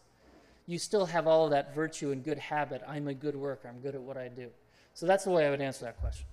you 0.67 0.79
still 0.79 1.07
have 1.07 1.27
all 1.27 1.45
of 1.45 1.53
that 1.53 1.75
virtue 1.75 2.11
and 2.11 2.23
good 2.23 2.39
habit. 2.39 2.83
I'm 2.87 3.09
a 3.09 3.15
good 3.15 3.37
worker, 3.37 3.67
I'm 3.69 3.81
good 3.81 3.95
at 3.95 4.03
what 4.03 4.19
I 4.19 4.29
do. 4.29 4.51
So 4.93 5.07
that's 5.07 5.25
the 5.25 5.31
way 5.31 5.47
I 5.47 5.51
would 5.51 5.63
answer 5.63 5.87
that 5.87 5.99
question. 6.01 6.27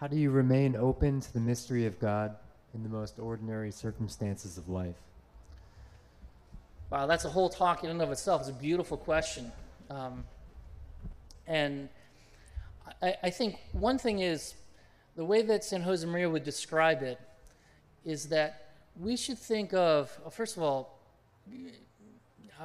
How 0.00 0.06
do 0.06 0.16
you 0.16 0.30
remain 0.30 0.76
open 0.76 1.20
to 1.20 1.30
the 1.30 1.40
mystery 1.40 1.84
of 1.84 2.00
God 2.00 2.34
in 2.72 2.82
the 2.82 2.88
most 2.88 3.18
ordinary 3.18 3.70
circumstances 3.70 4.56
of 4.56 4.66
life? 4.70 4.96
Wow, 6.88 7.06
that's 7.06 7.26
a 7.26 7.28
whole 7.28 7.50
talk 7.50 7.84
in 7.84 7.90
and 7.90 8.00
of 8.00 8.10
itself. 8.10 8.40
It's 8.40 8.48
a 8.48 8.54
beautiful 8.54 8.96
question. 8.96 9.52
Um, 9.90 10.24
and 11.46 11.90
I, 13.02 13.14
I, 13.24 13.28
think 13.28 13.58
one 13.72 13.98
thing 13.98 14.20
is 14.20 14.54
the 15.16 15.24
way 15.24 15.42
that 15.42 15.64
San 15.64 15.84
Josemaria 15.84 16.32
would 16.32 16.44
describe 16.44 17.02
it 17.02 17.20
is 18.02 18.30
that 18.30 18.68
we 18.98 19.18
should 19.18 19.38
think 19.38 19.74
of, 19.74 20.16
well, 20.22 20.30
first 20.30 20.56
of 20.56 20.62
all, 20.62 20.98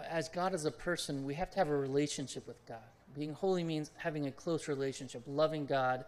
as 0.10 0.30
God 0.30 0.54
as 0.54 0.64
a 0.64 0.72
person, 0.72 1.26
we 1.26 1.34
have 1.34 1.52
to 1.52 1.58
have 1.58 1.68
a 1.68 1.76
relationship 1.76 2.48
with 2.48 2.66
God. 2.66 2.78
Being 3.14 3.34
holy 3.34 3.66
means 3.66 3.92
having 3.98 4.26
a 4.28 4.32
close 4.32 4.70
relationship, 4.70 5.24
loving 5.28 5.66
God 5.66 6.06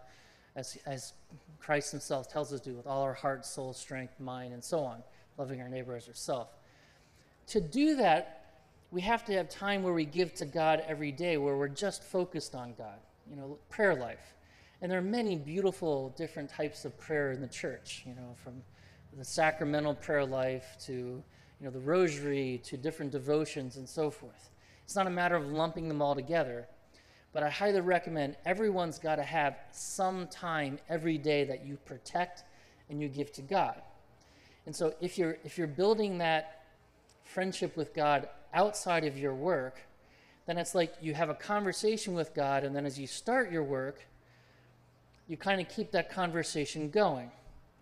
as, 0.58 0.76
as 0.86 1.12
Christ 1.60 1.92
himself 1.92 2.28
tells 2.28 2.52
us 2.52 2.60
to 2.60 2.70
do 2.70 2.76
with 2.76 2.86
all 2.86 3.02
our 3.02 3.14
heart, 3.14 3.46
soul, 3.46 3.72
strength, 3.72 4.18
mind, 4.18 4.52
and 4.52 4.62
so 4.62 4.80
on, 4.80 5.02
loving 5.36 5.60
our 5.60 5.68
neighbor 5.68 5.94
as 5.94 6.08
ourselves. 6.08 6.50
To 7.48 7.60
do 7.60 7.94
that, 7.96 8.44
we 8.90 9.00
have 9.02 9.24
to 9.26 9.32
have 9.34 9.48
time 9.48 9.82
where 9.84 9.92
we 9.92 10.04
give 10.04 10.34
to 10.34 10.46
God 10.46 10.82
every 10.88 11.12
day, 11.12 11.36
where 11.36 11.56
we're 11.56 11.68
just 11.68 12.02
focused 12.02 12.54
on 12.56 12.74
God. 12.76 12.98
You 13.30 13.36
know, 13.36 13.58
prayer 13.68 13.94
life. 13.94 14.34
And 14.82 14.90
there 14.90 14.98
are 14.98 15.02
many 15.02 15.36
beautiful 15.36 16.14
different 16.16 16.50
types 16.50 16.84
of 16.84 16.98
prayer 16.98 17.32
in 17.32 17.40
the 17.40 17.48
church, 17.48 18.02
you 18.06 18.14
know, 18.14 18.34
from 18.42 18.54
the 19.16 19.24
sacramental 19.24 19.94
prayer 19.94 20.24
life 20.24 20.76
to, 20.86 20.92
you 20.92 21.22
know, 21.60 21.70
the 21.70 21.80
rosary 21.80 22.60
to 22.64 22.76
different 22.76 23.12
devotions 23.12 23.76
and 23.76 23.88
so 23.88 24.10
forth. 24.10 24.50
It's 24.84 24.96
not 24.96 25.06
a 25.06 25.10
matter 25.10 25.36
of 25.36 25.46
lumping 25.46 25.88
them 25.88 26.00
all 26.00 26.14
together. 26.14 26.66
But 27.32 27.42
I 27.42 27.50
highly 27.50 27.80
recommend 27.80 28.36
everyone's 28.44 28.98
got 28.98 29.16
to 29.16 29.22
have 29.22 29.56
some 29.70 30.26
time 30.28 30.78
every 30.88 31.18
day 31.18 31.44
that 31.44 31.64
you 31.64 31.76
protect 31.84 32.44
and 32.88 33.00
you 33.00 33.08
give 33.08 33.32
to 33.32 33.42
God. 33.42 33.82
And 34.66 34.74
so 34.74 34.94
if 35.00 35.18
you're 35.18 35.38
if 35.44 35.56
you're 35.56 35.66
building 35.66 36.18
that 36.18 36.64
friendship 37.24 37.76
with 37.76 37.94
God 37.94 38.28
outside 38.52 39.04
of 39.04 39.16
your 39.18 39.34
work, 39.34 39.80
then 40.46 40.58
it's 40.58 40.74
like 40.74 40.94
you 41.00 41.14
have 41.14 41.28
a 41.28 41.34
conversation 41.34 42.14
with 42.14 42.34
God 42.34 42.64
and 42.64 42.74
then 42.74 42.86
as 42.86 42.98
you 42.98 43.06
start 43.06 43.52
your 43.52 43.62
work, 43.62 44.00
you 45.26 45.36
kind 45.36 45.60
of 45.60 45.68
keep 45.68 45.90
that 45.92 46.10
conversation 46.10 46.90
going. 46.90 47.30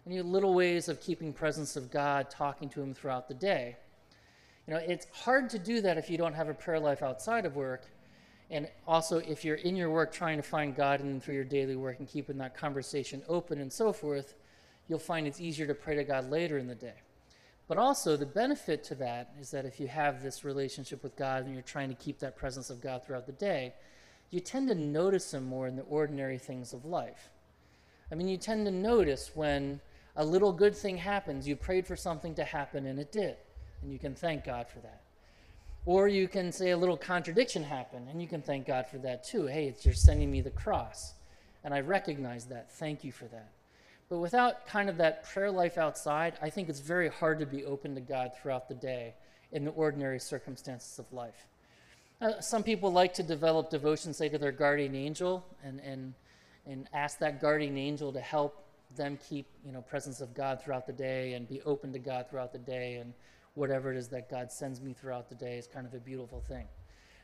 And 0.05 0.15
you 0.15 0.21
have 0.21 0.27
little 0.27 0.55
ways 0.55 0.89
of 0.89 1.01
keeping 1.01 1.33
presence 1.33 1.77
of 1.77 1.91
God, 1.91 2.31
talking 2.31 2.69
to 2.71 2.81
him 2.81 2.95
throughout 2.95 3.29
the 3.29 3.35
day. 3.35 3.77
You 4.67 4.75
know, 4.75 4.81
it's 4.81 5.07
hard 5.13 5.51
to 5.51 5.59
do 5.59 5.81
that 5.81 5.97
if 5.99 6.11
you 6.11 6.19
don't 6.19 6.35
have 6.35 6.49
a 6.49 6.55
prayer 6.55 6.81
life 6.81 7.03
outside 7.03 7.45
of 7.45 7.57
work. 7.57 7.87
And 8.51 8.69
also, 8.87 9.19
if 9.19 9.45
you're 9.45 9.57
in 9.57 9.75
your 9.75 9.91
work 9.91 10.13
trying 10.13 10.37
to 10.37 10.43
find 10.43 10.77
God 10.77 11.01
and 11.01 11.23
through 11.23 11.35
your 11.35 11.45
daily 11.45 11.75
work 11.75 11.99
and 11.99 12.09
keeping 12.09 12.39
that 12.39 12.57
conversation 12.57 13.23
open 13.29 13.61
and 13.61 13.73
so 13.73 13.93
forth, 13.93 14.35
you'll 14.89 14.99
find 14.99 15.27
it's 15.27 15.41
easier 15.41 15.67
to 15.67 15.75
pray 15.75 15.97
to 15.97 16.05
God 16.05 16.31
later 16.31 16.59
in 16.59 16.69
the 16.69 16.75
day. 16.75 16.95
But 17.69 17.79
also, 17.79 18.17
the 18.17 18.27
benefit 18.27 18.85
to 18.85 18.95
that 18.97 19.33
is 19.41 19.51
that 19.51 19.65
if 19.65 19.81
you 19.81 19.89
have 19.89 20.23
this 20.23 20.45
relationship 20.45 21.03
with 21.03 21.17
God 21.17 21.45
and 21.45 21.53
you're 21.53 21.63
trying 21.63 21.89
to 21.89 21.97
keep 21.97 22.21
that 22.21 22.37
presence 22.37 22.71
of 22.71 22.81
God 22.81 23.05
throughout 23.05 23.27
the 23.27 23.33
day, 23.33 23.75
you 24.31 24.39
tend 24.39 24.69
to 24.69 24.75
notice 24.77 25.35
Him 25.35 25.45
more 25.45 25.67
in 25.67 25.75
the 25.75 25.83
ordinary 25.83 26.39
things 26.39 26.73
of 26.73 26.85
life. 26.85 27.31
I 28.13 28.15
mean, 28.15 28.29
you 28.29 28.37
tend 28.37 28.67
to 28.67 28.71
notice 28.71 29.33
when 29.35 29.81
a 30.15 30.25
little 30.25 30.53
good 30.53 30.77
thing 30.77 30.97
happens, 30.97 31.49
you 31.49 31.57
prayed 31.57 31.87
for 31.87 31.97
something 31.97 32.35
to 32.37 32.45
happen 32.45 32.87
and 32.87 33.01
it 33.01 33.11
did, 33.11 33.37
and 33.83 33.93
you 33.93 33.99
can 33.99 34.15
thank 34.15 34.45
God 34.45 34.69
for 34.69 34.79
that. 34.81 35.03
Or 35.87 36.09
you 36.09 36.27
can 36.27 36.51
say 36.51 36.71
a 36.71 36.77
little 36.77 36.97
contradiction 36.97 37.63
happened, 37.63 38.09
and 38.11 38.21
you 38.21 38.27
can 38.27 38.43
thank 38.43 38.67
God 38.67 38.89
for 38.89 38.99
that 38.99 39.25
too. 39.25 39.47
Hey, 39.47 39.73
you're 39.83 39.95
sending 39.95 40.31
me 40.33 40.41
the 40.41 40.51
cross, 40.51 41.15
and 41.63 41.73
I 41.73 41.81
recognize 41.81 42.47
that. 42.47 42.73
Thank 42.73 43.05
you 43.05 43.13
for 43.13 43.27
that. 43.27 43.53
But 44.09 44.19
without 44.19 44.67
kind 44.67 44.89
of 44.89 44.97
that 44.99 45.25
prayer 45.25 45.51
life 45.51 45.79
outside, 45.79 46.35
I 46.43 46.51
think 46.51 46.69
it's 46.69 46.81
very 46.81 47.09
hard 47.09 47.39
to 47.39 47.47
be 47.47 47.65
open 47.65 47.95
to 47.95 48.01
God 48.01 48.33
throughout 48.41 48.69
the 48.69 48.75
day 48.75 49.15
in 49.53 49.65
the 49.65 49.71
ordinary 49.71 50.19
circumstances 50.19 50.99
of 50.99 51.13
life. 51.13 51.47
Uh, 52.21 52.41
some 52.41 52.65
people 52.65 52.93
like 52.93 53.15
to 53.15 53.23
develop 53.23 53.71
devotion, 53.71 54.13
say, 54.13 54.29
to 54.29 54.39
their 54.39 54.53
guardian 54.53 54.95
angel, 54.97 55.45
and, 55.63 55.81
and, 55.81 56.15
and 56.67 56.89
ask 56.95 57.19
that 57.21 57.41
guardian 57.41 57.77
angel 57.77 58.13
to 58.13 58.21
help 58.21 58.65
them 58.97 59.19
keep, 59.29 59.47
you 59.65 59.71
know, 59.71 59.83
presence 59.83 60.21
of 60.21 60.35
God 60.35 60.61
throughout 60.63 60.87
the 60.87 60.93
day 60.93 61.35
and 61.35 61.49
be 61.49 61.61
open 61.63 61.93
to 61.93 61.99
God 61.99 62.27
throughout 62.29 62.53
the 62.53 62.59
day 62.59 62.97
and 62.97 63.13
whatever 63.57 63.91
it 63.91 63.97
is 63.97 64.09
that 64.09 64.31
God 64.31 64.53
sends 64.53 64.81
me 64.81 64.93
throughout 64.93 65.29
the 65.29 65.35
day 65.35 65.59
is 65.59 65.67
kind 65.67 65.87
of 65.87 65.95
a 65.95 65.99
beautiful 65.99 66.41
thing. 66.41 66.67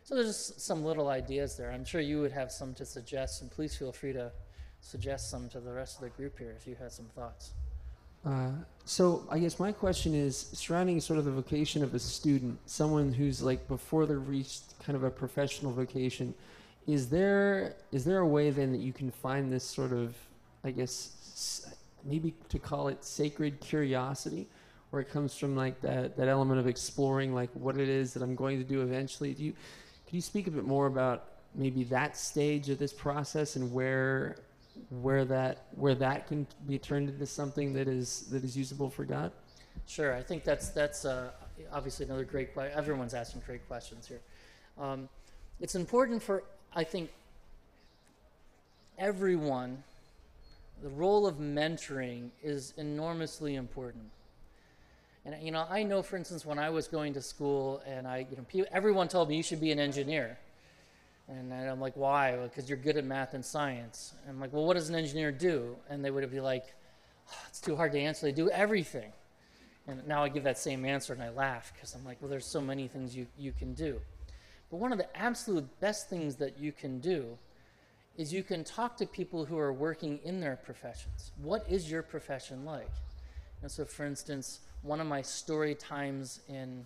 So 0.02 0.14
there's 0.14 0.26
just 0.26 0.60
some 0.60 0.84
little 0.84 1.08
ideas 1.08 1.56
there. 1.56 1.70
I'm 1.70 1.84
sure 1.84 2.00
you 2.00 2.20
would 2.20 2.32
have 2.32 2.50
some 2.50 2.74
to 2.74 2.84
suggest, 2.84 3.42
and 3.42 3.50
please 3.50 3.76
feel 3.76 3.92
free 3.92 4.12
to 4.14 4.32
suggest 4.80 5.30
some 5.30 5.48
to 5.50 5.60
the 5.60 5.72
rest 5.72 5.96
of 5.96 6.02
the 6.02 6.08
group 6.10 6.38
here 6.38 6.54
if 6.56 6.66
you 6.66 6.74
had 6.74 6.90
some 6.90 7.06
thoughts. 7.14 7.52
Uh, 8.24 8.50
so 8.84 9.24
I 9.30 9.38
guess 9.38 9.58
my 9.58 9.72
question 9.72 10.14
is 10.14 10.48
surrounding 10.52 11.00
sort 11.00 11.18
of 11.18 11.24
the 11.24 11.30
vocation 11.30 11.82
of 11.82 11.94
a 11.94 11.98
student, 11.98 12.58
someone 12.66 13.12
who's 13.12 13.42
like 13.42 13.68
before 13.68 14.06
they 14.06 14.14
reached 14.14 14.78
kind 14.84 14.96
of 14.96 15.04
a 15.04 15.10
professional 15.10 15.72
vocation. 15.72 16.34
Is 16.86 17.08
there 17.08 17.76
is 17.92 18.04
there 18.04 18.18
a 18.18 18.26
way 18.26 18.50
then 18.50 18.72
that 18.72 18.80
you 18.80 18.92
can 18.92 19.10
find 19.10 19.52
this 19.52 19.64
sort 19.64 19.92
of, 19.92 20.16
I 20.64 20.70
guess, 20.70 21.72
maybe 22.04 22.34
to 22.48 22.58
call 22.58 22.88
it 22.88 23.04
sacred 23.04 23.60
curiosity, 23.60 24.48
or 24.92 25.00
it 25.00 25.08
comes 25.08 25.36
from 25.36 25.56
like 25.56 25.80
that 25.80 26.16
that 26.16 26.28
element 26.28 26.60
of 26.60 26.66
exploring 26.66 27.34
like 27.34 27.50
what 27.54 27.78
it 27.78 27.88
is 27.88 28.12
that 28.14 28.22
I'm 28.22 28.36
going 28.36 28.58
to 28.58 28.64
do 28.64 28.82
eventually. 28.82 29.32
Do 29.34 29.42
you 29.42 29.52
could 29.52 30.14
you 30.14 30.20
speak 30.20 30.46
a 30.46 30.50
bit 30.50 30.64
more 30.64 30.86
about 30.86 31.24
maybe 31.54 31.84
that 31.84 32.16
stage 32.16 32.68
of 32.68 32.78
this 32.78 32.92
process 32.92 33.56
and 33.56 33.72
where 33.72 34.36
where 34.90 35.24
that 35.24 35.66
where 35.74 35.94
that 35.94 36.26
can 36.26 36.46
be 36.66 36.78
turned 36.78 37.08
into 37.08 37.26
something 37.26 37.72
that 37.72 37.88
is 37.88 38.28
that 38.30 38.44
is 38.44 38.56
usable 38.56 38.90
for 38.90 39.04
God? 39.04 39.32
Sure, 39.86 40.14
I 40.14 40.22
think 40.22 40.44
that's 40.44 40.68
that's 40.68 41.04
uh, 41.04 41.30
obviously 41.72 42.06
another 42.06 42.24
great 42.24 42.52
question. 42.52 42.76
Everyone's 42.76 43.14
asking 43.14 43.42
great 43.46 43.66
questions 43.66 44.06
here. 44.06 44.20
Um, 44.78 45.08
it's 45.60 45.74
important 45.74 46.22
for 46.22 46.44
I 46.74 46.84
think 46.84 47.10
everyone. 48.98 49.82
The 50.82 50.88
role 50.88 51.28
of 51.28 51.36
mentoring 51.36 52.30
is 52.42 52.74
enormously 52.76 53.54
important. 53.54 54.10
And 55.24 55.40
you 55.42 55.52
know, 55.52 55.66
I 55.70 55.82
know, 55.82 56.02
for 56.02 56.16
instance, 56.16 56.44
when 56.44 56.58
I 56.58 56.70
was 56.70 56.88
going 56.88 57.14
to 57.14 57.22
school, 57.22 57.82
and 57.86 58.06
I, 58.06 58.26
you 58.30 58.36
know, 58.36 58.66
everyone 58.72 59.08
told 59.08 59.28
me 59.28 59.36
you 59.36 59.42
should 59.42 59.60
be 59.60 59.70
an 59.70 59.78
engineer, 59.78 60.38
and 61.28 61.52
I'm 61.52 61.80
like, 61.80 61.96
why? 61.96 62.36
Because 62.36 62.68
you're 62.68 62.78
good 62.78 62.96
at 62.96 63.04
math 63.04 63.34
and 63.34 63.44
science. 63.44 64.14
And 64.22 64.34
I'm 64.34 64.40
like, 64.40 64.52
well, 64.52 64.64
what 64.64 64.74
does 64.74 64.88
an 64.88 64.94
engineer 64.94 65.32
do? 65.32 65.76
And 65.88 66.04
they 66.04 66.10
would 66.10 66.28
be 66.30 66.40
like, 66.40 66.74
oh, 67.30 67.38
it's 67.48 67.60
too 67.60 67.76
hard 67.76 67.92
to 67.92 68.00
answer. 68.00 68.26
They 68.26 68.32
do 68.32 68.50
everything. 68.50 69.12
And 69.86 70.06
now 70.06 70.22
I 70.22 70.28
give 70.28 70.44
that 70.44 70.58
same 70.58 70.84
answer 70.84 71.12
and 71.12 71.22
I 71.22 71.30
laugh 71.30 71.72
because 71.74 71.94
I'm 71.94 72.04
like, 72.04 72.18
well, 72.20 72.28
there's 72.28 72.46
so 72.46 72.60
many 72.60 72.86
things 72.86 73.16
you, 73.16 73.26
you 73.38 73.52
can 73.52 73.74
do. 73.74 74.00
But 74.70 74.76
one 74.78 74.92
of 74.92 74.98
the 74.98 75.16
absolute 75.16 75.68
best 75.80 76.08
things 76.08 76.36
that 76.36 76.58
you 76.58 76.72
can 76.72 77.00
do 77.00 77.38
is 78.16 78.32
you 78.32 78.42
can 78.42 78.62
talk 78.62 78.96
to 78.98 79.06
people 79.06 79.44
who 79.44 79.58
are 79.58 79.72
working 79.72 80.20
in 80.24 80.40
their 80.40 80.56
professions. 80.56 81.32
What 81.40 81.64
is 81.68 81.90
your 81.90 82.02
profession 82.02 82.64
like? 82.64 82.90
And 83.62 83.70
so, 83.70 83.84
for 83.84 84.04
instance, 84.04 84.60
one 84.82 85.00
of 85.00 85.06
my 85.06 85.22
story 85.22 85.74
times 85.74 86.40
in 86.48 86.84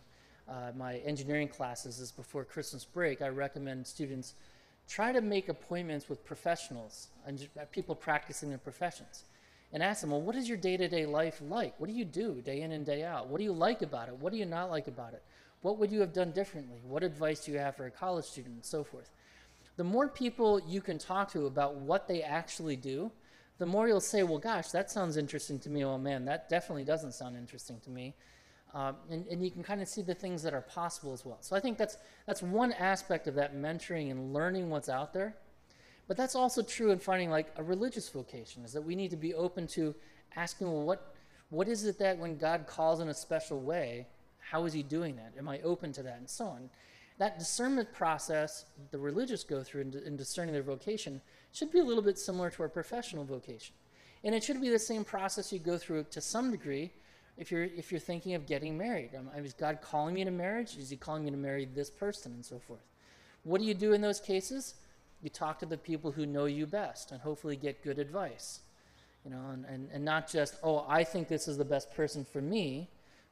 uh, 0.49 0.73
my 0.77 0.97
engineering 0.99 1.49
classes 1.49 1.99
is 1.99 2.13
before 2.13 2.45
Christmas 2.45 2.85
break. 2.85 3.23
I 3.23 3.29
recommend 3.29 3.87
students 3.87 4.35
try 4.89 5.11
to 5.11 5.21
make 5.21 5.49
appointments 5.49 6.09
with 6.09 6.25
professionals 6.25 7.09
and 7.27 7.49
uh, 7.61 7.65
people 7.73 7.95
practicing 7.95 8.51
their 8.51 8.59
professions 8.59 9.25
and 9.73 9.83
ask 9.83 10.01
them, 10.01 10.11
well, 10.11 10.21
what 10.21 10.37
is 10.37 10.49
your 10.49 10.59
day 10.59 10.77
to 10.77 10.87
day 10.87 11.07
life 11.07 11.41
like? 11.49 11.75
What 11.79 11.89
do 11.89 11.93
you 11.93 12.05
do 12.05 12.41
day 12.43 12.61
in 12.61 12.73
and 12.73 12.87
day 12.87 13.03
out? 13.03 13.29
What 13.29 13.39
do 13.39 13.45
you 13.45 13.53
like 13.53 13.83
about 13.83 14.09
it? 14.09 14.17
What 14.17 14.33
do 14.33 14.39
you 14.39 14.47
not 14.47 14.71
like 14.71 14.87
about 14.87 15.13
it? 15.13 15.23
What 15.63 15.79
would 15.79 15.91
you 15.91 16.01
have 16.01 16.13
done 16.13 16.31
differently? 16.31 16.79
What 16.87 17.03
advice 17.03 17.45
do 17.45 17.53
you 17.53 17.59
have 17.59 17.75
for 17.77 17.87
a 17.87 17.91
college 17.91 18.27
student, 18.27 18.55
and 18.55 18.65
so 18.65 18.85
forth? 18.85 19.11
The 19.77 19.85
more 19.85 20.07
people 20.09 20.61
you 20.61 20.81
can 20.81 20.99
talk 20.99 21.33
to 21.33 21.47
about 21.47 21.75
what 21.75 22.07
they 22.07 22.23
actually 22.23 22.77
do, 22.77 23.11
the 23.59 23.67
more 23.67 23.89
you'll 23.89 24.01
say, 24.01 24.23
well, 24.23 24.39
gosh, 24.39 24.69
that 24.69 24.91
sounds 24.91 25.17
interesting 25.17 25.59
to 25.61 25.71
me. 25.71 25.85
Oh, 25.85 25.99
man, 25.99 26.25
that 26.27 26.49
definitely 26.49 26.85
doesn't 26.85 27.13
sound 27.13 27.37
interesting 27.37 27.81
to 27.81 27.91
me. 27.91 28.15
Um, 28.75 28.97
and, 29.11 29.27
and 29.29 29.43
you 29.43 29.51
can 29.51 29.63
kind 29.63 29.81
of 29.81 29.89
see 29.89 30.03
the 30.03 30.15
things 30.15 30.43
that 30.43 30.53
are 30.53 30.61
possible 30.61 31.13
as 31.15 31.25
well. 31.25 31.39
So 31.41 31.57
I 31.57 31.61
think 31.61 31.79
that's, 31.79 31.97
that's 32.27 32.43
one 32.43 32.73
aspect 32.73 33.27
of 33.27 33.35
that 33.37 33.57
mentoring 33.57 34.11
and 34.11 34.35
learning 34.35 34.69
what's 34.69 34.91
out 34.91 35.15
there. 35.15 35.37
But 36.09 36.17
that's 36.17 36.35
also 36.35 36.63
true 36.63 36.91
in 36.91 36.99
finding 36.99 37.31
like 37.31 37.53
a 37.57 37.63
religious 37.63 38.09
vocation, 38.09 38.65
is 38.65 38.73
that 38.75 38.83
we 38.83 38.95
need 38.95 39.11
to 39.11 39.17
be 39.17 39.33
open 39.35 39.67
to 39.69 39.95
asking, 40.37 40.71
well, 40.71 40.83
what, 40.83 41.15
what 41.49 41.69
is 41.69 41.85
it 41.85 41.99
that 41.99 42.19
when 42.19 42.37
God 42.37 42.67
calls 42.67 43.01
in 43.01 43.09
a 43.09 43.15
special 43.15 43.61
way, 43.61 44.07
how 44.39 44.65
is 44.67 44.73
he 44.73 44.83
doing 44.83 45.17
that? 45.17 45.33
Am 45.39 45.49
I 45.49 45.61
open 45.61 45.93
to 45.93 46.03
that? 46.03 46.19
And 46.19 46.29
so 46.29 46.45
on. 46.45 46.71
That 47.19 47.39
discernment 47.39 47.93
process 47.93 48.67
the 48.91 48.99
religious 48.99 49.43
go 49.43 49.63
through 49.63 49.83
in, 49.83 50.03
in 50.05 50.17
discerning 50.17 50.53
their 50.53 50.63
vocation 50.63 51.21
should 51.53 51.73
be 51.73 51.79
a 51.79 51.85
little 51.85 52.03
bit 52.03 52.19
similar 52.19 52.51
to 52.51 52.63
our 52.63 52.69
professional 52.69 53.25
vocation. 53.25 53.75
And 54.25 54.35
it 54.35 54.45
should 54.45 54.61
be 54.61 54.69
the 54.69 54.79
same 54.79 55.05
process 55.05 55.53
you 55.53 55.59
go 55.59 55.79
through 55.79 56.05
to 56.11 56.21
some 56.21 56.51
degree 56.51 56.93
if 57.39 57.51
you're 57.51 57.65
if 57.65 57.91
you're 57.91 58.01
thinking 58.01 58.35
of 58.35 58.47
getting 58.47 58.77
married. 58.77 59.11
Um, 59.17 59.29
is 59.43 59.53
God 59.53 59.79
calling 59.81 60.15
me 60.15 60.25
to 60.25 60.31
marriage? 60.31 60.77
Is 60.77 60.91
He 60.91 60.97
calling 60.97 61.25
me 61.25 61.31
to 61.31 61.37
marry 61.37 61.65
this 61.65 61.91
person 61.91 62.33
and 62.33 62.45
so 62.45 62.59
forth? 62.59 62.81
What 63.45 63.61
do 63.61 63.67
you 63.67 63.75
do 63.75 63.93
in 63.93 64.01
those 64.01 64.21
cases? 64.21 64.75
You 65.23 65.31
talk 65.31 65.59
to 65.61 65.67
the 65.67 65.77
people 65.77 66.11
who 66.11 66.27
know 66.27 66.47
you 66.47 66.67
best 66.67 67.13
and 67.13 67.21
hopefully 67.21 67.57
get 67.57 67.83
good 67.83 67.99
advice. 67.99 68.61
You 69.25 69.31
know, 69.31 69.43
and, 69.53 69.65
and, 69.65 69.89
and 69.93 70.05
not 70.05 70.31
just, 70.31 70.57
oh, 70.63 70.85
I 70.89 71.03
think 71.03 71.27
this 71.27 71.49
is 71.49 71.57
the 71.57 71.65
best 71.65 71.93
person 71.95 72.25
for 72.25 72.41
me, 72.41 72.89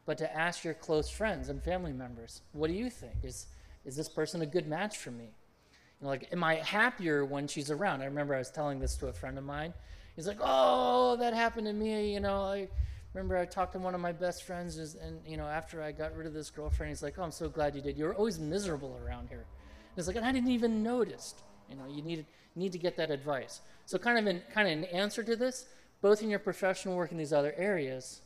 but 0.07 0.19
to 0.19 0.37
ask 0.37 0.65
your 0.65 0.75
close 0.75 1.09
friends 1.09 1.49
and 1.49 1.63
family 1.63 1.93
members, 1.93 2.41
what 2.53 2.67
do 2.67 2.75
you 2.75 2.91
think? 2.91 3.15
Is 3.23 3.47
is 3.85 3.97
this 3.97 4.09
person 4.09 4.43
a 4.43 4.47
good 4.47 4.67
match 4.67 4.99
for 4.99 5.11
me? 5.11 5.25
You 5.25 6.05
know, 6.05 6.09
like, 6.09 6.29
am 6.33 6.43
I 6.43 6.57
happier 6.57 7.25
when 7.25 7.47
she's 7.47 7.71
around? 7.71 8.03
I 8.03 8.07
remember 8.07 8.35
I 8.35 8.39
was 8.39 8.51
telling 8.51 8.79
this 8.79 8.97
to 8.97 9.09
a 9.09 9.13
friend 9.13 9.39
of 9.39 9.45
mine. 9.45 9.75
He's 10.17 10.27
like, 10.27 10.39
oh, 10.41 11.17
that 11.17 11.35
happened 11.35 11.67
to 11.67 11.73
me. 11.73 12.13
You 12.13 12.21
know, 12.21 12.43
I 12.43 12.69
remember 13.13 13.37
I 13.37 13.45
talked 13.45 13.73
to 13.73 13.79
one 13.79 13.95
of 13.95 14.01
my 14.01 14.13
best 14.13 14.45
friends, 14.45 14.77
and, 14.77 15.21
you 15.27 15.37
know, 15.37 15.47
after 15.47 15.83
I 15.83 15.93
got 15.93 16.17
rid 16.17 16.27
of 16.27 16.35
this 16.35 16.51
girlfriend, 16.51 16.91
he's 16.91 17.03
like, 17.03 17.19
oh, 17.19 17.23
I'm 17.23 17.33
so 17.33 17.49
glad 17.49 17.75
you 17.75 17.83
did. 17.83 17.97
You 17.99 18.05
were 18.05 18.15
always 18.15 18.39
miserable 18.39 19.01
around 19.05 19.29
here. 19.29 19.45
And 19.49 19.99
it's 19.99 20.07
like, 20.07 20.17
and 20.17 20.25
I 20.25 20.33
didn't 20.33 20.51
even 20.51 20.83
notice. 20.83 21.35
You 21.69 21.77
know, 21.77 21.87
you 21.89 22.03
need, 22.03 22.27
need 22.57 22.73
to 22.73 22.79
get 22.79 22.97
that 22.97 23.11
advice. 23.11 23.61
So, 23.87 23.99
kind 23.99 24.19
of 24.19 24.27
in 24.27 24.43
kind 24.53 24.69
of 24.69 24.79
an 24.79 24.85
answer 24.85 25.23
to 25.23 25.37
this, 25.37 25.67
both 26.01 26.23
in 26.23 26.31
your 26.31 26.39
professional 26.39 26.97
work 26.97 27.13
in 27.13 27.19
these 27.19 27.33
other 27.33 27.55
areas, 27.57 28.21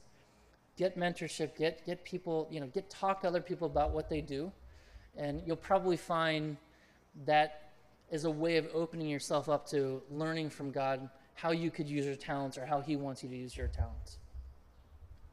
get 0.77 0.99
mentorship, 0.99 1.57
get 1.57 1.85
get 1.85 2.05
people, 2.05 2.49
you 2.51 2.61
know, 2.61 2.67
get 2.67 2.89
talk 2.91 3.21
to 3.23 3.29
other 3.29 3.41
people 3.41 3.67
about 3.67 3.91
what 3.93 4.09
they 4.09 4.21
do, 4.21 4.53
and 5.19 5.43
you'll 5.47 5.57
probably 5.57 5.97
find 5.97 6.57
that 7.27 7.73
is 8.11 8.25
a 8.25 8.31
way 8.31 8.57
of 8.57 8.69
opening 8.73 9.09
yourself 9.09 9.49
up 9.49 9.67
to 9.69 10.03
learning 10.11 10.49
from 10.49 10.71
God 10.71 11.09
how 11.35 11.51
you 11.51 11.71
could 11.71 11.89
use 11.89 12.07
your 12.07 12.17
talents 12.17 12.57
or 12.57 12.65
how 12.65 12.81
He 12.81 12.97
wants 12.97 13.23
you 13.23 13.29
to 13.29 13.37
use 13.37 13.57
your 13.57 13.69
talents. 13.69 14.19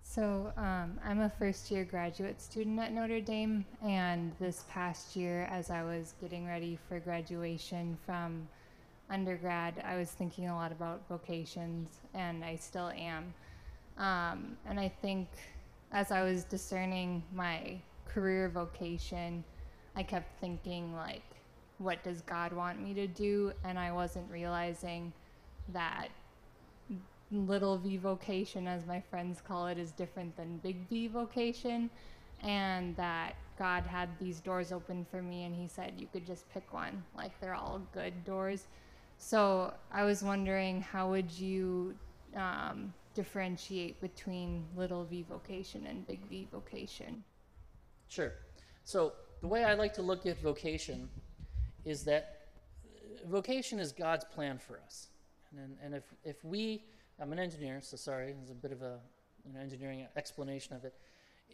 So, 0.04 0.54
um, 0.56 1.00
I'm 1.04 1.22
a 1.22 1.30
first 1.30 1.72
year 1.72 1.84
graduate 1.84 2.42
student 2.42 2.80
at 2.80 2.94
Notre 2.94 3.20
Dame, 3.20 3.66
and 3.84 4.32
this 4.40 4.66
past 4.70 5.16
year, 5.16 5.48
as 5.52 5.70
I 5.72 5.84
was 5.84 6.14
getting 6.22 6.46
ready 6.46 6.78
for 6.88 7.00
graduation 7.00 7.98
from 8.06 8.48
undergrad, 9.10 9.84
I 9.86 9.98
was 9.98 10.12
thinking 10.12 10.48
a 10.48 10.56
lot 10.56 10.72
about 10.72 11.02
vocations, 11.10 12.00
and 12.14 12.46
I 12.46 12.56
still 12.56 12.90
am. 12.90 13.34
Um, 13.98 14.58
and 14.68 14.80
I 14.80 14.90
think 14.90 15.28
as 15.92 16.12
I 16.12 16.24
was 16.24 16.44
discerning 16.44 17.24
my 17.34 17.78
career 18.08 18.48
vocation, 18.50 19.44
I 19.96 20.04
kept 20.04 20.40
thinking, 20.40 20.94
like, 20.94 21.24
what 21.78 22.04
does 22.04 22.22
God 22.22 22.54
want 22.54 22.82
me 22.82 22.94
to 22.94 23.08
do? 23.08 23.52
And 23.64 23.78
I 23.78 23.92
wasn't 23.92 24.30
realizing 24.32 25.12
that 25.74 26.10
little 27.32 27.78
V 27.78 27.98
vocation, 27.98 28.68
as 28.68 28.86
my 28.86 29.02
friends 29.02 29.42
call 29.42 29.68
it, 29.68 29.78
is 29.78 29.92
different 29.92 30.36
than 30.38 30.58
big 30.58 30.88
V 30.90 31.08
vocation. 31.08 31.90
And 32.44 32.96
that 32.98 33.36
God 33.58 33.86
had 33.86 34.10
these 34.20 34.40
doors 34.40 34.72
open 34.72 35.06
for 35.10 35.22
me, 35.22 35.46
and 35.46 35.56
He 35.56 35.68
said 35.68 35.94
you 35.98 36.08
could 36.12 36.26
just 36.26 36.50
pick 36.50 36.74
one. 36.74 37.04
Like 37.18 37.40
they're 37.40 37.56
all 37.56 37.82
good 37.94 38.26
doors. 38.26 38.68
So 39.18 39.74
I 39.92 40.04
was 40.04 40.22
wondering, 40.24 40.82
how 40.82 41.10
would 41.10 41.32
you 41.32 41.96
um, 42.36 42.94
differentiate 43.14 44.00
between 44.02 44.66
little 44.76 45.06
V 45.06 45.26
vocation 45.30 45.88
and 45.88 46.06
big 46.06 46.20
V 46.30 46.48
vocation? 46.52 47.24
Sure. 48.10 48.34
So 48.84 49.14
the 49.46 49.50
way 49.50 49.64
I 49.64 49.76
like 49.76 49.94
to 49.94 50.02
look 50.02 50.26
at 50.26 50.42
vocation 50.42 51.08
is 51.86 52.04
that 52.06 52.48
vocation 53.28 53.78
is 53.78 53.92
God's 53.92 54.26
plan 54.26 54.58
for 54.58 54.80
us. 54.84 55.10
And, 55.56 55.78
and 55.84 55.94
if, 55.94 56.04
if 56.24 56.44
we, 56.44 56.84
I'm 57.22 57.32
an 57.32 57.38
engineer, 57.38 57.80
so 57.80 57.96
sorry, 57.96 58.34
there's 58.34 58.50
a 58.50 58.56
bit 58.56 58.72
of 58.72 58.82
a 58.82 58.98
you 59.46 59.54
know, 59.54 59.60
engineering 59.60 60.08
explanation 60.18 60.76
of 60.76 60.84
it. 60.84 60.96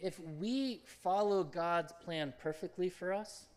If 0.02 0.22
we 0.40 0.84
follow 1.04 1.44
God's 1.44 1.92
plan 2.02 2.34
perfectly 2.42 2.88
for 2.88 3.12
us, 3.12 3.48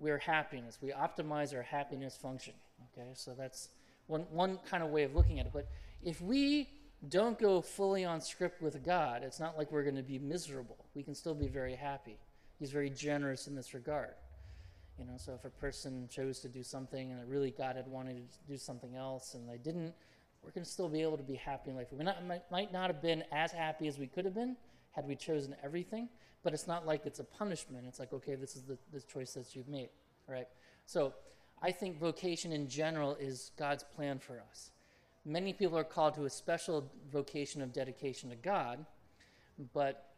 we're 0.00 0.18
happiness. 0.18 0.78
We 0.82 0.90
optimize 0.90 1.54
our 1.54 1.62
happiness 1.62 2.16
function. 2.16 2.54
Okay, 2.92 3.10
so 3.14 3.36
that's 3.38 3.68
one, 4.08 4.22
one 4.32 4.58
kind 4.68 4.82
of 4.82 4.90
way 4.90 5.04
of 5.04 5.14
looking 5.14 5.38
at 5.38 5.46
it. 5.46 5.52
But 5.52 5.68
if 6.02 6.20
we 6.20 6.70
don't 7.08 7.38
go 7.38 7.60
fully 7.60 8.04
on 8.04 8.20
script 8.20 8.62
with 8.62 8.84
God, 8.84 9.22
it's 9.22 9.38
not 9.38 9.56
like 9.56 9.70
we're 9.70 9.84
going 9.84 9.94
to 9.94 10.02
be 10.02 10.18
miserable. 10.18 10.86
We 10.96 11.04
can 11.04 11.14
still 11.14 11.34
be 11.34 11.46
very 11.46 11.76
happy. 11.76 12.18
He's 12.60 12.70
very 12.70 12.90
generous 12.90 13.48
in 13.48 13.56
this 13.56 13.74
regard. 13.74 14.14
You 14.98 15.06
know, 15.06 15.14
so 15.16 15.32
if 15.32 15.46
a 15.46 15.50
person 15.50 16.06
chose 16.12 16.40
to 16.40 16.48
do 16.48 16.62
something 16.62 17.10
and 17.10 17.28
really 17.28 17.50
God 17.50 17.74
had 17.74 17.88
wanted 17.88 18.30
to 18.30 18.38
do 18.46 18.58
something 18.58 18.94
else 18.94 19.34
and 19.34 19.48
they 19.48 19.56
didn't, 19.56 19.94
we're 20.44 20.50
going 20.50 20.64
to 20.64 20.70
still 20.70 20.88
be 20.88 21.00
able 21.00 21.16
to 21.16 21.22
be 21.22 21.36
happy 21.36 21.70
in 21.70 21.76
life. 21.76 21.86
We 21.90 22.04
not, 22.04 22.24
might, 22.26 22.50
might 22.50 22.70
not 22.70 22.88
have 22.88 23.00
been 23.00 23.24
as 23.32 23.50
happy 23.50 23.88
as 23.88 23.98
we 23.98 24.06
could 24.06 24.26
have 24.26 24.34
been 24.34 24.56
had 24.92 25.08
we 25.08 25.16
chosen 25.16 25.56
everything, 25.64 26.10
but 26.42 26.52
it's 26.52 26.66
not 26.66 26.86
like 26.86 27.06
it's 27.06 27.18
a 27.18 27.24
punishment. 27.24 27.84
It's 27.88 27.98
like, 27.98 28.12
okay, 28.12 28.34
this 28.34 28.56
is 28.56 28.62
the, 28.62 28.76
the 28.92 29.00
choice 29.00 29.32
that 29.34 29.56
you've 29.56 29.68
made, 29.68 29.88
right? 30.28 30.48
So 30.84 31.14
I 31.62 31.72
think 31.72 31.98
vocation 31.98 32.52
in 32.52 32.68
general 32.68 33.14
is 33.16 33.52
God's 33.58 33.84
plan 33.84 34.18
for 34.18 34.42
us. 34.50 34.70
Many 35.24 35.54
people 35.54 35.78
are 35.78 35.84
called 35.84 36.14
to 36.14 36.24
a 36.24 36.30
special 36.30 36.90
vocation 37.10 37.62
of 37.62 37.72
dedication 37.72 38.28
to 38.30 38.36
God, 38.36 38.84
but 39.72 40.09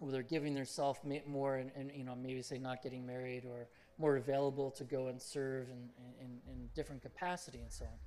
where 0.00 0.10
they're 0.10 0.22
giving 0.22 0.54
themselves 0.54 0.98
more 1.26 1.56
and, 1.56 1.70
and, 1.76 1.92
you 1.94 2.04
know 2.04 2.14
maybe 2.14 2.42
say 2.42 2.58
not 2.58 2.82
getting 2.82 3.06
married 3.06 3.44
or 3.44 3.68
more 3.98 4.16
available 4.16 4.70
to 4.70 4.82
go 4.82 5.08
and 5.08 5.20
serve 5.20 5.68
in, 5.68 5.90
in, 6.20 6.38
in 6.50 6.68
different 6.74 7.02
capacity 7.02 7.58
and 7.60 7.70
so 7.70 7.84
on. 7.84 7.98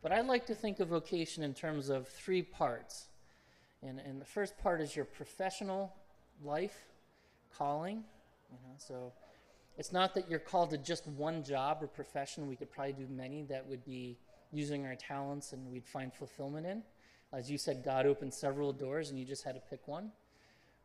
But 0.00 0.12
I 0.12 0.20
like 0.20 0.46
to 0.46 0.54
think 0.54 0.80
of 0.80 0.88
vocation 0.88 1.42
in 1.42 1.52
terms 1.52 1.88
of 1.88 2.08
three 2.08 2.42
parts. 2.42 3.06
And, 3.82 3.98
and 3.98 4.20
the 4.20 4.24
first 4.24 4.56
part 4.58 4.80
is 4.80 4.94
your 4.94 5.04
professional 5.04 5.92
life, 6.44 6.76
calling. 7.56 8.04
You 8.50 8.58
know, 8.64 8.74
so 8.76 9.12
it's 9.76 9.92
not 9.92 10.14
that 10.14 10.30
you're 10.30 10.38
called 10.38 10.70
to 10.70 10.78
just 10.78 11.06
one 11.08 11.42
job 11.42 11.78
or 11.82 11.88
profession. 11.88 12.46
We 12.46 12.56
could 12.56 12.70
probably 12.70 12.92
do 12.92 13.06
many 13.08 13.42
that 13.44 13.66
would 13.68 13.84
be 13.84 14.18
using 14.52 14.86
our 14.86 14.94
talents 14.94 15.52
and 15.52 15.70
we'd 15.72 15.86
find 15.86 16.12
fulfillment 16.12 16.66
in. 16.66 16.82
As 17.32 17.50
you 17.50 17.56
said, 17.56 17.82
God 17.84 18.06
opened 18.06 18.34
several 18.34 18.72
doors 18.72 19.10
and 19.10 19.18
you 19.18 19.24
just 19.24 19.44
had 19.44 19.54
to 19.54 19.60
pick 19.70 19.88
one. 19.88 20.12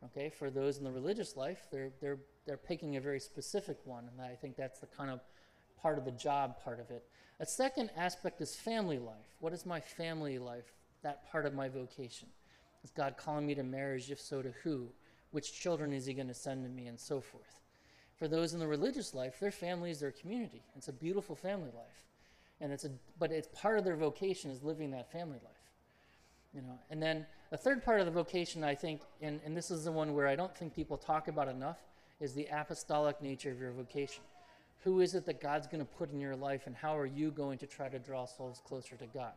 Okay, 0.04 0.30
for 0.30 0.48
those 0.48 0.78
in 0.78 0.84
the 0.84 0.90
religious 0.90 1.36
life, 1.36 1.66
they're, 1.72 1.90
they're, 2.00 2.18
they're 2.46 2.56
picking 2.56 2.96
a 2.96 3.00
very 3.00 3.18
specific 3.18 3.78
one, 3.84 4.08
and 4.08 4.20
I 4.20 4.34
think 4.34 4.56
that's 4.56 4.78
the 4.78 4.86
kind 4.86 5.10
of 5.10 5.20
part 5.82 5.98
of 5.98 6.04
the 6.04 6.12
job 6.12 6.62
part 6.62 6.78
of 6.78 6.90
it. 6.90 7.04
A 7.40 7.46
second 7.46 7.90
aspect 7.96 8.40
is 8.40 8.54
family 8.54 8.98
life. 8.98 9.36
What 9.40 9.52
is 9.52 9.66
my 9.66 9.80
family 9.80 10.38
life? 10.38 10.72
That 11.02 11.28
part 11.30 11.46
of 11.46 11.54
my 11.54 11.68
vocation. 11.68 12.28
Is 12.84 12.90
God 12.90 13.16
calling 13.16 13.46
me 13.46 13.54
to 13.56 13.62
marriage? 13.62 14.10
If 14.10 14.20
so, 14.20 14.40
to 14.40 14.52
who? 14.62 14.88
Which 15.32 15.52
children 15.52 15.92
is 15.92 16.06
He 16.06 16.14
going 16.14 16.28
to 16.28 16.34
send 16.34 16.64
to 16.64 16.70
me, 16.70 16.86
and 16.86 16.98
so 16.98 17.20
forth. 17.20 17.60
For 18.16 18.28
those 18.28 18.54
in 18.54 18.60
the 18.60 18.66
religious 18.66 19.14
life, 19.14 19.38
their 19.38 19.52
family 19.52 19.90
is 19.90 20.00
their 20.00 20.10
community. 20.10 20.62
It's 20.76 20.88
a 20.88 20.92
beautiful 20.92 21.36
family 21.36 21.70
life, 21.74 22.04
and 22.60 22.72
it's 22.72 22.84
a 22.84 22.90
but 23.18 23.30
it's 23.30 23.48
part 23.52 23.78
of 23.78 23.84
their 23.84 23.96
vocation 23.96 24.50
is 24.50 24.62
living 24.62 24.90
that 24.92 25.10
family 25.12 25.38
life. 25.44 25.72
You 26.54 26.62
know, 26.62 26.78
and 26.90 27.02
then 27.02 27.26
a 27.50 27.56
third 27.56 27.84
part 27.84 28.00
of 28.00 28.06
the 28.06 28.12
vocation, 28.12 28.62
I 28.62 28.74
think, 28.74 29.00
and, 29.22 29.40
and 29.44 29.56
this 29.56 29.70
is 29.70 29.84
the 29.84 29.92
one 29.92 30.14
where 30.14 30.26
I 30.26 30.36
don't 30.36 30.54
think 30.56 30.74
people 30.74 30.96
talk 30.96 31.28
about 31.28 31.48
enough, 31.48 31.78
is 32.20 32.34
the 32.34 32.46
apostolic 32.52 33.22
nature 33.22 33.50
of 33.50 33.60
your 33.60 33.72
vocation. 33.72 34.22
Who 34.84 35.00
is 35.00 35.14
it 35.14 35.24
that 35.26 35.40
God's 35.40 35.66
going 35.66 35.80
to 35.80 35.90
put 35.92 36.12
in 36.12 36.20
your 36.20 36.36
life, 36.36 36.66
and 36.66 36.76
how 36.76 36.96
are 36.96 37.06
you 37.06 37.30
going 37.30 37.58
to 37.58 37.66
try 37.66 37.88
to 37.88 37.98
draw 37.98 38.26
souls 38.26 38.60
closer 38.66 38.96
to 38.96 39.06
God? 39.06 39.32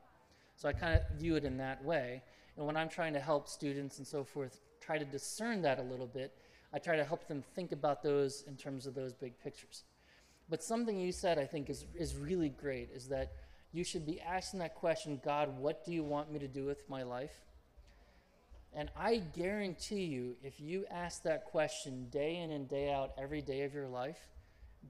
So 0.55 0.67
I 0.67 0.73
kind 0.73 0.95
of 0.95 1.17
view 1.17 1.35
it 1.35 1.45
in 1.45 1.57
that 1.57 1.83
way. 1.83 2.21
And 2.57 2.65
when 2.65 2.75
I'm 2.75 2.89
trying 2.89 3.13
to 3.13 3.19
help 3.19 3.47
students 3.47 3.97
and 3.97 4.05
so 4.05 4.23
forth 4.23 4.59
try 4.81 4.97
to 4.97 5.05
discern 5.05 5.61
that 5.61 5.79
a 5.79 5.83
little 5.83 6.07
bit, 6.07 6.33
I 6.73 6.79
try 6.79 6.95
to 6.95 7.03
help 7.03 7.27
them 7.27 7.43
think 7.55 7.71
about 7.71 8.03
those 8.03 8.43
in 8.47 8.55
terms 8.55 8.85
of 8.85 8.93
those 8.93 9.13
big 9.13 9.33
pictures. 9.41 9.83
But 10.49 10.63
something 10.63 10.99
you 10.99 11.11
said 11.11 11.39
I 11.39 11.45
think 11.45 11.69
is, 11.69 11.85
is 11.95 12.15
really 12.15 12.49
great 12.49 12.89
is 12.93 13.07
that 13.07 13.31
you 13.71 13.83
should 13.83 14.05
be 14.05 14.19
asking 14.19 14.59
that 14.59 14.75
question 14.75 15.19
God, 15.23 15.57
what 15.57 15.85
do 15.85 15.93
you 15.93 16.03
want 16.03 16.31
me 16.31 16.39
to 16.39 16.47
do 16.47 16.65
with 16.65 16.87
my 16.89 17.03
life? 17.03 17.41
And 18.73 18.89
I 18.95 19.17
guarantee 19.17 20.05
you, 20.05 20.37
if 20.43 20.61
you 20.61 20.85
ask 20.89 21.23
that 21.23 21.45
question 21.45 22.07
day 22.09 22.37
in 22.37 22.51
and 22.51 22.69
day 22.69 22.91
out, 22.91 23.11
every 23.17 23.41
day 23.41 23.63
of 23.63 23.73
your 23.73 23.87
life, 23.87 24.29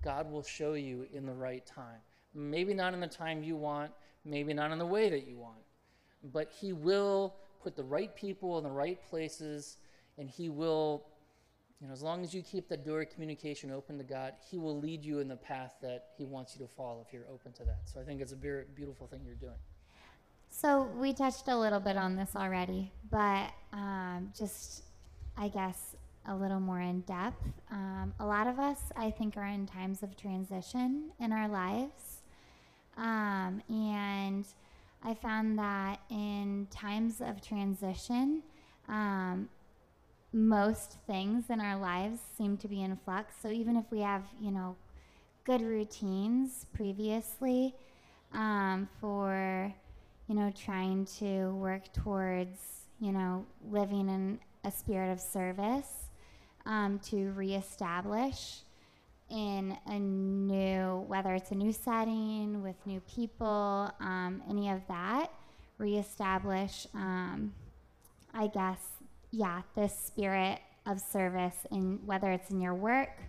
God 0.04 0.32
will 0.32 0.44
show 0.44 0.74
you 0.74 1.08
in 1.12 1.26
the 1.26 1.34
right 1.34 1.66
time. 1.66 2.00
Maybe 2.34 2.74
not 2.74 2.94
in 2.94 3.00
the 3.00 3.08
time 3.08 3.44
you 3.44 3.56
want, 3.56 3.92
maybe 4.24 4.54
not 4.54 4.72
in 4.72 4.78
the 4.78 4.86
way 4.86 5.10
that 5.10 5.28
you 5.28 5.38
want, 5.38 5.60
but 6.32 6.52
He 6.60 6.74
will 6.74 7.36
put 7.62 7.76
the 7.76 7.84
right 7.84 8.16
people 8.16 8.58
in 8.58 8.64
the 8.64 8.70
right 8.70 9.00
places, 9.10 9.78
and 10.18 10.30
He 10.30 10.50
will, 10.50 11.04
you 11.82 11.88
know, 11.88 11.94
as 11.94 12.04
long 12.04 12.24
as 12.24 12.34
you 12.34 12.44
keep 12.44 12.70
that 12.70 12.86
door 12.86 13.02
of 13.02 13.10
communication 13.10 13.72
open 13.72 13.98
to 13.98 14.04
God, 14.04 14.34
He 14.50 14.60
will 14.60 14.80
lead 14.80 15.04
you 15.04 15.20
in 15.20 15.28
the 15.28 15.36
path 15.36 15.74
that 15.82 16.10
He 16.18 16.24
wants 16.24 16.56
you 16.56 16.66
to 16.66 16.72
follow 16.72 17.04
if 17.06 17.12
you're 17.12 17.28
open 17.34 17.52
to 17.54 17.64
that. 17.64 17.80
So 17.86 18.00
I 18.00 18.04
think 18.04 18.22
it's 18.22 18.32
a 18.32 18.36
beautiful 18.36 19.08
thing 19.08 19.22
you're 19.26 19.36
doing. 19.36 19.58
So 20.54 20.84
we 21.00 21.14
touched 21.14 21.48
a 21.48 21.58
little 21.58 21.80
bit 21.80 21.98
on 21.98 22.16
this 22.18 22.36
already, 22.36 22.92
but 23.10 23.50
um, 23.74 24.32
just, 24.38 24.84
I 25.38 25.48
guess, 25.48 25.96
a 26.28 26.36
little 26.36 26.60
more 26.60 26.82
in 26.82 27.02
depth. 27.02 27.42
Um, 27.72 28.14
a 28.20 28.26
lot 28.26 28.46
of 28.46 28.60
us, 28.60 28.78
I 28.96 29.10
think, 29.10 29.38
are 29.38 29.48
in 29.48 29.66
times 29.66 30.04
of 30.04 30.16
transition 30.16 31.12
in 31.20 31.32
our 31.32 31.48
lives. 31.48 32.22
Um, 32.98 33.64
and 33.70 34.46
I 35.04 35.16
found 35.16 35.58
that 35.58 36.02
in 36.12 36.68
times 36.70 37.22
of 37.22 37.42
transition, 37.42 38.44
um, 38.88 39.50
most 40.34 40.98
things 41.08 41.46
in 41.50 41.60
our 41.60 41.78
lives 41.78 42.20
seem 42.38 42.58
to 42.58 42.68
be 42.68 42.84
in 42.84 42.96
flux. 42.98 43.34
So 43.42 43.50
even 43.50 43.78
if 43.78 43.86
we 43.90 44.02
have, 44.02 44.24
you 44.40 44.52
know, 44.52 44.76
good 45.46 45.62
routines 45.62 46.68
previously 46.74 47.74
um, 48.34 48.88
for 49.00 49.74
you 50.32 50.38
know, 50.38 50.50
trying 50.56 51.04
to 51.20 51.54
work 51.56 51.92
towards, 51.92 52.58
you 53.02 53.12
know, 53.12 53.46
living 53.70 54.08
in 54.08 54.40
a 54.64 54.72
spirit 54.72 55.12
of 55.12 55.20
service 55.20 56.06
um, 56.66 57.00
to 57.00 57.32
reestablish 57.32 58.60
in 59.30 59.78
a 59.88 60.00
new, 60.00 61.04
whether 61.10 61.34
it's 61.34 61.52
a 61.52 61.56
new 61.56 61.74
setting 61.74 62.64
with 62.64 62.78
new 62.86 63.02
people, 63.14 63.92
um, 64.00 64.42
any 64.50 64.70
of 64.70 64.80
that, 64.88 65.34
reestablish, 65.80 66.88
um, 66.94 67.54
I 68.34 68.48
guess, 68.48 68.80
yeah, 69.32 69.64
this 69.76 69.94
spirit 69.94 70.60
of 70.86 71.02
service 71.02 71.58
in 71.72 72.00
whether 72.06 72.32
it's 72.32 72.50
in 72.52 72.62
your 72.62 72.76
work 72.76 73.20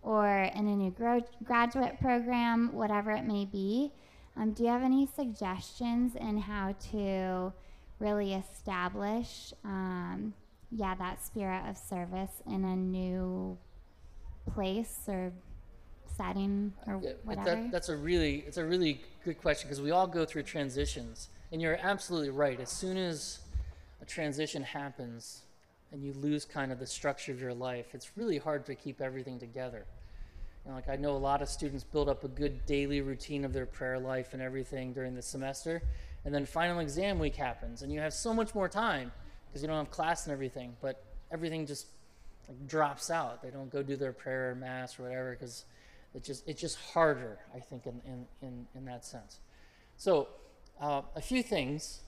or 0.00 0.26
in 0.54 0.68
a 0.68 0.74
new 0.74 0.90
gro- 0.90 1.20
graduate 1.44 2.00
program, 2.00 2.72
whatever 2.72 3.10
it 3.10 3.26
may 3.26 3.44
be. 3.44 3.92
Um, 4.36 4.52
do 4.52 4.62
you 4.62 4.68
have 4.68 4.82
any 4.82 5.06
suggestions 5.06 6.14
in 6.16 6.38
how 6.38 6.74
to 6.92 7.52
really 7.98 8.34
establish, 8.34 9.52
um, 9.64 10.32
yeah, 10.70 10.94
that 10.94 11.22
spirit 11.24 11.68
of 11.68 11.76
service 11.76 12.42
in 12.46 12.64
a 12.64 12.76
new 12.76 13.58
place 14.52 15.00
or 15.08 15.32
setting 16.16 16.72
or 16.86 17.00
Yeah, 17.02 17.12
whatever? 17.24 17.62
That, 17.62 17.72
that's 17.72 17.88
a 17.88 17.96
really 17.96 18.44
it's 18.46 18.56
a 18.56 18.64
really 18.64 19.00
good 19.24 19.40
question 19.40 19.68
because 19.68 19.82
we 19.82 19.90
all 19.90 20.06
go 20.06 20.24
through 20.24 20.44
transitions, 20.44 21.28
and 21.52 21.60
you're 21.60 21.78
absolutely 21.82 22.30
right. 22.30 22.58
As 22.60 22.70
soon 22.70 22.96
as 22.96 23.40
a 24.00 24.04
transition 24.06 24.62
happens 24.62 25.42
and 25.92 26.02
you 26.02 26.12
lose 26.14 26.44
kind 26.44 26.72
of 26.72 26.78
the 26.78 26.86
structure 26.86 27.32
of 27.32 27.40
your 27.40 27.54
life, 27.54 27.86
it's 27.94 28.16
really 28.16 28.38
hard 28.38 28.64
to 28.66 28.74
keep 28.74 29.00
everything 29.00 29.38
together. 29.38 29.84
Like 30.66 30.88
I 30.88 30.96
know 30.96 31.12
a 31.12 31.18
lot 31.18 31.42
of 31.42 31.48
students 31.48 31.84
build 31.84 32.08
up 32.08 32.24
a 32.24 32.28
good 32.28 32.64
daily 32.66 33.00
routine 33.00 33.44
of 33.44 33.52
their 33.52 33.66
prayer 33.66 33.98
life 33.98 34.34
and 34.34 34.42
everything 34.42 34.92
during 34.92 35.14
the 35.14 35.22
semester, 35.22 35.82
and 36.24 36.34
then 36.34 36.44
final 36.46 36.80
exam 36.80 37.18
week 37.18 37.36
happens, 37.36 37.82
and 37.82 37.92
you 37.92 38.00
have 38.00 38.12
so 38.12 38.32
much 38.32 38.54
more 38.54 38.68
time 38.68 39.10
because 39.48 39.62
you 39.62 39.68
don't 39.68 39.78
have 39.78 39.90
class 39.90 40.26
and 40.26 40.32
everything, 40.32 40.76
but 40.80 41.02
everything 41.32 41.66
just 41.66 41.86
like 42.48 42.66
drops 42.68 43.10
out. 43.10 43.42
They 43.42 43.50
don't 43.50 43.70
go 43.70 43.82
do 43.82 43.96
their 43.96 44.12
prayer 44.12 44.50
or 44.50 44.54
mass 44.54 44.98
or 44.98 45.04
whatever 45.04 45.32
because 45.32 45.64
it 46.14 46.22
just 46.22 46.46
it's 46.46 46.60
just 46.60 46.78
harder, 46.92 47.38
I 47.54 47.58
think, 47.58 47.86
in 47.86 48.00
in 48.06 48.26
in, 48.42 48.66
in 48.74 48.84
that 48.84 49.04
sense. 49.04 49.40
So, 49.96 50.28
uh, 50.80 51.02
a 51.16 51.20
few 51.20 51.42
things, 51.42 52.00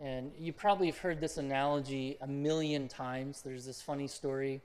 and 0.00 0.32
you 0.38 0.52
probably 0.52 0.86
have 0.86 0.98
heard 0.98 1.20
this 1.20 1.36
analogy 1.36 2.16
a 2.20 2.26
million 2.26 2.88
times. 2.88 3.42
There's 3.42 3.64
this 3.64 3.80
funny 3.80 4.08
story 4.08 4.60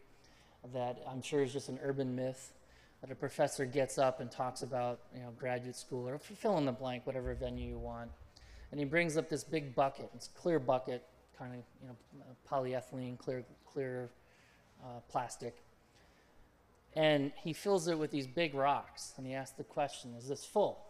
that 0.73 1.01
I'm 1.09 1.21
sure 1.21 1.41
is 1.41 1.53
just 1.53 1.69
an 1.69 1.79
urban 1.83 2.15
myth 2.15 2.53
that 3.01 3.11
a 3.11 3.15
professor 3.15 3.65
gets 3.65 3.97
up 3.97 4.19
and 4.19 4.29
talks 4.29 4.61
about, 4.61 4.99
you 5.15 5.21
know, 5.21 5.31
graduate 5.37 5.75
school 5.75 6.07
or 6.07 6.17
fill 6.17 6.57
in 6.57 6.65
the 6.65 6.71
blank, 6.71 7.05
whatever 7.05 7.33
venue 7.33 7.69
you 7.69 7.77
want, 7.77 8.09
and 8.71 8.79
he 8.79 8.85
brings 8.85 9.17
up 9.17 9.29
this 9.29 9.43
big 9.43 9.73
bucket. 9.73 10.09
It's 10.13 10.27
a 10.27 10.39
clear 10.39 10.59
bucket, 10.59 11.03
kind 11.37 11.53
of, 11.53 11.59
you 11.81 11.87
know, 11.87 11.95
polyethylene, 12.49 13.17
clear, 13.17 13.43
clear 13.65 14.09
uh, 14.83 14.99
plastic, 15.09 15.55
and 16.95 17.31
he 17.41 17.53
fills 17.53 17.87
it 17.87 17.97
with 17.97 18.11
these 18.11 18.27
big 18.27 18.53
rocks. 18.53 19.13
And 19.17 19.25
he 19.25 19.33
asks 19.33 19.55
the 19.55 19.63
question, 19.63 20.13
"Is 20.17 20.27
this 20.27 20.45
full?" 20.45 20.85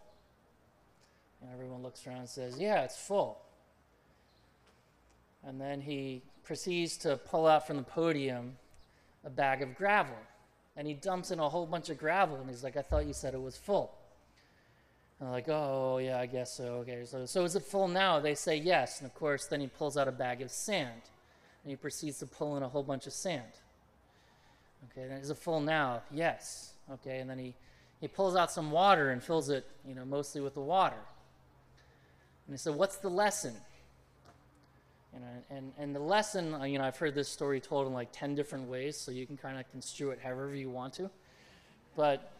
And 1.40 1.50
everyone 1.52 1.82
looks 1.82 2.06
around 2.06 2.18
and 2.18 2.28
says, 2.28 2.58
"Yeah, 2.58 2.82
it's 2.82 2.98
full." 2.98 3.40
And 5.44 5.60
then 5.60 5.80
he 5.80 6.22
proceeds 6.42 6.96
to 6.98 7.16
pull 7.16 7.46
out 7.46 7.66
from 7.66 7.76
the 7.76 7.82
podium 7.82 8.56
a 9.24 9.30
bag 9.30 9.62
of 9.62 9.74
gravel 9.74 10.16
and 10.76 10.86
he 10.86 10.94
dumps 10.94 11.30
in 11.30 11.38
a 11.38 11.48
whole 11.48 11.66
bunch 11.66 11.90
of 11.90 11.98
gravel 11.98 12.36
and 12.36 12.48
he's 12.48 12.62
like 12.62 12.76
i 12.76 12.82
thought 12.82 13.06
you 13.06 13.12
said 13.12 13.34
it 13.34 13.42
was 13.42 13.56
full. 13.56 13.92
And 15.18 15.28
they're 15.28 15.34
like 15.34 15.48
oh 15.48 15.98
yeah 15.98 16.18
i 16.18 16.26
guess 16.26 16.56
so 16.56 16.64
okay 16.78 17.04
so, 17.04 17.26
so 17.26 17.44
is 17.44 17.56
it 17.56 17.62
full 17.62 17.88
now? 17.88 18.20
They 18.20 18.34
say 18.34 18.56
yes 18.56 19.00
and 19.00 19.10
of 19.10 19.14
course 19.14 19.46
then 19.46 19.60
he 19.60 19.66
pulls 19.66 19.96
out 19.96 20.08
a 20.08 20.12
bag 20.12 20.42
of 20.42 20.50
sand 20.50 21.02
and 21.62 21.70
he 21.70 21.76
proceeds 21.76 22.18
to 22.20 22.26
pull 22.26 22.56
in 22.56 22.62
a 22.62 22.68
whole 22.68 22.82
bunch 22.82 23.06
of 23.06 23.12
sand. 23.12 23.52
Okay 24.90 25.06
then 25.06 25.18
is 25.18 25.30
it 25.30 25.38
full 25.38 25.60
now? 25.60 26.02
Yes 26.10 26.72
okay 26.92 27.18
and 27.18 27.28
then 27.28 27.38
he 27.38 27.54
he 28.00 28.08
pulls 28.08 28.34
out 28.34 28.50
some 28.50 28.70
water 28.70 29.10
and 29.10 29.22
fills 29.22 29.50
it 29.50 29.66
you 29.86 29.94
know 29.94 30.04
mostly 30.04 30.40
with 30.40 30.54
the 30.54 30.60
water. 30.60 30.96
And 32.46 32.54
he 32.54 32.58
said 32.58 32.74
what's 32.74 32.96
the 32.96 33.10
lesson 33.10 33.54
and, 35.50 35.72
and 35.78 35.94
the 35.94 36.00
lesson, 36.00 36.54
uh, 36.54 36.64
you 36.64 36.78
know, 36.78 36.84
I've 36.84 36.96
heard 36.96 37.14
this 37.14 37.28
story 37.28 37.60
told 37.60 37.86
in 37.86 37.92
like 37.92 38.08
10 38.12 38.34
different 38.34 38.68
ways, 38.68 38.96
so 38.96 39.10
you 39.10 39.26
can 39.26 39.36
kind 39.36 39.58
of 39.58 39.68
construe 39.70 40.10
it 40.10 40.20
however 40.22 40.54
you 40.54 40.70
want 40.70 40.94
to. 40.94 41.10
But 41.96 42.32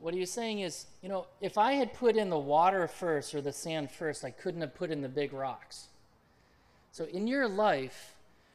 what 0.00 0.14
he 0.14 0.20
was 0.20 0.30
saying 0.30 0.60
is, 0.60 0.86
you 1.02 1.08
know, 1.08 1.26
if 1.40 1.58
I 1.58 1.72
had 1.72 1.92
put 1.92 2.16
in 2.16 2.30
the 2.30 2.38
water 2.38 2.88
first 2.88 3.34
or 3.34 3.40
the 3.40 3.52
sand 3.52 3.90
first, 3.90 4.24
I 4.24 4.30
couldn't 4.30 4.62
have 4.62 4.74
put 4.74 4.90
in 4.90 5.02
the 5.02 5.08
big 5.08 5.32
rocks. 5.32 5.88
So 6.92 7.04
in 7.04 7.26
your 7.26 7.48
life, 7.48 8.14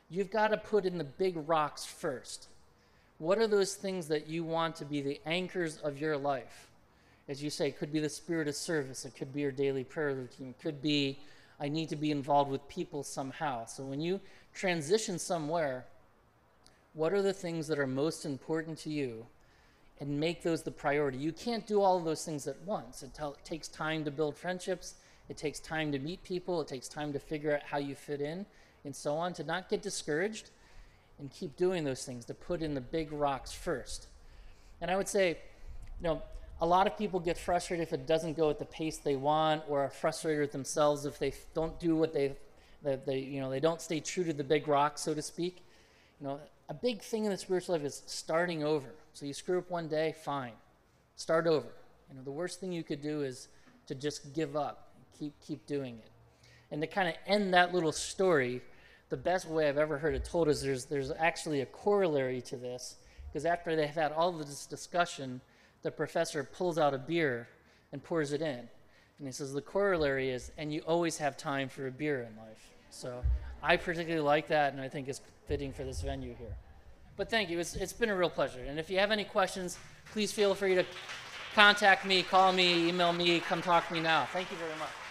you've 0.09 0.31
got 0.31 0.49
to 0.49 0.57
put 0.57 0.85
in 0.85 0.97
the 0.97 1.03
big 1.03 1.37
rocks 1.47 1.85
first. 1.85 2.47
What 3.19 3.37
are 3.37 3.47
those 3.47 3.75
things 3.75 4.07
that 4.07 4.27
you 4.27 4.43
want 4.43 4.75
to 4.77 4.85
be 4.85 5.01
the 5.01 5.19
anchors 5.25 5.77
of 5.77 5.99
your 5.99 6.17
life? 6.17 6.69
As 7.27 7.43
you 7.43 7.49
say, 7.49 7.67
it 7.67 7.77
could 7.77 7.93
be 7.93 7.99
the 7.99 8.09
spirit 8.09 8.47
of 8.47 8.55
service, 8.55 9.05
it 9.05 9.15
could 9.15 9.31
be 9.31 9.41
your 9.41 9.51
daily 9.51 9.83
prayer 9.83 10.15
routine, 10.15 10.55
it 10.57 10.61
could 10.61 10.81
be 10.81 11.19
I 11.59 11.69
need 11.69 11.89
to 11.89 11.95
be 11.95 12.11
involved 12.11 12.49
with 12.49 12.67
people 12.67 13.03
somehow. 13.03 13.65
So 13.65 13.83
when 13.83 13.99
you 13.99 14.21
transition 14.53 15.19
somewhere, 15.19 15.85
what 16.93 17.13
are 17.13 17.21
the 17.21 17.33
things 17.33 17.67
that 17.67 17.79
are 17.79 17.87
most 17.87 18.25
important 18.25 18.77
to 18.79 18.89
you? 18.89 19.25
And 20.01 20.17
make 20.17 20.43
those 20.43 20.63
the 20.63 20.71
priority. 20.71 21.17
You 21.17 21.33
can't 21.33 21.67
do 21.67 21.81
all 21.81 21.97
of 21.97 22.05
those 22.05 22.23
things 22.23 22.47
at 22.47 22.57
once. 22.61 23.03
It, 23.03 23.11
it 23.19 23.43
takes 23.43 23.67
time 23.67 24.05
to 24.05 24.11
build 24.11 24.37
friendships. 24.37 24.95
It 25.27 25.35
takes 25.35 25.59
time 25.59 25.91
to 25.91 25.99
meet 25.99 26.23
people. 26.23 26.61
It 26.61 26.69
takes 26.69 26.87
time 26.87 27.11
to 27.11 27.19
figure 27.19 27.53
out 27.53 27.63
how 27.63 27.79
you 27.79 27.95
fit 27.95 28.21
in 28.21 28.45
and 28.85 28.95
so 28.95 29.15
on. 29.15 29.33
To 29.33 29.43
not 29.43 29.67
get 29.67 29.81
discouraged 29.81 30.51
and 31.19 31.29
keep 31.29 31.57
doing 31.57 31.83
those 31.83 32.05
things, 32.05 32.23
to 32.25 32.33
put 32.33 32.61
in 32.61 32.73
the 32.73 32.81
big 32.81 33.11
rocks 33.11 33.51
first. 33.51 34.07
And 34.79 34.89
I 34.89 34.95
would 34.95 35.09
say, 35.09 35.37
you 35.99 36.07
know, 36.07 36.21
a 36.61 36.65
lot 36.65 36.87
of 36.87 36.97
people 36.97 37.19
get 37.19 37.37
frustrated 37.37 37.87
if 37.87 37.93
it 37.93 38.05
doesn't 38.05 38.35
go 38.35 38.49
at 38.49 38.59
the 38.59 38.65
pace 38.65 38.97
they 38.97 39.15
want, 39.15 39.63
or 39.67 39.81
are 39.81 39.89
frustrated 39.89 40.41
with 40.41 40.51
themselves 40.51 41.05
if 41.05 41.17
they 41.17 41.33
don't 41.53 41.79
do 41.79 41.95
what 41.95 42.13
they, 42.13 42.35
they, 42.83 42.99
they 43.05 43.19
you 43.19 43.39
know, 43.39 43.49
they 43.49 43.59
don't 43.59 43.81
stay 43.81 43.99
true 43.99 44.23
to 44.25 44.33
the 44.33 44.43
big 44.43 44.67
rock, 44.67 44.97
so 44.97 45.13
to 45.13 45.21
speak. 45.21 45.65
You 46.19 46.27
know, 46.27 46.39
a 46.67 46.73
big 46.73 47.01
thing 47.01 47.23
in 47.23 47.31
the 47.31 47.37
spiritual 47.37 47.75
life 47.75 47.85
is 47.85 48.03
starting 48.05 48.63
over. 48.63 48.89
So 49.13 49.25
you 49.25 49.33
screw 49.33 49.59
up 49.59 49.69
one 49.69 49.87
day, 49.87 50.13
fine, 50.23 50.53
start 51.15 51.47
over. 51.47 51.67
You 52.09 52.15
know, 52.15 52.23
the 52.23 52.31
worst 52.31 52.59
thing 52.59 52.71
you 52.71 52.83
could 52.83 53.01
do 53.01 53.21
is 53.21 53.47
to 53.87 53.95
just 53.95 54.33
give 54.33 54.55
up, 54.55 54.93
keep 55.17 55.33
keep 55.45 55.65
doing 55.65 55.97
it, 55.97 56.11
and 56.71 56.81
to 56.81 56.87
kind 56.87 57.07
of 57.07 57.15
end 57.25 57.53
that 57.53 57.73
little 57.73 57.91
story. 57.91 58.61
The 59.09 59.17
best 59.17 59.47
way 59.47 59.67
I've 59.67 59.77
ever 59.77 59.97
heard 59.97 60.13
it 60.13 60.25
told 60.25 60.49
is 60.49 60.61
there's 60.61 60.85
there's 60.85 61.11
actually 61.11 61.61
a 61.61 61.65
corollary 61.65 62.41
to 62.43 62.57
this 62.57 62.97
because 63.27 63.45
after 63.45 63.75
they've 63.75 63.89
had 63.89 64.11
all 64.11 64.29
of 64.29 64.47
this 64.47 64.65
discussion, 64.65 65.41
the 65.81 65.91
professor 65.91 66.43
pulls 66.43 66.77
out 66.77 66.93
a 66.93 66.97
beer 66.97 67.47
and 67.91 68.03
pours 68.03 68.33
it 68.33 68.41
in. 68.41 68.67
And 69.17 69.27
he 69.27 69.31
says 69.31 69.53
the 69.53 69.61
corollary 69.61 70.29
is, 70.29 70.51
and 70.57 70.73
you 70.73 70.81
always 70.81 71.17
have 71.17 71.37
time 71.37 71.69
for 71.69 71.87
a 71.87 71.91
beer 71.91 72.21
in 72.21 72.35
life. 72.37 72.69
So 72.89 73.21
I 73.61 73.77
particularly 73.77 74.23
like 74.23 74.47
that, 74.47 74.73
and 74.73 74.81
I 74.81 74.87
think 74.87 75.07
it's 75.07 75.21
fitting 75.47 75.73
for 75.73 75.83
this 75.83 76.01
venue 76.01 76.33
here. 76.35 76.55
But 77.17 77.29
thank 77.29 77.49
you. 77.49 77.59
It's, 77.59 77.75
it's 77.75 77.91
been 77.91 78.09
a 78.09 78.15
real 78.15 78.29
pleasure. 78.29 78.63
And 78.65 78.79
if 78.79 78.89
you 78.89 78.97
have 78.99 79.11
any 79.11 79.25
questions, 79.25 79.77
please 80.13 80.31
feel 80.31 80.55
free 80.55 80.75
to 80.75 80.85
contact 81.53 82.05
me, 82.05 82.23
call 82.23 82.53
me, 82.53 82.87
email 82.87 83.11
me, 83.11 83.39
come 83.41 83.61
talk 83.61 83.87
to 83.89 83.93
me 83.93 83.99
now. 83.99 84.25
Thank 84.31 84.49
you 84.51 84.57
very 84.57 84.77
much. 84.79 85.08